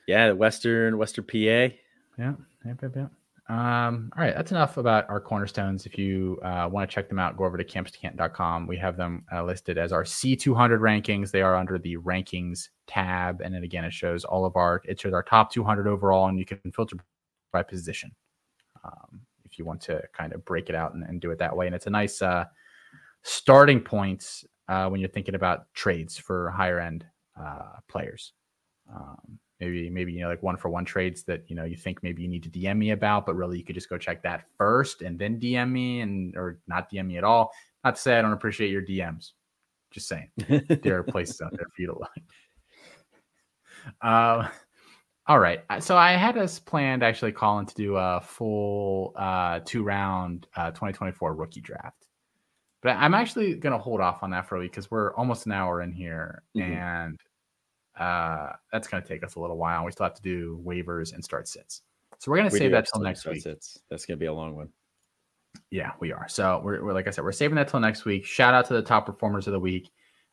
Yeah, 0.07 0.33
Western 0.33 0.99
Western 0.99 1.25
PA. 1.25 1.37
Yeah. 1.37 1.73
Yep, 2.19 2.83
yep, 2.83 2.97
yep. 2.97 3.11
Um, 3.51 4.13
all 4.17 4.23
right, 4.23 4.33
that's 4.33 4.53
enough 4.53 4.77
about 4.77 5.11
our 5.11 5.21
cornerstones. 5.21 5.85
If 5.85 5.99
you 5.99 6.39
uh, 6.45 6.69
want 6.71 6.89
to 6.89 6.95
check 6.95 7.09
them 7.09 7.19
out, 7.19 7.37
go 7.37 7.45
over 7.45 7.59
to 7.59 7.65
campus2canton.com. 7.65 8.69
We 8.69 8.77
have 8.77 8.97
them 8.97 9.25
uh, 9.33 9.43
listed 9.43 9.77
as 9.77 9.91
our 9.91 10.05
C200 10.05 10.79
rankings. 10.79 11.33
They 11.33 11.43
are 11.43 11.57
under 11.57 11.77
the 11.77 11.97
rankings 11.97 12.69
tab, 12.87 13.41
and 13.41 13.53
then 13.53 13.65
again, 13.65 13.85
it 13.85 13.93
shows 13.93 14.25
all 14.25 14.45
of 14.47 14.55
our 14.55 14.81
it 14.85 15.01
shows 15.01 15.13
our 15.13 15.25
top 15.25 15.51
200 15.51 15.89
overall, 15.89 16.29
and 16.29 16.39
you 16.39 16.45
can 16.45 16.61
filter 16.73 16.95
by 17.53 17.65
position 17.65 18.13
um, 18.85 19.21
if 19.45 19.59
you 19.59 19.65
want 19.65 19.81
to 19.81 20.01
kind 20.17 20.33
of 20.33 20.45
break 20.45 20.69
it 20.69 20.77
out 20.77 20.95
and, 20.95 21.03
and 21.03 21.21
do 21.21 21.33
it 21.33 21.39
that 21.41 21.57
way. 21.57 21.67
And 21.67 21.75
it's 21.75 21.89
a 21.89 21.91
nice 21.91 22.23
uh, 22.23 22.45
starting 23.23 23.81
point 23.81 24.45
uh, 24.69 24.89
when 24.89 25.01
you're 25.01 25.11
thinking 25.11 25.35
about 25.35 25.75
trades 25.75 26.17
for 26.17 26.51
higher 26.51 26.79
end 26.79 27.05
uh, 27.37 27.81
players. 27.89 28.33
Um, 28.95 29.41
maybe 29.61 29.91
maybe 29.91 30.13
you 30.13 30.21
know 30.21 30.29
like 30.29 30.43
one 30.43 30.57
for 30.57 30.71
one 30.71 30.85
trades 30.85 31.23
that 31.25 31.45
you 31.49 31.55
know 31.55 31.65
you 31.65 31.77
think 31.77 32.03
maybe 32.03 32.23
you 32.23 32.29
need 32.29 32.43
to 32.43 32.51
DM 32.51 32.77
me 32.79 32.91
about, 32.91 33.27
but 33.27 33.37
really 33.37 33.59
you 33.59 33.65
could 33.65 33.75
just 33.75 33.89
go 33.89 33.99
check 33.99 34.23
that 34.23 34.45
first 34.57 35.03
and 35.03 35.19
then 35.19 35.39
DM 35.39 35.71
me 35.71 36.01
and 36.01 36.37
or 36.37 36.59
not 36.67 36.91
DM 36.91 37.07
me 37.07 37.19
at 37.19 37.25
all. 37.25 37.53
Not 37.85 37.97
to 37.97 38.01
say 38.01 38.19
I 38.19 38.23
don't 38.23 38.33
appreciate 38.33 38.71
your 38.71 38.83
DMs. 38.83 39.33
Just 39.91 40.09
saying 40.09 40.31
there 40.83 40.99
are 40.99 41.03
places 41.03 41.41
out 41.41 41.53
there 41.53 41.67
for 41.75 41.83
you 41.83 41.89
to 41.89 41.99
look. 41.99 42.11
Uh, 44.01 44.49
all 45.27 45.39
right. 45.39 45.63
So 45.81 45.97
I 45.97 46.13
had 46.13 46.37
us 46.37 46.59
planned 46.59 47.03
actually 47.03 47.33
Colin 47.33 47.67
to 47.67 47.75
do 47.75 47.97
a 47.97 48.21
full 48.21 49.13
uh, 49.17 49.61
two 49.65 49.83
round 49.83 50.47
uh, 50.57 50.71
2024 50.71 51.35
rookie 51.35 51.61
draft. 51.61 52.07
But 52.83 52.97
I'm 52.97 53.15
actually 53.15 53.55
going 53.55 53.73
to 53.73 53.79
hold 53.79 54.01
off 54.01 54.23
on 54.23 54.31
that 54.31 54.49
for 54.49 54.57
a 54.57 54.61
week 54.61 54.73
because 54.73 54.91
we're 54.91 55.15
almost 55.15 55.47
an 55.47 55.53
hour 55.53 55.83
in 55.83 55.93
here. 55.93 56.43
Mm-hmm. 56.57 56.73
And 56.73 57.21
uh, 58.01 58.53
that's 58.73 58.89
going 58.89 59.03
to 59.03 59.09
take 59.09 59.23
us 59.23 59.35
a 59.35 59.41
little 59.41 59.59
while. 59.59 59.85
We 59.85 59.93
still 59.93 60.05
have 60.05 60.15
to 60.15 60.23
do 60.23 60.61
waivers 60.65 61.13
and 61.13 61.23
start 61.23 61.47
sits. 61.47 61.83
So 62.19 62.31
we're 62.31 62.39
going 62.39 62.51
to 62.51 62.57
save 62.57 62.71
that 62.73 62.89
till 62.93 63.03
next 63.03 63.27
week. 63.27 63.43
Sits. 63.43 63.79
That's 63.91 64.07
going 64.07 64.19
to 64.19 64.21
be 64.21 64.27
a 64.27 64.33
long 64.33 64.57
one. 64.57 64.71
Yeah, 65.71 65.93
we 66.01 66.13
are. 66.13 66.29
So 66.29 66.61
we're, 66.65 66.83
we're, 66.83 66.93
like 66.93 67.07
I 67.07 67.11
said, 67.11 67.25
we're 67.25 67.33
saving 67.33 67.57
that 67.57 67.69
till 67.69 67.81
next 67.81 68.05
week. 68.05 68.25
Shout 68.25 68.55
out 68.55 68.67
to 68.67 68.75
the 68.75 68.83
top 68.83 69.07
performers 69.07 69.47
of 69.47 69.53
the 69.53 69.61
week. 69.61 69.91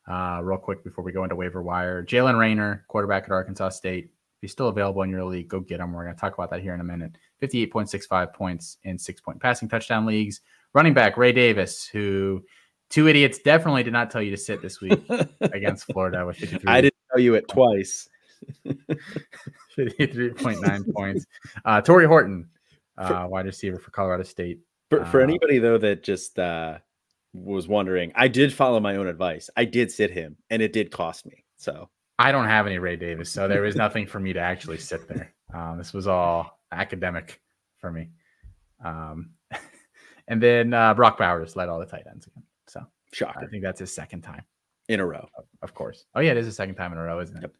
Uh, 0.09 0.39
real 0.41 0.57
quick 0.57 0.83
before 0.83 1.03
we 1.03 1.11
go 1.11 1.23
into 1.23 1.35
waiver 1.35 1.61
wire, 1.61 2.03
Jalen 2.03 2.39
Raynor, 2.39 2.85
quarterback 2.87 3.25
at 3.25 3.31
Arkansas 3.31 3.69
State. 3.69 4.05
If 4.05 4.41
he's 4.41 4.51
still 4.51 4.69
available 4.69 5.01
in 5.01 5.09
your 5.09 5.25
league, 5.25 5.49
go 5.49 5.59
get 5.59 5.81
him. 5.81 5.91
We're 5.91 6.03
going 6.03 6.15
to 6.15 6.21
talk 6.21 6.33
about 6.33 6.49
that 6.51 6.61
here 6.61 6.73
in 6.73 6.79
a 6.79 6.85
minute. 6.85 7.17
58.65 7.41 8.33
points 8.33 8.77
in 8.83 8.97
six 8.97 9.19
point 9.19 9.41
passing 9.41 9.67
touchdown 9.67 10.05
leagues. 10.05 10.41
Running 10.73 10.93
back 10.93 11.17
Ray 11.17 11.33
Davis, 11.33 11.85
who 11.87 12.43
two 12.89 13.07
idiots 13.07 13.39
definitely 13.39 13.83
did 13.83 13.93
not 13.93 14.11
tell 14.11 14.21
you 14.21 14.31
to 14.31 14.37
sit 14.37 14.61
this 14.61 14.79
week 14.79 15.01
against 15.41 15.85
Florida 15.85 16.25
with 16.25 16.37
53. 16.37 16.63
I 16.67 16.81
didn't 16.81 16.96
tell 17.17 17.23
you 17.23 17.35
it 17.35 17.47
twice. 17.49 18.09
53.9 19.77 20.93
points. 20.95 21.25
Uh, 21.65 21.81
Tory 21.81 22.05
Horton, 22.05 22.47
uh, 22.97 23.27
wide 23.29 23.45
receiver 23.45 23.79
for 23.79 23.91
Colorado 23.91 24.23
State. 24.23 24.59
For, 24.89 25.03
for 25.05 25.21
uh, 25.21 25.23
anybody 25.23 25.59
though 25.59 25.77
that 25.79 26.03
just 26.03 26.39
uh, 26.39 26.77
was 27.33 27.67
wondering, 27.67 28.11
I 28.15 28.27
did 28.27 28.53
follow 28.53 28.79
my 28.79 28.95
own 28.95 29.07
advice. 29.07 29.49
I 29.57 29.65
did 29.65 29.91
sit 29.91 30.11
him, 30.11 30.37
and 30.49 30.61
it 30.61 30.71
did 30.71 30.91
cost 30.91 31.25
me. 31.25 31.43
So 31.57 31.89
I 32.19 32.31
don't 32.31 32.45
have 32.45 32.67
any 32.67 32.77
Ray 32.79 32.95
Davis, 32.95 33.31
so 33.31 33.47
there 33.47 33.61
was 33.61 33.75
nothing 33.75 34.07
for 34.07 34.19
me 34.19 34.33
to 34.33 34.39
actually 34.39 34.77
sit 34.77 35.07
there. 35.07 35.33
Um, 35.53 35.77
this 35.77 35.93
was 35.93 36.07
all 36.07 36.59
academic 36.71 37.41
for 37.79 37.91
me. 37.91 38.09
Um, 38.83 39.31
and 40.27 40.41
then 40.41 40.73
uh, 40.73 40.93
Brock 40.93 41.17
Bowers 41.17 41.55
led 41.55 41.69
all 41.69 41.79
the 41.79 41.85
tight 41.85 42.05
ends 42.09 42.27
again. 42.27 42.43
So 42.67 42.81
shocker. 43.11 43.43
I 43.43 43.47
think 43.47 43.63
that's 43.63 43.79
his 43.79 43.93
second 43.93 44.21
time 44.21 44.43
in 44.87 44.99
a 44.99 45.05
row. 45.05 45.27
Of 45.61 45.73
course. 45.73 46.05
Oh 46.15 46.21
yeah, 46.21 46.31
it 46.31 46.37
is 46.37 46.45
the 46.45 46.51
second 46.51 46.75
time 46.75 46.91
in 46.91 46.97
a 46.97 47.03
row, 47.03 47.19
isn't 47.19 47.37
it? 47.37 47.41
Yep. 47.41 47.53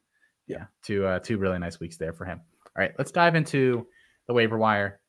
Yeah. 0.47 0.65
Two 0.83 1.05
uh, 1.05 1.19
two 1.19 1.37
really 1.37 1.59
nice 1.59 1.79
weeks 1.79 1.97
there 1.97 2.13
for 2.13 2.25
him. 2.25 2.41
All 2.65 2.81
right, 2.81 2.91
let's 2.97 3.11
dive 3.11 3.35
into 3.35 3.87
the 4.27 4.33
waiver 4.33 4.57
wire. 4.57 4.99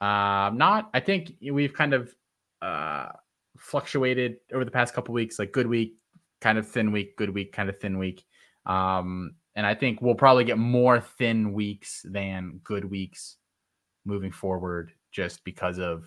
Um, 0.00 0.56
not 0.58 0.90
I 0.94 1.00
think 1.00 1.32
we've 1.50 1.74
kind 1.74 1.94
of 1.94 2.14
uh 2.62 3.08
fluctuated 3.58 4.36
over 4.52 4.64
the 4.64 4.70
past 4.70 4.94
couple 4.94 5.12
weeks, 5.14 5.38
like 5.38 5.52
good 5.52 5.66
week, 5.66 5.96
kind 6.40 6.58
of 6.58 6.68
thin 6.68 6.92
week, 6.92 7.16
good 7.16 7.30
week, 7.30 7.52
kind 7.52 7.68
of 7.68 7.78
thin 7.78 7.98
week. 7.98 8.24
Um, 8.66 9.34
and 9.56 9.66
I 9.66 9.74
think 9.74 10.00
we'll 10.00 10.14
probably 10.14 10.44
get 10.44 10.58
more 10.58 11.00
thin 11.00 11.52
weeks 11.52 12.02
than 12.04 12.60
good 12.62 12.84
weeks 12.84 13.36
moving 14.04 14.30
forward, 14.30 14.92
just 15.12 15.44
because 15.44 15.78
of 15.78 16.04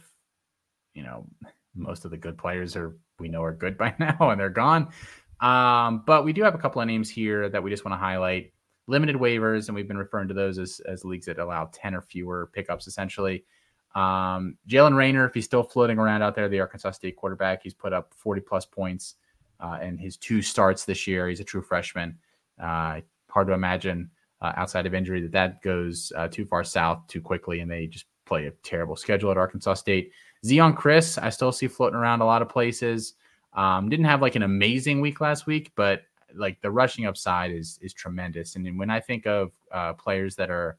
you 0.93 1.03
know 1.03 1.27
most 1.75 2.05
of 2.05 2.11
the 2.11 2.17
good 2.17 2.37
players 2.37 2.75
are 2.75 2.97
we 3.19 3.29
know 3.29 3.43
are 3.43 3.53
good 3.53 3.77
by 3.77 3.93
now 3.99 4.29
and 4.29 4.39
they're 4.39 4.49
gone. 4.49 4.89
Um, 5.41 6.03
but 6.05 6.23
we 6.23 6.33
do 6.33 6.43
have 6.43 6.55
a 6.55 6.57
couple 6.57 6.81
of 6.81 6.87
names 6.87 7.09
here 7.09 7.49
that 7.49 7.61
we 7.61 7.69
just 7.69 7.83
want 7.83 7.93
to 7.93 7.97
highlight. 7.97 8.53
Limited 8.87 9.15
waivers, 9.15 9.67
and 9.67 9.75
we've 9.75 9.87
been 9.87 9.97
referring 9.97 10.27
to 10.27 10.33
those 10.33 10.57
as, 10.57 10.79
as 10.81 11.05
leagues 11.05 11.25
that 11.25 11.39
allow 11.39 11.69
10 11.71 11.95
or 11.95 12.01
fewer 12.01 12.49
pickups 12.53 12.87
essentially. 12.87 13.43
Um, 13.95 14.57
Jalen 14.67 14.95
Raynor, 14.95 15.25
if 15.25 15.33
he's 15.33 15.45
still 15.45 15.63
floating 15.63 15.97
around 15.97 16.21
out 16.21 16.35
there, 16.35 16.47
the 16.49 16.59
Arkansas 16.59 16.91
State 16.91 17.15
quarterback, 17.15 17.63
he's 17.63 17.73
put 17.73 17.93
up 17.93 18.13
40 18.13 18.41
plus 18.41 18.65
points 18.65 19.15
uh, 19.59 19.79
in 19.81 19.97
his 19.97 20.17
two 20.17 20.41
starts 20.41 20.85
this 20.85 21.07
year. 21.07 21.27
He's 21.27 21.39
a 21.39 21.45
true 21.45 21.61
freshman. 21.61 22.17
Uh, 22.59 23.01
hard 23.29 23.47
to 23.47 23.53
imagine 23.53 24.09
uh, 24.41 24.53
outside 24.55 24.85
of 24.85 24.93
injury 24.93 25.21
that 25.21 25.31
that 25.31 25.61
goes 25.61 26.11
uh, 26.15 26.27
too 26.27 26.45
far 26.45 26.63
south 26.63 27.05
too 27.07 27.21
quickly, 27.21 27.59
and 27.59 27.69
they 27.69 27.87
just 27.87 28.05
play 28.25 28.47
a 28.47 28.51
terrible 28.63 28.95
schedule 28.95 29.31
at 29.31 29.37
Arkansas 29.37 29.75
State. 29.75 30.11
Zeon 30.45 30.75
Chriss, 30.75 31.21
I 31.21 31.29
still 31.29 31.51
see 31.51 31.67
floating 31.67 31.97
around 31.97 32.21
a 32.21 32.25
lot 32.25 32.41
of 32.41 32.49
places. 32.49 33.13
Um, 33.53 33.89
didn't 33.89 34.05
have 34.05 34.21
like 34.21 34.35
an 34.35 34.43
amazing 34.43 35.01
week 35.01 35.21
last 35.21 35.45
week, 35.45 35.71
but 35.75 36.03
like 36.33 36.61
the 36.61 36.71
rushing 36.71 37.05
upside 37.05 37.51
is 37.51 37.79
is 37.81 37.93
tremendous. 37.93 38.55
And 38.55 38.77
when 38.77 38.89
I 38.89 38.99
think 38.99 39.27
of 39.27 39.51
uh, 39.71 39.93
players 39.93 40.35
that 40.37 40.49
are 40.49 40.77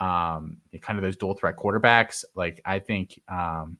um, 0.00 0.58
kind 0.80 0.98
of 0.98 1.02
those 1.02 1.16
dual 1.16 1.34
threat 1.34 1.56
quarterbacks, 1.56 2.24
like 2.34 2.60
I 2.64 2.78
think 2.78 3.20
um, 3.28 3.78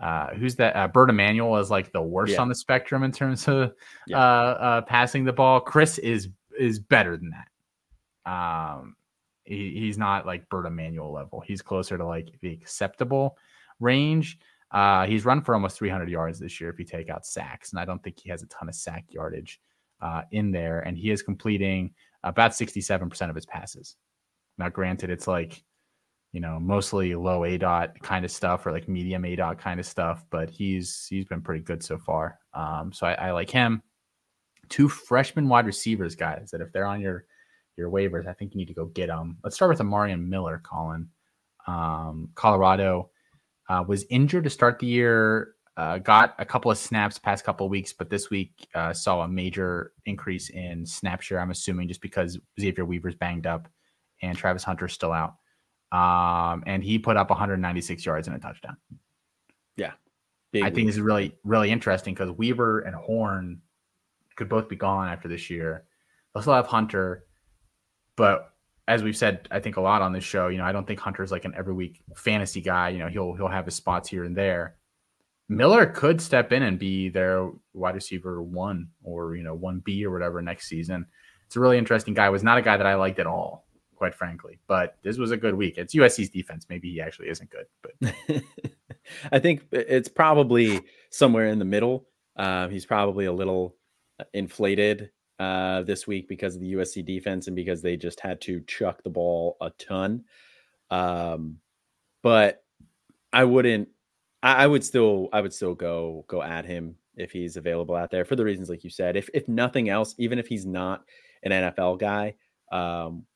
uh, 0.00 0.28
who's 0.34 0.56
that? 0.56 0.74
Uh, 0.74 0.88
Bert 0.88 1.10
Emanuel 1.10 1.56
is 1.58 1.70
like 1.70 1.92
the 1.92 2.02
worst 2.02 2.32
yeah. 2.32 2.40
on 2.40 2.48
the 2.48 2.54
spectrum 2.54 3.04
in 3.04 3.12
terms 3.12 3.46
of 3.46 3.72
yeah. 4.06 4.18
uh, 4.18 4.20
uh, 4.20 4.80
passing 4.82 5.24
the 5.24 5.32
ball. 5.32 5.60
Chriss 5.60 5.98
is 6.00 6.28
is 6.58 6.78
better 6.78 7.16
than 7.16 7.30
that. 7.30 8.30
Um, 8.30 8.96
he, 9.44 9.70
he's 9.78 9.98
not 9.98 10.26
like 10.26 10.48
Bert 10.48 10.66
Emanuel 10.66 11.12
level. 11.12 11.40
He's 11.40 11.62
closer 11.62 11.96
to 11.96 12.04
like 12.04 12.30
the 12.40 12.52
acceptable 12.52 13.36
range. 13.78 14.38
Uh, 14.72 15.06
he's 15.06 15.24
run 15.24 15.42
for 15.42 15.54
almost 15.54 15.78
300 15.78 16.08
yards 16.08 16.38
this 16.38 16.60
year 16.60 16.70
if 16.70 16.78
you 16.78 16.84
take 16.84 17.10
out 17.10 17.26
sacks, 17.26 17.72
and 17.72 17.80
I 17.80 17.84
don't 17.84 18.02
think 18.02 18.18
he 18.18 18.30
has 18.30 18.42
a 18.42 18.46
ton 18.46 18.68
of 18.68 18.74
sack 18.74 19.04
yardage 19.10 19.60
uh, 20.00 20.22
in 20.32 20.50
there. 20.50 20.80
And 20.80 20.96
he 20.96 21.10
is 21.10 21.22
completing 21.22 21.94
about 22.24 22.52
67% 22.52 23.28
of 23.28 23.34
his 23.34 23.46
passes. 23.46 23.96
Now, 24.58 24.68
granted, 24.68 25.10
it's 25.10 25.26
like 25.26 25.62
you 26.32 26.40
know 26.40 26.58
mostly 26.58 27.14
low 27.14 27.40
aDOT 27.40 28.00
kind 28.00 28.24
of 28.24 28.30
stuff 28.30 28.64
or 28.66 28.72
like 28.72 28.88
medium 28.88 29.22
aDOT 29.22 29.58
kind 29.58 29.78
of 29.78 29.86
stuff, 29.86 30.24
but 30.30 30.48
he's 30.48 31.06
he's 31.08 31.26
been 31.26 31.42
pretty 31.42 31.62
good 31.62 31.82
so 31.82 31.98
far. 31.98 32.38
Um, 32.54 32.92
so 32.92 33.06
I, 33.06 33.14
I 33.14 33.30
like 33.32 33.50
him. 33.50 33.82
Two 34.68 34.88
freshman 34.88 35.48
wide 35.48 35.66
receivers, 35.66 36.14
guys, 36.14 36.50
that 36.50 36.62
if 36.62 36.72
they're 36.72 36.86
on 36.86 37.00
your 37.00 37.26
your 37.76 37.90
waivers, 37.90 38.26
I 38.26 38.32
think 38.32 38.54
you 38.54 38.58
need 38.58 38.68
to 38.68 38.74
go 38.74 38.86
get 38.86 39.08
them. 39.08 39.38
Let's 39.44 39.56
start 39.56 39.70
with 39.70 39.80
Omarion 39.80 40.26
Miller, 40.26 40.60
Colin. 40.64 41.08
Um, 41.66 42.30
Colorado 42.34 43.10
uh, 43.68 43.84
was 43.86 44.04
injured 44.10 44.44
to 44.44 44.50
start 44.50 44.78
the 44.78 44.86
year. 44.86 45.54
Uh, 45.76 45.98
got 45.98 46.34
a 46.38 46.44
couple 46.44 46.70
of 46.70 46.76
snaps 46.76 47.18
past 47.18 47.44
couple 47.44 47.64
of 47.64 47.70
weeks, 47.70 47.92
but 47.92 48.10
this 48.10 48.28
week 48.28 48.68
uh, 48.74 48.92
saw 48.92 49.22
a 49.22 49.28
major 49.28 49.92
increase 50.04 50.50
in 50.50 50.84
snap 50.84 51.22
share. 51.22 51.40
I'm 51.40 51.50
assuming 51.50 51.88
just 51.88 52.02
because 52.02 52.38
Xavier 52.60 52.84
Weaver's 52.84 53.14
banged 53.14 53.46
up 53.46 53.68
and 54.20 54.36
Travis 54.36 54.64
Hunter's 54.64 54.92
still 54.92 55.12
out. 55.12 55.36
Um, 55.92 56.62
and 56.66 56.82
he 56.82 56.98
put 56.98 57.16
up 57.16 57.30
196 57.30 58.04
yards 58.04 58.28
and 58.28 58.36
a 58.36 58.40
touchdown. 58.40 58.76
Yeah, 59.76 59.92
I 60.54 60.70
think 60.70 60.86
this 60.86 60.96
is 60.96 61.02
really 61.02 61.34
really 61.44 61.70
interesting 61.70 62.14
because 62.14 62.30
Weaver 62.30 62.80
and 62.80 62.94
Horn 62.94 63.60
could 64.36 64.48
both 64.48 64.68
be 64.68 64.76
gone 64.76 65.08
after 65.08 65.28
this 65.28 65.50
year. 65.50 65.84
They'll 66.32 66.42
still 66.42 66.54
have 66.54 66.66
Hunter, 66.66 67.26
but 68.16 68.51
as 68.88 69.02
we've 69.02 69.16
said, 69.16 69.46
I 69.50 69.60
think 69.60 69.76
a 69.76 69.80
lot 69.80 70.02
on 70.02 70.12
this 70.12 70.24
show, 70.24 70.48
you 70.48 70.58
know, 70.58 70.64
I 70.64 70.72
don't 70.72 70.86
think 70.86 70.98
Hunter's 70.98 71.30
like 71.30 71.44
an 71.44 71.54
every 71.56 71.72
week 71.72 72.02
fantasy 72.16 72.60
guy. 72.60 72.90
You 72.90 72.98
know, 72.98 73.08
he'll 73.08 73.34
he'll 73.34 73.48
have 73.48 73.64
his 73.64 73.74
spots 73.74 74.08
here 74.08 74.24
and 74.24 74.36
there. 74.36 74.76
Miller 75.48 75.86
could 75.86 76.20
step 76.20 76.52
in 76.52 76.62
and 76.62 76.78
be 76.78 77.08
their 77.08 77.50
wide 77.74 77.94
receiver 77.94 78.42
one 78.42 78.88
or 79.02 79.36
you 79.36 79.42
know 79.42 79.54
one 79.54 79.80
B 79.84 80.04
or 80.04 80.10
whatever 80.10 80.42
next 80.42 80.68
season. 80.68 81.06
It's 81.46 81.56
a 81.56 81.60
really 81.60 81.78
interesting 81.78 82.14
guy. 82.14 82.28
Was 82.30 82.42
not 82.42 82.58
a 82.58 82.62
guy 82.62 82.76
that 82.76 82.86
I 82.86 82.94
liked 82.94 83.18
at 83.18 83.26
all, 83.26 83.66
quite 83.94 84.14
frankly. 84.14 84.58
But 84.66 84.96
this 85.02 85.18
was 85.18 85.30
a 85.30 85.36
good 85.36 85.54
week. 85.54 85.78
It's 85.78 85.94
USC's 85.94 86.30
defense. 86.30 86.66
Maybe 86.68 86.90
he 86.90 87.00
actually 87.00 87.28
isn't 87.28 87.50
good, 87.50 87.66
but 87.82 88.42
I 89.32 89.38
think 89.38 89.66
it's 89.70 90.08
probably 90.08 90.80
somewhere 91.10 91.46
in 91.46 91.58
the 91.58 91.64
middle. 91.64 92.08
Uh, 92.36 92.68
he's 92.68 92.86
probably 92.86 93.26
a 93.26 93.32
little 93.32 93.76
uh, 94.18 94.24
inflated 94.32 95.10
uh, 95.42 95.82
this 95.82 96.06
week 96.06 96.28
because 96.28 96.54
of 96.54 96.60
the 96.60 96.74
USC 96.74 97.04
defense 97.04 97.48
and 97.48 97.56
because 97.56 97.82
they 97.82 97.96
just 97.96 98.20
had 98.20 98.40
to 98.42 98.60
chuck 98.60 99.02
the 99.02 99.10
ball 99.10 99.56
a 99.60 99.70
ton. 99.70 100.22
Um, 100.88 101.58
but 102.22 102.62
I 103.32 103.42
wouldn't. 103.42 103.88
I, 104.40 104.64
I 104.64 104.66
would 104.68 104.84
still. 104.84 105.28
I 105.32 105.40
would 105.40 105.52
still 105.52 105.74
go 105.74 106.24
go 106.28 106.44
at 106.44 106.64
him 106.64 106.94
if 107.16 107.32
he's 107.32 107.56
available 107.56 107.96
out 107.96 108.12
there 108.12 108.24
for 108.24 108.36
the 108.36 108.44
reasons 108.44 108.70
like 108.70 108.84
you 108.84 108.90
said. 108.90 109.16
If 109.16 109.28
if 109.34 109.48
nothing 109.48 109.88
else, 109.88 110.14
even 110.16 110.38
if 110.38 110.46
he's 110.46 110.64
not 110.64 111.02
an 111.42 111.50
NFL 111.50 111.98
guy, 111.98 112.34
um, 112.70 113.26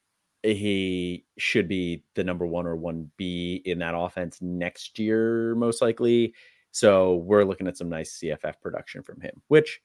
he 0.45 1.25
should 1.39 1.67
be 1.67 2.05
the 2.15 2.23
number 2.23 2.47
one 2.47 2.69
or 2.69 2.77
one 2.77 3.11
B 3.17 3.63
in 3.65 3.81
that 3.81 3.97
offense 3.97 4.41
next 4.41 5.01
year, 5.01 5.57
most 5.57 5.83
likely. 5.83 6.35
So 6.71 7.17
we're 7.17 7.45
looking 7.45 7.67
at 7.67 7.77
some 7.77 7.89
nice 7.89 8.21
CFF 8.23 8.61
production 8.61 9.03
from 9.03 9.21
him, 9.21 9.43
which 9.49 9.81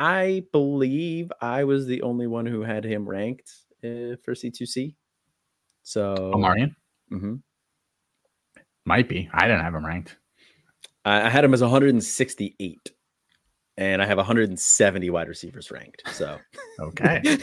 I 0.00 0.44
believe 0.50 1.30
I 1.42 1.64
was 1.64 1.86
the 1.86 2.00
only 2.00 2.26
one 2.26 2.46
who 2.46 2.62
had 2.62 2.84
him 2.84 3.06
ranked 3.06 3.52
uh, 3.84 4.16
for 4.24 4.32
C2C. 4.34 4.94
So 5.82 6.32
Omarion 6.34 6.74
mm-hmm. 7.12 7.34
might 8.86 9.10
be. 9.10 9.28
I 9.30 9.42
didn't 9.46 9.60
have 9.60 9.74
him 9.74 9.84
ranked. 9.84 10.16
I, 11.04 11.26
I 11.26 11.28
had 11.28 11.44
him 11.44 11.52
as 11.52 11.60
168 11.60 12.92
and 13.76 14.00
I 14.00 14.06
have 14.06 14.16
170 14.16 15.10
wide 15.10 15.28
receivers 15.28 15.70
ranked. 15.70 16.02
So, 16.12 16.38
okay. 16.80 17.38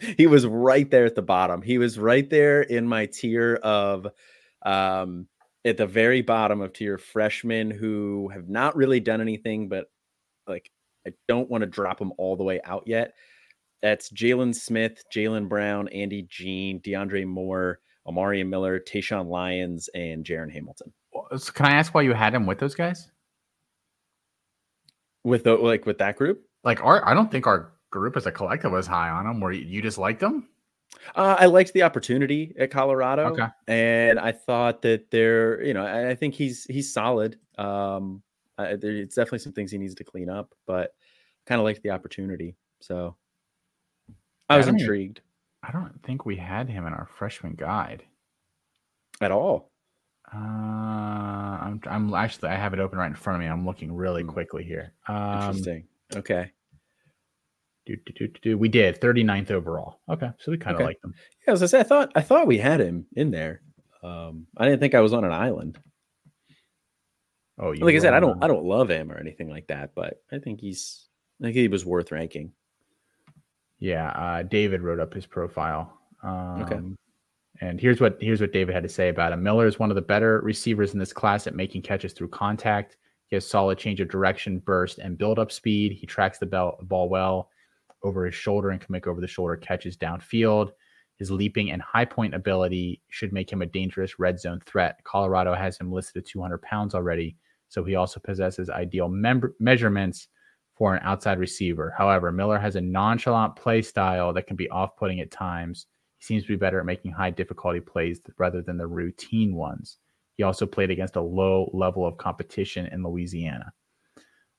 he 0.18 0.26
was 0.26 0.46
right 0.46 0.90
there 0.90 1.06
at 1.06 1.14
the 1.14 1.22
bottom. 1.22 1.62
He 1.62 1.78
was 1.78 1.98
right 1.98 2.28
there 2.28 2.60
in 2.60 2.86
my 2.86 3.06
tier 3.06 3.54
of, 3.62 4.08
um, 4.64 5.26
at 5.64 5.78
the 5.78 5.86
very 5.86 6.20
bottom 6.20 6.60
of 6.60 6.74
tier 6.74 6.98
freshmen 6.98 7.70
who 7.70 8.28
have 8.28 8.48
not 8.48 8.76
really 8.76 9.00
done 9.00 9.22
anything, 9.22 9.68
but 9.68 9.86
like, 10.46 10.70
I 11.06 11.12
don't 11.28 11.50
want 11.50 11.62
to 11.62 11.66
drop 11.66 11.98
them 11.98 12.12
all 12.18 12.36
the 12.36 12.44
way 12.44 12.60
out 12.64 12.84
yet. 12.86 13.14
That's 13.82 14.10
Jalen 14.10 14.54
Smith, 14.54 15.02
Jalen 15.14 15.48
Brown, 15.48 15.88
Andy 15.88 16.26
Jean, 16.28 16.80
DeAndre 16.80 17.26
Moore, 17.26 17.80
Omari 18.06 18.42
Miller, 18.44 18.80
Tayshawn 18.80 19.28
Lyons, 19.28 19.88
and 19.94 20.24
Jaren 20.24 20.52
Hamilton. 20.52 20.92
So 21.36 21.52
can 21.52 21.66
I 21.66 21.72
ask 21.72 21.94
why 21.94 22.02
you 22.02 22.12
had 22.12 22.34
him 22.34 22.46
with 22.46 22.58
those 22.58 22.74
guys? 22.74 23.10
with 25.26 25.42
the 25.42 25.54
like 25.56 25.84
with 25.84 25.98
that 25.98 26.16
group 26.16 26.46
like 26.62 26.82
our 26.84 27.06
i 27.06 27.12
don't 27.12 27.32
think 27.32 27.48
our 27.48 27.72
group 27.90 28.16
as 28.16 28.26
a 28.26 28.32
collective 28.32 28.70
was 28.70 28.86
high 28.86 29.10
on 29.10 29.26
them 29.26 29.40
where 29.40 29.50
you 29.50 29.82
just 29.82 29.98
liked 29.98 30.20
them 30.20 30.48
uh, 31.16 31.34
i 31.40 31.46
liked 31.46 31.72
the 31.72 31.82
opportunity 31.82 32.54
at 32.56 32.70
colorado 32.70 33.24
okay 33.32 33.46
and 33.66 34.20
i 34.20 34.30
thought 34.30 34.82
that 34.82 35.10
they're 35.10 35.60
you 35.64 35.74
know 35.74 35.84
i, 35.84 36.10
I 36.10 36.14
think 36.14 36.34
he's 36.34 36.64
he's 36.70 36.92
solid 36.92 37.40
um 37.58 38.22
I, 38.58 38.76
there, 38.76 38.92
it's 38.92 39.14
definitely 39.14 39.40
some 39.40 39.52
things 39.52 39.70
he 39.70 39.78
needs 39.78 39.94
to 39.94 40.04
clean 40.04 40.28
up 40.28 40.54
but 40.66 40.94
kind 41.46 41.60
of 41.60 41.64
liked 41.64 41.82
the 41.82 41.90
opportunity 41.90 42.56
so 42.80 43.16
i 44.48 44.56
was 44.56 44.66
I 44.66 44.70
intrigued 44.70 45.20
i 45.62 45.70
don't 45.72 46.02
think 46.02 46.24
we 46.24 46.36
had 46.36 46.68
him 46.68 46.86
in 46.86 46.92
our 46.92 47.08
freshman 47.16 47.54
guide 47.54 48.04
at 49.20 49.30
all 49.30 49.70
uh, 50.34 50.38
I'm, 50.38 51.80
I'm 51.86 52.14
actually 52.14 52.48
I 52.48 52.56
have 52.56 52.74
it 52.74 52.80
open 52.80 52.98
right 52.98 53.06
in 53.06 53.14
front 53.14 53.36
of 53.36 53.40
me. 53.40 53.46
I'm 53.46 53.64
looking 53.64 53.94
really 53.94 54.22
hmm. 54.22 54.28
quickly 54.28 54.64
here. 54.64 54.92
Um, 55.08 55.34
Interesting. 55.34 55.84
Okay. 56.14 56.52
Do, 57.86 57.96
do, 58.04 58.12
do, 58.12 58.28
do, 58.42 58.58
We 58.58 58.68
did 58.68 59.00
39th 59.00 59.52
overall. 59.52 60.00
Okay, 60.10 60.30
so 60.40 60.50
we 60.50 60.58
kind 60.58 60.74
of 60.74 60.80
okay. 60.80 60.86
like 60.86 61.00
them. 61.02 61.14
Yeah, 61.46 61.52
as 61.52 61.62
I 61.62 61.66
said, 61.66 61.80
I 61.80 61.84
thought 61.84 62.12
I 62.16 62.20
thought 62.20 62.48
we 62.48 62.58
had 62.58 62.80
him 62.80 63.06
in 63.14 63.30
there. 63.30 63.62
Um, 64.02 64.48
I 64.56 64.64
didn't 64.64 64.80
think 64.80 64.96
I 64.96 65.00
was 65.00 65.12
on 65.12 65.24
an 65.24 65.30
island. 65.30 65.78
Oh, 67.58 67.70
like 67.70 67.94
I 67.94 67.98
said, 67.98 68.14
I 68.14 68.20
don't 68.20 68.42
I 68.42 68.46
don't 68.46 68.64
love 68.64 68.90
him 68.90 69.10
or 69.10 69.18
anything 69.18 69.48
like 69.48 69.66
that, 69.68 69.94
but 69.94 70.22
I 70.30 70.38
think 70.38 70.60
he's 70.60 71.06
I 71.40 71.44
think 71.44 71.56
he 71.56 71.68
was 71.68 71.86
worth 71.86 72.12
ranking. 72.12 72.52
Yeah, 73.78 74.08
uh, 74.10 74.42
David 74.42 74.82
wrote 74.82 75.00
up 75.00 75.12
his 75.12 75.26
profile. 75.26 75.98
Um, 76.22 76.62
okay. 76.62 76.80
And 77.60 77.80
here's 77.80 78.00
what 78.00 78.18
here's 78.20 78.40
what 78.40 78.52
David 78.52 78.74
had 78.74 78.82
to 78.82 78.88
say 78.88 79.08
about 79.08 79.32
him. 79.32 79.42
Miller 79.42 79.66
is 79.66 79.78
one 79.78 79.90
of 79.90 79.94
the 79.94 80.02
better 80.02 80.40
receivers 80.40 80.92
in 80.92 80.98
this 80.98 81.12
class 81.12 81.46
at 81.46 81.54
making 81.54 81.82
catches 81.82 82.12
through 82.12 82.28
contact. 82.28 82.96
He 83.28 83.36
has 83.36 83.46
solid 83.46 83.78
change 83.78 84.00
of 84.00 84.08
direction, 84.08 84.58
burst, 84.60 84.98
and 84.98 85.18
build 85.18 85.38
up 85.38 85.50
speed. 85.50 85.92
He 85.92 86.06
tracks 86.06 86.38
the 86.38 86.46
ball 86.46 87.08
well 87.08 87.50
over 88.02 88.24
his 88.24 88.34
shoulder 88.34 88.70
and 88.70 88.80
can 88.80 88.92
make 88.92 89.06
over 89.06 89.20
the 89.20 89.26
shoulder 89.26 89.56
catches 89.56 89.96
downfield. 89.96 90.72
His 91.16 91.30
leaping 91.30 91.70
and 91.70 91.80
high 91.80 92.04
point 92.04 92.34
ability 92.34 93.00
should 93.08 93.32
make 93.32 93.50
him 93.50 93.62
a 93.62 93.66
dangerous 93.66 94.18
red 94.18 94.38
zone 94.38 94.60
threat. 94.66 95.02
Colorado 95.04 95.54
has 95.54 95.78
him 95.78 95.90
listed 95.90 96.22
at 96.22 96.28
200 96.28 96.60
pounds 96.60 96.94
already, 96.94 97.36
so 97.68 97.84
he 97.84 97.94
also 97.94 98.20
possesses 98.20 98.70
ideal 98.70 99.08
mem- 99.08 99.54
measurements 99.58 100.28
for 100.76 100.94
an 100.94 101.02
outside 101.02 101.38
receiver. 101.38 101.94
However, 101.96 102.30
Miller 102.30 102.58
has 102.58 102.76
a 102.76 102.80
nonchalant 102.80 103.56
play 103.56 103.82
style 103.82 104.32
that 104.34 104.46
can 104.46 104.56
be 104.56 104.68
off 104.70 104.96
putting 104.96 105.20
at 105.20 105.30
times 105.30 105.86
he 106.18 106.24
seems 106.24 106.44
to 106.44 106.48
be 106.48 106.56
better 106.56 106.80
at 106.80 106.86
making 106.86 107.12
high 107.12 107.30
difficulty 107.30 107.80
plays 107.80 108.20
rather 108.38 108.62
than 108.62 108.76
the 108.76 108.86
routine 108.86 109.54
ones. 109.54 109.98
He 110.36 110.42
also 110.42 110.66
played 110.66 110.90
against 110.90 111.16
a 111.16 111.20
low 111.20 111.70
level 111.72 112.06
of 112.06 112.18
competition 112.18 112.86
in 112.86 113.02
Louisiana. 113.02 113.72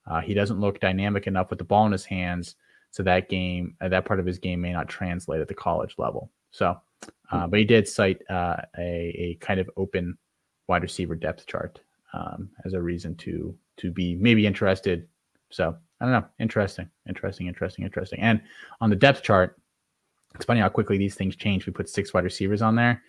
Uh, 0.06 0.22
he 0.22 0.34
doesn't 0.34 0.60
look 0.60 0.80
dynamic 0.80 1.28
enough 1.28 1.50
with 1.50 1.60
the 1.60 1.66
ball 1.66 1.86
in 1.86 1.92
his 1.92 2.06
hands, 2.06 2.56
so 2.92 3.04
that 3.04 3.30
game, 3.30 3.76
uh, 3.82 3.90
that 3.90 4.06
part 4.06 4.20
of 4.20 4.26
his 4.26 4.40
game 4.40 4.62
may 4.62 4.72
not 4.72 4.88
translate 4.88 5.42
at 5.42 5.48
the 5.48 5.54
college 5.54 5.96
level. 5.98 6.32
So, 6.52 6.80
uh, 7.32 7.48
but 7.48 7.60
he 7.60 7.66
did 7.66 7.88
cite 7.88 8.22
uh, 8.30 8.58
a, 8.78 9.14
a 9.18 9.38
kind 9.42 9.60
of 9.60 9.70
open 9.76 10.18
wide 10.68 10.84
receiver 10.84 11.16
depth 11.16 11.46
chart 11.46 11.82
um, 12.18 12.50
as 12.66 12.74
a 12.74 12.82
reason 12.82 13.16
to 13.16 13.56
to 13.78 13.92
be 13.92 14.16
maybe 14.16 14.46
interested. 14.46 15.08
So 15.52 15.76
I 16.02 16.06
don't 16.06 16.14
know, 16.14 16.26
interesting, 16.40 16.90
interesting, 17.08 17.48
interesting, 17.48 17.86
interesting. 17.86 18.20
And 18.20 18.42
on 18.82 18.90
the 18.90 18.96
depth 18.96 19.24
chart, 19.24 19.60
it's 20.36 20.46
funny 20.46 20.60
how 20.60 20.70
quickly 20.70 20.98
these 20.98 21.16
things 21.16 21.36
change. 21.36 21.66
We 21.66 21.74
put 21.74 21.90
six 21.90 22.14
wide 22.14 22.24
receivers 22.24 22.62
on 22.62 22.76
there. 22.76 23.02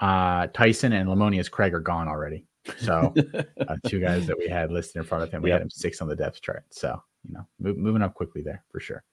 Uh, 0.00 0.48
Tyson 0.48 0.92
and 0.92 1.08
Lemonious 1.08 1.50
Craig 1.50 1.72
are 1.72 1.80
gone 1.80 2.08
already. 2.08 2.46
So 2.78 3.14
uh, 3.68 3.76
two 3.86 4.00
guys 4.00 4.26
that 4.26 4.38
we 4.38 4.48
had 4.48 4.72
listed 4.72 4.96
in 4.96 5.04
front 5.04 5.22
of 5.22 5.30
him, 5.30 5.42
we 5.42 5.50
yep. 5.50 5.56
had 5.56 5.62
him 5.62 5.70
six 5.70 6.00
on 6.00 6.08
the 6.08 6.16
depth 6.16 6.40
chart. 6.40 6.64
So 6.70 7.00
you 7.26 7.34
know, 7.34 7.46
move, 7.60 7.76
moving 7.76 8.02
up 8.02 8.14
quickly 8.14 8.42
there 8.42 8.64
for 8.70 8.80
sure. 8.80 9.04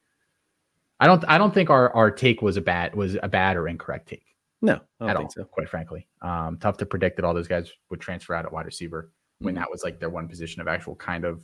I 0.99 1.07
don't 1.07 1.23
I 1.28 1.38
don't 1.38 1.53
think 1.53 1.69
our 1.69 1.94
our 1.94 2.11
take 2.11 2.41
was 2.41 2.57
a 2.57 2.61
bad 2.61 2.95
was 2.95 3.18
a 3.22 3.28
bad 3.28 3.57
or 3.57 3.68
incorrect 3.68 4.10
take. 4.10 4.26
No, 4.64 4.80
at 5.02 5.15
all. 5.15 5.30
So. 5.30 5.44
Quite 5.45 5.69
frankly, 5.69 6.07
um, 6.22 6.57
tough 6.57 6.78
to 6.78 6.86
predict 6.86 7.15
that 7.15 7.26
all 7.26 7.34
those 7.34 7.48
guys 7.48 7.72
would 7.90 7.99
transfer 7.99 8.36
out 8.36 8.45
at 8.45 8.53
wide 8.53 8.68
receiver 8.68 9.10
when 9.41 9.55
that 9.55 9.69
was 9.69 9.84
like 9.84 9.99
their 9.99 10.09
one 10.09 10.27
position 10.27 10.61
of 10.61 10.68
actual 10.68 10.95
kind 10.95 11.26
of 11.26 11.43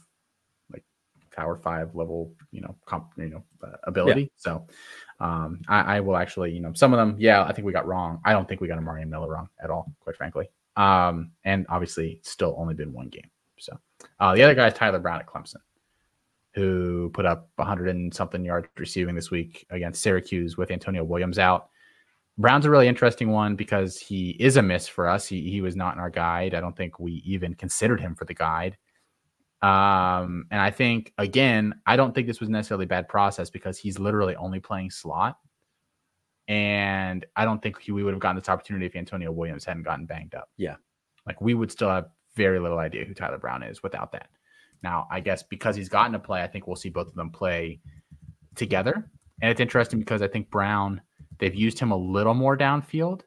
like 0.72 0.84
Power 1.36 1.57
Five 1.57 1.95
level, 1.95 2.34
you 2.52 2.61
know, 2.61 2.76
comp, 2.86 3.11
you 3.18 3.30
know, 3.30 3.44
uh, 3.64 3.78
ability. 3.84 4.22
Yeah. 4.22 4.28
So, 4.38 4.68
um, 5.19 5.61
I, 5.68 5.98
I, 5.98 5.99
will 5.99 6.15
actually, 6.15 6.52
you 6.52 6.60
know, 6.60 6.74
some 6.74 6.94
of 6.94 6.98
them, 6.98 7.15
yeah, 7.18 7.44
I 7.44 7.53
think 7.53 7.65
we 7.65 7.74
got 7.74 7.88
wrong. 7.88 8.22
I 8.24 8.34
don't 8.34 8.48
think 8.48 8.61
we 8.61 8.68
got 8.68 8.78
Omarion 8.78 9.10
Miller 9.10 9.30
wrong 9.30 9.49
at 9.61 9.69
all, 9.69 9.91
quite 9.99 10.15
frankly. 10.15 10.49
Um, 10.76 11.32
and 11.44 11.65
obviously, 11.69 12.19
still 12.24 12.56
only 12.57 12.76
been 12.76 12.94
one 12.94 13.07
game. 13.07 13.30
So, 13.57 13.80
uh, 14.19 14.36
the 14.36 14.44
other 14.44 14.53
guy 14.53 14.68
is 14.68 14.76
Tyler 14.76 14.99
Brown 14.99 15.19
at 15.19 15.26
Clemson, 15.26 15.61
who 16.53 17.10
put 17.14 17.26
up 17.26 17.49
100 17.56 17.90
and 17.90 18.14
something 18.14 18.45
yards 18.45 18.68
receiving 18.78 19.15
this 19.15 19.32
week 19.32 19.65
against 19.72 20.03
Syracuse 20.03 20.56
with 20.56 20.69
Antonio 20.69 21.03
Williams 21.03 21.40
out. 21.40 21.69
Brown's 22.38 22.66
a 22.66 22.70
really 22.70 22.88
interesting 22.88 23.32
one 23.32 23.56
because 23.56 23.98
he 23.98 24.32
is 24.40 24.58
a 24.58 24.62
miss 24.62 24.88
for 24.88 25.08
us. 25.08 25.28
He, 25.28 25.50
he 25.50 25.62
was 25.62 25.76
not 25.76 25.96
in 25.96 26.00
our 26.00 26.10
guide. 26.10 26.54
I 26.54 26.62
don't 26.62 26.76
think 26.76 27.00
we 27.00 27.24
even 27.26 27.56
considered 27.56 28.00
him 28.00 28.16
for 28.16 28.26
the 28.26 28.34
guide. 28.34 28.78
Um, 29.64 30.46
and 30.52 30.62
I 30.62 30.70
think 30.70 31.14
again, 31.18 31.74
I 31.88 31.96
don't 31.96 32.14
think 32.14 32.28
this 32.28 32.40
was 32.40 32.50
necessarily 32.50 32.86
bad 32.86 33.08
process 33.08 33.50
because 33.50 33.80
he's 33.80 33.98
literally 33.98 34.36
only 34.36 34.60
playing 34.60 34.92
slot. 34.92 35.40
And 36.48 37.26
I 37.36 37.44
don't 37.44 37.62
think 37.62 37.82
he, 37.82 37.92
we 37.92 38.04
would 38.04 38.14
have 38.14 38.22
gotten 38.22 38.38
this 38.38 38.50
opportunity 38.50 38.86
if 38.86 38.96
Antonio 38.96 39.32
Williams 39.32 39.66
hadn't 39.66 39.84
gotten 39.84 40.06
banged 40.06 40.36
up. 40.36 40.50
Yeah. 40.58 40.76
Like 41.26 41.42
we 41.42 41.56
would 41.56 41.72
still 41.72 41.90
have 41.90 42.06
very 42.36 42.60
little 42.60 42.78
idea 42.78 43.04
who 43.04 43.16
Tyler 43.16 43.40
Brown 43.40 43.64
is 43.64 43.82
without 43.82 44.12
that. 44.12 44.30
Now, 44.84 45.08
I 45.12 45.20
guess 45.20 45.42
because 45.42 45.76
he's 45.76 45.90
gotten 45.90 46.14
to 46.14 46.20
play, 46.20 46.44
I 46.44 46.48
think 46.48 46.68
we'll 46.68 46.76
see 46.76 46.90
both 46.90 47.08
of 47.08 47.16
them 47.16 47.32
play 47.32 47.80
together. 48.56 49.10
And 49.42 49.52
it's 49.52 49.60
interesting 49.60 50.00
because 50.00 50.22
I 50.22 50.28
think 50.28 50.50
Brown, 50.50 51.02
they've 51.40 51.56
used 51.56 51.80
him 51.80 51.92
a 51.92 51.98
little 51.98 52.34
more 52.34 52.58
downfield, 52.58 53.22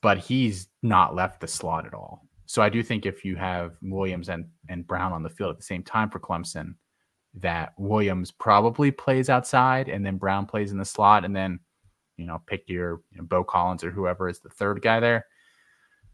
but 0.00 0.18
he's 0.18 0.68
not 0.82 1.14
left 1.14 1.40
the 1.40 1.48
slot 1.48 1.86
at 1.86 1.94
all. 1.94 2.26
So 2.46 2.60
I 2.60 2.68
do 2.68 2.82
think 2.82 3.06
if 3.06 3.24
you 3.24 3.36
have 3.36 3.76
Williams 3.82 4.28
and, 4.28 4.46
and 4.68 4.86
Brown 4.86 5.12
on 5.12 5.22
the 5.22 5.30
field 5.30 5.50
at 5.50 5.56
the 5.56 5.64
same 5.64 5.82
time 5.82 6.10
for 6.10 6.20
Clemson, 6.20 6.74
that 7.34 7.72
Williams 7.78 8.30
probably 8.30 8.90
plays 8.90 9.30
outside 9.30 9.88
and 9.88 10.04
then 10.04 10.18
Brown 10.18 10.44
plays 10.44 10.70
in 10.70 10.78
the 10.78 10.84
slot 10.84 11.24
and 11.24 11.34
then, 11.34 11.60
you 12.16 12.26
know, 12.26 12.42
pick 12.46 12.68
your 12.68 13.02
you 13.10 13.18
know, 13.18 13.24
Beaux 13.24 13.44
Collins 13.44 13.84
or 13.84 13.90
whoever 13.90 14.28
is 14.28 14.40
the 14.40 14.50
third 14.50 14.82
guy 14.82 15.00
there. 15.00 15.24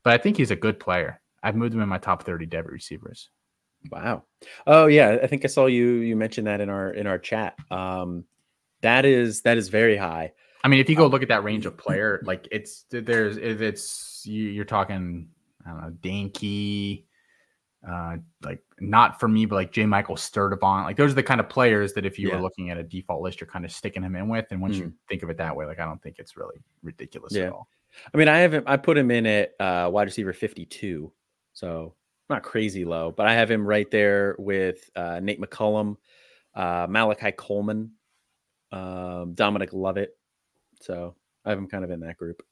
But 0.04 0.12
I 0.12 0.18
think 0.18 0.36
he's 0.36 0.52
a 0.52 0.56
good 0.56 0.78
player. 0.78 1.20
I've 1.42 1.56
moved 1.56 1.74
him 1.74 1.80
in 1.80 1.88
my 1.88 1.98
top 1.98 2.22
30 2.22 2.46
devy 2.46 2.70
receivers. 2.70 3.30
Wow. 3.90 4.24
Oh 4.66 4.86
yeah, 4.86 5.18
I 5.22 5.26
think 5.26 5.44
I 5.44 5.48
saw 5.48 5.66
you 5.66 5.86
you 5.96 6.16
mentioned 6.16 6.46
that 6.46 6.60
in 6.60 6.68
our 6.68 6.90
in 6.90 7.06
our 7.06 7.18
chat. 7.18 7.56
Um 7.70 8.24
that 8.82 9.04
is 9.04 9.42
that 9.42 9.56
is 9.56 9.68
very 9.68 9.96
high. 9.96 10.32
I 10.64 10.68
mean, 10.68 10.80
if 10.80 10.88
you 10.88 10.96
go 10.96 11.06
look 11.06 11.22
at 11.22 11.28
that 11.28 11.44
range 11.44 11.66
of 11.66 11.76
player, 11.78 12.20
like 12.24 12.48
it's 12.50 12.84
there's 12.90 13.36
if 13.36 13.60
it's 13.60 14.22
you're 14.24 14.64
talking 14.64 15.28
I 15.66 15.70
don't 15.70 15.80
know, 15.80 15.90
Danke, 16.00 17.04
uh, 17.88 18.16
like 18.42 18.62
not 18.80 19.20
for 19.20 19.28
me, 19.28 19.46
but 19.46 19.56
like 19.56 19.72
J. 19.72 19.86
Michael 19.86 20.16
Sturdivant. 20.16 20.84
Like 20.84 20.96
those 20.96 21.12
are 21.12 21.16
the 21.16 21.22
kind 21.22 21.40
of 21.40 21.48
players 21.48 21.92
that 21.94 22.04
if 22.04 22.18
you 22.18 22.28
yeah. 22.28 22.36
were 22.36 22.42
looking 22.42 22.70
at 22.70 22.78
a 22.78 22.82
default 22.82 23.22
list, 23.22 23.40
you're 23.40 23.48
kind 23.48 23.64
of 23.64 23.72
sticking 23.72 24.02
him 24.02 24.16
in 24.16 24.28
with. 24.28 24.46
And 24.50 24.60
once 24.60 24.76
mm. 24.76 24.80
you 24.80 24.92
think 25.08 25.22
of 25.22 25.30
it 25.30 25.36
that 25.38 25.54
way, 25.54 25.66
like 25.66 25.78
I 25.78 25.84
don't 25.84 26.02
think 26.02 26.16
it's 26.18 26.36
really 26.36 26.56
ridiculous 26.82 27.34
yeah. 27.34 27.44
at 27.44 27.52
all. 27.52 27.68
I 28.12 28.16
mean, 28.16 28.28
I 28.28 28.38
haven't 28.38 28.68
I 28.68 28.76
put 28.76 28.98
him 28.98 29.10
in 29.10 29.26
at 29.26 29.54
uh, 29.60 29.88
wide 29.92 30.04
receiver 30.04 30.32
52, 30.32 31.12
so 31.52 31.94
not 32.28 32.42
crazy 32.42 32.84
low, 32.84 33.10
but 33.10 33.26
I 33.26 33.34
have 33.34 33.50
him 33.50 33.66
right 33.66 33.90
there 33.90 34.36
with 34.38 34.90
uh, 34.94 35.20
Nate 35.22 35.40
McCollum, 35.40 35.96
uh, 36.54 36.86
Malachi 36.88 37.32
Coleman, 37.32 37.92
um, 38.70 39.32
Dominic 39.34 39.72
Lovett. 39.72 40.17
So 40.80 41.14
I 41.44 41.50
have 41.50 41.58
him 41.58 41.68
kind 41.68 41.84
of 41.84 41.90
in 41.90 42.00
that 42.00 42.16
group. 42.16 42.42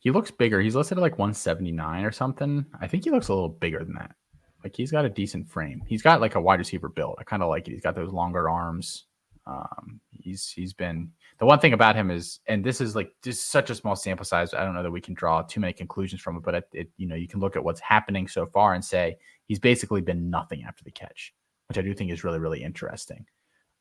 He 0.00 0.10
looks 0.10 0.30
bigger. 0.30 0.60
He's 0.60 0.76
listed 0.76 0.98
at 0.98 1.02
like 1.02 1.18
179 1.18 2.04
or 2.04 2.12
something. 2.12 2.64
I 2.80 2.86
think 2.86 3.04
he 3.04 3.10
looks 3.10 3.28
a 3.28 3.34
little 3.34 3.48
bigger 3.48 3.84
than 3.84 3.94
that. 3.94 4.14
Like 4.62 4.76
he's 4.76 4.90
got 4.90 5.04
a 5.04 5.10
decent 5.10 5.48
frame. 5.48 5.82
He's 5.86 6.02
got 6.02 6.20
like 6.20 6.34
a 6.34 6.40
wide 6.40 6.58
receiver 6.58 6.88
build. 6.88 7.16
I 7.18 7.24
kind 7.24 7.42
of 7.42 7.48
like 7.48 7.68
it. 7.68 7.72
He's 7.72 7.82
got 7.82 7.94
those 7.94 8.12
longer 8.12 8.48
arms. 8.48 9.06
Um, 9.46 10.00
he's 10.12 10.50
he's 10.50 10.72
been 10.72 11.10
the 11.38 11.46
one 11.46 11.58
thing 11.58 11.72
about 11.72 11.96
him 11.96 12.10
is, 12.10 12.40
and 12.46 12.62
this 12.62 12.80
is 12.80 12.94
like 12.94 13.12
just 13.22 13.50
such 13.50 13.70
a 13.70 13.74
small 13.74 13.96
sample 13.96 14.26
size. 14.26 14.52
I 14.52 14.64
don't 14.64 14.74
know 14.74 14.82
that 14.82 14.90
we 14.90 15.00
can 15.00 15.14
draw 15.14 15.42
too 15.42 15.60
many 15.60 15.72
conclusions 15.72 16.20
from 16.20 16.36
it, 16.36 16.42
but 16.42 16.54
it, 16.54 16.68
it 16.72 16.90
you 16.96 17.06
know 17.06 17.14
you 17.14 17.28
can 17.28 17.40
look 17.40 17.56
at 17.56 17.64
what's 17.64 17.80
happening 17.80 18.28
so 18.28 18.46
far 18.46 18.74
and 18.74 18.84
say 18.84 19.16
he's 19.46 19.58
basically 19.58 20.02
been 20.02 20.28
nothing 20.28 20.64
after 20.64 20.84
the 20.84 20.90
catch, 20.90 21.32
which 21.68 21.78
I 21.78 21.82
do 21.82 21.94
think 21.94 22.10
is 22.10 22.24
really 22.24 22.40
really 22.40 22.62
interesting. 22.62 23.24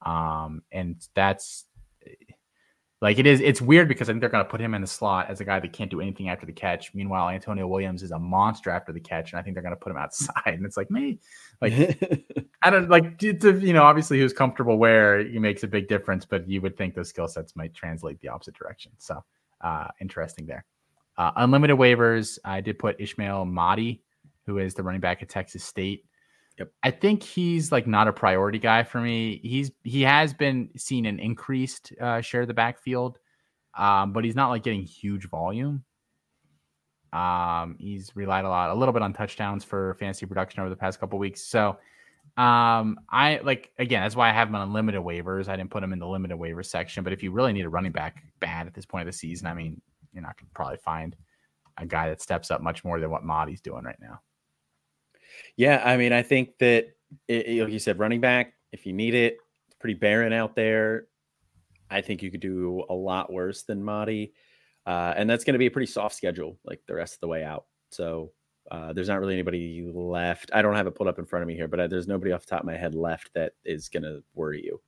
Um, 0.06 0.62
and 0.72 0.96
that's 1.16 1.66
like 3.00 3.20
it 3.20 3.28
is, 3.28 3.42
it's 3.42 3.62
weird 3.62 3.88
because 3.88 4.10
I 4.10 4.14
think 4.14 4.22
they're 4.22 4.30
going 4.30 4.44
to 4.44 4.50
put 4.50 4.60
him 4.60 4.74
in 4.74 4.82
the 4.82 4.88
slot 4.88 5.30
as 5.30 5.40
a 5.40 5.46
guy 5.46 5.60
that 5.60 5.72
can't 5.72 5.92
do 5.92 6.02
anything 6.02 6.30
after 6.30 6.48
the 6.48 6.52
catch. 6.52 6.96
Meanwhile, 6.96 7.30
Antonio 7.30 7.68
Williams 7.68 8.02
is 8.02 8.10
a 8.10 8.18
monster 8.18 8.72
after 8.72 8.92
the 8.92 9.00
catch, 9.00 9.32
and 9.32 9.40
I 9.40 9.44
think 9.44 9.56
they're 9.56 9.62
going 9.62 9.76
to 9.76 9.80
put 9.80 9.92
him 9.92 9.98
outside. 9.98 10.34
And 10.48 10.66
it's 10.66 10.78
like 10.78 10.90
me, 10.90 11.20
like 11.62 11.74
I 12.64 12.70
don't 12.72 12.90
like 12.90 13.20
to, 13.20 13.60
you 13.60 13.74
know, 13.74 13.84
obviously 13.84 14.20
who's 14.20 14.34
comfortable 14.34 14.78
where 14.78 15.24
he 15.24 15.38
makes 15.38 15.64
a 15.64 15.68
big 15.68 15.88
difference, 15.88 16.26
but 16.26 16.50
you 16.50 16.62
would 16.62 16.76
think 16.76 16.96
those 16.96 17.10
skill 17.10 17.28
sets 17.28 17.56
might 17.56 17.74
translate 17.76 18.20
the 18.22 18.30
opposite 18.30 18.56
direction. 18.56 18.92
So 18.98 19.24
uh, 19.62 19.90
interesting 20.02 20.48
there. 20.48 20.66
Uh, 21.18 21.32
unlimited 21.36 21.78
waivers. 21.78 22.40
I 22.46 22.62
did 22.62 22.80
put 22.80 23.00
Ismail 23.00 23.46
Mahdi, 23.46 24.02
who 24.46 24.58
is 24.58 24.74
the 24.74 24.84
running 24.84 25.02
back 25.02 25.22
at 25.22 25.30
Texas 25.30 25.64
State. 25.64 26.06
Yep. 26.60 26.72
I 26.82 26.92
think 26.92 27.22
he's 27.22 27.72
like 27.72 27.86
not 27.86 28.08
a 28.08 28.14
priority 28.14 28.58
guy 28.58 28.84
for 28.84 29.00
me. 29.00 29.40
He's 29.44 29.72
he 29.84 30.02
has 30.02 30.34
been 30.34 30.70
seen 30.76 31.06
an 31.06 31.20
increased 31.20 31.94
uh, 32.02 32.22
share 32.22 32.42
of 32.42 32.48
the 32.48 32.54
backfield, 32.54 33.20
um, 33.78 34.12
but 34.12 34.24
he's 34.24 34.36
not 34.36 34.50
like 34.50 34.64
getting 34.64 34.82
huge 34.82 35.30
volume. 35.30 35.84
Um, 37.14 37.76
he's 37.80 38.12
relied 38.16 38.46
a 38.46 38.50
lot, 38.50 38.70
a 38.70 38.74
little 38.74 38.94
bit 38.94 39.02
on 39.02 39.14
touchdowns 39.14 39.64
for 39.64 39.94
fantasy 39.96 40.26
production 40.26 40.62
over 40.62 40.70
the 40.70 40.76
past 40.76 41.00
couple 41.00 41.20
weeks. 41.20 41.42
So, 41.42 41.78
um, 42.38 43.00
I 43.10 43.40
like 43.44 43.72
again, 43.78 44.02
that's 44.02 44.16
why 44.16 44.30
I 44.30 44.34
have 44.34 44.48
him 44.48 44.56
on 44.56 44.74
limited 44.74 45.02
waivers. 45.02 45.48
I 45.48 45.56
didn't 45.56 45.70
put 45.70 45.84
him 45.84 45.94
in 45.94 46.00
the 46.00 46.08
limited 46.08 46.38
waiver 46.38 46.64
section, 46.64 47.04
but 47.04 47.14
if 47.14 47.22
you 47.22 47.32
really 47.32 47.54
need 47.54 47.66
a 47.66 47.70
running 47.70 47.92
back 47.92 48.24
bad 48.40 48.66
at 48.66 48.74
this 48.74 48.86
point 48.86 49.08
of 49.08 49.14
the 49.14 49.18
season, 49.18 49.48
I 49.48 49.54
mean, 49.54 49.80
you're 50.12 50.24
not 50.24 50.38
going 50.38 50.48
to 50.48 50.54
probably 50.56 50.78
find 50.78 51.16
a 51.78 51.86
guy 51.86 52.10
that 52.10 52.22
steps 52.22 52.50
up 52.50 52.62
much 52.62 52.84
more 52.84 53.00
than 53.00 53.12
what 53.12 53.24
Mahdi's 53.24 53.62
doing 53.62 53.84
right 53.84 54.00
now. 54.02 54.20
Yeah, 55.56 55.82
I 55.84 55.98
mean, 55.98 56.14
I 56.14 56.22
think 56.22 56.58
that 56.60 56.88
it, 57.28 57.62
like 57.62 57.72
you 57.72 57.80
said, 57.80 58.00
running 58.00 58.22
back, 58.22 58.54
if 58.72 58.86
you 58.86 58.94
need 58.94 59.14
it, 59.14 59.38
it's 59.68 59.76
pretty 59.80 59.96
barren 59.96 60.34
out 60.34 60.56
there. 60.56 61.08
I 61.90 62.02
think 62.02 62.22
you 62.22 62.32
could 62.32 62.42
do 62.42 62.84
a 62.90 62.94
lot 62.94 63.32
worse 63.32 63.64
than 63.64 63.84
Mahdi. 63.84 64.34
Uh, 64.86 65.14
and 65.18 65.30
that's 65.30 65.44
going 65.44 65.54
to 65.54 65.60
be 65.60 65.66
a 65.66 65.72
pretty 65.72 65.92
soft 65.92 66.16
schedule, 66.16 66.58
like 66.64 66.82
the 66.88 66.96
rest 66.96 67.16
of 67.16 67.20
the 67.20 67.28
way 67.28 67.44
out. 67.44 67.66
So 67.92 68.32
uh, 68.72 68.94
there's 68.94 69.08
not 69.08 69.20
really 69.20 69.34
anybody 69.34 69.90
left. 69.94 70.52
I 70.54 70.62
don't 70.62 70.76
have 70.76 70.88
it 70.88 70.96
pulled 70.96 71.10
up 71.10 71.20
in 71.20 71.26
front 71.26 71.44
of 71.44 71.48
me 71.48 71.56
here, 71.56 71.68
but 71.68 71.80
I, 71.80 71.88
there's 71.88 72.08
nobody 72.08 72.32
off 72.32 72.46
the 72.46 72.50
top 72.50 72.62
of 72.62 72.66
my 72.66 72.78
head 72.78 72.96
left 72.96 73.34
that 73.34 73.54
is 73.66 73.90
going 73.90 74.04
to 74.04 74.24
worry 74.34 74.64
you. 74.64 74.82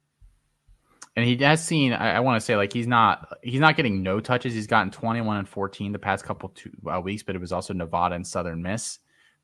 And 1.16 1.26
he 1.26 1.36
has 1.38 1.64
seen. 1.64 1.92
I, 1.92 2.18
I 2.18 2.20
want 2.22 2.40
to 2.40 2.46
say 2.46 2.56
like 2.56 2.72
he's 2.72 2.88
not 2.88 3.38
he's 3.42 3.60
not 3.60 3.76
getting 3.76 4.04
no 4.04 4.20
touches. 4.20 4.54
He's 4.54 4.68
gotten 4.68 4.92
21 4.92 5.38
and 5.38 5.50
14 5.50 5.92
the 5.92 6.00
past 6.00 6.24
couple 6.24 6.50
two 6.50 6.72
uh, 6.90 7.02
weeks, 7.02 7.24
but 7.24 7.36
it 7.36 7.40
was 7.40 7.52
also 7.52 7.74
Nevada 7.74 8.16
and 8.16 8.26
Southern 8.26 8.62
Miss. 8.62 9.00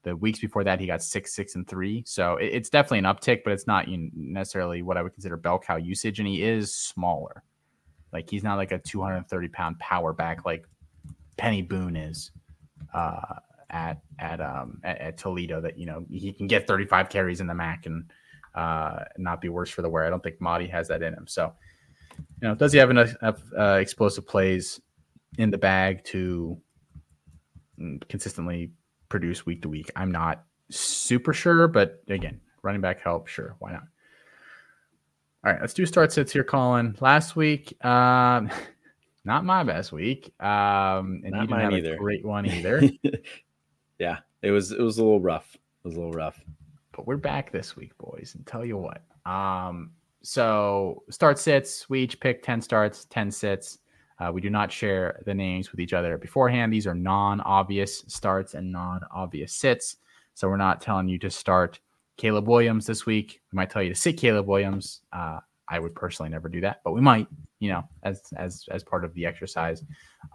The 0.06 0.16
weeks 0.16 0.40
before 0.40 0.64
that, 0.64 0.80
he 0.80 0.86
got 0.86 1.02
six, 1.02 1.34
six, 1.34 1.56
and 1.56 1.68
three. 1.68 2.04
So 2.06 2.38
it, 2.38 2.46
it's 2.46 2.70
definitely 2.70 3.00
an 3.00 3.06
uptick, 3.06 3.42
but 3.44 3.54
it's 3.54 3.68
not 3.68 3.88
necessarily 3.90 4.84
what 4.84 4.98
I 4.98 5.02
would 5.02 5.14
consider 5.14 5.36
bell 5.36 5.60
cow 5.60 5.78
usage. 5.78 6.20
And 6.20 6.28
he 6.28 6.44
is 6.44 6.74
smaller. 6.74 7.44
Like 8.14 8.30
he's 8.30 8.44
not 8.44 8.56
like 8.56 8.72
a 8.72 8.78
230 8.78 9.48
pound 9.50 9.80
power 9.80 10.14
back 10.14 10.46
like 10.46 10.66
Peny 11.38 11.68
Boone 11.68 11.96
is 11.96 12.32
uh, 12.94 13.36
at 13.70 14.00
at 14.20 14.40
um 14.40 14.80
at, 14.84 15.02
at, 15.02 15.18
Toledo. 15.18 15.60
That 15.60 15.78
you 15.78 15.86
know 15.86 16.06
he 16.10 16.32
can 16.32 16.48
get 16.48 16.68
35 16.68 17.10
carries 17.10 17.42
in 17.42 17.48
the 17.48 17.54
MAC 17.54 17.88
and 17.88 18.10
uh, 18.54 19.00
not 19.18 19.42
be 19.42 19.50
worse 19.50 19.70
for 19.70 19.82
the 19.82 19.90
wear. 19.90 20.06
I 20.06 20.10
don't 20.10 20.24
think 20.24 20.40
Mahdi 20.40 20.68
has 20.68 20.88
that 20.88 21.04
in 21.04 21.14
him. 21.14 21.28
So 21.28 21.52
you 22.42 22.48
know, 22.48 22.56
does 22.56 22.72
he 22.72 22.80
have 22.80 22.90
enough 22.90 23.14
uh, 23.22 23.80
explosive 23.82 24.26
plays 24.26 24.80
in 25.38 25.52
the 25.52 25.58
bag 25.58 26.04
to 26.06 26.58
mm, 27.80 28.08
consistently 28.08 28.72
produce 29.16 29.46
week 29.46 29.62
to 29.62 29.70
week. 29.70 29.90
I'm 29.96 30.12
not 30.12 30.44
super 30.70 31.32
sure, 31.32 31.70
but 31.70 32.04
again, 32.10 32.42
running 32.64 32.82
back 32.82 33.00
help, 33.00 33.28
sure, 33.28 33.56
why 33.60 33.72
not? 33.72 33.84
All 35.46 35.54
right, 35.54 35.62
let's 35.62 35.74
do 35.74 35.86
start 35.86 36.12
sits 36.12 36.34
here, 36.34 36.44
Colin. 36.44 36.98
Last 37.00 37.38
week, 37.38 37.74
um, 37.86 38.50
not 39.24 39.46
my 39.46 39.64
best 39.64 39.94
week, 39.94 40.34
um, 40.42 41.22
and 41.24 41.32
not 41.32 41.44
you 41.44 41.48
didn't 41.48 41.62
have 41.62 41.74
either. 41.74 41.94
a 41.94 41.98
great 41.98 42.26
one 42.26 42.46
either. 42.46 42.84
yeah, 44.00 44.18
it 44.42 44.52
was 44.52 44.74
it 44.74 44.82
was 44.82 44.98
a 44.98 45.02
little 45.02 45.22
rough. 45.22 45.56
It 45.56 45.88
was 45.88 45.96
a 45.96 45.98
little 45.98 46.12
rough, 46.12 46.38
but 46.92 47.08
we're 47.08 47.16
back 47.16 47.54
this 47.54 47.78
week, 47.78 47.98
boys. 47.98 48.34
And 48.36 48.46
tell 48.46 48.66
you 48.66 48.76
what, 48.76 49.02
um, 49.26 49.92
so 50.24 51.04
start 51.10 51.40
sits. 51.40 51.90
We 51.90 52.02
each 52.02 52.20
pick 52.20 52.44
ten 52.44 52.60
starts, 52.60 53.06
ten 53.06 53.32
sits. 53.32 53.78
Uh, 54.20 54.32
we 54.32 54.42
do 54.42 54.50
not 54.50 54.72
share 54.72 55.22
the 55.26 55.34
names 55.34 55.72
with 55.72 55.80
each 55.80 55.94
other 55.94 56.18
beforehand. 56.18 56.72
These 56.72 56.88
are 56.88 56.96
non 56.96 57.42
obvious 57.42 58.04
starts 58.08 58.54
and 58.54 58.72
non 58.72 59.02
obvious 59.12 59.54
sits. 59.54 59.98
So 60.34 60.48
we're 60.48 60.58
not 60.58 60.82
telling 60.82 61.08
you 61.08 61.20
to 61.20 61.30
start 61.30 61.80
Caleb 62.18 62.48
Williams 62.48 62.86
this 62.86 63.06
week. 63.06 63.42
We 63.52 63.58
might 63.58 63.70
tell 63.70 63.84
you 63.84 63.90
to 63.90 63.96
sit 63.96 64.18
Caleb 64.18 64.48
Williams. 64.48 65.02
Uh, 65.12 65.40
I 65.68 65.80
would 65.80 65.96
personally 65.96 66.30
never 66.30 66.48
do 66.48 66.62
that, 66.62 66.82
but 66.84 66.92
we 66.92 67.02
might, 67.02 67.28
you 67.60 67.70
know, 67.70 67.84
as 68.04 68.22
as 68.38 68.66
as 68.70 68.84
part 68.84 69.04
of 69.04 69.14
the 69.14 69.26
exercise. 69.26 69.84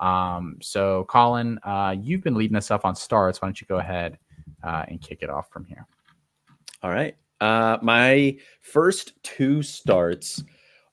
Um, 0.01 0.57
so, 0.61 1.05
Colin, 1.05 1.59
uh, 1.62 1.94
you've 1.98 2.23
been 2.23 2.35
leading 2.35 2.57
us 2.57 2.70
up 2.70 2.85
on 2.85 2.97
starts. 2.97 3.40
Why 3.40 3.47
don't 3.47 3.61
you 3.61 3.66
go 3.66 3.78
ahead 3.78 4.19
uh, 4.65 4.85
and 4.89 5.01
kick 5.01 5.23
it 5.23 5.31
off 5.31 5.48
from 5.51 5.65
here? 5.65 5.86
All 6.82 6.90
right. 6.90 7.16
Uh, 7.40 7.78
my 7.81 8.36
first 8.61 9.23
two 9.23 9.62
starts 9.62 10.43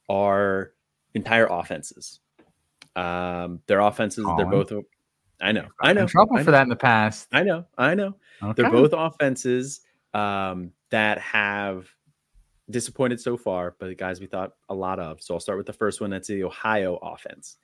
are 0.08 0.74
entire 1.14 1.48
offenses. 1.48 2.20
Um, 2.98 3.62
their 3.68 3.80
offenses, 3.80 4.26
they're 4.38 4.46
both. 4.46 4.74
I 5.40 5.52
know, 5.52 5.68
I 5.82 5.94
know. 5.94 6.08
trouble 6.08 6.36
I 6.36 6.40
know. 6.40 6.46
for 6.46 6.52
that 6.52 6.64
in 6.64 6.70
the 6.70 6.76
past. 6.76 7.28
I 7.32 7.44
know, 7.44 7.66
I 7.78 7.94
know. 7.94 8.16
Okay. 8.42 8.62
They're 8.62 8.72
both 8.72 8.94
offenses 8.94 9.82
um, 10.14 10.72
that 10.90 11.20
have 11.20 11.88
disappointed 12.70 13.22
so 13.22 13.38
far, 13.38 13.76
but 13.80 13.88
the 13.88 13.96
guys 13.96 14.20
we 14.20 14.26
thought 14.26 14.54
a 14.70 14.74
lot 14.74 15.00
of. 15.00 15.22
So 15.22 15.36
I'll 15.36 15.40
start 15.40 15.58
with 15.58 15.68
the 15.68 15.74
first 15.74 16.02
one. 16.02 16.10
That's 16.10 16.28
the 16.28 16.44
Ohio 16.44 16.96
offense. 16.98 17.58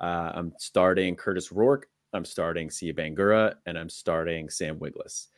Uh, 0.00 0.32
I'm 0.34 0.54
starting 0.58 1.14
Curtis 1.14 1.52
Rourke. 1.52 1.88
I'm 2.12 2.24
starting 2.24 2.70
Sieh 2.70 2.94
Bangura, 2.94 3.54
and 3.66 3.78
I'm 3.78 3.90
starting 3.90 4.48
Sam 4.48 4.78
Wiglusz. 4.78 5.28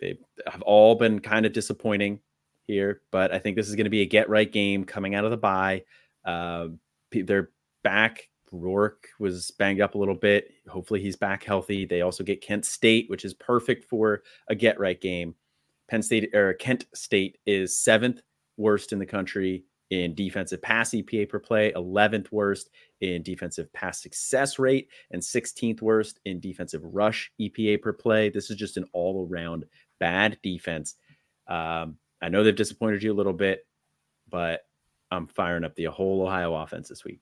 They 0.00 0.18
have 0.50 0.62
all 0.62 0.94
been 0.94 1.20
kind 1.20 1.44
of 1.44 1.52
disappointing 1.52 2.20
here, 2.66 3.02
but 3.10 3.32
I 3.32 3.38
think 3.38 3.56
this 3.56 3.68
is 3.68 3.76
going 3.76 3.84
to 3.84 3.90
be 3.90 4.00
a 4.00 4.06
get 4.06 4.28
right 4.28 4.50
game 4.50 4.84
coming 4.84 5.14
out 5.14 5.24
of 5.24 5.30
the 5.30 5.36
bye. 5.36 5.84
Uh, 6.24 6.68
they're 7.12 7.50
back 7.82 8.28
Rourke 8.52 9.08
was 9.18 9.50
banged 9.52 9.80
up 9.80 9.94
a 9.94 9.98
little 9.98 10.14
bit. 10.14 10.52
Hopefully, 10.68 11.00
he's 11.00 11.16
back 11.16 11.44
healthy. 11.44 11.84
They 11.84 12.02
also 12.02 12.24
get 12.24 12.42
Kent 12.42 12.64
State, 12.64 13.08
which 13.08 13.24
is 13.24 13.34
perfect 13.34 13.84
for 13.84 14.22
a 14.48 14.54
get 14.54 14.78
right 14.78 15.00
game. 15.00 15.34
Penn 15.88 16.02
State 16.02 16.34
or 16.34 16.54
Kent 16.54 16.86
State 16.94 17.38
is 17.46 17.76
seventh 17.76 18.22
worst 18.56 18.92
in 18.92 18.98
the 18.98 19.06
country 19.06 19.64
in 19.90 20.14
defensive 20.14 20.62
pass 20.62 20.90
EPA 20.90 21.28
per 21.28 21.40
play, 21.40 21.72
11th 21.72 22.30
worst 22.30 22.70
in 23.00 23.22
defensive 23.22 23.72
pass 23.72 24.00
success 24.00 24.58
rate, 24.58 24.88
and 25.10 25.20
16th 25.20 25.82
worst 25.82 26.20
in 26.24 26.38
defensive 26.38 26.82
rush 26.84 27.32
EPA 27.40 27.82
per 27.82 27.92
play. 27.92 28.30
This 28.30 28.50
is 28.50 28.56
just 28.56 28.76
an 28.76 28.84
all 28.92 29.28
around 29.28 29.64
bad 29.98 30.38
defense. 30.42 30.94
Um, 31.48 31.96
I 32.22 32.28
know 32.28 32.44
they've 32.44 32.54
disappointed 32.54 33.02
you 33.02 33.12
a 33.12 33.14
little 33.14 33.32
bit, 33.32 33.66
but 34.28 34.60
I'm 35.10 35.26
firing 35.26 35.64
up 35.64 35.74
the 35.74 35.86
whole 35.86 36.22
Ohio 36.22 36.54
offense 36.54 36.88
this 36.88 37.04
week. 37.04 37.20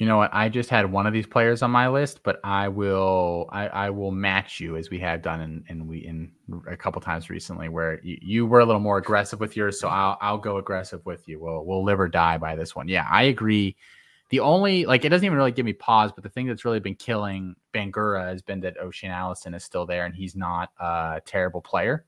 You 0.00 0.06
know 0.06 0.16
what? 0.16 0.30
I 0.32 0.48
just 0.48 0.70
had 0.70 0.90
one 0.90 1.06
of 1.06 1.12
these 1.12 1.26
players 1.26 1.60
on 1.60 1.70
my 1.70 1.86
list, 1.86 2.22
but 2.22 2.40
I 2.42 2.68
will 2.68 3.50
I, 3.52 3.68
I 3.68 3.90
will 3.90 4.10
match 4.10 4.58
you 4.58 4.78
as 4.78 4.88
we 4.88 4.98
have 5.00 5.20
done 5.20 5.42
in, 5.42 5.62
in 5.68 5.86
we 5.86 5.98
in 5.98 6.32
a 6.66 6.74
couple 6.74 7.02
times 7.02 7.28
recently 7.28 7.68
where 7.68 8.00
you, 8.02 8.16
you 8.22 8.46
were 8.46 8.60
a 8.60 8.64
little 8.64 8.80
more 8.80 8.96
aggressive 8.96 9.40
with 9.40 9.58
yours, 9.58 9.78
so 9.78 9.88
I'll 9.88 10.16
I'll 10.22 10.38
go 10.38 10.56
aggressive 10.56 11.04
with 11.04 11.28
you. 11.28 11.38
We'll 11.38 11.66
we'll 11.66 11.84
live 11.84 12.00
or 12.00 12.08
die 12.08 12.38
by 12.38 12.56
this 12.56 12.74
one. 12.74 12.88
Yeah, 12.88 13.06
I 13.10 13.24
agree. 13.24 13.76
The 14.30 14.40
only 14.40 14.86
like 14.86 15.04
it 15.04 15.10
doesn't 15.10 15.26
even 15.26 15.36
really 15.36 15.52
give 15.52 15.66
me 15.66 15.74
pause, 15.74 16.12
but 16.14 16.24
the 16.24 16.30
thing 16.30 16.46
that's 16.46 16.64
really 16.64 16.80
been 16.80 16.94
killing 16.94 17.54
Bangura 17.74 18.24
has 18.24 18.40
been 18.40 18.60
that 18.60 18.78
O'Shaan 18.78 19.10
Allison 19.10 19.52
is 19.52 19.64
still 19.64 19.84
there 19.84 20.06
and 20.06 20.14
he's 20.14 20.34
not 20.34 20.70
a 20.80 21.20
terrible 21.26 21.60
player. 21.60 22.06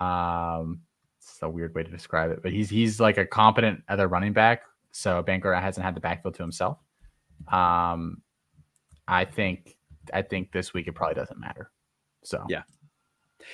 Um, 0.00 0.80
it's 1.20 1.38
a 1.42 1.48
weird 1.48 1.76
way 1.76 1.84
to 1.84 1.90
describe 1.90 2.32
it, 2.32 2.42
but 2.42 2.50
he's 2.50 2.68
he's 2.68 2.98
like 2.98 3.18
a 3.18 3.24
competent 3.24 3.84
other 3.88 4.08
running 4.08 4.32
back. 4.32 4.62
So 4.92 5.22
Banker 5.22 5.54
hasn't 5.54 5.84
had 5.84 5.94
the 5.96 6.00
backfield 6.00 6.34
to 6.36 6.42
himself. 6.42 6.78
Um, 7.50 8.22
I 9.08 9.24
think 9.24 9.76
I 10.12 10.22
think 10.22 10.52
this 10.52 10.72
week 10.72 10.86
it 10.86 10.92
probably 10.92 11.14
doesn't 11.14 11.40
matter. 11.40 11.70
So 12.22 12.44
yeah, 12.48 12.62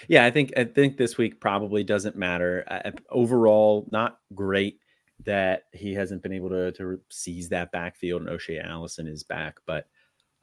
yeah, 0.09 0.25
I 0.25 0.31
think 0.31 0.53
I 0.57 0.65
think 0.65 0.97
this 0.97 1.17
week 1.17 1.41
probably 1.41 1.85
doesn't 1.85 2.17
matter. 2.17 2.65
Uh, 2.69 2.91
overall, 3.11 3.89
not 3.91 4.19
great 4.35 4.79
that 5.25 5.65
he 5.73 5.95
hasn't 5.95 6.23
been 6.23 6.33
able 6.33 6.51
to 6.51 6.73
to 6.73 7.01
seize 7.11 7.49
that 7.49 7.73
backfield 7.73 8.23
and 8.23 8.31
O'Shaan 8.31 8.67
Allison 8.67 9.07
is 9.07 9.23
back, 9.23 9.59
but 9.67 9.87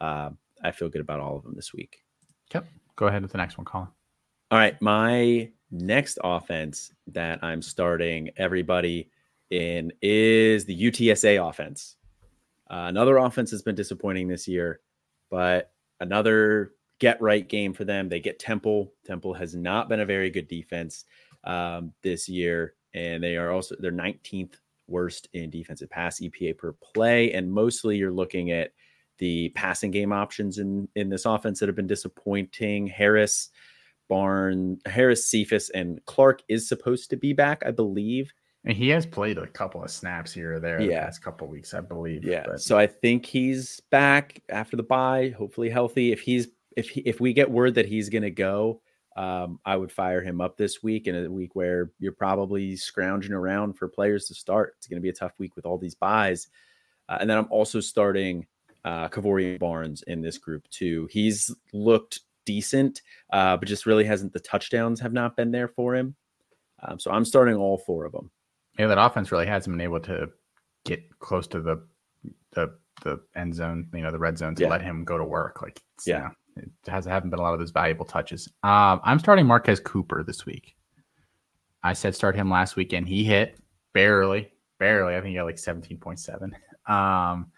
uh, 0.01 0.29
I 0.63 0.71
feel 0.71 0.89
good 0.89 1.01
about 1.01 1.19
all 1.19 1.37
of 1.37 1.43
them 1.43 1.53
this 1.55 1.73
week. 1.73 2.03
Yep. 2.53 2.65
Go 2.95 3.07
ahead 3.07 3.21
with 3.21 3.31
the 3.31 3.37
next 3.37 3.57
one, 3.57 3.65
Colin. 3.65 3.87
All 4.51 4.59
right, 4.59 4.79
my 4.81 5.49
next 5.71 6.19
offense 6.23 6.93
that 7.07 7.43
I'm 7.43 7.61
starting 7.61 8.29
everybody 8.37 9.09
in 9.49 9.91
is 10.01 10.65
the 10.65 10.91
UTSA 10.91 11.47
offense. 11.47 11.97
Uh, 12.69 12.85
another 12.87 13.17
offense 13.17 13.51
has 13.51 13.61
been 13.61 13.75
disappointing 13.75 14.27
this 14.27 14.47
year, 14.47 14.79
but 15.29 15.71
another 15.99 16.71
get 16.99 17.21
right 17.21 17.47
game 17.47 17.73
for 17.73 17.85
them. 17.85 18.09
They 18.09 18.19
get 18.19 18.39
Temple. 18.39 18.93
Temple 19.05 19.33
has 19.33 19.55
not 19.55 19.89
been 19.89 19.99
a 19.99 20.05
very 20.05 20.29
good 20.29 20.47
defense 20.47 21.05
um, 21.43 21.93
this 22.01 22.27
year, 22.27 22.75
and 22.93 23.23
they 23.23 23.37
are 23.37 23.51
also 23.51 23.75
they're 23.79 23.91
19th 23.91 24.55
worst 24.87 25.27
in 25.33 25.49
defensive 25.49 25.89
pass 25.89 26.19
EPA 26.19 26.57
per 26.57 26.73
play, 26.73 27.33
and 27.33 27.51
mostly 27.51 27.97
you're 27.97 28.11
looking 28.11 28.51
at 28.51 28.71
the 29.17 29.49
passing 29.49 29.91
game 29.91 30.11
options 30.11 30.57
in 30.57 30.87
in 30.95 31.09
this 31.09 31.25
offense 31.25 31.59
that 31.59 31.69
have 31.69 31.75
been 31.75 31.87
disappointing. 31.87 32.87
Harris, 32.87 33.49
Barn, 34.09 34.79
Harris, 34.85 35.29
Cephus, 35.29 35.69
and 35.69 36.03
Clark 36.05 36.41
is 36.47 36.67
supposed 36.67 37.09
to 37.11 37.15
be 37.15 37.33
back, 37.33 37.63
I 37.65 37.71
believe. 37.71 38.33
And 38.65 38.75
he 38.75 38.89
has 38.89 39.05
played 39.05 39.37
a 39.37 39.47
couple 39.47 39.83
of 39.83 39.91
snaps 39.91 40.33
here 40.33 40.55
or 40.55 40.59
there 40.59 40.81
yeah. 40.81 41.01
the 41.01 41.05
past 41.05 41.21
couple 41.21 41.47
weeks, 41.47 41.73
I 41.73 41.81
believe. 41.81 42.23
Yeah. 42.23 42.45
But. 42.47 42.61
So 42.61 42.77
I 42.77 42.87
think 42.87 43.25
he's 43.25 43.79
back 43.91 44.41
after 44.49 44.75
the 44.75 44.83
bye, 44.83 45.33
hopefully 45.37 45.69
healthy. 45.69 46.11
If 46.11 46.21
he's 46.21 46.47
if 46.75 46.89
he, 46.89 47.01
if 47.01 47.19
we 47.19 47.31
get 47.31 47.49
word 47.49 47.75
that 47.75 47.85
he's 47.85 48.09
going 48.09 48.23
to 48.23 48.31
go, 48.31 48.81
um, 49.15 49.59
I 49.65 49.77
would 49.77 49.91
fire 49.91 50.21
him 50.21 50.41
up 50.41 50.57
this 50.57 50.83
week 50.83 51.07
in 51.07 51.15
a 51.15 51.29
week 51.29 51.55
where 51.55 51.91
you're 51.99 52.11
probably 52.11 52.75
scrounging 52.75 53.33
around 53.33 53.77
for 53.77 53.87
players 53.87 54.25
to 54.25 54.33
start. 54.33 54.73
It's 54.77 54.87
going 54.87 54.99
to 54.99 55.03
be 55.03 55.09
a 55.09 55.13
tough 55.13 55.33
week 55.37 55.55
with 55.55 55.65
all 55.65 55.77
these 55.77 55.95
buys. 55.95 56.47
Uh, 57.07 57.19
and 57.21 57.29
then 57.29 57.37
I'm 57.37 57.47
also 57.49 57.79
starting 57.79 58.45
uh, 58.83 59.07
Kevorian 59.09 59.59
Barnes 59.59 60.03
in 60.07 60.21
this 60.21 60.37
group 60.37 60.67
too. 60.69 61.07
He's 61.11 61.53
looked 61.71 62.21
decent, 62.45 63.01
uh, 63.31 63.55
but 63.57 63.67
just 63.67 63.85
really 63.85 64.03
hasn't. 64.03 64.33
The 64.33 64.39
touchdowns 64.39 64.99
have 64.99 65.13
not 65.13 65.37
been 65.37 65.51
there 65.51 65.67
for 65.67 65.95
him. 65.95 66.15
Um, 66.83 66.99
so 66.99 67.11
I'm 67.11 67.25
starting 67.25 67.55
all 67.55 67.77
four 67.77 68.05
of 68.05 68.11
them. 68.11 68.31
Yeah, 68.77 68.87
that 68.87 68.97
offense 68.97 69.31
really 69.31 69.45
hasn't 69.45 69.73
been 69.73 69.81
able 69.81 69.99
to 70.01 70.29
get 70.83 71.19
close 71.19 71.47
to 71.47 71.61
the 71.61 71.83
the 72.51 72.73
the 73.03 73.21
end 73.35 73.53
zone, 73.53 73.87
you 73.93 74.01
know, 74.01 74.11
the 74.11 74.19
red 74.19 74.37
zone 74.37 74.55
to 74.55 74.63
yeah. 74.63 74.69
let 74.69 74.81
him 74.81 75.03
go 75.03 75.17
to 75.17 75.23
work. 75.23 75.61
Like, 75.61 75.81
yeah, 76.05 76.15
you 76.15 76.23
know, 76.23 76.31
it 76.63 76.91
has 76.91 77.05
haven't 77.05 77.29
been 77.29 77.39
a 77.39 77.41
lot 77.41 77.53
of 77.53 77.59
those 77.59 77.71
valuable 77.71 78.05
touches. 78.05 78.47
Um, 78.63 79.01
I'm 79.03 79.19
starting 79.19 79.45
Marquez 79.45 79.79
Cooper 79.79 80.23
this 80.23 80.45
week. 80.45 80.75
I 81.83 81.93
said 81.93 82.15
start 82.15 82.35
him 82.35 82.49
last 82.49 82.75
weekend. 82.75 83.07
he 83.07 83.23
hit 83.23 83.59
barely, 83.93 84.51
barely. 84.79 85.15
I 85.15 85.21
think 85.21 85.29
he 85.29 85.35
got 85.35 85.45
like 85.45 85.57
17.7. 85.57 86.91
Um, 86.91 87.51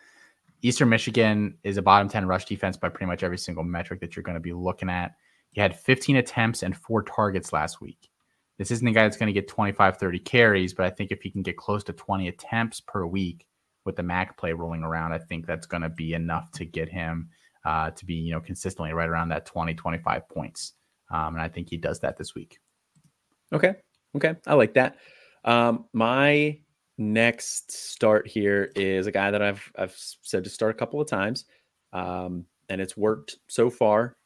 Eastern 0.61 0.89
Michigan 0.89 1.57
is 1.63 1.77
a 1.77 1.81
bottom 1.81 2.09
10 2.09 2.25
rush 2.25 2.45
defense 2.45 2.75
by 2.75 2.89
pretty 2.89 3.05
much 3.05 3.23
every 3.23 3.37
single 3.37 3.63
metric 3.63 4.01
that 4.01 4.15
you're 4.15 4.23
going 4.23 4.35
to 4.35 4.41
be 4.41 4.53
looking 4.53 4.89
at. 4.89 5.15
He 5.51 5.61
had 5.61 5.79
15 5.79 6.17
attempts 6.17 6.63
and 6.63 6.75
four 6.75 7.03
targets 7.03 7.53
last 7.53 7.79
week. 7.79 8.06
This 8.57 8.71
isn't 8.71 8.87
a 8.87 8.91
guy 8.91 9.03
that's 9.03 9.17
going 9.17 9.27
to 9.27 9.39
get 9.39 9.47
25, 9.47 9.97
30 9.97 10.19
carries, 10.19 10.73
but 10.73 10.85
I 10.85 10.89
think 10.89 11.11
if 11.11 11.21
he 11.21 11.29
can 11.29 11.43
get 11.43 11.57
close 11.57 11.83
to 11.85 11.93
20 11.93 12.27
attempts 12.27 12.81
per 12.81 13.05
week 13.05 13.45
with 13.85 13.95
the 13.95 14.03
MAC 14.03 14.37
play 14.37 14.53
rolling 14.53 14.83
around, 14.83 15.13
I 15.13 15.19
think 15.19 15.45
that's 15.45 15.67
going 15.67 15.83
to 15.83 15.89
be 15.89 16.13
enough 16.13 16.51
to 16.53 16.65
get 16.65 16.89
him 16.89 17.29
uh, 17.65 17.91
to 17.91 18.05
be, 18.05 18.15
you 18.15 18.31
know, 18.31 18.39
consistently 18.39 18.93
right 18.93 19.09
around 19.09 19.29
that 19.29 19.45
20, 19.45 19.75
25 19.75 20.27
points. 20.29 20.73
Um, 21.11 21.35
and 21.35 21.41
I 21.41 21.47
think 21.47 21.69
he 21.69 21.77
does 21.77 21.99
that 21.99 22.17
this 22.17 22.33
week. 22.33 22.59
Okay. 23.53 23.75
Okay. 24.15 24.35
I 24.47 24.55
like 24.55 24.73
that. 24.73 24.97
Um, 25.45 25.85
my 25.93 26.59
next 26.97 27.71
start 27.71 28.27
here 28.27 28.71
is 28.75 29.05
a 29.05 29.11
guy 29.11 29.29
that 29.31 29.41
I've, 29.41 29.71
I've 29.77 29.95
said 29.95 30.43
to 30.45 30.49
start 30.49 30.75
a 30.75 30.79
couple 30.79 30.99
of 30.99 31.07
times. 31.07 31.45
Um, 31.93 32.45
and 32.69 32.81
it's 32.81 32.97
worked 32.97 33.37
so 33.47 33.69
far. 33.69 34.17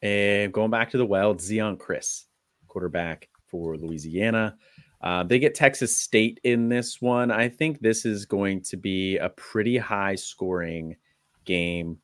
And 0.00 0.52
going 0.52 0.70
back 0.70 0.90
to 0.90 0.98
the 0.98 1.06
well, 1.06 1.32
it's 1.32 1.50
Zeon 1.50 1.76
Chriss, 1.76 2.24
quarterback 2.68 3.28
for 3.54 3.76
Louisiana. 3.76 4.56
Uh, 5.00 5.22
they 5.22 5.38
get 5.38 5.54
Texas 5.54 5.96
State 5.96 6.40
in 6.42 6.68
this 6.68 7.00
one. 7.00 7.30
I 7.30 7.48
think 7.48 7.78
this 7.78 8.04
is 8.04 8.26
going 8.26 8.62
to 8.62 8.76
be 8.76 9.16
a 9.18 9.28
pretty 9.28 9.78
high 9.78 10.16
scoring 10.16 10.96
game. 11.44 11.98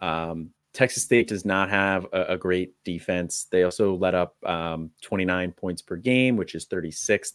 Um, 0.00 0.50
Texas 0.72 1.04
State 1.04 1.28
does 1.28 1.44
not 1.44 1.70
have 1.70 2.06
a, 2.12 2.22
a, 2.30 2.36
great 2.36 2.74
defense. 2.82 3.46
They 3.52 3.62
also 3.62 3.94
let 3.94 4.16
up 4.16 4.34
um, 4.44 4.90
29 5.02 5.52
points 5.52 5.80
per 5.80 5.94
game, 5.94 6.36
which 6.36 6.56
is 6.56 6.66
36th 6.66 7.34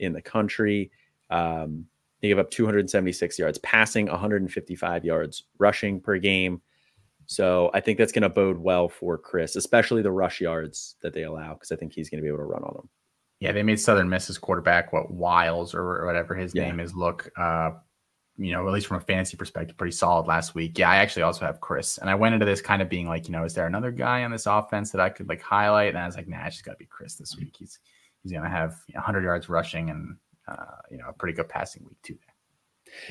in 0.00 0.12
the 0.12 0.20
country. 0.20 0.90
Um, 1.30 1.86
they 2.20 2.28
give 2.28 2.40
up 2.40 2.50
276 2.50 3.38
yards 3.38 3.58
passing, 3.58 4.06
155 4.06 5.04
yards 5.04 5.44
rushing 5.58 6.00
per 6.00 6.18
game. 6.18 6.60
So 7.26 7.70
I 7.72 7.78
think 7.78 7.98
that's 7.98 8.12
going 8.12 8.22
to 8.22 8.28
bode 8.28 8.58
well 8.58 8.88
for 8.88 9.16
Chriss, 9.16 9.54
especially 9.54 10.02
the 10.02 10.10
rush 10.10 10.40
yards 10.40 10.96
that 11.02 11.14
they 11.14 11.22
allow, 11.22 11.54
because 11.54 11.70
I 11.70 11.76
think 11.76 11.92
he's 11.92 12.10
going 12.10 12.18
to 12.18 12.22
be 12.22 12.28
able 12.28 12.38
to 12.38 12.44
run 12.44 12.64
on 12.64 12.74
them. 12.74 12.88
Yeah, 13.42 13.50
they 13.50 13.64
made 13.64 13.80
Southern 13.80 14.08
Miss's 14.08 14.38
quarterback, 14.38 14.92
what 14.92 15.10
Wiles 15.10 15.74
or 15.74 16.06
whatever 16.06 16.36
his 16.36 16.54
yeah. 16.54 16.62
name 16.62 16.78
is, 16.78 16.94
look 16.94 17.28
uh, 17.36 17.72
you 18.38 18.52
know, 18.52 18.64
at 18.68 18.72
least 18.72 18.86
from 18.86 18.98
a 18.98 19.00
fantasy 19.00 19.36
perspective, 19.36 19.76
pretty 19.76 19.90
solid 19.90 20.28
last 20.28 20.54
week. 20.54 20.78
Yeah, 20.78 20.88
I 20.88 20.96
actually 20.98 21.24
also 21.24 21.44
have 21.44 21.58
Chriss. 21.58 21.98
and 21.98 22.08
I 22.08 22.14
went 22.14 22.34
into 22.34 22.46
this 22.46 22.60
kind 22.60 22.80
of 22.80 22.88
being 22.88 23.08
like, 23.08 23.26
you 23.26 23.32
know, 23.32 23.42
is 23.42 23.52
there 23.52 23.66
another 23.66 23.90
guy 23.90 24.22
on 24.22 24.30
this 24.30 24.46
offense 24.46 24.92
that 24.92 25.00
I 25.00 25.10
could 25.10 25.28
like 25.28 25.42
highlight? 25.42 25.88
And 25.88 25.98
I 25.98 26.06
was 26.06 26.14
like, 26.14 26.28
nah, 26.28 26.46
it's 26.46 26.54
just 26.54 26.64
got 26.64 26.72
to 26.72 26.78
be 26.78 26.86
Chriss 26.86 27.18
this 27.18 27.36
week. 27.36 27.56
He's 27.58 27.80
he's 28.22 28.30
gonna 28.30 28.48
have 28.48 28.76
100 28.92 29.24
yards 29.24 29.48
rushing 29.48 29.90
and 29.90 30.16
uh, 30.46 30.76
you 30.88 30.98
know 30.98 31.08
a 31.08 31.12
pretty 31.12 31.34
good 31.34 31.48
passing 31.48 31.82
week 31.82 32.00
too. 32.04 32.16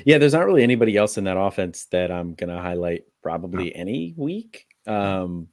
Yeah, 0.06 0.18
there's 0.18 0.34
not 0.34 0.46
really 0.46 0.64
anybody 0.64 0.96
else 0.96 1.18
in 1.18 1.26
that 1.26 1.38
offense 1.38 1.88
that 1.88 2.10
I'm 2.10 2.36
gonna 2.36 2.62
highlight 2.62 3.04
probably 3.22 3.76
any 3.76 4.14
week. 4.16 4.66
Um, 4.88 5.50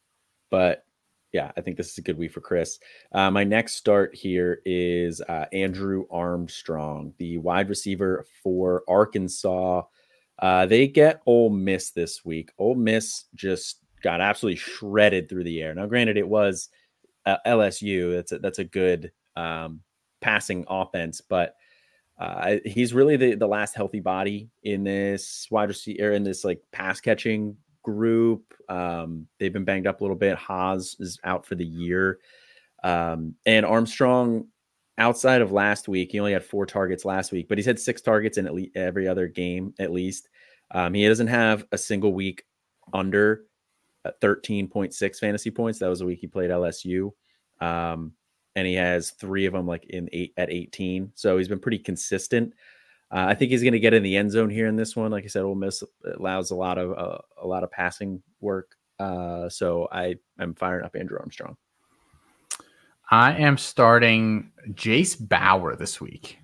but 0.51 0.85
yeah, 1.33 1.53
I 1.57 1.61
think 1.61 1.77
this 1.77 1.93
is 1.93 1.99
a 1.99 2.03
good 2.03 2.19
week 2.19 2.33
for 2.33 2.41
Chriss. 2.41 2.79
Uh, 3.13 3.31
my 3.31 3.45
next 3.45 3.75
start 3.75 4.15
here 4.15 4.61
is 4.65 5.21
uh, 5.23 5.45
Andrew 5.53 6.05
Armstrong, 6.11 7.13
the 7.19 7.39
wide 7.39 7.69
receiver 7.69 8.25
for 8.43 8.83
Arkansas. 8.89 9.83
Uh, 10.39 10.67
they 10.67 10.87
get 10.87 11.21
Ole 11.27 11.51
Miss 11.51 11.91
this 11.91 12.25
week. 12.25 12.51
Ole 12.59 12.77
Miss 12.77 13.25
just 13.35 13.81
got 14.03 14.21
absolutely 14.21 14.57
shredded 14.57 15.29
through 15.29 15.45
the 15.45 15.61
air. 15.61 15.75
Now, 15.75 15.87
granted, 15.87 16.17
it 16.17 16.29
was 16.29 16.71
uh, 17.27 17.37
LSU. 17.47 18.15
That's 18.15 18.33
a, 18.33 18.39
that's 18.39 18.59
a 18.59 18.65
good 18.65 19.13
um, 19.37 19.81
passing 20.21 20.65
offense, 20.69 21.21
but 21.21 21.57
uh, 22.19 22.57
he's 22.65 22.95
really 22.95 23.17
the, 23.17 23.35
the 23.35 23.47
last 23.47 23.75
healthy 23.75 24.01
body 24.01 24.49
in 24.63 24.83
this 24.83 25.47
wide 25.51 25.69
receiver 25.69 26.13
in 26.13 26.25
this 26.25 26.45
like 26.45 26.61
pass 26.73 27.01
catching 27.01 27.57
group. 27.93 28.53
Um, 28.69 29.27
they've 29.39 29.53
been 29.53 29.65
banged 29.65 29.87
up 29.87 30.01
a 30.01 30.05
little 30.05 30.17
bit. 30.17 30.37
Haas 30.37 30.97
is 31.01 31.19
out 31.25 31.47
for 31.47 31.55
the 31.55 31.65
year. 31.65 32.19
Um, 32.85 33.35
and 33.47 33.65
Armstrong, 33.65 34.47
outside 34.99 35.41
of 35.41 35.53
last 35.53 35.89
week, 35.89 36.13
he 36.13 36.21
only 36.21 36.33
had 36.33 36.45
four 36.45 36.67
targets 36.67 37.07
last 37.07 37.33
week, 37.33 37.49
but 37.49 37.57
he's 37.57 37.67
had 37.67 37.79
six 37.79 38.03
targets 38.03 38.37
in 38.37 38.47
at 38.47 38.55
least 38.55 38.77
every 38.77 39.09
other 39.09 39.27
game, 39.27 39.73
at 39.79 39.91
least. 39.91 40.29
Um, 40.71 40.93
he 40.93 41.09
doesn't 41.09 41.29
have 41.29 41.65
a 41.73 41.79
single 41.79 42.13
week 42.13 42.45
under 42.93 43.45
uh, 44.05 44.11
13.6 44.21 45.19
fantasy 45.19 45.51
points. 45.51 45.79
That 45.79 45.89
was 45.89 46.03
a 46.03 46.07
week 46.07 46.19
he 46.21 46.27
played 46.27 46.51
LSU. 46.51 47.11
Um, 47.61 48.13
and 48.55 48.67
he 48.67 48.75
has 48.75 49.13
three 49.13 49.47
of 49.47 49.55
them 49.55 49.67
like 49.67 49.87
in 49.87 50.11
eight 50.13 50.35
at 50.37 50.51
18. 50.51 51.13
So 51.15 51.39
he's 51.39 51.49
been 51.49 51.59
pretty 51.59 51.79
consistent. 51.79 52.53
Uh, 53.11 53.25
I 53.29 53.35
think 53.35 53.51
he's 53.51 53.63
going 53.63 53.73
to 53.73 53.81
get 53.81 53.95
in 53.95 54.03
the 54.03 54.17
end 54.17 54.31
zone 54.31 54.51
here 54.51 54.67
in 54.67 54.77
this 54.77 54.95
one. 54.95 55.11
Like 55.11 55.25
I 55.25 55.29
said, 55.29 55.43
Ole 55.43 55.55
Miss 55.55 55.83
allows 56.19 56.51
a 56.51 56.55
lot 56.57 56.79
of 56.79 56.93
uh, 56.93 57.19
a 57.43 57.47
lot 57.47 57.65
of 57.65 57.71
passing 57.71 58.23
work. 58.41 58.77
Uh, 58.99 59.49
so 59.49 59.89
I 59.91 60.17
am 60.39 60.55
firing 60.55 60.85
up 60.85 60.95
Andrew 60.95 61.19
Armstrong. 61.19 61.57
I 63.11 63.33
am 63.33 63.57
starting 63.57 64.53
Jase 64.75 65.17
Bauer 65.17 65.77
this 65.77 66.01
week. 66.01 66.39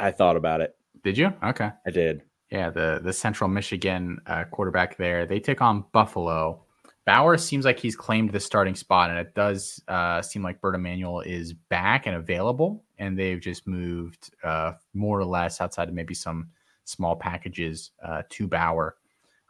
I 0.00 0.10
thought 0.10 0.36
about 0.36 0.60
it. 0.62 0.74
Did 1.04 1.18
you? 1.18 1.32
Okay, 1.44 1.70
I 1.86 1.90
did. 1.90 2.22
Yeah, 2.50 2.70
the 2.70 3.00
the 3.02 3.12
Central 3.12 3.48
Michigan 3.48 4.18
uh, 4.26 4.44
quarterback 4.44 4.96
there. 4.96 5.26
They 5.26 5.40
take 5.40 5.60
on 5.60 5.84
Buffalo. 5.92 6.65
Bauer 7.06 7.36
seems 7.36 7.64
like 7.64 7.78
he's 7.78 7.94
claimed 7.94 8.32
the 8.32 8.40
starting 8.40 8.74
spot, 8.74 9.10
and 9.10 9.18
it 9.18 9.32
does 9.34 9.80
uh, 9.86 10.20
seem 10.20 10.42
like 10.42 10.60
Bert 10.60 10.74
Emanuel 10.74 11.20
is 11.20 11.52
back 11.52 12.06
and 12.06 12.16
available, 12.16 12.84
and 12.98 13.16
they've 13.16 13.40
just 13.40 13.66
moved 13.66 14.34
uh, 14.42 14.72
more 14.92 15.18
or 15.18 15.24
less 15.24 15.60
outside 15.60 15.88
of 15.88 15.94
maybe 15.94 16.14
some 16.14 16.48
small 16.84 17.14
packages 17.14 17.92
uh, 18.04 18.22
to 18.30 18.48
Bauer. 18.48 18.96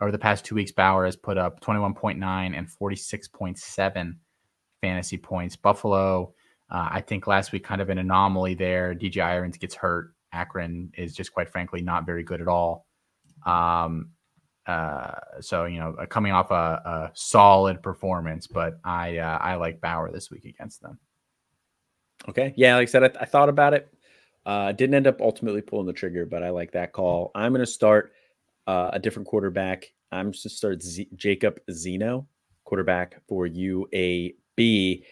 Over 0.03 0.13
the 0.13 0.19
past 0.19 0.45
two 0.45 0.55
weeks, 0.55 0.71
Bauer 0.71 1.07
has 1.07 1.17
put 1.17 1.39
up 1.39 1.61
21.9 1.61 2.23
and 2.57 2.69
46.7 2.69 4.17
fantasy 4.83 5.17
points. 5.19 5.57
Buffalo 5.57 6.35
Uh, 6.69 6.89
I 6.91 7.01
think 7.01 7.27
last 7.27 7.53
week 7.53 7.65
kind 7.65 7.81
of 7.81 7.91
an 7.91 7.99
anomaly 7.99 8.55
there. 8.55 8.95
DJ 8.95 9.23
Irons 9.23 9.57
gets 9.57 9.75
hurt. 9.75 10.15
Akron 10.33 10.91
is 10.97 11.15
just 11.15 11.33
quite 11.33 11.49
frankly 11.49 11.81
not 11.81 12.05
very 12.05 12.25
good 12.25 12.41
at 12.41 12.49
all. 12.49 12.87
Um, 13.47 14.11
uh, 14.67 15.13
so 15.41 15.65
you 15.65 15.79
know, 15.79 15.95
coming 16.09 16.33
off 16.33 16.51
a, 16.51 16.55
a 16.55 17.11
solid 17.15 17.83
performance, 17.83 18.47
but 18.47 18.79
I 18.85 19.19
uh, 19.19 19.39
I 19.39 19.55
like 19.57 19.81
Bauer 19.81 20.11
this 20.11 20.31
week 20.31 20.45
against 20.45 20.83
them. 20.83 20.99
Okay, 22.29 22.53
yeah, 22.57 22.75
like 22.77 22.89
I 22.89 22.91
said, 22.91 23.05
I, 23.05 23.09
th- 23.09 23.23
I 23.23 23.25
thought 23.27 23.49
about 23.49 23.75
it. 23.75 23.93
Uh, 24.45 24.73
didn't 24.73 24.95
end 24.95 25.07
up 25.07 25.21
ultimately 25.21 25.61
pulling 25.61 25.87
the 25.87 25.93
trigger, 25.93 26.25
but 26.27 26.43
I 26.43 26.51
like 26.51 26.73
that 26.73 26.93
call. 26.93 27.31
I'm 27.35 27.53
going 27.53 27.65
to 27.65 27.71
start 27.71 28.13
uh, 28.67 28.91
a 28.93 28.99
different 28.99 29.29
quarterback. 29.29 29.93
I'm 30.13 30.33
just 30.33 30.45
to 30.45 30.49
start 30.49 30.83
Z- 30.83 31.09
Jacob 31.17 31.61
Zeno, 31.71 32.27
quarterback 32.65 33.21
for 33.29 33.49
UAB. 33.49 35.03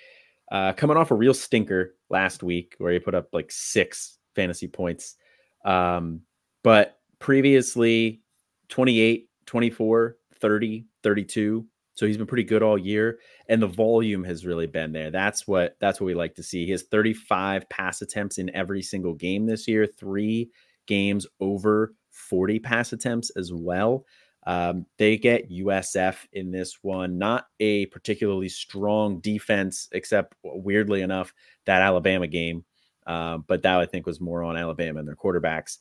Uh, 0.53 0.73
coming 0.73 0.97
off 0.97 1.11
a 1.11 1.15
real 1.15 1.35
stinker 1.35 1.97
last 2.11 2.43
week 2.43 2.75
where 2.79 2.93
he 2.93 2.99
put 2.99 3.15
up 3.15 3.29
like 3.33 3.51
six 3.51 4.19
fantasy 4.37 4.69
points. 4.69 5.17
Um, 5.65 6.21
but 6.63 6.99
previously 7.19 8.23
28, 8.69 9.29
24, 9.47 10.17
30, 10.41 10.87
32. 11.03 11.67
So 11.95 12.07
he's 12.07 12.17
been 12.17 12.27
pretty 12.27 12.45
good 12.45 12.63
all 12.63 12.77
year. 12.77 13.19
And 13.49 13.63
the 13.63 13.69
volume 13.69 14.25
has 14.25 14.45
really 14.45 14.67
been 14.67 14.93
there. 14.93 15.11
That's 15.11 15.47
what 15.47 15.77
that's 15.81 16.01
what 16.01 16.07
we 16.07 16.15
like 16.15 16.35
to 16.37 16.43
see. 16.43 16.65
He 16.65 16.73
has 16.73 16.83
35 16.83 17.69
pass 17.69 18.03
attempts 18.03 18.39
in 18.39 18.55
every 18.55 18.83
single 18.83 19.15
game 19.15 19.47
this 19.47 19.69
year, 19.69 19.87
three 19.87 20.51
games 20.87 21.27
over 21.41 21.95
40 22.11 22.59
pass 22.59 22.93
attempts 22.93 23.31
as 23.37 23.53
well. 23.53 24.05
Um, 24.47 24.85
they 24.99 25.17
get 25.17 25.51
USF 25.51 26.17
in 26.33 26.51
this 26.51 26.79
one, 26.83 27.17
not 27.17 27.47
a 27.61 27.87
particularly 27.87 28.51
strong 28.51 29.21
defense, 29.21 29.89
except 29.93 30.35
weirdly 30.43 31.01
enough, 31.01 31.33
that 31.65 31.81
Alabama 31.81 32.27
game. 32.27 32.65
Uh, 33.07 33.39
but 33.39 33.63
that 33.63 33.79
I 33.81 33.87
think 33.87 34.07
was 34.07 34.21
more 34.21 34.43
on 34.43 34.57
Alabama 34.57 34.99
and 34.99 35.09
their 35.09 35.17
quarterbacks. 35.17 35.79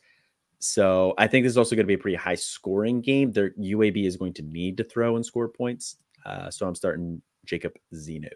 So 0.63 1.13
I 1.17 1.27
think 1.27 1.43
this 1.43 1.51
is 1.51 1.57
also 1.57 1.75
going 1.75 1.83
to 1.83 1.87
be 1.87 1.95
a 1.95 1.97
pretty 1.99 2.15
high 2.15 2.35
scoring 2.35 3.01
game. 3.01 3.31
Their 3.31 3.51
UAB 3.51 4.05
is 4.05 4.15
going 4.15 4.33
to 4.35 4.43
need 4.43 4.77
to 4.77 4.83
throw 4.83 5.17
and 5.17 5.25
score 5.25 5.49
points. 5.49 5.97
Uh, 6.25 6.49
so 6.49 6.65
I'm 6.65 6.75
starting 6.75 7.21
Jacob 7.45 7.73
Zeno. 7.93 8.29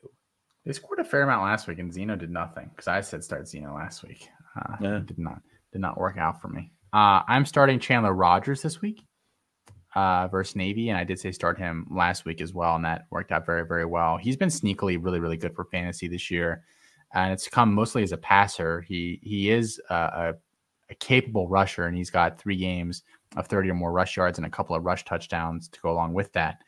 They 0.65 0.73
scored 0.73 0.99
a 0.99 1.05
fair 1.05 1.21
amount 1.21 1.43
last 1.43 1.67
week, 1.67 1.79
and 1.79 1.93
Zeno 1.93 2.17
did 2.17 2.29
nothing 2.29 2.69
because 2.75 2.89
I 2.89 2.99
said 2.99 3.23
start 3.23 3.47
Zeno 3.47 3.73
last 3.73 4.03
week. 4.05 4.27
Uh, 4.59 4.75
yeah. 4.81 4.99
Did 5.05 5.17
not 5.17 5.41
did 5.71 5.79
not 5.79 5.97
work 5.97 6.17
out 6.17 6.41
for 6.41 6.49
me. 6.49 6.71
Uh, 6.91 7.21
I'm 7.27 7.45
starting 7.45 7.79
Chandler 7.79 8.13
Rogers 8.13 8.61
this 8.61 8.81
week 8.81 9.05
uh, 9.95 10.27
versus 10.27 10.57
Navy, 10.57 10.89
and 10.89 10.97
I 10.97 11.05
did 11.05 11.19
say 11.19 11.31
start 11.31 11.57
him 11.57 11.87
last 11.89 12.25
week 12.25 12.41
as 12.41 12.53
well, 12.53 12.75
and 12.75 12.83
that 12.83 13.05
worked 13.09 13.31
out 13.31 13.45
very, 13.45 13.65
very 13.65 13.85
well. 13.85 14.17
He's 14.17 14.35
been 14.35 14.49
sneakily 14.49 15.01
really, 15.01 15.19
really 15.19 15.37
good 15.37 15.55
for 15.55 15.63
fantasy 15.65 16.09
this 16.09 16.29
year, 16.29 16.63
and 17.13 17.31
it's 17.31 17.47
come 17.47 17.73
mostly 17.73 18.03
as 18.03 18.11
a 18.11 18.17
passer. 18.17 18.81
He 18.81 19.19
he 19.23 19.49
is 19.49 19.79
a, 19.89 19.95
a, 19.95 20.33
a 20.89 20.95
capable 20.95 21.47
rusher, 21.47 21.85
and 21.85 21.95
he's 21.95 22.09
got 22.09 22.39
three 22.39 22.57
games 22.57 23.03
of 23.35 23.47
30 23.47 23.71
or 23.71 23.73
more 23.73 23.91
rush 23.91 24.17
yards 24.17 24.37
and 24.37 24.45
a 24.45 24.49
couple 24.49 24.75
of 24.75 24.85
rush 24.85 25.05
touchdowns 25.05 25.67
to 25.69 25.79
go 25.81 25.91
along 25.91 26.13
with 26.13 26.31
that. 26.33 26.61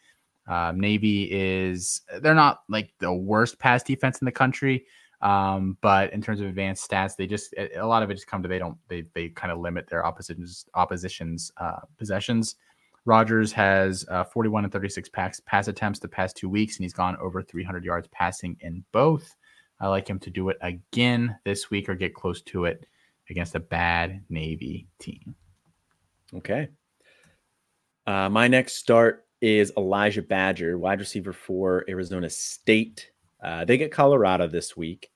Um, 0.48 0.80
Navy 0.80 1.30
is 1.32 2.02
they're 2.22 2.34
not 2.34 2.62
like 2.70 2.92
the 3.00 3.14
worst 3.14 3.60
pass 3.60 3.84
defense 3.84 4.20
in 4.20 4.26
the 4.26 4.32
country, 4.32 4.86
um, 5.22 5.78
but 5.82 6.12
in 6.12 6.22
terms 6.22 6.42
of 6.42 6.48
advanced 6.48 6.90
stats, 6.90 7.16
they 7.16 7.28
just 7.28 7.54
a 7.58 7.86
lot 7.86 8.04
of 8.04 8.10
it 8.10 8.16
just 8.16 8.28
come 8.28 8.42
to 8.42 8.50
they 8.50 8.60
don't 8.60 8.78
they 8.88 9.04
they 9.14 9.30
kind 9.30 9.52
of 9.52 9.60
limit 9.60 9.88
their 9.88 10.06
oppositions 10.06 10.66
oppositions 10.74 11.52
uh, 11.58 11.82
possessions. 11.98 12.56
Rogers 13.06 13.52
has 13.54 14.06
uh, 14.10 14.24
41 14.24 14.66
and 14.66 14.74
36 14.74 15.10
pass, 15.10 15.42
pass 15.46 15.68
attempts 15.68 16.00
the 16.00 16.08
past 16.08 16.36
two 16.36 16.50
weeks, 16.50 16.78
and 16.78 16.84
he's 16.84 16.94
gone 16.94 17.18
over 17.18 17.42
300 17.42 17.84
yards 17.84 18.08
passing 18.12 18.58
in 18.60 18.84
both. 18.92 19.36
I 19.80 19.88
like 19.88 20.08
him 20.08 20.20
to 20.20 20.30
do 20.30 20.50
it 20.50 20.58
again 20.62 21.38
this 21.46 21.70
week 21.70 21.88
or 21.88 21.96
get 21.96 22.14
close 22.14 22.42
to 22.44 22.66
it 22.66 22.86
against 23.30 23.56
a 23.56 23.60
bad 23.60 24.24
Navy 24.30 24.88
team. 25.00 25.36
Okay. 26.34 26.70
Uh, 28.06 28.30
my 28.30 28.48
next 28.48 28.74
start 28.76 29.26
is 29.42 29.72
Elijah 29.78 30.22
Badger, 30.22 30.78
wide 30.78 31.00
receiver 31.00 31.34
for 31.34 31.86
Arizona 31.88 32.30
State. 32.30 33.12
Uh, 33.42 33.66
they 33.66 33.78
get 33.78 33.92
Colorado 33.92 34.48
this 34.48 34.76
week. 34.76 35.12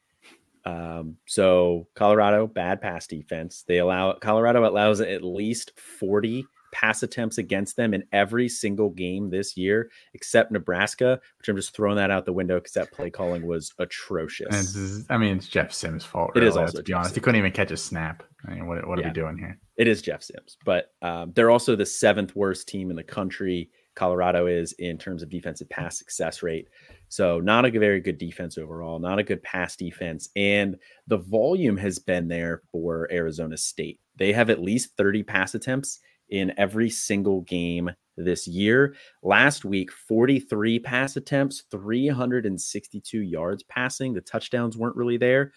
Um, 0.65 1.17
so 1.25 1.87
Colorado, 1.93 2.47
bad 2.47 2.81
pass 2.81 3.05
defense. 3.07 3.63
They 3.67 3.79
allow 3.79 4.13
Colorado 4.13 4.67
allows 4.67 5.01
at 5.01 5.23
least 5.23 5.77
40 5.77 6.45
pass 6.73 7.03
attempts 7.03 7.37
against 7.37 7.77
them 7.77 7.93
in 7.93 8.03
every 8.11 8.49
single 8.49 8.89
game 8.89 9.29
this 9.29 9.55
year, 9.55 9.89
except 10.13 10.51
Nebraska, 10.51 11.21
which 11.37 11.47
I'm 11.47 11.55
just 11.55 11.73
throwing 11.73 11.95
that 11.97 12.11
out 12.11 12.25
the 12.25 12.33
window 12.33 12.55
because 12.59 12.73
that 12.73 12.91
play 12.91 13.09
calling 13.09 13.45
was 13.45 13.71
atrocious. 13.79 14.75
Is, 14.75 15.05
I 15.09 15.17
mean, 15.17 15.37
it's 15.37 15.47
Jeff 15.47 15.71
Sims' 15.71 16.03
fault. 16.03 16.31
Really, 16.35 16.47
it 16.47 16.49
is 16.49 16.57
also, 16.57 16.77
to 16.77 16.83
be 16.83 16.89
Jeff 16.89 16.97
honest. 16.97 17.09
Sims. 17.11 17.15
He 17.15 17.21
couldn't 17.21 17.39
even 17.39 17.51
catch 17.51 17.71
a 17.71 17.77
snap. 17.77 18.23
I 18.45 18.55
mean, 18.55 18.67
what, 18.67 18.85
what 18.85 18.99
yeah. 18.99 19.05
are 19.05 19.07
we 19.09 19.13
doing 19.13 19.37
here? 19.37 19.57
It 19.77 19.87
is 19.87 20.01
Jeff 20.01 20.23
Sims, 20.23 20.57
but 20.65 20.91
um, 21.01 21.31
they're 21.33 21.51
also 21.51 21.75
the 21.75 21.85
seventh 21.85 22.35
worst 22.35 22.67
team 22.67 22.89
in 22.89 22.95
the 22.95 23.03
country. 23.03 23.69
Colorado 23.95 24.47
is 24.47 24.73
in 24.73 24.97
terms 24.97 25.21
of 25.21 25.29
defensive 25.29 25.69
pass 25.69 25.99
success 25.99 26.41
rate. 26.41 26.67
So, 27.09 27.39
not 27.39 27.65
a 27.65 27.69
very 27.69 28.01
good 28.01 28.17
defense 28.17 28.57
overall, 28.57 28.97
not 28.97 29.19
a 29.19 29.23
good 29.23 29.43
pass 29.43 29.75
defense. 29.75 30.29
And 30.35 30.77
the 31.05 31.17
volume 31.17 31.77
has 31.77 31.99
been 31.99 32.27
there 32.27 32.63
for 32.71 33.07
Arizona 33.11 33.55
State. 33.55 33.99
They 34.15 34.33
have 34.33 34.49
at 34.49 34.61
least 34.61 34.97
30 34.97 35.21
pass 35.21 35.53
attempts 35.53 35.99
in 36.33 36.51
every 36.57 36.89
single 36.89 37.41
game 37.41 37.91
this 38.17 38.47
year. 38.47 38.95
Last 39.21 39.65
week, 39.65 39.91
43 39.91 40.79
pass 40.79 41.15
attempts, 41.15 41.63
362 41.69 43.19
yards 43.19 43.61
passing. 43.63 44.13
The 44.13 44.21
touchdowns 44.21 44.75
weren't 44.75 44.95
really 44.95 45.17
there, 45.17 45.53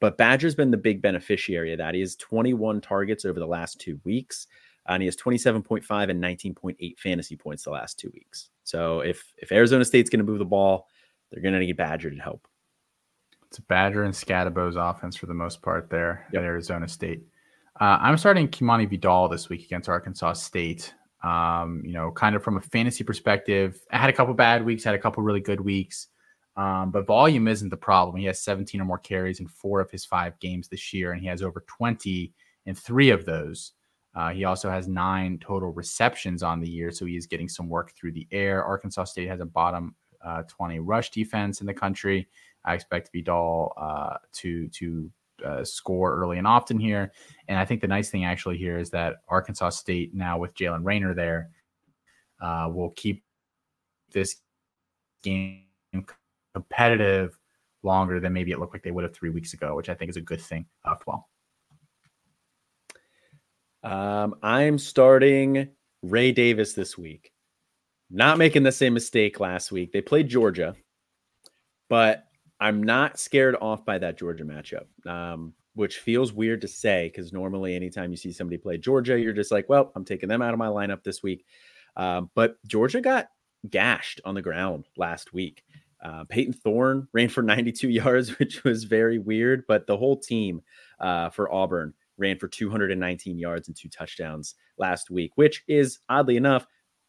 but 0.00 0.16
Badger's 0.16 0.54
been 0.54 0.70
the 0.70 0.76
big 0.76 1.02
beneficiary 1.02 1.72
of 1.72 1.78
that. 1.78 1.94
He 1.94 2.00
has 2.00 2.14
21 2.14 2.80
targets 2.80 3.24
over 3.24 3.40
the 3.40 3.46
last 3.46 3.80
two 3.80 4.00
weeks, 4.04 4.46
and 4.86 5.02
he 5.02 5.06
has 5.06 5.16
27.5 5.16 6.08
and 6.08 6.22
19.8 6.22 6.98
fantasy 7.00 7.36
points 7.36 7.64
the 7.64 7.70
last 7.70 7.98
two 7.98 8.10
weeks. 8.14 8.48
So 8.62 9.00
if 9.00 9.24
if 9.38 9.50
Arizona 9.50 9.84
State's 9.84 10.08
going 10.08 10.24
to 10.24 10.30
move 10.30 10.38
the 10.38 10.44
ball, 10.44 10.86
they're 11.32 11.42
going 11.42 11.54
to 11.54 11.60
need 11.60 11.76
Badger 11.76 12.10
to 12.10 12.22
help. 12.22 12.46
It's 13.48 13.58
Badger 13.58 14.04
and 14.04 14.14
Skattebo's 14.14 14.76
offense 14.76 15.16
for 15.16 15.26
the 15.26 15.34
most 15.34 15.62
part 15.62 15.90
there 15.90 16.28
yep. 16.32 16.42
at 16.42 16.46
Arizona 16.46 16.86
State. 16.86 17.22
Uh, 17.82 17.98
I'm 18.00 18.16
starting 18.16 18.46
Kimani 18.46 18.88
Vidal 18.88 19.28
this 19.28 19.48
week 19.48 19.64
against 19.64 19.88
Arkansas 19.88 20.34
State. 20.34 20.94
Um, 21.24 21.82
you 21.84 21.92
know, 21.92 22.12
kind 22.12 22.36
of 22.36 22.44
from 22.44 22.56
a 22.56 22.60
fantasy 22.60 23.02
perspective, 23.02 23.80
I 23.90 23.98
had 23.98 24.08
a 24.08 24.12
couple 24.12 24.32
bad 24.34 24.64
weeks, 24.64 24.84
had 24.84 24.94
a 24.94 25.00
couple 25.00 25.24
really 25.24 25.40
good 25.40 25.60
weeks, 25.60 26.06
um, 26.56 26.92
but 26.92 27.08
volume 27.08 27.48
isn't 27.48 27.70
the 27.70 27.76
problem. 27.76 28.14
He 28.14 28.26
has 28.26 28.40
17 28.40 28.80
or 28.80 28.84
more 28.84 28.98
carries 28.98 29.40
in 29.40 29.48
four 29.48 29.80
of 29.80 29.90
his 29.90 30.04
five 30.04 30.38
games 30.38 30.68
this 30.68 30.92
year, 30.92 31.10
and 31.10 31.20
he 31.20 31.26
has 31.26 31.42
over 31.42 31.64
20 31.66 32.32
in 32.66 32.74
three 32.76 33.10
of 33.10 33.24
those. 33.24 33.72
Uh, 34.14 34.30
he 34.30 34.44
also 34.44 34.70
has 34.70 34.86
nine 34.86 35.40
total 35.40 35.72
receptions 35.72 36.44
on 36.44 36.60
the 36.60 36.70
year, 36.70 36.92
so 36.92 37.04
he 37.04 37.16
is 37.16 37.26
getting 37.26 37.48
some 37.48 37.68
work 37.68 37.90
through 37.96 38.12
the 38.12 38.28
air. 38.30 38.62
Arkansas 38.64 39.06
State 39.06 39.26
has 39.26 39.40
a 39.40 39.44
bottom 39.44 39.96
uh, 40.24 40.44
20 40.46 40.78
rush 40.78 41.10
defense 41.10 41.60
in 41.60 41.66
the 41.66 41.74
country. 41.74 42.28
I 42.64 42.74
expect 42.74 43.10
Vidal 43.12 43.72
uh, 43.76 44.18
to 44.34 44.68
to 44.68 45.10
uh, 45.44 45.64
score 45.64 46.14
early 46.16 46.38
and 46.38 46.46
often 46.46 46.78
here. 46.78 47.12
And 47.48 47.58
I 47.58 47.64
think 47.64 47.80
the 47.80 47.88
nice 47.88 48.10
thing 48.10 48.24
actually 48.24 48.58
here 48.58 48.78
is 48.78 48.90
that 48.90 49.16
Arkansas 49.28 49.70
State 49.70 50.14
now 50.14 50.38
with 50.38 50.54
Jalen 50.54 50.84
Raynor 50.84 51.14
there 51.14 51.50
uh, 52.40 52.68
will 52.72 52.90
keep 52.90 53.22
this 54.12 54.36
game 55.22 55.64
competitive 56.54 57.38
longer 57.82 58.20
than 58.20 58.32
maybe 58.32 58.52
it 58.52 58.58
looked 58.58 58.74
like 58.74 58.82
they 58.82 58.90
would 58.90 59.04
have 59.04 59.14
three 59.14 59.30
weeks 59.30 59.54
ago, 59.54 59.74
which 59.74 59.88
I 59.88 59.94
think 59.94 60.10
is 60.10 60.16
a 60.16 60.20
good 60.20 60.40
thing 60.40 60.66
as 60.86 60.98
well. 61.06 61.28
Um, 63.82 64.36
I'm 64.42 64.78
starting 64.78 65.68
Ray 66.02 66.32
Davis 66.32 66.74
this 66.74 66.96
week. 66.96 67.32
Not 68.10 68.38
making 68.38 68.62
the 68.62 68.72
same 68.72 68.94
mistake 68.94 69.40
last 69.40 69.72
week. 69.72 69.92
They 69.92 70.02
played 70.02 70.28
Georgia, 70.28 70.76
but 71.88 72.24
I'm 72.62 72.80
not 72.80 73.18
scared 73.18 73.56
off 73.60 73.84
by 73.84 73.98
that 73.98 74.16
Georgia 74.16 74.44
matchup, 74.44 74.84
um, 75.04 75.52
which 75.74 75.98
feels 75.98 76.32
weird 76.32 76.60
to 76.60 76.68
say 76.68 77.08
because 77.08 77.32
normally, 77.32 77.74
anytime 77.74 78.12
you 78.12 78.16
see 78.16 78.30
somebody 78.30 78.56
play 78.56 78.78
Georgia, 78.78 79.18
you're 79.18 79.32
just 79.32 79.50
like, 79.50 79.68
well, 79.68 79.90
I'm 79.96 80.04
taking 80.04 80.28
them 80.28 80.42
out 80.42 80.52
of 80.54 80.58
my 80.58 80.68
lineup 80.68 81.02
this 81.02 81.24
week. 81.24 81.44
Um, 81.96 82.30
but 82.36 82.64
Georgia 82.68 83.00
got 83.00 83.30
gashed 83.68 84.20
on 84.24 84.36
the 84.36 84.42
ground 84.42 84.84
last 84.96 85.32
week. 85.32 85.64
Uh, 86.04 86.22
Payton 86.28 86.52
Thorne 86.52 87.08
ran 87.12 87.28
for 87.28 87.42
92 87.42 87.88
yards, 87.88 88.38
which 88.38 88.62
was 88.62 88.84
very 88.84 89.18
weird, 89.18 89.64
but 89.66 89.88
the 89.88 89.96
whole 89.96 90.16
team 90.16 90.62
uh, 91.00 91.30
for 91.30 91.52
Auburn 91.52 91.92
ran 92.16 92.38
for 92.38 92.46
219 92.46 93.40
yards 93.40 93.66
and 93.66 93.76
two 93.76 93.88
touchdowns 93.88 94.54
last 94.78 95.10
week, 95.10 95.32
which 95.34 95.64
is 95.66 95.98
oddly 96.08 96.36
enough 96.36 96.64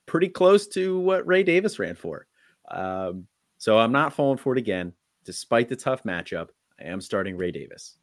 pretty 0.08 0.30
close 0.30 0.68
to 0.70 0.98
what 0.98 1.28
Ray 1.28 1.44
Davis 1.44 1.78
ran 1.78 1.94
for. 1.94 2.26
Um, 2.72 3.28
so 3.60 3.78
I'm 3.78 3.92
not 3.92 4.14
falling 4.14 4.40
for 4.40 4.54
it 4.54 4.58
again 4.58 4.94
despite 5.24 5.70
the 5.70 5.76
tough 5.76 6.04
matchup, 6.04 6.50
I 6.80 6.86
am 6.86 7.02
starting 7.02 7.38
Ray 7.38 7.52
Davis. 7.52 7.98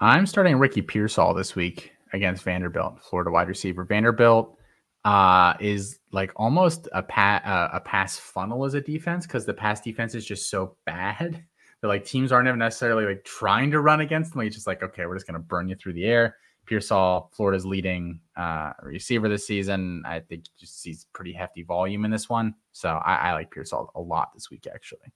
I'm 0.00 0.26
starting 0.26 0.56
Ricky 0.56 0.82
Pearsall 0.82 1.34
this 1.34 1.54
week 1.54 1.92
against 2.12 2.42
Vanderbilt, 2.42 3.02
Florida 3.02 3.30
wide 3.30 3.48
receiver. 3.48 3.84
Vanderbilt 3.84 4.58
uh, 5.04 5.54
is 5.60 6.00
like 6.12 6.32
almost 6.36 6.88
a, 6.92 7.02
pa- 7.02 7.42
uh, 7.44 7.76
a 7.76 7.80
pass 7.80 8.18
funnel 8.18 8.64
as 8.64 8.74
a 8.74 8.80
defense 8.80 9.26
because 9.26 9.46
the 9.46 9.54
pass 9.54 9.80
defense 9.80 10.14
is 10.14 10.24
just 10.24 10.50
so 10.50 10.76
bad. 10.86 11.44
but 11.80 11.88
like 11.88 12.04
teams 12.04 12.32
aren't 12.32 12.48
even 12.48 12.58
necessarily 12.58 13.04
like 13.04 13.24
trying 13.24 13.70
to 13.70 13.80
run 13.80 14.00
against 14.00 14.32
them. 14.32 14.40
It's 14.42 14.54
just 14.54 14.66
like, 14.66 14.82
okay, 14.82 15.06
we're 15.06 15.16
just 15.16 15.26
gonna 15.26 15.38
burn 15.38 15.68
you 15.68 15.76
through 15.76 15.92
the 15.94 16.06
air. 16.06 16.36
Pearsall, 16.66 17.30
Florida's 17.34 17.66
leading 17.66 18.20
uh, 18.36 18.72
receiver 18.82 19.28
this 19.28 19.46
season. 19.46 20.02
I 20.06 20.20
think 20.20 20.44
just 20.58 20.80
sees 20.80 21.06
pretty 21.12 21.34
hefty 21.34 21.62
volume 21.62 22.06
in 22.06 22.10
this 22.10 22.28
one. 22.30 22.54
So 22.72 22.88
I, 22.88 23.16
I 23.16 23.32
like 23.34 23.50
Pearsall 23.50 23.90
a 23.94 24.00
lot 24.00 24.30
this 24.32 24.50
week, 24.50 24.66
actually. 24.72 25.12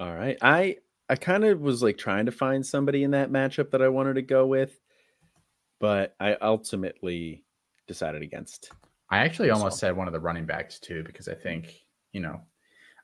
All 0.00 0.14
right. 0.14 0.36
I 0.42 0.76
I 1.08 1.16
kind 1.16 1.44
of 1.44 1.60
was 1.60 1.82
like 1.82 1.98
trying 1.98 2.26
to 2.26 2.32
find 2.32 2.64
somebody 2.64 3.02
in 3.02 3.12
that 3.12 3.30
matchup 3.30 3.70
that 3.70 3.82
I 3.82 3.88
wanted 3.88 4.14
to 4.14 4.22
go 4.22 4.46
with, 4.46 4.78
but 5.80 6.14
I 6.20 6.36
ultimately 6.40 7.44
decided 7.86 8.22
against. 8.22 8.70
I 9.10 9.18
actually 9.18 9.50
almost 9.50 9.78
said 9.78 9.96
one 9.96 10.06
of 10.06 10.12
the 10.12 10.20
running 10.20 10.44
backs 10.44 10.78
too, 10.78 11.02
because 11.04 11.28
I 11.28 11.34
think, 11.34 11.74
you 12.12 12.20
know, 12.20 12.42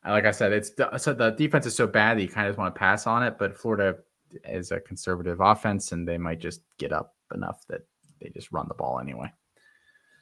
like 0.05 0.27
I 0.27 0.33
said, 0.33 0.53
it's 0.53 0.71
so 0.99 1.15
the 1.15 1.31
defense 1.31 1.65
is 1.65 1.75
so 1.75 1.87
bad 1.87 2.19
that 2.19 2.23
you 2.23 2.29
kind 2.29 2.47
of 2.47 2.59
want 2.59 2.75
to 2.75 2.79
pass 2.79 3.07
on 3.07 3.23
it, 3.23 3.37
but 3.39 3.57
Florida 3.57 3.97
is 4.45 4.71
a 4.71 4.81
conservative 4.81 5.41
offense 5.41 5.93
and 5.93 6.07
they 6.07 6.19
might 6.19 6.41
just 6.41 6.61
get 6.79 6.93
up 6.93 7.15
enough 7.35 7.65
that 7.69 7.81
they 8.21 8.29
just 8.31 8.53
run 8.53 8.66
the 8.69 8.75
ball 8.75 9.01
anyway. 9.01 9.33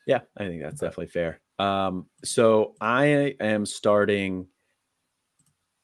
Yeah, 0.07 0.21
I 0.37 0.47
think 0.47 0.63
that's 0.63 0.81
definitely 0.81 1.09
fair. 1.09 1.41
Um, 1.59 2.07
so 2.25 2.75
I 2.81 3.35
am 3.41 3.67
starting 3.67 4.47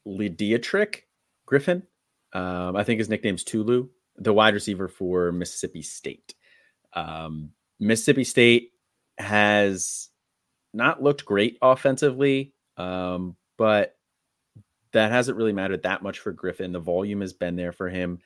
Lideatrick 0.09 1.03
Griffin. 1.47 1.83
Um, 2.33 2.77
I 2.77 2.85
think 2.85 2.99
his 2.99 3.09
nickname's 3.09 3.45
Tulu, 3.45 3.89
the 4.17 4.33
wide 4.33 4.55
receiver 4.55 4.89
for 4.89 5.33
Mississippi 5.33 5.83
State. 5.83 6.35
Um, 6.95 7.51
Mississippi 7.79 8.25
State 8.25 8.73
has 9.19 10.09
not 10.73 11.03
looked 11.03 11.25
great 11.25 11.59
offensively, 11.63 12.55
um, 12.77 13.37
but 13.57 13.97
that 14.93 15.11
hasn't 15.11 15.37
really 15.37 15.53
mattered 15.53 15.83
that 15.83 16.03
much 16.03 16.21
for 16.21 16.33
Griffin. 16.33 16.73
The 16.73 16.81
volume 16.81 17.21
has 17.21 17.33
been 17.33 17.57
there 17.57 17.73
for 17.73 17.89
him. 17.89 18.21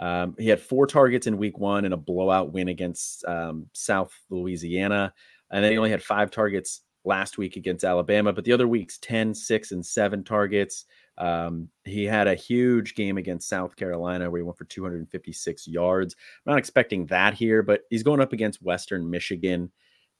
Um, 0.00 0.36
he 0.38 0.48
had 0.48 0.60
four 0.60 0.86
targets 0.86 1.26
in 1.26 1.38
week 1.38 1.58
one 1.58 1.84
and 1.84 1.94
a 1.94 1.98
blowout 1.98 2.52
win 2.52 2.68
against 2.68 3.24
um, 3.24 3.66
South 3.72 4.12
Louisiana. 4.30 5.12
And 5.50 5.64
then 5.64 5.72
he 5.72 5.78
only 5.78 5.90
had 5.90 6.02
five 6.02 6.30
targets 6.30 6.82
last 7.04 7.38
week 7.38 7.56
against 7.56 7.84
Alabama, 7.84 8.32
but 8.32 8.44
the 8.44 8.52
other 8.52 8.68
weeks, 8.68 8.98
10, 8.98 9.34
6, 9.34 9.72
and 9.72 9.84
7 9.84 10.24
targets. 10.24 10.84
Um, 11.18 11.68
he 11.84 12.04
had 12.04 12.28
a 12.28 12.34
huge 12.34 12.94
game 12.94 13.18
against 13.18 13.48
South 13.48 13.76
Carolina 13.76 14.30
where 14.30 14.38
he 14.38 14.44
went 14.44 14.56
for 14.56 14.64
256 14.64 15.66
yards. 15.66 16.14
I'm 16.46 16.52
not 16.52 16.58
expecting 16.58 17.06
that 17.06 17.34
here, 17.34 17.62
but 17.62 17.82
he's 17.90 18.04
going 18.04 18.20
up 18.20 18.32
against 18.32 18.62
Western 18.62 19.10
Michigan. 19.10 19.70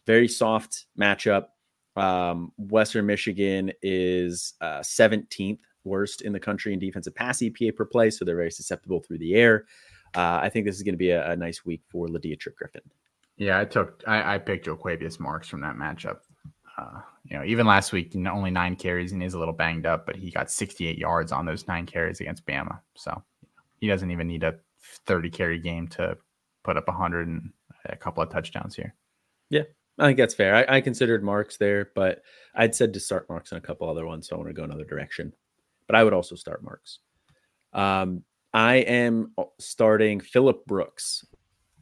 Very 0.07 0.29
soft 0.29 0.87
matchup. 0.99 1.47
Um, 1.97 2.53
Western 2.59 3.07
Michigan 3.07 3.73
is 3.83 4.55
uh, 4.61 4.81
17th 4.81 5.61
worst 5.85 6.23
in 6.23 6.33
the 6.33 6.41
country 6.41 6.73
in 6.73 6.79
defensive 6.79 7.15
pass 7.15 7.39
EPA 7.39 7.75
per 7.75 7.85
play, 7.85 8.11
so 8.11 8.25
they're 8.25 8.37
very 8.37 8.51
susceptible 8.51 9.01
through 9.01 9.19
the 9.19 9.35
air. 9.35 9.67
Uh, 10.15 10.41
I 10.43 10.49
think 10.49 10.67
this 10.67 10.77
is 10.77 10.83
going 10.83 10.95
to 10.95 10.99
be 10.99 11.11
a, 11.11 11.31
a, 11.31 11.37
nice 11.37 11.65
week 11.65 11.83
for 11.89 12.07
Lideatrick 12.07 12.57
Griffin. 12.57 12.83
Yeah, 13.37 13.59
I 13.61 13.65
took 13.65 14.03
I, 14.07 14.35
I 14.35 14.39
picked 14.39 14.67
Jo'quavious 14.67 15.21
Marks 15.21 15.49
from 15.49 15.61
that 15.61 15.77
matchup. 15.77 16.21
Uh, 16.79 17.01
you 17.25 17.37
know, 17.37 17.45
even 17.45 17.67
last 17.67 17.93
week, 17.93 18.15
only 18.15 18.51
nine 18.51 18.77
carries 18.77 19.13
and 19.13 19.21
he's 19.21 19.35
a 19.35 19.39
little 19.39 19.55
banged 19.55 19.85
up, 19.85 20.07
but 20.07 20.17
he 20.17 20.31
got 20.31 20.51
68 20.51 20.97
yards 20.97 21.33
on 21.33 21.45
those 21.45 21.67
nine 21.67 21.87
carries 21.87 22.21
against 22.21 22.47
Bama. 22.47 22.79
So 22.95 23.23
he 23.81 23.89
doesn't 23.89 24.11
even 24.11 24.29
need 24.29 24.45
a 24.45 24.55
30 25.07 25.31
carry 25.31 25.59
game 25.59 25.89
to 25.89 26.17
put 26.63 26.77
up 26.77 26.87
100 26.87 27.27
and 27.27 27.51
a 27.87 27.97
couple 27.97 28.23
of 28.23 28.31
touchdowns 28.31 28.77
here. 28.77 28.95
Yeah, 29.51 29.65
I 29.99 30.07
think 30.07 30.19
that's 30.19 30.35
fair. 30.35 30.55
I, 30.55 30.77
I 30.77 30.81
considered 30.81 31.25
Marks 31.25 31.57
there, 31.57 31.91
but 31.95 32.23
I'd 32.55 32.75
said 32.75 32.93
to 32.95 33.01
start 33.01 33.29
Marks 33.29 33.53
on 33.53 33.59
a 33.59 33.63
couple 33.63 33.89
other 33.89 34.07
ones, 34.07 34.29
so 34.29 34.37
I 34.37 34.39
want 34.39 34.51
to 34.51 34.55
go 34.55 34.65
another 34.65 34.85
direction 34.85 35.33
but 35.89 35.97
I 35.97 36.05
would 36.05 36.13
also 36.13 36.37
start 36.37 36.63
Marks. 36.63 37.01
Um, 37.73 38.23
I 38.55 38.77
am 38.77 39.33
starting 39.59 40.21
Phillip 40.21 40.65
Brooks, 40.67 41.27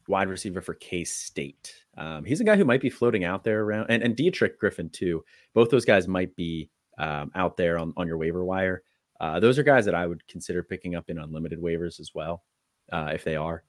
wide 0.08 0.28
receiver 0.28 0.60
for 0.60 0.74
K 0.74 1.04
State. 1.04 1.74
Um, 1.96 2.24
he's 2.24 2.40
a 2.40 2.44
guy 2.44 2.56
who 2.56 2.64
might 2.64 2.80
be 2.80 2.90
floating 2.90 3.24
out 3.24 3.44
there 3.44 3.62
around, 3.62 3.86
and, 3.88 4.02
and 4.02 4.16
Dietrich 4.16 4.58
Griffin 4.58 4.90
too. 4.90 5.24
Both 5.54 5.70
those 5.70 5.84
guys 5.84 6.08
might 6.08 6.34
be 6.36 6.70
um, 6.98 7.30
out 7.34 7.56
there 7.56 7.78
on, 7.78 7.92
on 7.96 8.06
your 8.06 8.18
waiver 8.18 8.44
wire. 8.44 8.82
Uh, 9.20 9.40
those 9.40 9.58
are 9.58 9.62
guys 9.62 9.84
that 9.86 9.94
I 9.94 10.06
would 10.06 10.26
consider 10.28 10.62
picking 10.62 10.94
up 10.94 11.08
in 11.08 11.18
unlimited 11.18 11.60
waivers 11.60 12.00
as 12.00 12.12
well, 12.14 12.44
uh, 12.92 13.10
if 13.14 13.24
they 13.24 13.36
are. 13.36 13.64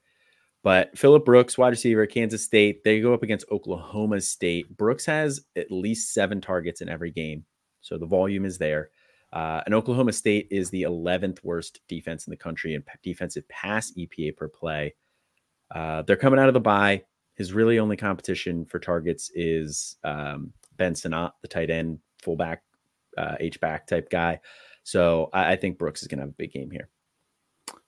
But 0.63 0.97
Phillip 0.97 1.23
Brooks, 1.23 1.57
wide 1.57 1.69
receiver, 1.69 2.05
Kansas 2.05 2.43
State, 2.43 2.83
they 2.83 2.99
go 2.99 3.13
up 3.13 3.23
against 3.23 3.49
Oklahoma 3.51 4.19
State. 4.19 4.75
Brooks 4.75 5.05
has 5.05 5.41
at 5.55 5.71
least 5.71 6.13
seven 6.13 6.41
targets 6.41 6.81
in 6.81 6.89
every 6.89 7.11
game, 7.11 7.45
so 7.81 7.97
the 7.97 8.05
volume 8.05 8.43
is 8.43 8.57
there. 8.57 8.89
Uh, 9.31 9.61
and 9.65 9.75
Oklahoma 9.75 10.13
State 10.13 10.47
is 10.51 10.69
the 10.69 10.83
11th 10.83 11.43
worst 11.43 11.81
defense 11.87 12.27
in 12.27 12.31
the 12.31 12.37
country 12.37 12.73
in 12.73 12.83
defensive 13.03 13.47
pass 13.49 13.91
EPA 13.97 14.35
per 14.35 14.47
play. 14.47 14.93
Uh, 15.73 16.01
they're 16.03 16.15
coming 16.15 16.39
out 16.39 16.47
of 16.47 16.53
the 16.53 16.59
bye. 16.59 17.03
His 17.35 17.53
really 17.53 17.79
only 17.79 17.97
competition 17.97 18.65
for 18.65 18.79
targets 18.79 19.31
is 19.35 19.97
um, 20.03 20.53
Ben 20.77 20.95
Sinnott, 20.95 21.33
the 21.41 21.47
tight 21.47 21.69
end, 21.69 21.99
fullback, 22.21 22.63
uh, 23.17 23.35
H 23.39 23.59
back 23.59 23.85
type 23.87 24.09
guy. 24.09 24.39
So 24.83 25.29
I, 25.33 25.53
I 25.53 25.55
think 25.55 25.77
Brooks 25.77 26.01
is 26.01 26.07
going 26.07 26.19
to 26.19 26.23
have 26.23 26.29
a 26.29 26.33
big 26.33 26.51
game 26.51 26.71
here. 26.71 26.89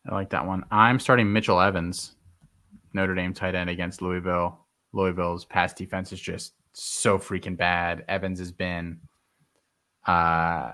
I 0.07 0.13
like 0.13 0.29
that 0.31 0.45
one. 0.45 0.65
I'm 0.71 0.99
starting 0.99 1.31
Mitchell 1.31 1.59
Evans, 1.59 2.15
Notre 2.93 3.15
Dame 3.15 3.33
tight 3.33 3.55
end 3.55 3.69
against 3.69 4.01
Louisville. 4.01 4.65
Louisville's 4.93 5.45
pass 5.45 5.73
defense 5.73 6.11
is 6.11 6.19
just 6.19 6.53
so 6.73 7.17
freaking 7.17 7.57
bad. 7.57 8.05
Evans 8.07 8.39
has 8.39 8.51
been 8.51 8.99
uh, 10.07 10.71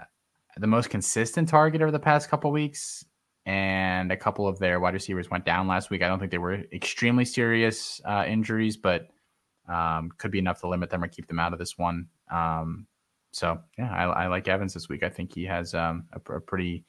the 0.58 0.68
most 0.68 0.90
consistent 0.90 1.50
target 1.50 1.82
over 1.82 1.92
the 1.92 2.00
past 2.00 2.30
couple 2.30 2.52
weeks, 2.52 3.06
and 3.46 4.12
a 4.12 4.18
couple 4.18 4.48
of 4.48 4.58
their 4.60 4.80
wide 4.80 4.94
receivers 4.94 5.30
went 5.30 5.46
down 5.46 5.68
last 5.68 5.90
week. 5.90 6.02
I 6.02 6.08
don't 6.08 6.20
think 6.20 6.32
they 6.32 6.38
were 6.38 6.64
extremely 6.74 7.26
serious 7.26 8.02
uh, 8.06 8.26
injuries, 8.28 8.76
but 8.76 9.10
um, 9.68 10.12
could 10.18 10.32
be 10.32 10.40
enough 10.40 10.62
to 10.62 10.68
limit 10.68 10.90
them 10.90 11.04
or 11.04 11.08
keep 11.08 11.28
them 11.28 11.40
out 11.40 11.54
of 11.54 11.60
this 11.60 11.78
one. 11.78 12.08
Um, 12.32 12.88
so 13.32 13.60
yeah, 13.78 13.94
I, 13.94 14.24
I, 14.24 14.28
like 14.28 14.48
Evans 14.48 14.74
this 14.74 14.90
week. 14.90 15.04
I 15.04 15.10
think 15.10 15.34
he 15.34 15.44
has 15.46 15.74
um, 15.74 16.06
a, 16.14 16.34
a, 16.34 16.40
pretty. 16.40 16.86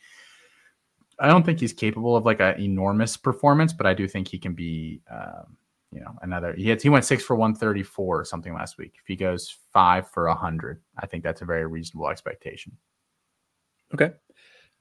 I 1.19 1.29
don't 1.29 1.45
think 1.45 1.61
he's 1.61 1.73
capable 1.73 2.17
of 2.17 2.25
like 2.25 2.41
an 2.41 2.61
enormous 2.61 3.17
performance, 3.17 3.73
but 3.73 3.87
I 3.87 3.95
do 3.95 4.07
think 4.09 4.29
he 4.29 4.39
can 4.39 4.55
be. 4.55 5.03
Um, 5.11 5.57
you 5.93 6.01
know, 6.01 6.15
another. 6.23 6.53
He 6.53 6.69
had, 6.69 6.83
he 6.83 6.89
went 6.89 7.05
six 7.05 7.23
for 7.23 7.37
one 7.37 7.55
thirty 7.55 7.83
four 7.83 8.21
or 8.21 8.25
something 8.25 8.53
last 8.53 8.77
week. 8.77 8.95
If 9.01 9.07
he 9.07 9.17
goes 9.17 9.57
five 9.73 10.11
for 10.11 10.29
hundred, 10.29 10.83
I 10.99 11.07
think 11.07 11.23
that's 11.23 11.43
a 11.43 11.47
very 11.47 11.67
reasonable 11.67 12.09
expectation. 12.09 12.77
Okay. 13.95 14.13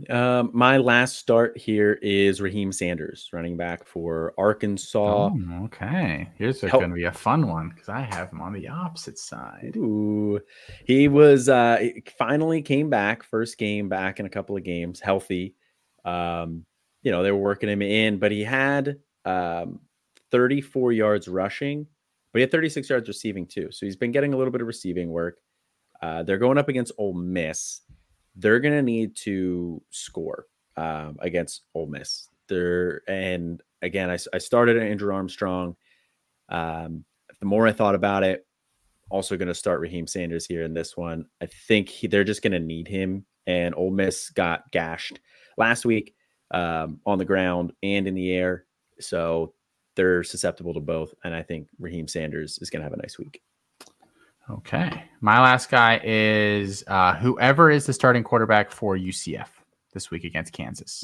Um, 0.10 0.52
my 0.54 0.78
last 0.78 1.18
start 1.18 1.58
here 1.58 1.94
is 2.02 2.42
Raheim 2.42 2.74
Sanders, 2.74 3.30
running 3.32 3.56
back 3.56 3.88
for 3.88 4.34
Arkansas. 4.38 5.30
Oh, 5.34 5.64
okay, 5.66 6.30
here's 6.38 6.60
going 6.60 6.90
to 6.90 6.96
be 6.96 7.06
a 7.06 7.12
fun 7.14 7.48
one 7.48 7.70
because 7.70 7.88
I 7.88 8.02
have 8.02 8.30
him 8.30 8.42
on 8.42 8.52
the 8.52 8.68
opposite 8.68 9.18
side. 9.18 9.76
Ooh, 9.78 10.42
he 10.86 11.08
was 11.08 11.48
uh, 11.48 11.82
finally 12.18 12.62
came 12.62 12.90
back, 12.90 13.24
first 13.24 13.58
game 13.58 13.88
back 13.88 14.20
in 14.20 14.26
a 14.26 14.30
couple 14.30 14.58
of 14.58 14.64
games, 14.64 15.00
healthy. 15.00 15.56
Um, 16.04 16.66
you 17.02 17.12
know 17.12 17.24
they 17.24 17.32
were 17.32 17.38
working 17.38 17.70
him 17.70 17.82
in, 17.82 18.20
but 18.20 18.34
he 18.34 18.44
had 18.44 18.98
um, 19.24 19.80
34 20.32 20.92
yards 20.92 21.30
rushing, 21.30 21.88
but 22.34 22.40
he 22.40 22.42
had 22.42 22.52
36 22.52 22.90
yards 22.90 23.08
receiving 23.08 23.46
too. 23.46 23.72
So 23.72 23.86
he's 23.86 23.96
been 23.96 24.12
getting 24.12 24.34
a 24.34 24.38
little 24.38 24.52
bit 24.52 24.62
of 24.62 24.68
receiving 24.68 25.10
work. 25.10 25.38
Uh, 26.02 26.24
they're 26.24 26.38
going 26.38 26.58
up 26.58 26.68
against 26.68 26.92
Ole 26.98 27.14
Miss 27.14 27.82
they're 28.36 28.60
going 28.60 28.76
to 28.76 28.84
need 28.84 29.16
to 29.16 29.82
score 29.90 30.46
um, 30.78 31.18
against 31.20 31.64
Ole 31.74 31.88
Miss. 31.88 32.30
They're, 32.48 33.02
and 33.08 33.62
again, 33.82 34.10
I, 34.10 34.18
I 34.34 34.38
started 34.38 34.78
Andrew 34.78 35.14
Armstrong. 35.14 35.76
Um, 36.50 37.06
the 37.40 37.46
more 37.46 37.68
I 37.68 37.72
thought 37.72 37.96
about 37.96 38.24
it, 38.24 38.46
also 39.10 39.38
going 39.38 39.48
to 39.48 39.54
start 39.54 39.82
Raheim 39.82 40.10
Sanders 40.10 40.46
here 40.46 40.64
in 40.64 40.74
this 40.74 40.98
one. 40.98 41.26
I 41.42 41.46
think 41.46 41.90
he, 41.90 42.08
they're 42.08 42.24
just 42.24 42.42
going 42.42 42.54
to 42.54 42.60
need 42.60 42.88
him. 42.88 43.26
And 43.48 43.76
Ole 43.76 43.92
Miss 43.92 44.30
got 44.30 44.72
gashed 44.72 45.20
last 45.58 45.86
week 45.86 46.16
um, 46.52 47.00
on 47.06 47.18
the 47.20 47.26
ground 47.26 47.74
and 47.84 48.08
in 48.08 48.16
the 48.16 48.32
air. 48.32 48.66
So 49.00 49.54
they're 49.96 50.24
susceptible 50.24 50.74
to 50.74 50.80
both. 50.80 51.14
And 51.24 51.36
I 51.36 51.44
think 51.44 51.68
Raheim 51.80 52.10
Sanders 52.10 52.58
is 52.62 52.70
going 52.70 52.82
to 52.82 52.86
have 52.86 52.94
a 52.94 53.02
nice 53.02 53.18
week. 53.18 53.42
Okay. 54.50 55.04
My 55.22 55.42
last 55.42 55.70
guy 55.72 56.00
is 56.04 56.84
uh, 56.88 57.16
whoever 57.16 57.72
is 57.72 57.86
the 57.86 57.94
starting 57.94 58.24
quarterback 58.24 58.72
for 58.72 58.96
UCF 58.96 59.48
this 59.94 60.12
week 60.12 60.24
against 60.24 60.54
Kansas. 60.54 61.04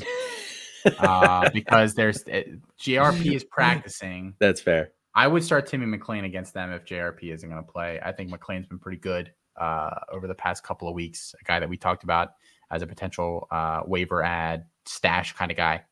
uh, 0.99 1.49
because 1.51 1.95
there's 1.95 2.23
uh, 2.27 2.43
JRP 2.79 3.33
is 3.33 3.43
practicing. 3.43 4.35
That's 4.39 4.61
fair. 4.61 4.91
I 5.15 5.27
would 5.27 5.43
start 5.43 5.65
Timmy 5.65 5.85
McClain 5.85 6.25
against 6.25 6.53
them 6.53 6.71
if 6.71 6.85
JRP 6.85 7.33
isn't 7.33 7.49
going 7.49 7.63
to 7.63 7.69
play. 7.69 7.99
I 8.03 8.11
think 8.11 8.31
McClain's 8.31 8.67
been 8.67 8.79
pretty 8.79 8.99
good 8.99 9.33
uh, 9.59 9.89
over 10.11 10.27
the 10.27 10.35
past 10.35 10.63
couple 10.63 10.87
of 10.87 10.93
weeks. 10.93 11.35
A 11.41 11.43
guy 11.43 11.59
that 11.59 11.67
we 11.67 11.77
talked 11.77 12.03
about 12.03 12.29
as 12.69 12.81
a 12.81 12.87
potential 12.87 13.47
uh, 13.51 13.81
waiver 13.85 14.23
ad 14.23 14.65
stash 14.85 15.33
kind 15.33 15.51
of 15.51 15.57
guy 15.57 15.83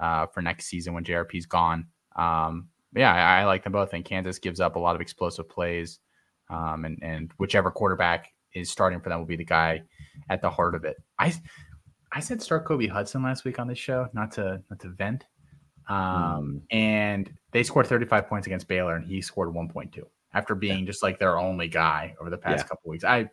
uh, 0.00 0.26
for 0.26 0.42
next 0.42 0.66
season 0.66 0.94
when 0.94 1.04
JRP's 1.04 1.46
gone. 1.46 1.86
Um, 2.16 2.68
yeah, 2.94 3.12
I, 3.12 3.40
I, 3.40 3.44
like 3.44 3.64
them 3.64 3.72
both. 3.72 3.92
And 3.92 4.04
Kansas 4.04 4.38
gives 4.38 4.60
up 4.60 4.76
a 4.76 4.78
lot 4.78 4.94
of 4.96 5.00
explosive 5.00 5.48
plays 5.48 6.00
um, 6.50 6.84
and 6.84 6.98
and 7.02 7.32
whichever 7.38 7.70
quarterback 7.70 8.32
is 8.54 8.70
starting 8.70 9.00
for 9.00 9.08
them 9.08 9.18
will 9.18 9.26
be 9.26 9.36
the 9.36 9.44
guy 9.44 9.82
at 10.30 10.42
the 10.42 10.50
heart 10.50 10.74
of 10.74 10.84
it. 10.84 10.96
I 11.18 11.34
I 12.12 12.20
said 12.20 12.42
start 12.42 12.64
Kobe 12.64 12.86
Hudson 12.86 13.22
last 13.22 13.44
week 13.44 13.58
on 13.58 13.68
this 13.68 13.78
show, 13.78 14.08
not 14.12 14.32
to 14.32 14.62
not 14.70 14.80
to 14.80 14.88
vent. 14.88 15.24
Um, 15.88 15.96
mm. 15.96 16.60
and 16.70 17.32
they 17.52 17.62
scored 17.62 17.86
35 17.86 18.28
points 18.28 18.46
against 18.46 18.68
Baylor, 18.68 18.96
and 18.96 19.06
he 19.06 19.22
scored 19.22 19.54
1.2 19.54 20.02
after 20.34 20.54
being 20.54 20.80
yeah. 20.80 20.84
just 20.84 21.02
like 21.02 21.18
their 21.18 21.38
only 21.38 21.66
guy 21.66 22.14
over 22.20 22.28
the 22.28 22.36
past 22.36 22.64
yeah. 22.64 22.68
couple 22.68 22.90
weeks. 22.90 23.04
I 23.04 23.30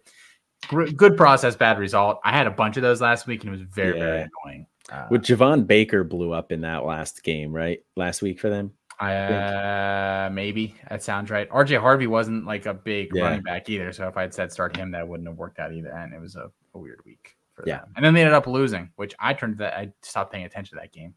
good 0.70 1.18
process, 1.18 1.56
bad 1.56 1.78
result. 1.78 2.20
I 2.24 2.32
had 2.32 2.48
a 2.48 2.52
bunch 2.52 2.78
of 2.78 2.84
those 2.84 3.02
last 3.02 3.28
week, 3.28 3.44
and 3.44 3.54
it 3.54 3.58
was 3.58 3.68
very 3.74 3.98
yeah. 3.98 4.06
very 4.06 4.30
annoying. 4.46 4.68
Uh, 4.92 5.08
With 5.10 5.24
Javon 5.24 5.66
Baker 5.68 6.04
blew 6.04 6.32
up 6.32 6.52
in 6.52 6.62
that 6.62 6.86
last 6.86 7.24
game, 7.24 7.52
right? 7.52 7.80
Last 7.96 8.22
week 8.22 8.40
for 8.40 8.50
them. 8.50 8.72
Uh, 9.00 10.30
maybe 10.32 10.76
that 10.90 11.04
sounds 11.04 11.30
right. 11.30 11.50
RJ 11.50 11.80
Harvey 11.80 12.08
wasn't 12.08 12.46
like 12.46 12.66
a 12.66 12.74
big 12.74 13.10
yeah. 13.14 13.24
running 13.24 13.42
back 13.42 13.70
either, 13.70 13.92
so 13.92 14.08
if 14.08 14.18
I 14.18 14.22
had 14.22 14.34
said 14.34 14.52
start 14.52 14.76
him, 14.76 14.92
that 14.92 15.08
wouldn't 15.08 15.28
have 15.28 15.38
worked 15.38 15.60
out 15.60 15.74
either. 15.74 15.90
And 15.90 16.14
it 16.14 16.22
was 16.22 16.36
a, 16.36 16.52
a 16.74 16.80
weird 16.80 17.02
week 17.06 17.36
for 17.54 17.64
yeah. 17.68 17.80
them. 17.80 17.94
And 17.96 18.06
then 18.06 18.14
they 18.14 18.22
ended 18.22 18.34
up 18.34 18.48
losing, 18.48 18.90
which 18.96 19.14
I 19.20 19.34
turned 19.34 19.58
that 19.58 19.74
I 19.74 19.92
stopped 20.02 20.32
paying 20.32 20.46
attention 20.46 20.78
to 20.78 20.82
that 20.82 20.94
game. 20.94 21.14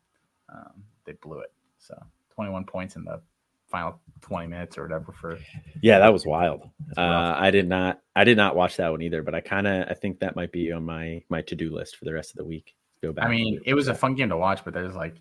Um, 0.48 0.82
they 1.04 1.12
blew 1.12 1.38
it. 1.38 1.52
So 1.78 1.94
21 2.34 2.64
points 2.64 2.96
in 2.96 3.04
the 3.04 3.20
final 3.68 4.00
20 4.22 4.46
minutes 4.46 4.78
or 4.78 4.82
whatever 4.82 5.12
for 5.12 5.38
yeah 5.82 5.98
that 5.98 6.10
was 6.10 6.24
wild 6.24 6.62
uh, 6.96 7.34
i 7.36 7.50
did 7.50 7.68
not 7.68 8.00
i 8.16 8.24
did 8.24 8.36
not 8.36 8.56
watch 8.56 8.78
that 8.78 8.90
one 8.90 9.02
either 9.02 9.22
but 9.22 9.34
i 9.34 9.40
kind 9.40 9.66
of 9.66 9.86
i 9.90 9.94
think 9.94 10.18
that 10.18 10.34
might 10.34 10.50
be 10.50 10.72
on 10.72 10.82
my 10.82 11.22
my 11.28 11.42
to-do 11.42 11.70
list 11.70 11.96
for 11.96 12.06
the 12.06 12.12
rest 12.12 12.30
of 12.30 12.36
the 12.36 12.44
week 12.44 12.74
go 13.02 13.12
back 13.12 13.26
i 13.26 13.28
mean 13.28 13.60
it 13.66 13.74
was 13.74 13.88
a 13.88 13.94
fun 13.94 14.14
game 14.14 14.30
to 14.30 14.36
watch 14.36 14.64
but 14.64 14.72
there's 14.72 14.96
like 14.96 15.16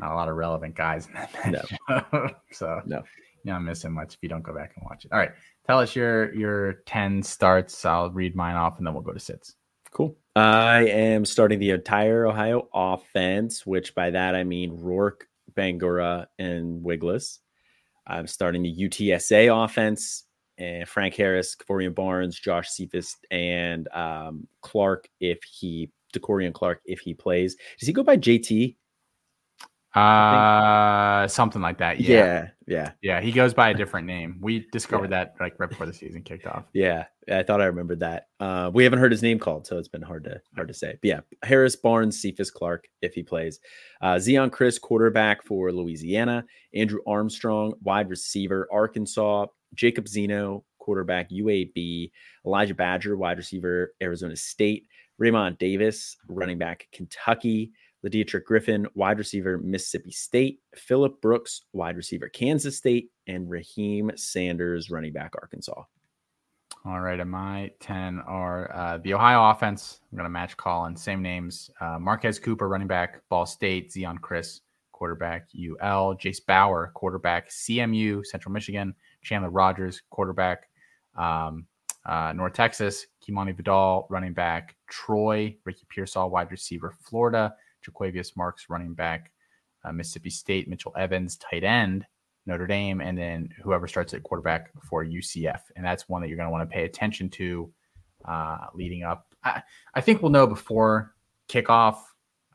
not 0.00 0.12
a 0.12 0.14
lot 0.14 0.28
of 0.28 0.36
relevant 0.36 0.74
guys 0.74 1.06
in 1.44 1.52
that 1.52 1.64
no. 1.88 2.30
so 2.52 2.80
no 2.86 3.02
you're 3.44 3.54
not 3.54 3.62
missing 3.62 3.92
much 3.92 4.14
if 4.14 4.18
you 4.22 4.28
don't 4.28 4.42
go 4.42 4.54
back 4.54 4.72
and 4.76 4.84
watch 4.88 5.04
it 5.04 5.12
all 5.12 5.18
right 5.18 5.32
tell 5.66 5.78
us 5.78 5.94
your 5.94 6.34
your 6.34 6.74
10 6.86 7.22
starts 7.22 7.84
i'll 7.84 8.10
read 8.10 8.34
mine 8.34 8.56
off 8.56 8.78
and 8.78 8.86
then 8.86 8.94
we'll 8.94 9.02
go 9.02 9.12
to 9.12 9.20
sits 9.20 9.54
cool 9.90 10.16
i 10.36 10.86
am 10.86 11.24
starting 11.24 11.58
the 11.58 11.70
entire 11.70 12.26
ohio 12.26 12.68
offense 12.72 13.66
which 13.66 13.94
by 13.94 14.10
that 14.10 14.34
i 14.34 14.44
mean 14.44 14.70
rourke 14.80 15.26
Bangura 15.54 16.26
and 16.38 16.84
Wiglusz. 16.84 17.38
I'm 18.06 18.26
starting 18.26 18.62
the 18.62 18.74
UTSA 18.74 19.64
offense 19.64 20.24
and 20.58 20.88
Frank 20.88 21.14
Harris, 21.14 21.56
Kevorian 21.56 21.94
Barnes, 21.94 22.38
Josh 22.38 22.70
Cephas, 22.70 23.16
and 23.30 23.88
um, 23.88 24.46
Clark 24.62 25.08
if 25.20 25.42
he 25.42 25.90
De'Corian 26.12 26.52
Clark 26.52 26.80
if 26.84 27.00
he 27.00 27.14
plays. 27.14 27.56
Does 27.78 27.86
he 27.86 27.92
go 27.92 28.02
by 28.02 28.16
JT? 28.16 28.76
Uh, 29.94 31.26
something 31.26 31.60
like 31.60 31.78
that. 31.78 32.00
Yeah. 32.00 32.16
yeah. 32.16 32.48
yeah, 32.66 32.92
yeah, 33.02 33.20
He 33.20 33.32
goes 33.32 33.52
by 33.52 33.70
a 33.70 33.74
different 33.74 34.06
name. 34.06 34.38
We 34.40 34.66
discovered 34.70 35.10
yeah. 35.10 35.24
that 35.24 35.34
like 35.40 35.58
right 35.58 35.68
before 35.68 35.86
the 35.86 35.92
season 35.92 36.22
kicked 36.22 36.46
off. 36.46 36.64
Yeah, 36.72 37.06
I 37.30 37.42
thought 37.42 37.60
I 37.60 37.64
remembered 37.64 38.00
that. 38.00 38.28
Uh, 38.38 38.70
we 38.72 38.84
haven't 38.84 39.00
heard 39.00 39.10
his 39.10 39.22
name 39.22 39.38
called, 39.40 39.66
so 39.66 39.78
it's 39.78 39.88
been 39.88 40.02
hard 40.02 40.24
to 40.24 40.40
hard 40.54 40.68
to 40.68 40.74
say. 40.74 40.96
But 41.02 41.08
yeah, 41.08 41.20
Harris, 41.42 41.74
Barnes, 41.74 42.20
Cephas, 42.20 42.50
Clark, 42.50 42.88
if 43.02 43.14
he 43.14 43.22
plays. 43.22 43.58
Uh, 44.00 44.14
Zeon 44.14 44.50
Chriss, 44.50 44.80
quarterback 44.80 45.42
for 45.42 45.72
Louisiana. 45.72 46.44
Andrew 46.74 47.00
Armstrong, 47.06 47.74
wide 47.82 48.08
receiver, 48.08 48.68
Arkansas. 48.72 49.46
Jacob 49.74 50.08
Zeno, 50.08 50.64
quarterback, 50.78 51.30
UAB. 51.30 52.10
Elijah 52.46 52.74
Badger, 52.74 53.16
wide 53.16 53.38
receiver, 53.38 53.94
Arizona 54.02 54.36
State. 54.36 54.86
Raymond 55.18 55.58
Davis, 55.58 56.16
running 56.28 56.58
back, 56.58 56.88
Kentucky. 56.92 57.72
Lideatrick 58.04 58.44
Griffin, 58.44 58.86
wide 58.94 59.18
receiver, 59.18 59.58
Mississippi 59.58 60.10
State, 60.10 60.60
Phillip 60.74 61.20
Brooks, 61.20 61.62
wide 61.72 61.96
receiver, 61.96 62.28
Kansas 62.28 62.76
State, 62.76 63.10
and 63.26 63.46
Raheim 63.48 64.18
Sanders, 64.18 64.90
running 64.90 65.12
back, 65.12 65.32
Arkansas. 65.34 65.82
All 66.86 67.00
right, 67.00 67.20
and 67.20 67.30
my 67.30 67.70
10 67.80 68.20
are 68.20 68.74
uh, 68.74 68.98
the 68.98 69.12
Ohio 69.12 69.50
offense. 69.50 70.00
I'm 70.10 70.16
going 70.16 70.24
to 70.24 70.30
match 70.30 70.56
call 70.56 70.80
Colin, 70.80 70.96
same 70.96 71.20
names. 71.20 71.70
Uh, 71.78 71.98
Marquez 71.98 72.38
Cooper, 72.38 72.68
running 72.68 72.88
back, 72.88 73.20
Ball 73.28 73.44
State, 73.44 73.92
Zeon 73.92 74.18
Chriss, 74.18 74.60
quarterback, 74.92 75.48
UL, 75.54 76.14
Jase 76.14 76.40
Bauer, 76.40 76.90
quarterback, 76.94 77.50
CMU, 77.50 78.24
Central 78.24 78.52
Michigan, 78.52 78.94
Chandler 79.22 79.50
Rogers, 79.50 80.02
quarterback, 80.08 80.70
um, 81.16 81.66
uh, 82.06 82.32
North 82.34 82.54
Texas, 82.54 83.06
Kimani 83.22 83.54
Vidal, 83.54 84.06
running 84.08 84.32
back, 84.32 84.76
Troy, 84.88 85.54
Ricky 85.64 85.84
Pearsall, 85.90 86.30
wide 86.30 86.50
receiver, 86.50 86.94
Florida, 87.02 87.54
Jo'quavious 87.82 88.36
Marks, 88.36 88.66
running 88.68 88.94
back, 88.94 89.32
uh, 89.84 89.92
Mississippi 89.92 90.30
State, 90.30 90.68
Mitchell 90.68 90.94
Evans, 90.96 91.36
tight 91.36 91.64
end, 91.64 92.06
Notre 92.46 92.66
Dame, 92.66 93.00
and 93.00 93.16
then 93.16 93.50
whoever 93.62 93.86
starts 93.86 94.14
at 94.14 94.22
quarterback 94.22 94.70
for 94.82 95.04
UCF. 95.04 95.60
And 95.76 95.84
that's 95.84 96.08
one 96.08 96.22
that 96.22 96.28
you're 96.28 96.36
going 96.36 96.48
to 96.48 96.52
want 96.52 96.68
to 96.68 96.74
pay 96.74 96.84
attention 96.84 97.28
to 97.30 97.72
uh, 98.24 98.66
leading 98.74 99.02
up. 99.04 99.34
I, 99.44 99.62
I, 99.94 100.00
think 100.00 100.20
we'll 100.20 100.30
know 100.30 100.46
before 100.46 101.14
kickoff, 101.48 101.96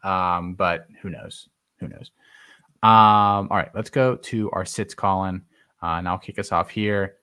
um, 0.03 0.53
but 0.53 0.87
who 1.01 1.09
knows? 1.09 1.49
Who 1.79 1.87
knows? 1.87 2.11
Um, 2.83 3.47
all 3.49 3.57
right, 3.57 3.71
let's 3.73 3.89
go 3.89 4.15
to 4.15 4.51
our 4.51 4.65
sits, 4.65 4.93
Colin, 4.93 5.41
uh, 5.81 5.95
and 5.97 6.07
I'll 6.07 6.19
kick 6.19 6.37
us 6.37 6.51
off 6.51 6.69
here. 6.69 7.15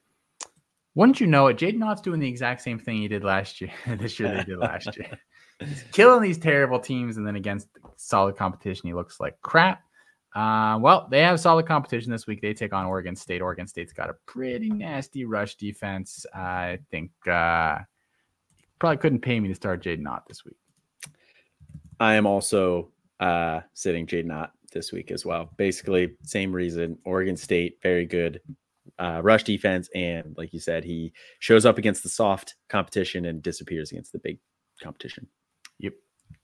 Wouldn't 0.94 1.20
you 1.20 1.26
know 1.26 1.46
it? 1.46 1.56
Jaydn 1.56 1.84
Ott's 1.84 2.02
doing 2.02 2.20
the 2.20 2.28
exact 2.28 2.60
same 2.62 2.78
thing 2.78 2.98
he 2.98 3.08
did 3.08 3.24
last 3.24 3.60
year. 3.60 3.72
this 3.86 4.18
year 4.18 4.34
they 4.34 4.44
did 4.44 4.58
last 4.58 4.96
year. 4.96 5.18
He's 5.66 5.84
killing 5.92 6.22
these 6.22 6.38
terrible 6.38 6.78
teams, 6.78 7.16
and 7.16 7.26
then 7.26 7.36
against 7.36 7.68
solid 7.96 8.36
competition, 8.36 8.88
he 8.88 8.94
looks 8.94 9.20
like 9.20 9.40
crap. 9.42 9.82
Uh, 10.34 10.78
well, 10.80 11.08
they 11.10 11.20
have 11.20 11.38
solid 11.38 11.66
competition 11.66 12.10
this 12.10 12.26
week. 12.26 12.40
They 12.40 12.54
take 12.54 12.72
on 12.72 12.86
Oregon 12.86 13.14
State. 13.14 13.42
Oregon 13.42 13.66
State's 13.66 13.92
got 13.92 14.08
a 14.08 14.14
pretty 14.26 14.70
nasty 14.70 15.24
rush 15.24 15.56
defense. 15.56 16.24
I 16.34 16.78
think 16.90 17.10
uh, 17.26 17.78
probably 18.78 18.96
couldn't 18.96 19.20
pay 19.20 19.38
me 19.40 19.48
to 19.48 19.54
start 19.54 19.82
Jaydn 19.82 20.08
Ott 20.08 20.24
this 20.26 20.44
week. 20.44 20.56
I 22.00 22.14
am 22.14 22.26
also 22.26 22.90
uh, 23.20 23.60
sitting 23.74 24.06
Jaydn 24.06 24.32
Ott 24.34 24.52
this 24.72 24.90
week 24.90 25.10
as 25.10 25.26
well. 25.26 25.50
Basically, 25.58 26.16
same 26.24 26.52
reason. 26.52 26.98
Oregon 27.04 27.36
State, 27.36 27.78
very 27.82 28.06
good 28.06 28.40
uh, 28.98 29.20
rush 29.22 29.44
defense, 29.44 29.90
and 29.94 30.34
like 30.38 30.52
you 30.52 30.60
said, 30.60 30.82
he 30.82 31.12
shows 31.40 31.66
up 31.66 31.76
against 31.76 32.02
the 32.02 32.08
soft 32.08 32.56
competition 32.68 33.26
and 33.26 33.42
disappears 33.42 33.92
against 33.92 34.12
the 34.12 34.18
big 34.18 34.38
competition. 34.82 35.26
Yep. 35.82 35.92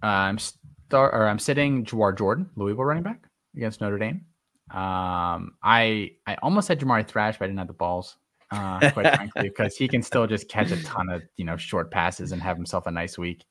I'm 0.03 0.39
start 0.39 1.15
or 1.15 1.27
I'm 1.27 1.39
sitting 1.39 1.85
Jawhar 1.85 2.17
Jordan, 2.17 2.49
Louisville 2.57 2.85
running 2.85 3.03
back 3.03 3.25
against 3.57 3.81
Notre 3.81 3.99
Dame. 3.99 4.25
Um, 4.71 5.55
I 5.63 6.13
I 6.27 6.37
almost 6.43 6.69
had 6.69 6.81
Jamari 6.81 7.07
Thrash, 7.07 7.39
but 7.39 7.47
I 7.47 7.49
didn't 7.49 7.59
have 7.59 7.69
the 7.69 7.73
balls. 7.73 8.17
Uh, 8.51 8.91
quite 8.93 9.15
frankly, 9.17 9.49
because 9.49 9.77
he 9.77 9.89
can 9.89 10.03
still 10.03 10.27
just 10.27 10.49
catch 10.49 10.71
a 10.71 10.83
ton 10.83 11.09
of 11.09 11.23
you 11.37 11.45
know 11.45 11.57
short 11.57 11.91
passes 11.91 12.33
and 12.33 12.43
have 12.43 12.57
himself 12.57 12.87
a 12.87 12.91
nice 12.91 13.19
week. 13.19 13.45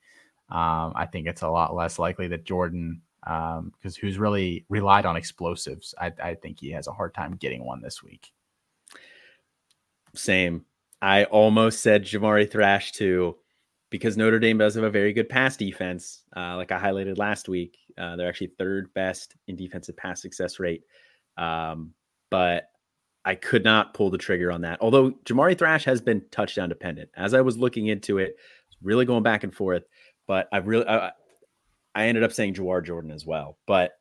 Um, 0.50 0.94
I 0.96 1.08
think 1.12 1.28
it's 1.28 1.42
a 1.42 1.50
lot 1.50 1.76
less 1.76 2.00
likely 2.00 2.28
that 2.30 2.46
Jordan, 2.46 3.02
because 3.22 3.58
um, 3.58 3.94
who's 4.00 4.18
really 4.18 4.66
relied 4.70 5.06
on 5.06 5.18
explosives, 5.18 5.94
I, 6.00 6.14
I 6.24 6.36
think 6.36 6.60
he 6.60 6.72
has 6.72 6.88
a 6.88 6.94
hard 6.94 7.14
time 7.14 7.36
getting 7.36 7.66
one 7.66 7.82
this 7.82 8.02
week. 8.02 8.32
Same. 10.16 10.66
I 11.02 11.26
almost 11.26 11.82
said 11.82 12.06
Jamari 12.06 12.50
Thrash 12.50 12.94
too 12.94 13.36
because 13.90 14.18
Notre 14.18 14.40
Dame 14.40 14.58
does 14.58 14.76
have 14.76 14.84
a 14.84 14.90
very 14.90 15.14
good 15.14 15.30
pass 15.30 15.56
defense, 15.56 16.24
uh, 16.36 16.56
like 16.56 16.72
I 16.72 16.80
highlighted 16.80 17.18
last 17.18 17.48
week. 17.48 17.78
Uh, 17.98 18.16
they're 18.16 18.28
actually 18.28 18.52
third 18.58 18.94
best 18.94 19.36
in 19.48 19.56
defensive 19.56 19.96
pass 19.96 20.22
success 20.22 20.60
rate. 20.60 20.84
Um, 21.38 21.94
but 22.30 22.70
I 23.24 23.36
could 23.36 23.64
not 23.64 23.94
pull 23.94 24.10
the 24.10 24.18
trigger 24.18 24.52
on 24.52 24.62
that. 24.62 24.80
Although 24.82 25.12
Jamari 25.26 25.58
Thrash 25.58 25.86
has 25.86 26.02
been 26.02 26.24
touchdown 26.32 26.70
dependent. 26.70 27.10
As 27.16 27.34
I 27.34 27.42
was 27.42 27.58
looking 27.58 27.88
into 27.88 28.18
it, 28.18 28.36
really 28.82 29.06
going 29.06 29.24
back 29.24 29.44
and 29.44 29.54
forth. 29.54 29.84
But 30.28 30.48
I 30.52 30.58
really, 30.58 30.88
I, 30.88 31.12
I 31.96 32.08
ended 32.08 32.24
up 32.24 32.34
saying 32.34 32.56
Jawhar 32.56 32.86
Jordan 32.86 33.12
as 33.12 33.26
well. 33.26 33.58
But 33.66 33.94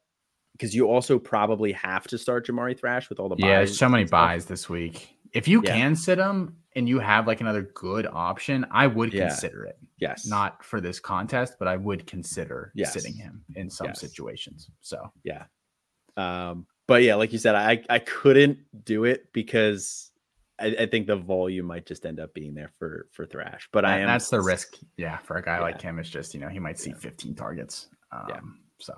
because 0.52 0.74
you 0.74 0.88
also 0.88 1.18
probably 1.18 1.72
have 1.72 2.06
to 2.08 2.18
start 2.18 2.46
Jamari 2.46 2.78
Thrash 2.78 3.08
with 3.08 3.20
all 3.20 3.28
the 3.28 3.36
yeah, 3.38 3.64
so 3.66 3.88
many 3.88 4.04
buys 4.04 4.46
this 4.46 4.68
week. 4.68 5.15
If 5.36 5.48
you 5.48 5.62
yeah. 5.64 5.74
can 5.74 5.96
sit 5.96 6.18
him, 6.18 6.56
and 6.76 6.86
you 6.86 6.98
have 6.98 7.26
like 7.26 7.40
another 7.40 7.62
good 7.74 8.06
option, 8.06 8.66
I 8.70 8.86
would 8.86 9.12
yeah. 9.12 9.28
consider 9.28 9.64
it. 9.64 9.78
Yes. 9.98 10.26
Not 10.26 10.62
for 10.62 10.78
this 10.80 11.00
contest, 11.00 11.54
but 11.58 11.66
I 11.66 11.76
would 11.76 12.06
consider 12.06 12.70
yes. 12.74 12.92
sitting 12.92 13.14
him 13.14 13.42
in 13.54 13.70
some 13.70 13.88
yes. 13.88 14.00
situations. 14.00 14.68
So 14.82 15.10
yeah. 15.24 15.44
Um, 16.18 16.66
but 16.86 17.02
yeah, 17.02 17.14
like 17.14 17.32
you 17.32 17.38
said, 17.38 17.54
I 17.54 17.82
I 17.88 17.98
couldn't 17.98 18.58
do 18.84 19.04
it 19.04 19.32
because 19.32 20.10
I, 20.60 20.76
I 20.80 20.86
think 20.86 21.06
the 21.06 21.16
volume 21.16 21.64
might 21.64 21.86
just 21.86 22.04
end 22.04 22.20
up 22.20 22.34
being 22.34 22.54
there 22.54 22.70
for 22.78 23.08
for 23.10 23.24
Thrash. 23.24 23.68
But 23.72 23.86
I 23.86 24.00
am 24.00 24.06
that's 24.06 24.28
the 24.28 24.42
risk, 24.42 24.76
yeah, 24.98 25.16
for 25.18 25.38
a 25.38 25.42
guy 25.42 25.56
yeah. 25.56 25.62
like 25.62 25.80
him. 25.80 25.98
It's 25.98 26.10
just 26.10 26.34
you 26.34 26.40
know 26.40 26.48
he 26.48 26.58
might 26.58 26.78
see 26.78 26.92
15 26.92 27.34
targets. 27.34 27.88
Um, 28.12 28.26
yeah. 28.28 28.40
So 28.80 28.94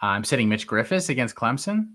I'm 0.00 0.22
sitting 0.22 0.48
Mitch 0.48 0.68
Griffis 0.68 1.10
against 1.10 1.34
Clemson. 1.34 1.94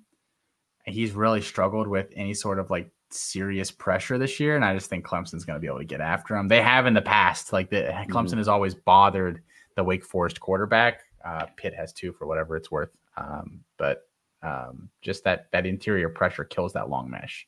He's 0.85 1.13
really 1.13 1.41
struggled 1.41 1.87
with 1.87 2.11
any 2.15 2.33
sort 2.33 2.59
of 2.59 2.69
like 2.69 2.91
serious 3.09 3.71
pressure 3.71 4.17
this 4.17 4.39
year, 4.39 4.55
and 4.55 4.65
I 4.65 4.73
just 4.73 4.89
think 4.89 5.05
Clemson's 5.05 5.45
going 5.45 5.57
to 5.57 5.61
be 5.61 5.67
able 5.67 5.79
to 5.79 5.85
get 5.85 6.01
after 6.01 6.35
him. 6.35 6.47
They 6.47 6.61
have 6.61 6.85
in 6.85 6.93
the 6.93 7.01
past, 7.01 7.53
like 7.53 7.69
the 7.69 7.83
Clemson 8.09 8.25
mm-hmm. 8.25 8.37
has 8.37 8.47
always 8.47 8.75
bothered 8.75 9.41
the 9.75 9.83
Wake 9.83 10.05
Forest 10.05 10.39
quarterback. 10.39 11.01
Uh, 11.23 11.45
Pitt 11.57 11.73
has 11.73 11.93
two 11.93 12.13
for 12.13 12.27
whatever 12.27 12.55
it's 12.55 12.71
worth, 12.71 12.95
um, 13.17 13.61
but 13.77 14.03
um, 14.41 14.89
just 15.01 15.23
that 15.23 15.47
that 15.51 15.65
interior 15.65 16.09
pressure 16.09 16.43
kills 16.43 16.73
that 16.73 16.89
long 16.89 17.09
mesh. 17.09 17.47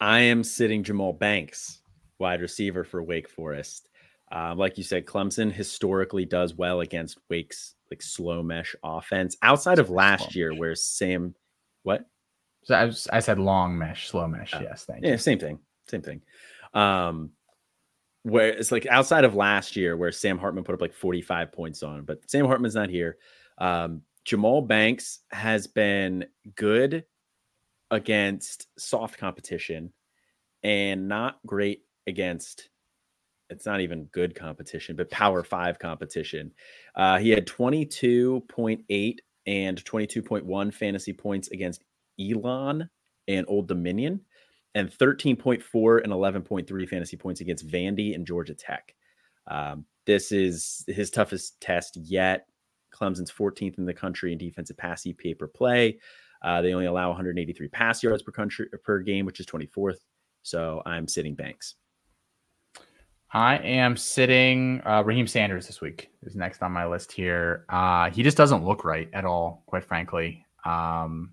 I 0.00 0.20
am 0.20 0.44
sitting 0.44 0.82
Jahmal 0.82 1.18
Banks, 1.18 1.80
wide 2.18 2.40
receiver 2.40 2.84
for 2.84 3.02
Wake 3.02 3.28
Forest. 3.28 3.88
Uh, 4.32 4.54
like 4.56 4.76
you 4.76 4.84
said, 4.84 5.06
Clemson 5.06 5.52
historically 5.52 6.24
does 6.24 6.54
well 6.54 6.80
against 6.80 7.18
Wake's 7.30 7.74
like 7.90 8.02
slow 8.02 8.42
mesh 8.42 8.74
offense 8.82 9.36
outside 9.42 9.78
of 9.78 9.90
last 9.90 10.34
year, 10.34 10.52
where 10.54 10.74
Sam, 10.74 11.34
what? 11.82 12.04
So 12.66 12.74
I, 12.74 12.84
was, 12.84 13.06
I 13.12 13.20
said 13.20 13.38
long 13.38 13.78
mesh, 13.78 14.08
slow 14.08 14.26
mesh. 14.26 14.52
Oh. 14.52 14.60
Yes, 14.60 14.84
thank 14.84 15.02
yeah, 15.02 15.10
you. 15.10 15.12
Yeah, 15.12 15.18
same 15.18 15.38
thing, 15.38 15.60
same 15.88 16.02
thing. 16.02 16.20
Um, 16.74 17.30
where 18.24 18.48
it's 18.48 18.72
like 18.72 18.86
outside 18.86 19.22
of 19.22 19.36
last 19.36 19.76
year, 19.76 19.96
where 19.96 20.10
Sam 20.10 20.36
Hartman 20.36 20.64
put 20.64 20.74
up 20.74 20.80
like 20.80 20.92
45 20.92 21.52
points 21.52 21.84
on, 21.84 22.02
but 22.02 22.28
Sam 22.28 22.44
Hartman's 22.44 22.74
not 22.74 22.90
here. 22.90 23.18
Um, 23.58 24.02
Jahmal 24.24 24.66
Banks 24.66 25.20
has 25.30 25.68
been 25.68 26.26
good 26.56 27.04
against 27.92 28.66
soft 28.76 29.16
competition 29.16 29.92
and 30.64 31.06
not 31.06 31.38
great 31.46 31.82
against 32.08 32.68
it's 33.48 33.64
not 33.64 33.80
even 33.80 34.06
good 34.06 34.34
competition, 34.34 34.96
but 34.96 35.08
power 35.08 35.44
five 35.44 35.78
competition. 35.78 36.50
Uh, 36.96 37.18
he 37.18 37.30
had 37.30 37.46
22.8 37.46 39.18
and 39.46 39.84
22.1 39.84 40.74
fantasy 40.74 41.12
points 41.12 41.48
against 41.52 41.84
Elon 42.20 42.88
and 43.28 43.46
Old 43.48 43.68
Dominion, 43.68 44.20
and 44.74 44.90
13.4 44.90 46.04
and 46.04 46.12
11.3 46.12 46.88
fantasy 46.88 47.16
points 47.16 47.40
against 47.40 47.66
Vandy 47.66 48.14
and 48.14 48.26
Georgia 48.26 48.54
Tech. 48.54 48.94
Um, 49.48 49.84
this 50.06 50.32
is 50.32 50.84
his 50.86 51.10
toughest 51.10 51.60
test 51.60 51.96
yet. 51.96 52.46
Clemson's 52.94 53.30
14th 53.30 53.78
in 53.78 53.84
the 53.84 53.94
country 53.94 54.32
in 54.32 54.38
defensive 54.38 54.76
pass 54.76 55.04
EPA 55.04 55.38
per 55.38 55.46
play. 55.46 55.98
Uh, 56.42 56.62
they 56.62 56.72
only 56.72 56.86
allow 56.86 57.08
183 57.08 57.68
pass 57.68 58.02
yards 58.02 58.22
per 58.22 58.32
country 58.32 58.68
per 58.84 59.00
game, 59.00 59.26
which 59.26 59.40
is 59.40 59.46
24th. 59.46 59.98
So 60.42 60.82
I'm 60.86 61.08
sitting 61.08 61.34
Banks. 61.34 61.74
I 63.32 63.58
am 63.58 63.96
sitting 63.96 64.80
uh, 64.84 65.02
Raheim 65.02 65.28
Sanders 65.28 65.66
this 65.66 65.80
week 65.80 66.10
is 66.22 66.36
next 66.36 66.62
on 66.62 66.72
my 66.72 66.86
list 66.86 67.10
here. 67.10 67.64
Uh, 67.68 68.08
he 68.10 68.22
just 68.22 68.36
doesn't 68.36 68.64
look 68.64 68.84
right 68.84 69.10
at 69.12 69.24
all, 69.24 69.64
quite 69.66 69.84
frankly. 69.84 70.46
Um, 70.64 71.32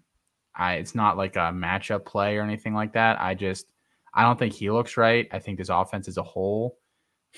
I 0.56 0.76
it's 0.76 0.96
not 0.96 1.18
like 1.18 1.36
a 1.36 1.52
matchup 1.52 2.06
play 2.06 2.38
or 2.38 2.44
anything 2.44 2.74
like 2.74 2.94
that. 2.94 3.20
I 3.20 3.34
just 3.34 3.68
I 4.14 4.24
don't 4.24 4.38
think 4.38 4.54
he 4.54 4.70
looks 4.70 4.98
right. 4.98 5.28
I 5.32 5.40
think 5.40 5.58
this 5.58 5.70
offense 5.70 6.08
as 6.08 6.18
a 6.18 6.24
whole 6.24 6.78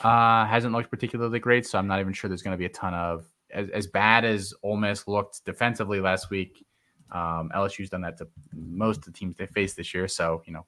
uh, 0.01 0.45
hasn't 0.45 0.73
looked 0.73 0.91
particularly 0.91 1.39
great, 1.39 1.65
so 1.65 1.77
I'm 1.77 1.87
not 1.87 1.99
even 1.99 2.13
sure 2.13 2.27
there's 2.27 2.41
going 2.41 2.53
to 2.53 2.57
be 2.57 2.65
a 2.65 2.69
ton 2.69 2.93
of 2.93 3.25
as, 3.51 3.69
as 3.69 3.87
bad 3.87 4.25
as 4.25 4.53
Ole 4.63 4.77
Miss 4.77 5.07
looked 5.07 5.45
defensively 5.45 6.01
last 6.01 6.29
week. 6.29 6.65
Um, 7.11 7.49
LSU's 7.55 7.89
done 7.89 8.01
that 8.01 8.17
to 8.17 8.27
most 8.53 8.97
of 8.99 9.05
the 9.05 9.11
teams 9.11 9.37
they 9.37 9.45
face 9.45 9.73
this 9.73 9.93
year, 9.93 10.07
so 10.07 10.41
you 10.45 10.53
know 10.53 10.65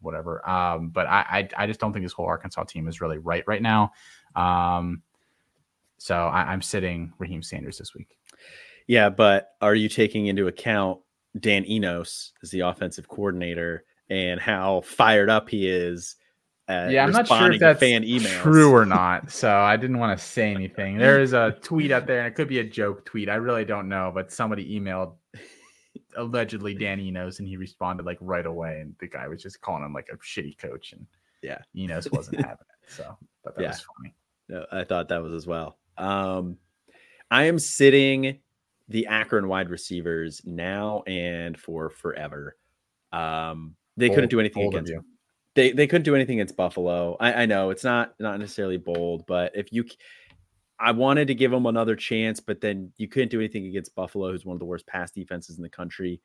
whatever. 0.00 0.46
Um, 0.48 0.88
but 0.88 1.06
I, 1.06 1.48
I, 1.56 1.64
I 1.64 1.66
just 1.66 1.80
don't 1.80 1.92
think 1.92 2.04
this 2.04 2.12
whole 2.12 2.26
Arkansas 2.26 2.64
team 2.64 2.88
is 2.88 3.00
really 3.00 3.18
right 3.18 3.44
right 3.46 3.62
now. 3.62 3.92
Um, 4.36 5.02
so 5.98 6.16
I, 6.16 6.52
I'm 6.52 6.62
sitting 6.62 7.12
Raheim 7.18 7.44
Sanders 7.44 7.78
this 7.78 7.94
week. 7.94 8.18
Yeah, 8.86 9.08
but 9.08 9.50
are 9.60 9.74
you 9.74 9.88
taking 9.88 10.26
into 10.26 10.48
account 10.48 11.00
Dan 11.38 11.64
Enos 11.68 12.32
is 12.42 12.50
the 12.50 12.60
offensive 12.60 13.08
coordinator 13.08 13.84
and 14.08 14.40
how 14.40 14.80
fired 14.80 15.30
up 15.30 15.48
he 15.48 15.68
is. 15.68 16.16
yeah, 16.68 17.04
I'm 17.04 17.12
not 17.12 17.28
sure 17.28 17.52
if 17.52 17.60
that's 17.60 17.80
fan 17.80 18.02
emails. 18.02 18.42
true 18.42 18.72
or 18.72 18.84
not. 18.84 19.30
So 19.30 19.52
I 19.56 19.76
didn't 19.76 19.98
want 19.98 20.18
to 20.18 20.24
say 20.24 20.50
anything. 20.54 20.98
There 20.98 21.20
is 21.20 21.32
a 21.32 21.56
tweet 21.62 21.92
out 21.92 22.06
there, 22.06 22.18
and 22.18 22.26
it 22.26 22.34
could 22.34 22.48
be 22.48 22.58
a 22.58 22.64
joke 22.64 23.04
tweet. 23.04 23.28
I 23.28 23.36
really 23.36 23.64
don't 23.64 23.88
know, 23.88 24.10
but 24.12 24.32
somebody 24.32 24.78
emailed 24.78 25.14
allegedly 26.16 26.74
Dan 26.74 27.00
Enos, 27.00 27.38
and 27.38 27.48
he 27.48 27.56
responded 27.56 28.06
like 28.06 28.18
right 28.20 28.46
away, 28.46 28.80
and 28.80 28.94
the 29.00 29.06
guy 29.06 29.28
was 29.28 29.42
just 29.42 29.60
calling 29.60 29.84
him 29.84 29.92
like 29.92 30.08
a 30.12 30.16
shitty 30.16 30.58
coach, 30.58 30.92
and 30.92 31.06
yeah, 31.42 31.58
Enos 31.76 32.08
wasn't 32.12 32.40
having 32.40 32.52
it. 32.52 32.90
So, 32.90 33.16
but 33.44 33.56
that 33.56 33.62
yeah. 33.62 33.68
was 33.68 33.84
funny. 33.96 34.14
No, 34.48 34.66
I 34.72 34.84
thought 34.84 35.08
that 35.08 35.22
was 35.22 35.32
as 35.32 35.46
well. 35.46 35.78
Um, 35.96 36.56
I 37.30 37.44
am 37.44 37.60
sitting 37.60 38.40
the 38.90 39.06
Akron 39.06 39.46
wide 39.46 39.70
receivers 39.70 40.42
now 40.44 41.02
and 41.06 41.58
for 41.58 41.90
forever. 41.90 42.56
Um, 43.12 43.76
they 43.96 44.08
bold, 44.08 44.16
couldn't 44.16 44.30
do 44.30 44.40
anything 44.40 44.66
against 44.66 44.90
you. 44.90 45.04
They 45.54 45.72
they 45.72 45.86
couldn't 45.86 46.04
do 46.04 46.14
anything 46.14 46.38
against 46.38 46.56
Buffalo. 46.56 47.16
I, 47.18 47.42
I 47.42 47.46
know 47.46 47.70
it's 47.70 47.84
not 47.84 48.14
not 48.18 48.38
necessarily 48.38 48.76
bold, 48.76 49.24
but 49.26 49.52
if 49.54 49.72
you, 49.72 49.84
I 50.78 50.90
wanted 50.90 51.28
to 51.28 51.34
give 51.34 51.52
them 51.52 51.66
another 51.66 51.96
chance, 51.96 52.40
but 52.40 52.60
then 52.60 52.92
you 52.98 53.08
couldn't 53.08 53.30
do 53.30 53.38
anything 53.38 53.66
against 53.66 53.94
Buffalo, 53.94 54.32
who's 54.32 54.44
one 54.44 54.54
of 54.54 54.60
the 54.60 54.66
worst 54.66 54.86
pass 54.86 55.10
defenses 55.12 55.56
in 55.56 55.62
the 55.62 55.70
country. 55.70 56.20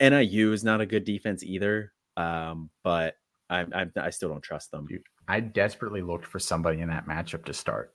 NIU 0.00 0.52
is 0.52 0.62
not 0.62 0.80
a 0.80 0.86
good 0.86 1.04
defense 1.04 1.42
either, 1.42 1.92
um, 2.16 2.70
but 2.84 3.14
I, 3.48 3.60
I 3.74 3.86
I 3.96 4.10
still 4.10 4.28
don't 4.28 4.42
trust 4.42 4.70
them. 4.70 4.86
I 5.26 5.40
desperately 5.40 6.02
looked 6.02 6.26
for 6.26 6.38
somebody 6.38 6.80
in 6.80 6.88
that 6.88 7.06
matchup 7.06 7.46
to 7.46 7.54
start 7.54 7.92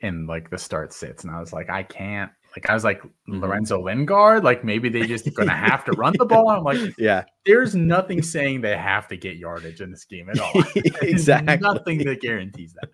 in 0.00 0.26
like 0.26 0.50
the 0.50 0.58
start 0.58 0.92
sits, 0.92 1.24
and 1.24 1.34
I 1.34 1.40
was 1.40 1.54
like, 1.54 1.70
I 1.70 1.84
can't 1.84 2.30
like 2.56 2.70
I 2.70 2.74
was 2.74 2.84
like 2.84 3.02
mm-hmm. 3.02 3.40
Lorenzo 3.40 3.82
Lingard, 3.82 4.44
like 4.44 4.64
maybe 4.64 4.88
they 4.88 5.06
just 5.06 5.32
gonna 5.34 5.54
have 5.54 5.84
to 5.86 5.92
run 5.92 6.14
the 6.18 6.24
ball. 6.24 6.48
I'm 6.48 6.62
like, 6.62 6.94
yeah, 6.98 7.24
there's 7.44 7.74
nothing 7.74 8.22
saying 8.22 8.60
they 8.60 8.76
have 8.76 9.08
to 9.08 9.16
get 9.16 9.36
yardage 9.36 9.80
in 9.80 9.90
this 9.90 10.04
game 10.04 10.28
at 10.30 10.38
all. 10.38 10.52
exactly, 11.02 11.56
nothing 11.58 11.98
that 12.04 12.20
guarantees 12.20 12.74
that. 12.80 12.90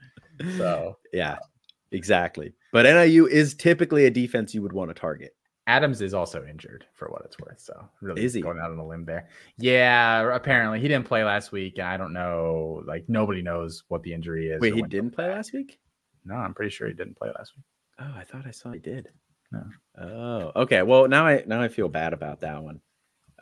So 0.57 0.97
yeah, 1.13 1.37
exactly. 1.93 2.55
But 2.73 2.85
NIU 2.85 3.27
is 3.27 3.55
typically 3.55 4.07
a 4.07 4.11
defense 4.11 4.55
you 4.55 4.63
would 4.63 4.73
want 4.73 4.91
to 4.91 4.95
target. 4.95 5.33
Adams 5.67 6.01
is 6.01 6.15
also 6.15 6.45
injured 6.47 6.87
for 6.95 7.09
what 7.09 7.23
it's 7.25 7.39
worth. 7.39 7.61
So 7.61 7.89
really 8.01 8.25
is 8.25 8.33
he 8.33 8.41
going 8.41 8.59
out 8.59 8.71
on 8.71 8.79
a 8.79 8.87
limb 8.87 9.05
there? 9.05 9.29
Yeah, 9.59 10.35
apparently 10.35 10.81
he 10.81 10.89
didn't 10.89 11.07
play 11.07 11.23
last 11.23 11.53
week. 11.53 11.79
I 11.79 11.97
don't 11.97 12.13
know. 12.13 12.83
Like 12.87 13.05
nobody 13.09 13.43
knows 13.43 13.85
what 13.89 14.03
the 14.03 14.15
injury 14.15 14.49
is. 14.49 14.61
Wait, 14.61 14.75
he 14.75 14.83
didn't 14.83 15.11
play 15.11 15.29
last 15.29 15.53
week? 15.53 15.79
No, 16.25 16.35
I'm 16.35 16.55
pretty 16.55 16.71
sure 16.71 16.89
he 16.89 16.95
didn't 16.95 17.17
play 17.17 17.29
last 17.37 17.53
week. 17.57 17.65
Oh, 18.01 18.19
I 18.19 18.25
thought 18.25 18.47
I 18.47 18.51
saw 18.51 18.73
he 18.73 18.79
did. 18.79 19.11
No. 19.53 19.65
Oh, 20.01 20.63
okay. 20.63 20.83
Well, 20.83 21.09
now 21.09 21.27
I 21.27 21.45
now 21.47 21.61
I 21.61 21.69
feel 21.69 21.89
bad 21.89 22.13
about 22.13 22.41
that 22.41 22.63
one. 22.63 22.81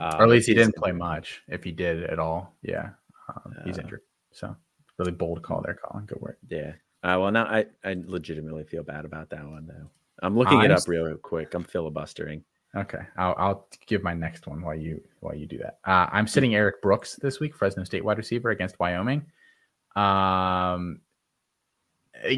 Uh, 0.01 0.17
or 0.19 0.23
at 0.25 0.29
least 0.29 0.49
he 0.49 0.55
didn't 0.55 0.77
play 0.77 0.93
much. 0.93 1.43
If 1.49 1.65
he 1.65 1.73
did 1.73 2.05
at 2.05 2.19
all, 2.19 2.55
yeah, 2.63 2.91
um, 3.29 3.55
uh, 3.59 3.65
he's 3.65 3.79
injured. 3.79 4.03
So 4.33 4.57
really 4.99 5.13
bold 5.13 5.43
call 5.43 5.63
there, 5.63 5.79
Colin. 5.83 6.07
Good 6.07 6.21
work. 6.21 6.39
Yeah. 6.49 6.73
Uh, 7.03 7.19
well, 7.21 7.31
now 7.31 7.45
I 7.45 7.67
I 7.85 7.97
legitimately 8.07 8.65
feel 8.65 8.83
bad 8.83 9.05
about 9.05 9.31
that 9.31 9.45
one 9.45 9.67
though. 9.67 9.91
I'm 10.23 10.37
looking 10.37 10.63
it 10.63 10.71
up 10.71 10.87
real, 10.89 11.05
real 11.05 11.17
quick. 11.17 11.55
I'm 11.55 11.65
filibustering. 11.65 12.43
Okay, 12.77 13.01
I'll, 13.17 13.35
I'll 13.39 13.69
give 13.87 14.03
my 14.03 14.15
next 14.15 14.47
one 14.47 14.61
while 14.61 14.75
you 14.75 15.01
while 15.21 15.35
you 15.35 15.47
do 15.47 15.59
that. 15.59 15.79
Uh, 15.85 16.07
I'm 16.13 16.27
sitting 16.27 16.55
Erik 16.55 16.83
Brooks 16.83 17.17
this 17.17 17.41
week, 17.41 17.55
Fresno 17.55 17.85
State 17.85 18.05
wide 18.05 18.19
receiver 18.19 18.51
against 18.51 18.79
Wyoming. 18.79 19.25
Um, 19.97 21.01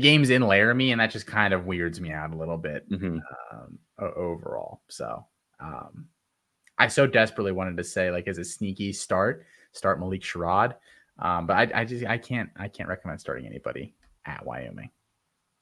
game's 0.01 0.31
in 0.31 0.43
Laramie, 0.43 0.93
and 0.93 1.01
that 1.01 1.11
just 1.11 1.27
kind 1.27 1.55
of 1.55 1.67
weirds 1.67 2.01
me 2.01 2.13
out 2.13 2.33
a 2.33 2.37
little 2.37 2.59
bit 2.59 2.89
mm-hmm. 2.91 3.19
um, 3.53 3.79
overall. 3.99 4.83
So 4.89 5.27
um, 5.61 6.07
I 6.79 6.89
so 6.89 7.07
desperately 7.07 7.53
wanted 7.53 7.77
to 7.77 7.85
say 7.85 8.11
like 8.11 8.29
as 8.29 8.39
a 8.39 8.45
sneaky 8.45 8.93
start, 8.93 9.45
start 9.73 10.01
Malik 10.01 10.23
Sherrod, 10.23 10.75
um, 11.19 11.47
but 11.47 11.57
I, 11.57 11.81
I, 11.81 11.85
just 11.85 12.05
I 12.07 12.19
can't 12.19 12.51
I 12.57 12.69
can't 12.69 12.89
recommend 12.89 13.21
starting 13.21 13.47
anybody 13.47 13.95
at 14.27 14.45
Wyoming. 14.45 14.91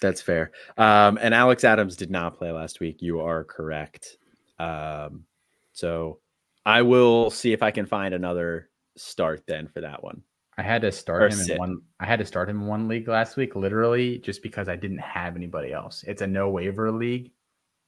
That's 0.01 0.23
fair. 0.23 0.53
Um, 0.77 1.19
and 1.21 1.35
Alex 1.35 1.65
Adams 1.65 1.97
did 1.97 2.11
not 2.11 2.39
play 2.39 2.53
last 2.53 2.79
week. 2.79 3.03
You 3.03 3.21
are 3.21 3.43
correct. 3.43 4.17
Um, 4.59 5.25
so 5.73 6.21
I 6.65 6.83
will 6.83 7.31
see 7.31 7.53
if 7.53 7.63
I 7.63 7.71
can 7.71 7.87
find 7.87 8.15
another 8.15 8.69
start 8.97 9.45
then 9.47 9.67
for 9.69 9.81
that 9.81 10.03
one. 10.03 10.23
I 10.59 10.63
had 10.63 10.83
to 10.83 10.91
start 10.91 11.23
or 11.23 11.27
him 11.27 11.33
sit. 11.33 11.53
in 11.53 11.59
one. 11.59 11.81
I 12.01 12.07
had 12.07 12.19
to 12.19 12.25
start 12.25 12.51
him 12.51 12.63
in 12.63 12.67
one 12.67 12.89
league 12.89 13.07
last 13.07 13.37
week, 13.37 13.55
literally 13.55 14.19
just 14.19 14.43
because 14.43 14.69
I 14.69 14.75
didn't 14.75 14.99
have 14.99 15.37
anybody 15.37 15.73
else. 15.73 16.05
It's 16.07 16.21
a 16.21 16.27
no 16.27 16.51
waiver 16.51 16.91
league, 16.91 17.31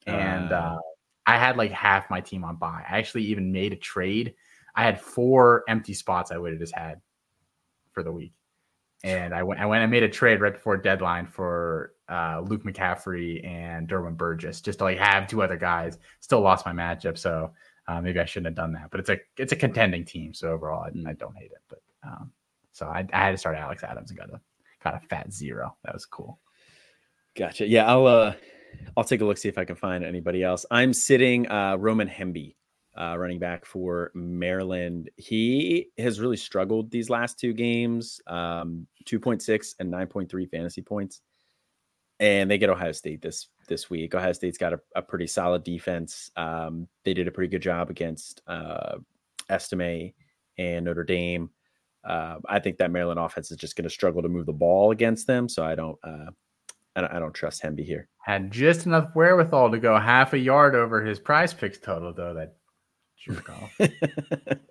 and 0.07 0.53
uh, 0.53 0.77
uh, 0.77 0.79
I 1.27 1.37
had 1.37 1.57
like 1.57 1.73
half 1.73 2.09
my 2.11 2.21
team 2.21 2.45
on 2.45 2.57
buy. 2.57 2.85
I 2.89 2.99
actually 2.99 3.25
even 3.25 3.51
made 3.51 3.73
a 3.73 3.77
trade. 3.77 4.35
I 4.77 4.85
had 4.85 5.01
four 5.01 5.65
empty 5.69 5.95
spots 5.95 6.31
I 6.31 6.39
would 6.39 6.53
have 6.53 6.61
just 6.61 6.75
had 6.75 7.01
for 7.91 8.05
the 8.05 8.13
week, 8.13 8.35
and 9.03 9.35
I 9.35 9.43
went. 9.43 9.61
I 9.61 9.67
went 9.67 9.83
and 9.83 9.91
made 9.91 10.05
a 10.05 10.09
trade 10.09 10.41
right 10.41 10.55
before 10.55 10.77
deadline 10.77 11.27
for 11.27 11.95
uh, 12.09 12.41
Luke 12.47 12.63
McCaffrey 12.63 13.45
and 13.45 13.89
Derwin 13.89 14.17
Burgess, 14.17 14.61
just 14.61 14.79
to 14.79 14.85
like 14.85 14.99
have 14.99 15.27
two 15.27 15.43
other 15.43 15.57
guys. 15.57 15.99
Still 16.21 16.41
lost 16.41 16.65
my 16.65 16.73
matchup, 16.73 17.19
so 17.19 17.51
uh, 17.89 18.01
maybe 18.01 18.21
I 18.21 18.27
shouldn't 18.27 18.57
have 18.57 18.65
done 18.65 18.73
that. 18.75 18.93
But 18.93 19.01
it's 19.01 19.11
a 19.11 19.19
it's 19.37 19.53
a 19.53 19.57
contending 19.57 20.05
team, 20.05 20.33
so 20.33 20.53
overall 20.53 20.85
I, 20.85 21.11
I 21.11 21.15
don't 21.15 21.37
hate 21.37 21.51
it. 21.51 21.63
But 21.69 21.81
um, 22.05 22.31
so 22.73 22.87
I, 22.87 23.07
I 23.13 23.19
had 23.19 23.33
to 23.33 23.39
start 23.39 23.57
Alex 23.57 23.83
Adams 23.83 24.11
and 24.11 24.19
got 24.19 24.31
a 24.31 24.41
got 24.83 24.95
a 24.95 25.07
fat 25.07 25.33
zero. 25.33 25.77
That 25.85 25.95
was 25.95 26.07
cool. 26.07 26.39
Gotcha. 27.37 27.67
Yeah, 27.67 27.87
I'll 27.87 28.07
uh 28.07 28.35
I'll 28.97 29.05
take 29.05 29.21
a 29.21 29.25
look 29.25 29.39
see 29.39 29.49
if 29.49 29.59
I 29.59 29.65
can 29.65 29.77
find 29.77 30.05
anybody 30.05 30.43
else. 30.43 30.67
I'm 30.71 30.93
sitting 30.93 31.51
uh 31.51 31.77
Roman 31.77 32.09
Hemby, 32.09 32.57
uh 32.97 33.17
running 33.19 33.39
back 33.39 33.65
for 33.65 34.11
Maryland. 34.15 35.11
He 35.17 35.89
has 35.99 36.21
really 36.21 36.37
struggled 36.37 36.91
these 36.91 37.11
last 37.11 37.39
two 37.39 37.53
games. 37.53 38.21
Um 38.27 38.87
2.6 39.05 39.75
and 39.79 39.93
9.3 39.93 40.51
fantasy 40.51 40.83
points. 40.83 41.21
And 42.19 42.51
they 42.51 42.59
get 42.59 42.69
Ohio 42.69 42.93
State 42.93 43.23
this 43.23 43.49
this 43.69 43.89
week. 43.89 44.15
Ohio 44.15 44.33
State's 44.33 44.59
got 44.59 44.75
a, 44.75 44.81
a 44.95 45.01
pretty 45.01 45.27
solid 45.27 45.65
defense. 45.65 46.31
Um, 46.37 46.87
they 47.05 47.15
did 47.15 47.29
a 47.29 47.31
pretty 47.31 47.49
good 47.49 47.63
job 47.63 47.89
against 47.91 48.43
uh 48.47 48.99
Estime 49.49 50.13
and 50.59 50.85
Notre 50.85 51.05
Dame. 51.05 51.51
Uh, 52.05 52.37
I 52.49 52.59
think 52.59 52.79
that 52.79 52.91
Maryland 52.91 53.21
offense 53.21 53.51
is 53.51 53.59
just 53.59 53.77
going 53.77 53.85
to 53.85 53.91
struggle 53.91 54.23
to 54.23 54.29
move 54.29 54.47
the 54.47 54.53
ball 54.53 54.91
against 54.91 55.27
them. 55.27 55.49
So 55.49 55.65
I 55.65 55.75
don't, 55.75 55.99
uh, 56.03 56.31
I 56.97 57.01
don't, 57.03 57.13
I 57.13 57.19
don't 57.19 57.35
trust 57.35 57.63
Hemby 57.63 57.85
here. 57.85 58.09
Had 58.19 58.51
just 58.51 58.87
enough 58.87 59.11
wherewithal 59.15 59.71
to 59.71 59.79
go 59.79 59.99
half 59.99 60.33
a 60.33 60.39
yard 60.39 60.75
over 60.75 61.05
his 61.05 61.21
PrizePicks 61.21 61.83
total, 61.83 62.13
though. 62.13 62.35
That 62.35 62.57
jerk 63.19 63.51
off. 63.51 63.79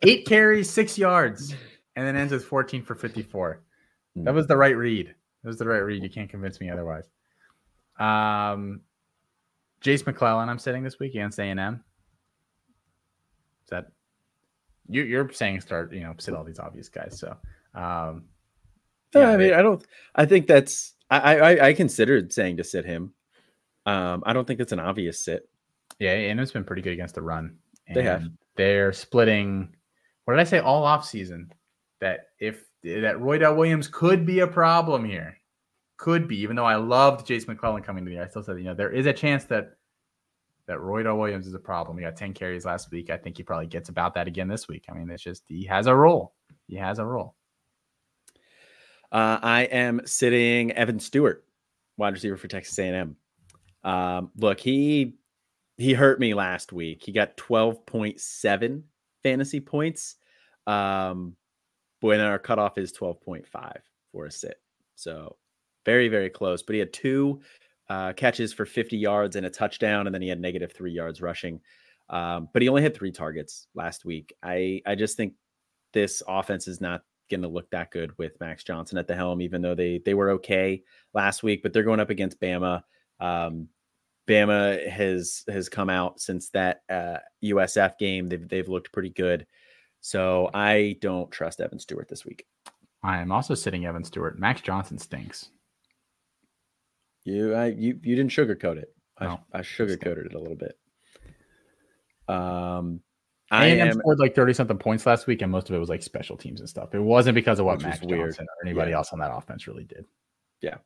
Eight 0.03 0.25
carries, 0.25 0.69
six 0.69 0.97
yards, 0.97 1.53
and 1.95 2.05
then 2.05 2.15
ends 2.15 2.33
with 2.33 2.45
14 2.45 2.83
for 2.83 2.95
54. 2.95 3.61
That 4.15 4.33
was 4.33 4.47
the 4.47 4.57
right 4.57 4.75
read. 4.75 5.13
That 5.43 5.47
was 5.47 5.57
the 5.57 5.67
right 5.67 5.79
read. 5.79 6.03
You 6.03 6.09
can't 6.09 6.29
convince 6.29 6.59
me 6.59 6.69
otherwise. 6.69 7.05
Um, 7.99 8.81
Jase 9.81 10.05
McClellan, 10.05 10.49
I'm 10.49 10.59
sitting 10.59 10.83
this 10.83 10.99
week 10.99 11.11
against 11.11 11.39
A&M. 11.39 11.83
Is 13.63 13.69
that 13.69 13.87
you, 14.89 15.03
you're 15.03 15.31
saying 15.31 15.61
start, 15.61 15.93
you 15.93 16.01
know, 16.01 16.13
sit 16.17 16.33
all 16.33 16.43
these 16.43 16.59
obvious 16.59 16.89
guys. 16.89 17.19
So, 17.19 17.35
um, 17.75 18.25
yeah, 19.13 19.29
I 19.29 19.37
mean, 19.37 19.53
I 19.53 19.61
don't. 19.61 19.85
I 20.15 20.25
think 20.25 20.47
that's. 20.47 20.93
I, 21.09 21.37
I 21.37 21.67
I 21.67 21.73
considered 21.73 22.31
saying 22.31 22.57
to 22.57 22.63
sit 22.63 22.85
him. 22.85 23.13
Um, 23.85 24.23
I 24.25 24.33
don't 24.33 24.45
think 24.45 24.59
it's 24.59 24.71
an 24.71 24.79
obvious 24.79 25.19
sit. 25.19 25.49
Yeah, 25.99 26.11
and 26.11 26.39
it's 26.39 26.51
been 26.51 26.63
pretty 26.63 26.81
good 26.81 26.93
against 26.93 27.15
the 27.15 27.21
run. 27.21 27.57
They 27.93 28.03
have. 28.03 28.23
They're 28.55 28.93
splitting. 28.93 29.75
What 30.25 30.35
did 30.35 30.41
I 30.41 30.43
say 30.43 30.59
all 30.59 30.83
off 30.83 31.05
season? 31.05 31.51
That 32.01 32.27
if 32.39 32.63
that 32.83 33.17
Roydell 33.17 33.55
Williams 33.55 33.87
could 33.87 34.25
be 34.25 34.39
a 34.39 34.47
problem 34.47 35.05
here, 35.05 35.37
could 35.97 36.27
be. 36.27 36.39
Even 36.41 36.55
though 36.55 36.65
I 36.65 36.75
loved 36.75 37.25
Jase 37.25 37.47
McClellan 37.47 37.81
coming 37.81 38.05
to 38.05 38.11
the 38.11 38.19
I 38.19 38.27
still 38.27 38.43
said 38.43 38.57
you 38.57 38.65
know 38.65 38.75
there 38.75 38.91
is 38.91 39.07
a 39.07 39.13
chance 39.13 39.45
that 39.45 39.71
that 40.69 40.77
Roydell 40.77 41.17
Williams 41.17 41.47
is 41.47 41.55
a 41.55 41.59
problem. 41.59 41.97
He 41.97 42.03
got 42.03 42.15
10 42.15 42.33
carries 42.33 42.63
last 42.63 42.91
week. 42.91 43.09
I 43.09 43.17
think 43.17 43.37
he 43.37 43.43
probably 43.43 43.65
gets 43.65 43.89
about 43.89 44.13
that 44.13 44.27
again 44.27 44.47
this 44.47 44.67
week. 44.67 44.85
I 44.87 44.93
mean, 44.93 45.09
it's 45.09 45.23
just 45.23 45.43
he 45.47 45.65
has 45.65 45.87
a 45.87 45.95
role. 45.95 46.35
He 46.67 46.75
has 46.75 46.99
a 46.99 47.05
role. 47.05 47.35
Uh, 49.11 49.39
I 49.41 49.63
am 49.63 50.01
sitting 50.05 50.71
Evan 50.73 50.99
Stewart, 50.99 51.43
wide 51.97 52.13
receiver 52.13 52.37
for 52.37 52.47
Texas 52.47 52.77
A&M. 52.77 53.15
Um, 53.83 54.29
look, 54.37 54.59
he 54.59 55.15
he 55.77 55.93
hurt 55.93 56.19
me 56.19 56.35
last 56.35 56.71
week. 56.71 57.01
He 57.03 57.13
got 57.13 57.35
12.7 57.35 58.83
fantasy 59.23 59.59
points. 59.59 60.17
Um, 60.67 61.35
when 62.01 62.19
our 62.19 62.37
cutoff 62.37 62.77
is 62.77 62.93
12.5 62.93 63.77
for 64.11 64.25
a 64.25 64.31
sit. 64.31 64.61
So 64.95 65.35
very, 65.83 66.09
very 66.09 66.29
close. 66.29 66.61
But 66.61 66.73
he 66.73 66.79
had 66.79 66.93
two 66.93 67.41
uh, 67.89 68.13
catches 68.13 68.53
for 68.53 68.65
50 68.65 68.97
yards 68.97 69.35
and 69.35 69.45
a 69.45 69.49
touchdown, 69.49 70.07
and 70.07 70.13
then 70.13 70.21
he 70.21 70.29
had 70.29 70.39
negative 70.39 70.71
three 70.71 70.91
yards 70.91 71.21
rushing. 71.21 71.59
Um, 72.09 72.49
but 72.53 72.61
he 72.61 72.69
only 72.69 72.81
had 72.81 72.95
three 72.95 73.11
targets 73.11 73.67
last 73.75 74.05
week. 74.05 74.33
I 74.41 74.81
I 74.85 74.95
just 74.95 75.17
think 75.17 75.33
this 75.93 76.23
offense 76.27 76.67
is 76.67 76.81
not 76.81 77.01
going 77.29 77.41
to 77.41 77.47
look 77.47 77.69
that 77.69 77.91
good 77.91 78.17
with 78.17 78.39
Max 78.39 78.63
Johnson 78.63 78.97
at 78.97 79.07
the 79.07 79.15
helm, 79.15 79.41
even 79.41 79.61
though 79.61 79.75
they 79.75 79.99
they 80.03 80.13
were 80.13 80.31
okay 80.31 80.83
last 81.13 81.43
week. 81.43 81.61
But 81.61 81.73
they're 81.73 81.83
going 81.83 81.99
up 81.99 82.09
against 82.09 82.39
Bama. 82.39 82.81
Um, 83.19 83.69
Bama 84.27 84.87
has 84.87 85.43
has 85.47 85.69
come 85.69 85.89
out 85.89 86.19
since 86.19 86.49
that 86.49 86.81
uh, 86.89 87.17
USF 87.43 87.97
game. 87.97 88.27
They've 88.27 88.47
they've 88.47 88.69
looked 88.69 88.91
pretty 88.91 89.09
good. 89.09 89.45
So 90.01 90.49
I 90.53 90.97
don't 91.01 91.29
trust 91.29 91.61
Evan 91.61 91.79
Stewart 91.79 92.07
this 92.07 92.25
week. 92.25 92.45
I 93.03 93.19
am 93.19 93.31
also 93.31 93.53
sitting 93.53 93.85
Evan 93.85 94.03
Stewart. 94.03 94.39
Max 94.39 94.61
Johnson 94.61 94.97
stinks. 94.97 95.49
You 97.23 97.53
I 97.53 97.67
you 97.67 97.99
you 98.03 98.15
didn't 98.15 98.31
sugarcoat 98.31 98.77
it. 98.77 98.93
No, 99.19 99.39
I, 99.53 99.59
I 99.59 99.61
sugarcoated 99.61 100.27
it 100.27 100.33
a 100.33 100.39
little 100.39 100.57
bit. 100.57 100.77
Um 102.27 103.01
I 103.51 103.65
am, 103.65 103.93
scored 103.93 104.19
like 104.19 104.35
30 104.35 104.53
something 104.53 104.77
points 104.77 105.05
last 105.05 105.25
week, 105.25 105.41
and 105.41 105.51
most 105.51 105.69
of 105.69 105.75
it 105.75 105.79
was 105.79 105.89
like 105.89 106.03
special 106.03 106.37
teams 106.37 106.59
and 106.59 106.69
stuff. 106.69 106.93
It 106.93 106.99
wasn't 106.99 107.35
because 107.35 107.59
of 107.59 107.65
what 107.65 107.81
Max 107.81 107.99
Johnson 107.99 108.45
or 108.45 108.67
anybody 108.67 108.91
yeah. 108.91 108.97
else 108.97 109.11
on 109.11 109.19
that 109.19 109.33
offense 109.33 109.67
really 109.67 109.85
did. 109.85 110.05
Yeah. 110.61 110.77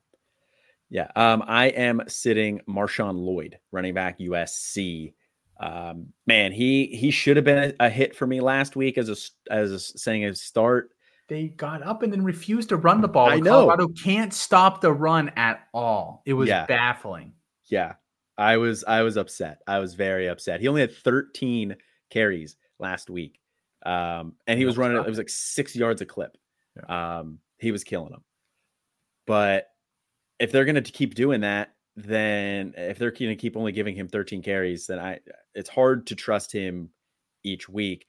Yeah. 0.90 1.08
Um, 1.16 1.44
I 1.46 1.68
am 1.68 2.02
sitting 2.08 2.62
Marshawn 2.70 3.18
Lloyd, 3.18 3.58
running 3.72 3.94
back 3.94 4.20
USC. 4.20 5.14
Um, 5.60 6.14
man, 6.26 6.52
he 6.52 6.88
he 6.88 7.12
should 7.12 7.36
have 7.36 7.46
been 7.46 7.74
a, 7.80 7.86
a, 7.86 7.90
hit 7.90 8.16
for 8.16 8.26
me 8.26 8.42
last 8.42 8.76
week 8.76 8.98
as 8.98 9.10
a 9.10 9.16
as 9.54 9.72
a, 9.72 9.80
saying 9.80 10.26
a 10.26 10.36
start. 10.36 10.92
They 11.30 11.48
got 11.48 11.84
up 11.84 12.04
and 12.04 12.12
then 12.12 12.24
refused 12.24 12.70
to 12.70 12.78
run 12.78 13.02
the 13.02 13.08
ball. 13.08 13.30
I 13.30 13.40
know. 13.40 13.68
Colorado 13.68 13.88
can't 13.88 14.34
stop 14.34 14.82
the 14.82 14.92
run 14.92 15.30
at 15.36 15.68
all. 15.74 16.22
It 16.26 16.34
was 16.34 16.50
yeah. 16.50 16.66
baffling. 16.66 17.34
Yeah. 17.66 17.94
I 18.38 18.58
was 18.58 18.84
I 18.84 19.04
was 19.04 19.16
upset. 19.16 19.60
I 19.68 19.80
was 19.80 19.94
very 19.94 20.28
upset. 20.28 20.60
He 20.60 20.68
only 20.68 20.82
had 20.82 20.96
13 20.96 21.76
carries 22.10 22.58
last 22.80 23.10
week. 23.10 23.40
Um, 23.86 24.34
and 24.48 24.58
he 24.58 24.66
was 24.66 24.78
running 24.78 24.98
it 24.98 25.06
was 25.06 25.18
like 25.18 25.30
six 25.30 25.76
yards 25.76 26.02
a 26.02 26.06
clip. 26.06 26.38
Yeah. 26.76 27.20
Um, 27.20 27.40
he 27.58 27.72
was 27.72 27.84
killing 27.84 28.12
them. 28.12 28.24
But 29.28 29.68
if 30.40 30.52
they're 30.52 30.66
gonna 30.66 30.82
keep 30.82 31.16
doing 31.16 31.42
that, 31.42 31.74
then 31.96 32.74
if 32.76 32.98
they're 32.98 33.12
going 33.12 33.30
to 33.30 33.36
keep 33.36 33.56
only 33.56 33.72
giving 33.72 33.96
him 33.96 34.08
13 34.08 34.42
carries, 34.42 34.88
then 34.88 35.00
I 35.00 35.20
it's 35.54 35.70
hard 35.70 36.08
to 36.08 36.16
trust 36.16 36.52
him 36.52 36.90
each 37.44 37.70
week. 37.70 38.08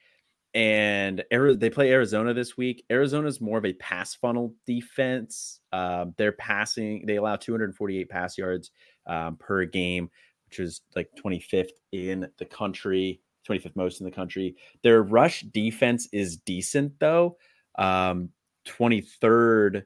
And 0.54 1.24
they 1.30 1.70
play 1.70 1.90
Arizona 1.90 2.32
this 2.32 2.56
week. 2.56 2.84
Arizona's 2.88 3.40
more 3.40 3.58
of 3.58 3.64
a 3.64 3.72
pass 3.72 4.14
funnel 4.14 4.54
defense. 4.66 5.60
Um, 5.72 6.14
they're 6.16 6.32
passing; 6.32 7.06
they 7.06 7.16
allow 7.16 7.34
248 7.34 8.08
pass 8.08 8.38
yards 8.38 8.70
um, 9.06 9.36
per 9.36 9.64
game, 9.64 10.10
which 10.48 10.60
is 10.60 10.82
like 10.94 11.10
25th 11.22 11.70
in 11.90 12.28
the 12.38 12.44
country, 12.44 13.20
25th 13.48 13.74
most 13.74 14.00
in 14.00 14.04
the 14.04 14.12
country. 14.12 14.54
Their 14.82 15.02
rush 15.02 15.40
defense 15.40 16.08
is 16.12 16.36
decent 16.36 16.92
though, 17.00 17.36
um, 17.76 18.30
23rd 18.68 19.84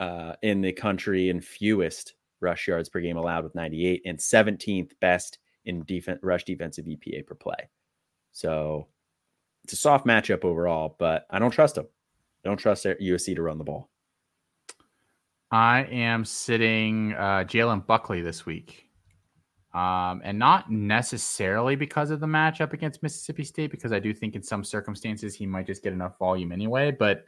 uh, 0.00 0.32
in 0.42 0.62
the 0.62 0.72
country 0.72 1.30
and 1.30 1.44
fewest 1.44 2.14
rush 2.40 2.66
yards 2.66 2.88
per 2.88 3.00
game 3.00 3.16
allowed 3.16 3.44
with 3.44 3.54
98 3.54 4.02
and 4.04 4.18
17th 4.18 4.90
best 5.00 5.38
in 5.64 5.84
defense 5.84 6.20
rush 6.22 6.44
defensive 6.44 6.86
EPA 6.86 7.26
per 7.26 7.34
play. 7.34 7.68
So 8.32 8.88
it's 9.66 9.72
a 9.72 9.76
soft 9.76 10.06
matchup 10.06 10.44
overall, 10.44 10.94
but 10.96 11.26
I 11.28 11.40
don't 11.40 11.50
trust 11.50 11.74
them. 11.74 11.88
don't 12.44 12.56
trust 12.56 12.84
USC 12.84 13.34
to 13.34 13.42
run 13.42 13.58
the 13.58 13.64
ball. 13.64 13.90
I 15.50 15.80
am 15.90 16.24
sitting 16.24 17.14
uh, 17.14 17.42
Jalen 17.42 17.84
Buckley 17.84 18.20
this 18.20 18.46
week. 18.46 18.84
Um, 19.74 20.22
and 20.22 20.38
not 20.38 20.70
necessarily 20.70 21.74
because 21.74 22.10
of 22.10 22.20
the 22.20 22.28
matchup 22.28 22.74
against 22.74 23.02
Mississippi 23.02 23.42
State, 23.42 23.72
because 23.72 23.90
I 23.90 23.98
do 23.98 24.14
think 24.14 24.36
in 24.36 24.42
some 24.44 24.62
circumstances 24.62 25.34
he 25.34 25.46
might 25.46 25.66
just 25.66 25.82
get 25.82 25.92
enough 25.92 26.16
volume 26.16 26.52
anyway. 26.52 26.92
But 26.92 27.24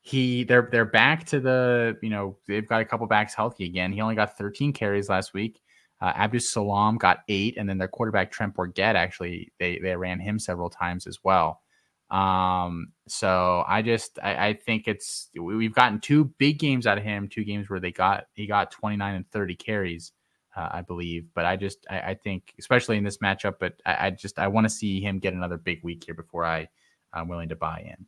he 0.00 0.44
they're 0.44 0.68
they're 0.70 0.84
back 0.84 1.24
to 1.26 1.40
the 1.40 1.98
you 2.02 2.08
know 2.08 2.38
they've 2.46 2.68
got 2.68 2.82
a 2.82 2.84
couple 2.84 3.04
backs 3.08 3.34
healthy 3.34 3.64
again. 3.64 3.92
He 3.92 4.00
only 4.00 4.14
got 4.14 4.38
13 4.38 4.72
carries 4.72 5.08
last 5.08 5.34
week. 5.34 5.60
Uh, 6.00 6.12
Abdus 6.12 6.42
Salam 6.42 6.98
got 6.98 7.18
eight, 7.26 7.56
and 7.58 7.68
then 7.68 7.78
their 7.78 7.88
quarterback 7.88 8.30
Trent 8.30 8.54
Bourguet 8.54 8.94
actually 8.94 9.52
they 9.58 9.80
they 9.80 9.96
ran 9.96 10.20
him 10.20 10.38
several 10.38 10.70
times 10.70 11.08
as 11.08 11.18
well. 11.24 11.62
Um, 12.10 12.92
so 13.06 13.64
I 13.68 13.82
just 13.82 14.18
I, 14.22 14.48
I 14.48 14.54
think 14.54 14.88
it's 14.88 15.28
we've 15.38 15.74
gotten 15.74 16.00
two 16.00 16.24
big 16.38 16.58
games 16.58 16.86
out 16.86 16.98
of 16.98 17.04
him, 17.04 17.28
two 17.28 17.44
games 17.44 17.70
where 17.70 17.80
they 17.80 17.92
got 17.92 18.26
he 18.34 18.46
got 18.46 18.72
29 18.72 19.14
and 19.14 19.30
30 19.30 19.54
carries, 19.56 20.12
uh, 20.56 20.68
I 20.72 20.82
believe. 20.82 21.28
But 21.34 21.44
I 21.44 21.56
just 21.56 21.86
I, 21.88 22.00
I, 22.00 22.14
think 22.14 22.52
especially 22.58 22.96
in 22.96 23.04
this 23.04 23.18
matchup, 23.18 23.54
but 23.60 23.74
I, 23.86 24.06
I 24.06 24.10
just 24.10 24.38
I 24.38 24.48
want 24.48 24.64
to 24.64 24.70
see 24.70 25.00
him 25.00 25.20
get 25.20 25.34
another 25.34 25.56
big 25.56 25.84
week 25.84 26.04
here 26.04 26.14
before 26.14 26.44
I 26.44 26.68
I'm 27.12 27.28
willing 27.28 27.50
to 27.50 27.56
buy 27.56 27.80
in. 27.86 28.06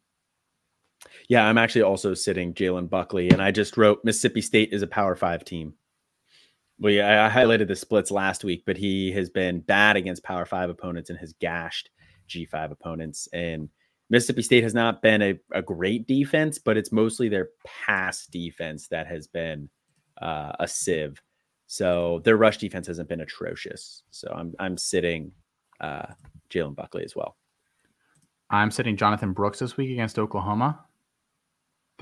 Yeah, 1.28 1.46
I'm 1.46 1.58
actually 1.58 1.82
also 1.82 2.14
sitting 2.14 2.54
Jalen 2.54 2.90
Buckley, 2.90 3.30
and 3.30 3.40
I 3.40 3.50
just 3.50 3.76
wrote 3.76 4.04
Mississippi 4.04 4.40
State 4.40 4.72
is 4.72 4.82
a 4.82 4.86
Power 4.86 5.14
Five 5.14 5.44
team. 5.44 5.74
Well, 6.78 6.92
yeah, 6.92 7.24
I 7.24 7.30
highlighted 7.30 7.68
the 7.68 7.76
splits 7.76 8.10
last 8.10 8.42
week, 8.42 8.64
but 8.66 8.76
he 8.76 9.12
has 9.12 9.30
been 9.30 9.60
bad 9.60 9.96
against 9.96 10.24
Power 10.24 10.44
Five 10.44 10.70
opponents 10.70 11.10
and 11.10 11.18
has 11.20 11.32
gashed 11.34 11.90
G5 12.28 12.72
opponents. 12.72 13.28
And 13.32 13.68
Mississippi 14.12 14.42
State 14.42 14.62
has 14.62 14.74
not 14.74 15.00
been 15.00 15.22
a, 15.22 15.40
a 15.52 15.62
great 15.62 16.06
defense, 16.06 16.58
but 16.58 16.76
it's 16.76 16.92
mostly 16.92 17.30
their 17.30 17.48
pass 17.66 18.26
defense 18.26 18.86
that 18.88 19.06
has 19.06 19.26
been 19.26 19.70
uh, 20.20 20.52
a 20.60 20.68
sieve. 20.68 21.20
So 21.66 22.20
their 22.22 22.36
rush 22.36 22.58
defense 22.58 22.86
hasn't 22.86 23.08
been 23.08 23.22
atrocious. 23.22 24.02
So 24.10 24.30
I'm 24.36 24.52
I'm 24.58 24.76
sitting 24.76 25.32
uh, 25.80 26.08
Jalen 26.50 26.76
Buckley 26.76 27.04
as 27.04 27.16
well. 27.16 27.38
I'm 28.50 28.70
sitting 28.70 28.98
Jonathan 28.98 29.32
Brooks 29.32 29.60
this 29.60 29.78
week 29.78 29.90
against 29.90 30.18
Oklahoma. 30.18 30.84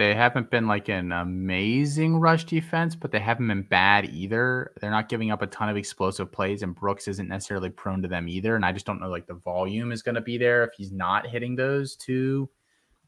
They 0.00 0.14
haven't 0.14 0.50
been 0.50 0.66
like 0.66 0.88
an 0.88 1.12
amazing 1.12 2.16
rush 2.16 2.44
defense, 2.44 2.96
but 2.96 3.12
they 3.12 3.18
haven't 3.18 3.48
been 3.48 3.64
bad 3.64 4.06
either. 4.06 4.72
They're 4.80 4.90
not 4.90 5.10
giving 5.10 5.30
up 5.30 5.42
a 5.42 5.46
ton 5.48 5.68
of 5.68 5.76
explosive 5.76 6.32
plays, 6.32 6.62
and 6.62 6.74
Brooks 6.74 7.06
isn't 7.06 7.28
necessarily 7.28 7.68
prone 7.68 8.00
to 8.00 8.08
them 8.08 8.26
either. 8.26 8.56
And 8.56 8.64
I 8.64 8.72
just 8.72 8.86
don't 8.86 8.98
know 8.98 9.10
like 9.10 9.26
the 9.26 9.34
volume 9.34 9.92
is 9.92 10.00
going 10.00 10.14
to 10.14 10.22
be 10.22 10.38
there 10.38 10.64
if 10.64 10.70
he's 10.74 10.90
not 10.90 11.26
hitting 11.26 11.54
those 11.54 11.96
to 11.96 12.48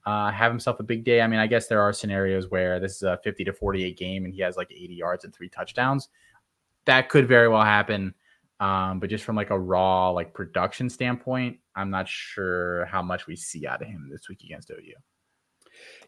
uh, 0.05 0.31
have 0.33 0.53
himself 0.53 0.81
a 0.81 0.83
big 0.83 1.03
day. 1.03 1.23
I 1.23 1.27
mean, 1.29 1.41
I 1.41 1.47
guess 1.47 1.67
there 1.67 1.81
are 1.81 1.95
scenarios 1.95 2.51
where 2.51 2.79
this 2.79 2.97
is 2.97 3.05
a 3.05 3.19
50 3.25 3.43
to 3.45 3.55
48 3.55 3.97
game 3.97 4.27
and 4.27 4.35
he 4.35 4.43
has 4.43 4.59
like 4.59 4.71
80 4.71 4.93
yards 4.93 5.25
and 5.25 5.35
three 5.35 5.49
touchdowns. 5.49 6.11
That 6.85 7.09
could 7.09 7.27
very 7.27 7.49
well 7.49 7.65
happen. 7.65 8.13
Um, 8.61 9.01
but 9.01 9.09
just 9.09 9.25
from 9.25 9.37
like 9.37 9.49
a 9.49 9.59
raw 9.59 10.11
like 10.11 10.35
production 10.35 10.91
standpoint, 10.91 11.57
I'm 11.75 11.89
not 11.89 12.07
sure 12.07 12.85
how 12.85 13.01
much 13.01 13.27
we 13.27 13.35
see 13.35 13.67
out 13.67 13.81
of 13.81 13.89
him 13.89 14.11
this 14.13 14.29
week 14.29 14.45
against 14.45 14.71
OU. 14.71 14.93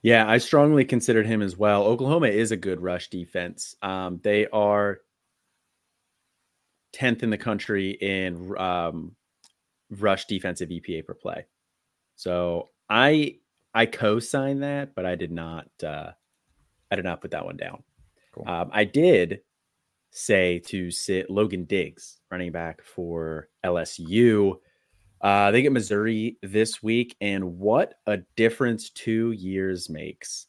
Yeah, 0.03 0.29
I 0.29 0.39
strongly 0.39 0.85
considered 0.85 1.27
him 1.27 1.41
as 1.41 1.57
well. 1.57 1.85
Oklahoma 1.85 2.29
is 2.29 2.53
a 2.53 2.57
good 2.57 2.81
rush 2.81 3.09
defense. 3.09 3.75
Um, 3.83 4.21
they 4.23 4.47
are 4.49 5.01
10th 6.95 7.23
in 7.23 7.31
the 7.31 7.39
country 7.39 7.93
in 7.93 8.57
um, 8.59 9.17
rush 9.91 10.27
defensive 10.27 10.69
EPA 10.69 11.07
per 11.07 11.15
play. 11.15 11.47
So 12.17 12.71
I 12.89 13.39
I 13.75 13.87
co-signed 13.87 14.63
that, 14.63 14.95
but 14.95 15.05
I 15.05 15.17
did 15.17 15.33
not 15.33 15.69
uh, 15.83 16.13
I 16.91 16.97
did 16.97 17.05
not 17.05 17.21
put 17.21 17.33
that 17.33 17.45
one 17.45 17.57
down. 17.57 17.83
Cool. 18.33 18.49
Um, 18.49 18.71
I 18.73 18.85
did 18.85 19.41
say 20.11 20.61
to 20.61 20.91
sit 20.91 21.29
Logan 21.29 21.65
Diggs, 21.65 22.21
running 22.31 22.53
back 22.53 22.83
for 22.83 23.49
LSU. 23.65 24.59
Uh, 25.25 25.51
they 25.51 25.63
get 25.63 25.73
Missouri 25.73 26.37
this 26.43 26.83
week, 26.83 27.17
and 27.23 27.59
what 27.59 27.95
a 28.07 28.19
difference 28.37 28.91
two 28.91 29.33
years 29.33 29.89
makes. 29.89 30.49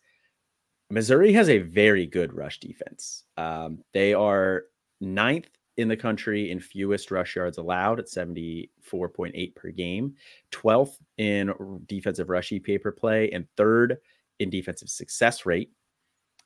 Missouri 0.89 1.31
has 1.31 1.47
a 1.47 1.59
very 1.59 2.05
good 2.05 2.33
rush 2.33 2.59
defense. 2.59 3.23
Um, 3.37 3.79
they 3.93 4.13
are 4.13 4.65
ninth 4.99 5.47
in 5.77 5.87
the 5.87 5.95
country 5.95 6.51
in 6.51 6.59
fewest 6.59 7.09
rush 7.09 7.37
yards 7.37 7.57
allowed 7.57 7.99
at 7.99 8.07
74.8 8.07 9.55
per 9.55 9.69
game, 9.71 10.13
12th 10.51 10.97
in 11.17 11.53
defensive 11.85 12.29
rush 12.29 12.49
EPA 12.49 12.81
per 12.81 12.91
play, 12.91 13.31
and 13.31 13.47
third 13.55 13.97
in 14.39 14.49
defensive 14.49 14.89
success 14.89 15.45
rate. 15.45 15.71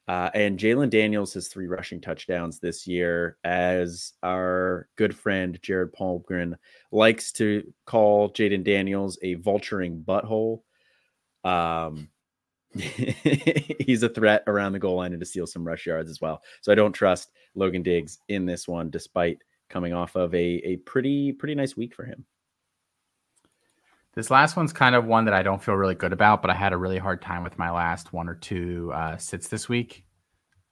Uh, 0.09 0.31
and 0.33 0.57
Jalon 0.57 0.89
Daniels 0.89 1.35
has 1.35 1.49
three 1.49 1.67
rushing 1.67 2.01
touchdowns 2.01 2.59
this 2.59 2.87
year, 2.87 3.37
as 3.43 4.13
our 4.23 4.89
good 4.95 5.15
friend 5.15 5.59
Jared 5.61 5.93
Palmgren 5.93 6.55
likes 6.91 7.31
to 7.33 7.71
call 7.85 8.31
Jayden 8.31 8.63
Daniels 8.63 9.19
a 9.21 9.35
vulturing 9.35 10.03
butthole. 10.03 10.61
Um, 11.43 12.09
he's 12.73 14.01
a 14.01 14.09
threat 14.09 14.41
around 14.47 14.71
the 14.71 14.79
goal 14.79 14.95
line 14.95 15.13
and 15.13 15.19
to 15.19 15.27
steal 15.27 15.45
some 15.45 15.63
rush 15.63 15.85
yards 15.85 16.09
as 16.09 16.19
well. 16.19 16.41
So 16.61 16.71
I 16.71 16.75
don't 16.75 16.91
trust 16.91 17.29
Logan 17.53 17.83
Diggs 17.83 18.17
in 18.29 18.47
this 18.47 18.67
one, 18.67 18.89
despite 18.89 19.37
coming 19.69 19.93
off 19.93 20.15
of 20.15 20.33
a, 20.33 20.37
a 20.65 20.77
pretty 20.77 21.33
pretty 21.33 21.53
nice 21.53 21.77
week 21.77 21.93
for 21.93 22.05
him. 22.05 22.25
This 24.19 24.29
last 24.29 24.57
one's 24.57 24.73
kind 24.73 24.95
of 24.95 25.05
one 25.05 25.23
that 25.23 25.33
I 25.33 25.43
don't 25.43 25.63
feel 25.63 25.75
really 25.75 25.95
good 25.95 26.11
about, 26.11 26.41
but 26.41 26.51
I 26.51 26.53
had 26.53 26.73
a 26.73 26.77
really 26.77 26.97
hard 26.97 27.21
time 27.21 27.41
with 27.41 27.57
my 27.57 27.71
last 27.71 28.11
one 28.11 28.27
or 28.27 28.35
two 28.35 28.91
uh, 28.93 29.15
sits 29.15 29.47
this 29.47 29.69
week. 29.69 30.03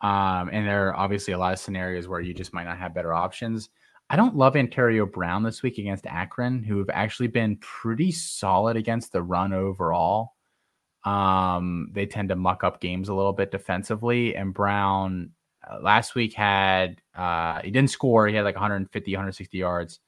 Um, 0.01 0.49
and 0.51 0.67
there 0.67 0.89
are 0.89 0.95
obviously 0.97 1.33
a 1.33 1.37
lot 1.37 1.53
of 1.53 1.59
scenarios 1.59 2.09
where 2.09 2.19
you 2.19 2.33
just 2.33 2.51
might 2.51 2.65
not 2.65 2.77
have 2.77 2.93
better 2.93 3.13
options. 3.13 3.69
I 4.09 4.17
don't 4.17 4.35
love 4.35 4.55
Antario 4.55 5.09
Brown 5.09 5.43
this 5.43 5.63
week 5.63 5.77
against 5.77 6.05
Akron, 6.07 6.61
who 6.61 6.77
have 6.79 6.89
actually 6.89 7.29
been 7.29 7.55
pretty 7.61 8.11
solid 8.11 8.75
against 8.75 9.13
the 9.13 9.23
run 9.23 9.53
overall. 9.53 10.33
Um, 11.05 11.91
they 11.93 12.05
tend 12.05 12.27
to 12.27 12.35
muck 12.35 12.65
up 12.65 12.81
games 12.81 13.07
a 13.07 13.13
little 13.13 13.31
bit 13.31 13.49
defensively, 13.49 14.35
and 14.35 14.53
Brown 14.53 15.31
uh, 15.65 15.79
last 15.81 16.15
week 16.15 16.33
had 16.33 17.01
uh, 17.15 17.61
he 17.61 17.71
didn't 17.71 17.91
score. 17.91 18.27
He 18.27 18.35
had 18.35 18.43
like 18.43 18.55
150, 18.55 19.09
160 19.13 19.57
yards 19.57 20.01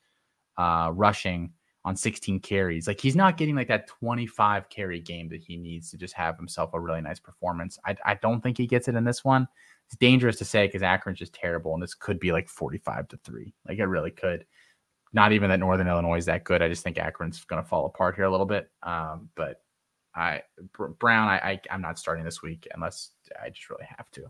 uh, 0.58 0.92
rushing 0.94 1.54
on 1.86 1.96
16 1.96 2.40
carries. 2.42 2.88
Like 2.88 3.00
he's 3.00 3.16
not 3.16 3.38
getting 3.38 3.56
like 3.56 3.70
that 3.70 3.88
25 3.88 4.70
carry 4.70 5.00
game 5.00 5.30
that 5.30 5.42
he 5.42 5.58
needs 5.58 5.90
to 5.92 5.98
just 5.98 6.14
have 6.14 6.38
himself 6.38 6.72
a 6.74 6.80
really 6.80 7.02
nice 7.02 7.20
performance. 7.20 7.80
I, 7.86 7.96
I 8.06 8.16
don't 8.16 8.42
think 8.42 8.58
he 8.58 8.68
gets 8.68 8.88
it 8.88 8.96
in 8.96 9.04
this 9.04 9.24
one. 9.24 9.48
It's 9.88 9.96
dangerous 9.96 10.38
to 10.38 10.46
say 10.46 10.68
because 10.68 10.84
Akron's 10.84 11.18
just 11.18 11.34
terrible, 11.34 11.74
and 11.74 11.82
this 11.82 11.96
could 11.96 12.20
be 12.20 12.32
like 12.32 12.48
45 12.48 13.08
to 13.08 13.18
three. 13.24 13.56
Like 13.68 13.80
it 13.80 13.86
really 13.86 14.12
could. 14.12 14.46
Not 15.14 15.32
even 15.32 15.50
that 15.50 15.60
Northern 15.60 15.88
Illinois 15.88 16.18
is 16.18 16.26
that 16.26 16.44
good. 16.44 16.62
I 16.62 16.68
just 16.68 16.84
think 16.84 16.98
Akron's 16.98 17.44
going 17.46 17.62
to 17.62 17.68
fall 17.68 17.88
apart 17.88 18.16
here 18.16 18.26
a 18.26 18.32
little 18.32 18.46
bit. 18.46 18.70
Um, 18.84 19.30
but 19.36 19.64
I 20.14 20.44
Brown, 21.00 21.28
I, 21.28 21.38
I 21.38 21.62
I'm 21.72 21.82
not 21.82 21.98
starting 21.98 22.26
this 22.26 22.44
week 22.44 22.68
unless 22.76 23.12
I 23.42 23.50
just 23.50 23.70
really 23.70 23.88
have 23.98 24.12
to. 24.12 24.26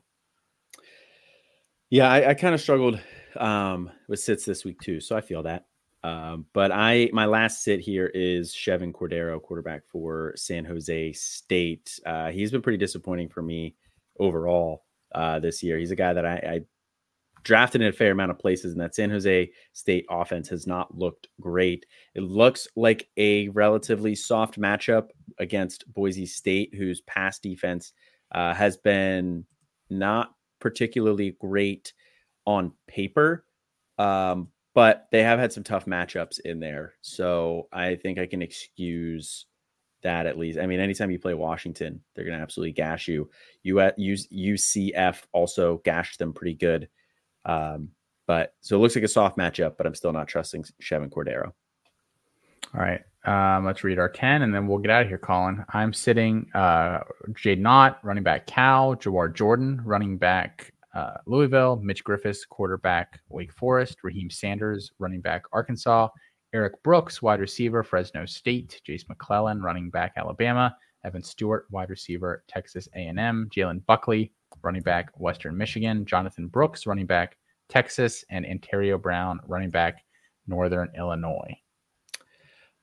Yeah, 1.90 2.10
I, 2.10 2.30
I 2.30 2.34
kind 2.36 2.54
of 2.54 2.62
struggled 2.62 3.02
um, 3.36 3.90
with 4.08 4.20
sits 4.20 4.46
this 4.46 4.64
week 4.64 4.80
too, 4.80 5.00
so 5.02 5.18
I 5.18 5.22
feel 5.22 5.44
that. 5.44 5.66
Um, 6.04 6.46
but 6.54 6.72
I 6.72 7.10
my 7.12 7.26
last 7.26 7.64
sit 7.64 7.80
here 7.80 8.08
is 8.08 8.54
Chevan 8.54 8.94
Cordero, 8.94 9.42
quarterback 9.42 9.82
for 9.92 10.34
San 10.38 10.64
Jose 10.64 11.14
State. 11.14 12.00
Uh, 12.06 12.30
he's 12.30 12.52
been 12.52 12.62
pretty 12.62 12.78
disappointing 12.78 13.30
for 13.30 13.42
me 13.42 13.76
overall 14.20 14.86
uh, 15.14 15.40
this 15.40 15.62
year. 15.62 15.78
He's 15.78 15.92
a 15.92 15.98
guy 15.98 16.14
that 16.14 16.26
I, 16.26 16.36
I 16.36 16.62
drafted 17.44 17.82
in 17.82 17.88
a 17.88 17.94
fair 17.94 18.12
amount 18.12 18.32
of 18.32 18.40
places, 18.40 18.72
and 18.72 18.82
that 18.82 18.96
San 18.96 19.10
Jose 19.10 19.52
State 19.74 20.06
offense 20.10 20.48
has 20.50 20.68
not 20.68 20.98
looked 20.98 21.28
great. 21.42 21.86
It 22.16 22.24
looks 22.24 22.68
like 22.76 23.10
a 23.18 23.50
relatively 23.50 24.16
soft 24.16 24.60
matchup 24.60 25.10
against 25.38 25.92
Boise 25.94 26.26
State, 26.26 26.74
whose 26.74 27.02
pass 27.02 27.40
defense 27.40 27.92
uh, 28.32 28.54
has 28.54 28.78
been 28.78 29.46
not 29.90 30.34
particularly 30.60 31.36
great 31.40 31.94
on 32.46 32.72
paper. 32.88 33.46
Um, 33.98 34.50
but 34.80 35.10
they 35.12 35.24
have 35.24 35.40
had 35.40 35.52
some 35.52 35.66
tough 35.66 35.86
matchups 35.88 36.40
in 36.40 36.62
there. 36.62 36.94
So 37.02 37.68
I 37.70 37.96
think 37.96 38.18
I 38.18 38.28
can 38.28 38.42
excuse 38.42 39.46
that 40.04 40.26
at 40.26 40.40
least. 40.40 40.58
I 40.58 40.68
mean, 40.68 40.80
anytime 40.80 41.12
you 41.12 41.20
play 41.20 41.34
Washington, 41.34 42.00
they're 42.16 42.24
going 42.24 42.38
to 42.38 42.42
absolutely 42.42 42.72
gash 42.72 43.10
you. 43.10 43.30
UCF 43.66 45.24
also 45.34 45.82
gashed 45.84 46.18
them 46.18 46.32
pretty 46.32 46.54
good. 46.54 46.88
Um, 47.44 47.90
but 48.26 48.54
so 48.62 48.78
it 48.78 48.80
looks 48.80 48.96
like 48.96 49.04
a 49.04 49.10
soft 49.10 49.38
matchup, 49.38 49.76
but 49.76 49.86
I'm 49.86 49.96
still 49.96 50.14
not 50.14 50.30
trusting 50.30 50.64
Chevan 50.82 51.10
Cordero. 51.10 51.52
All 52.74 52.80
right. 52.80 53.02
Um, 53.26 53.66
let's 53.66 53.84
read 53.84 54.00
our 54.00 54.08
10 54.08 54.44
and 54.44 54.56
then 54.56 54.66
we'll 54.66 54.78
get 54.78 54.92
out 54.92 55.02
of 55.02 55.10
here, 55.10 55.18
Colin. 55.18 55.66
I'm 55.74 55.92
sitting 55.92 56.50
uh, 56.56 57.02
Jaydn 57.32 57.68
Ott, 57.68 58.00
running 58.02 58.24
back 58.24 58.48
Cal, 58.48 58.96
Jawhar 58.96 59.36
Jordan, 59.36 59.82
running 59.84 60.18
back 60.18 60.72
uh, 60.94 61.18
Louisville, 61.26 61.78
Mitch 61.78 62.04
Griffis, 62.04 62.48
quarterback 62.48 63.20
Wake 63.30 63.52
Forest, 63.54 63.98
Raheim 64.04 64.32
Sanders, 64.32 64.92
running 65.00 65.22
back 65.22 65.44
Arkansas, 65.54 66.10
Erik 66.54 66.82
Brooks, 66.84 67.22
wide 67.22 67.40
receiver 67.40 67.84
Fresno 67.84 68.26
State, 68.26 68.82
Jase 68.84 69.08
McClellan, 69.08 69.62
running 69.62 69.90
back 69.90 70.14
Alabama, 70.18 70.76
Evan 71.04 71.24
Stewart, 71.24 71.68
wide 71.70 71.90
receiver 71.90 72.44
Texas 72.48 72.88
A&M, 72.96 73.50
Jalen 73.56 73.86
Buckley, 73.86 74.32
running 74.64 74.82
back 74.82 75.12
Western 75.20 75.56
Michigan, 75.56 76.06
Jonathan 76.06 76.48
Brooks, 76.48 76.88
running 76.88 77.06
back 77.06 77.38
Texas, 77.70 78.26
and 78.32 78.46
Antario 78.46 79.00
Brown, 79.00 79.40
running 79.48 79.70
back 79.70 80.04
Northern 80.48 80.90
Illinois. 80.98 81.56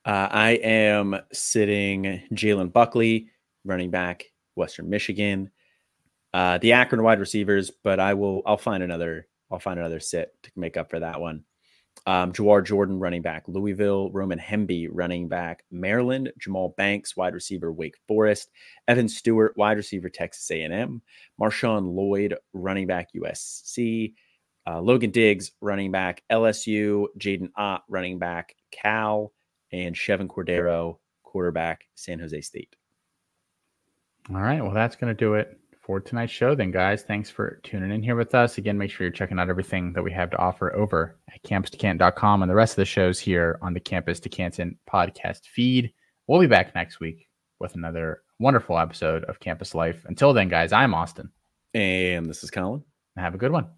Uh, 0.04 0.28
I 0.30 0.50
am 0.62 1.16
sitting 1.32 2.22
Jalen 2.32 2.72
Buckley, 2.72 3.28
running 3.64 3.90
back 3.90 4.24
Western 4.54 4.88
Michigan, 4.88 5.50
uh, 6.36 6.58
the 6.58 6.74
Akron 6.74 7.02
wide 7.02 7.18
receivers, 7.18 7.70
but 7.82 7.98
I 7.98 8.12
will 8.12 8.42
I'll 8.44 8.58
find 8.58 8.82
another 8.82 9.26
I'll 9.50 9.58
find 9.58 9.80
another 9.80 10.00
sit 10.00 10.34
to 10.42 10.50
make 10.54 10.76
up 10.76 10.90
for 10.90 11.00
that 11.00 11.18
one. 11.18 11.44
Um, 12.06 12.30
Jawhar 12.30 12.62
Jordan, 12.62 12.98
running 12.98 13.22
back, 13.22 13.44
Louisville, 13.48 14.10
Roman 14.10 14.38
Hemby, 14.38 14.86
running 14.90 15.28
back, 15.28 15.64
Maryland, 15.70 16.30
Jahmal 16.38 16.76
Banks, 16.76 17.16
wide 17.16 17.32
receiver, 17.32 17.72
Wake 17.72 17.96
Forest, 18.06 18.50
Evan 18.86 19.08
Stewart, 19.08 19.56
wide 19.56 19.78
receiver, 19.78 20.10
Texas 20.10 20.50
A&M, 20.50 21.00
Marshawn 21.40 21.94
Lloyd, 21.94 22.36
running 22.52 22.86
back, 22.86 23.08
USC, 23.16 24.12
uh, 24.66 24.78
Logan 24.78 25.12
Diggs, 25.12 25.52
running 25.62 25.90
back, 25.90 26.22
LSU, 26.30 27.06
Jaydn 27.18 27.48
Ott, 27.56 27.82
running 27.88 28.18
back, 28.18 28.54
Cal, 28.70 29.32
and 29.72 29.96
Chevan 29.96 30.26
Cordero, 30.28 30.98
quarterback, 31.22 31.86
San 31.94 32.18
Jose 32.18 32.42
State. 32.42 32.76
All 34.28 34.42
right, 34.42 34.60
well, 34.60 34.74
that's 34.74 34.96
going 34.96 35.10
to 35.10 35.18
do 35.18 35.32
it 35.32 35.58
for 35.86 36.00
tonight's 36.00 36.32
show, 36.32 36.56
then, 36.56 36.72
guys. 36.72 37.04
Thanks 37.04 37.30
for 37.30 37.60
tuning 37.62 37.92
in 37.92 38.02
here 38.02 38.16
with 38.16 38.34
us. 38.34 38.58
Again, 38.58 38.76
make 38.76 38.90
sure 38.90 39.06
you're 39.06 39.12
checking 39.12 39.38
out 39.38 39.48
everything 39.48 39.92
that 39.92 40.02
we 40.02 40.10
have 40.10 40.30
to 40.30 40.36
offer 40.36 40.74
over 40.74 41.16
at 41.32 41.40
campus2canton.com 41.44 42.42
and 42.42 42.50
the 42.50 42.56
rest 42.56 42.72
of 42.72 42.76
the 42.76 42.84
shows 42.84 43.20
here 43.20 43.56
on 43.62 43.72
the 43.72 43.78
Campus 43.78 44.18
to 44.20 44.28
Canton 44.28 44.76
podcast 44.90 45.46
feed. 45.46 45.92
We'll 46.26 46.40
be 46.40 46.48
back 46.48 46.74
next 46.74 46.98
week 46.98 47.28
with 47.60 47.76
another 47.76 48.22
wonderful 48.40 48.76
episode 48.76 49.22
of 49.24 49.38
Campus 49.38 49.76
Life. 49.76 50.04
Until 50.06 50.32
then, 50.32 50.48
guys, 50.48 50.72
I'm 50.72 50.92
Austin. 50.92 51.30
And 51.72 52.26
this 52.26 52.42
is 52.42 52.50
Colin. 52.50 52.82
Have 53.16 53.36
a 53.36 53.38
good 53.38 53.52
one. 53.52 53.68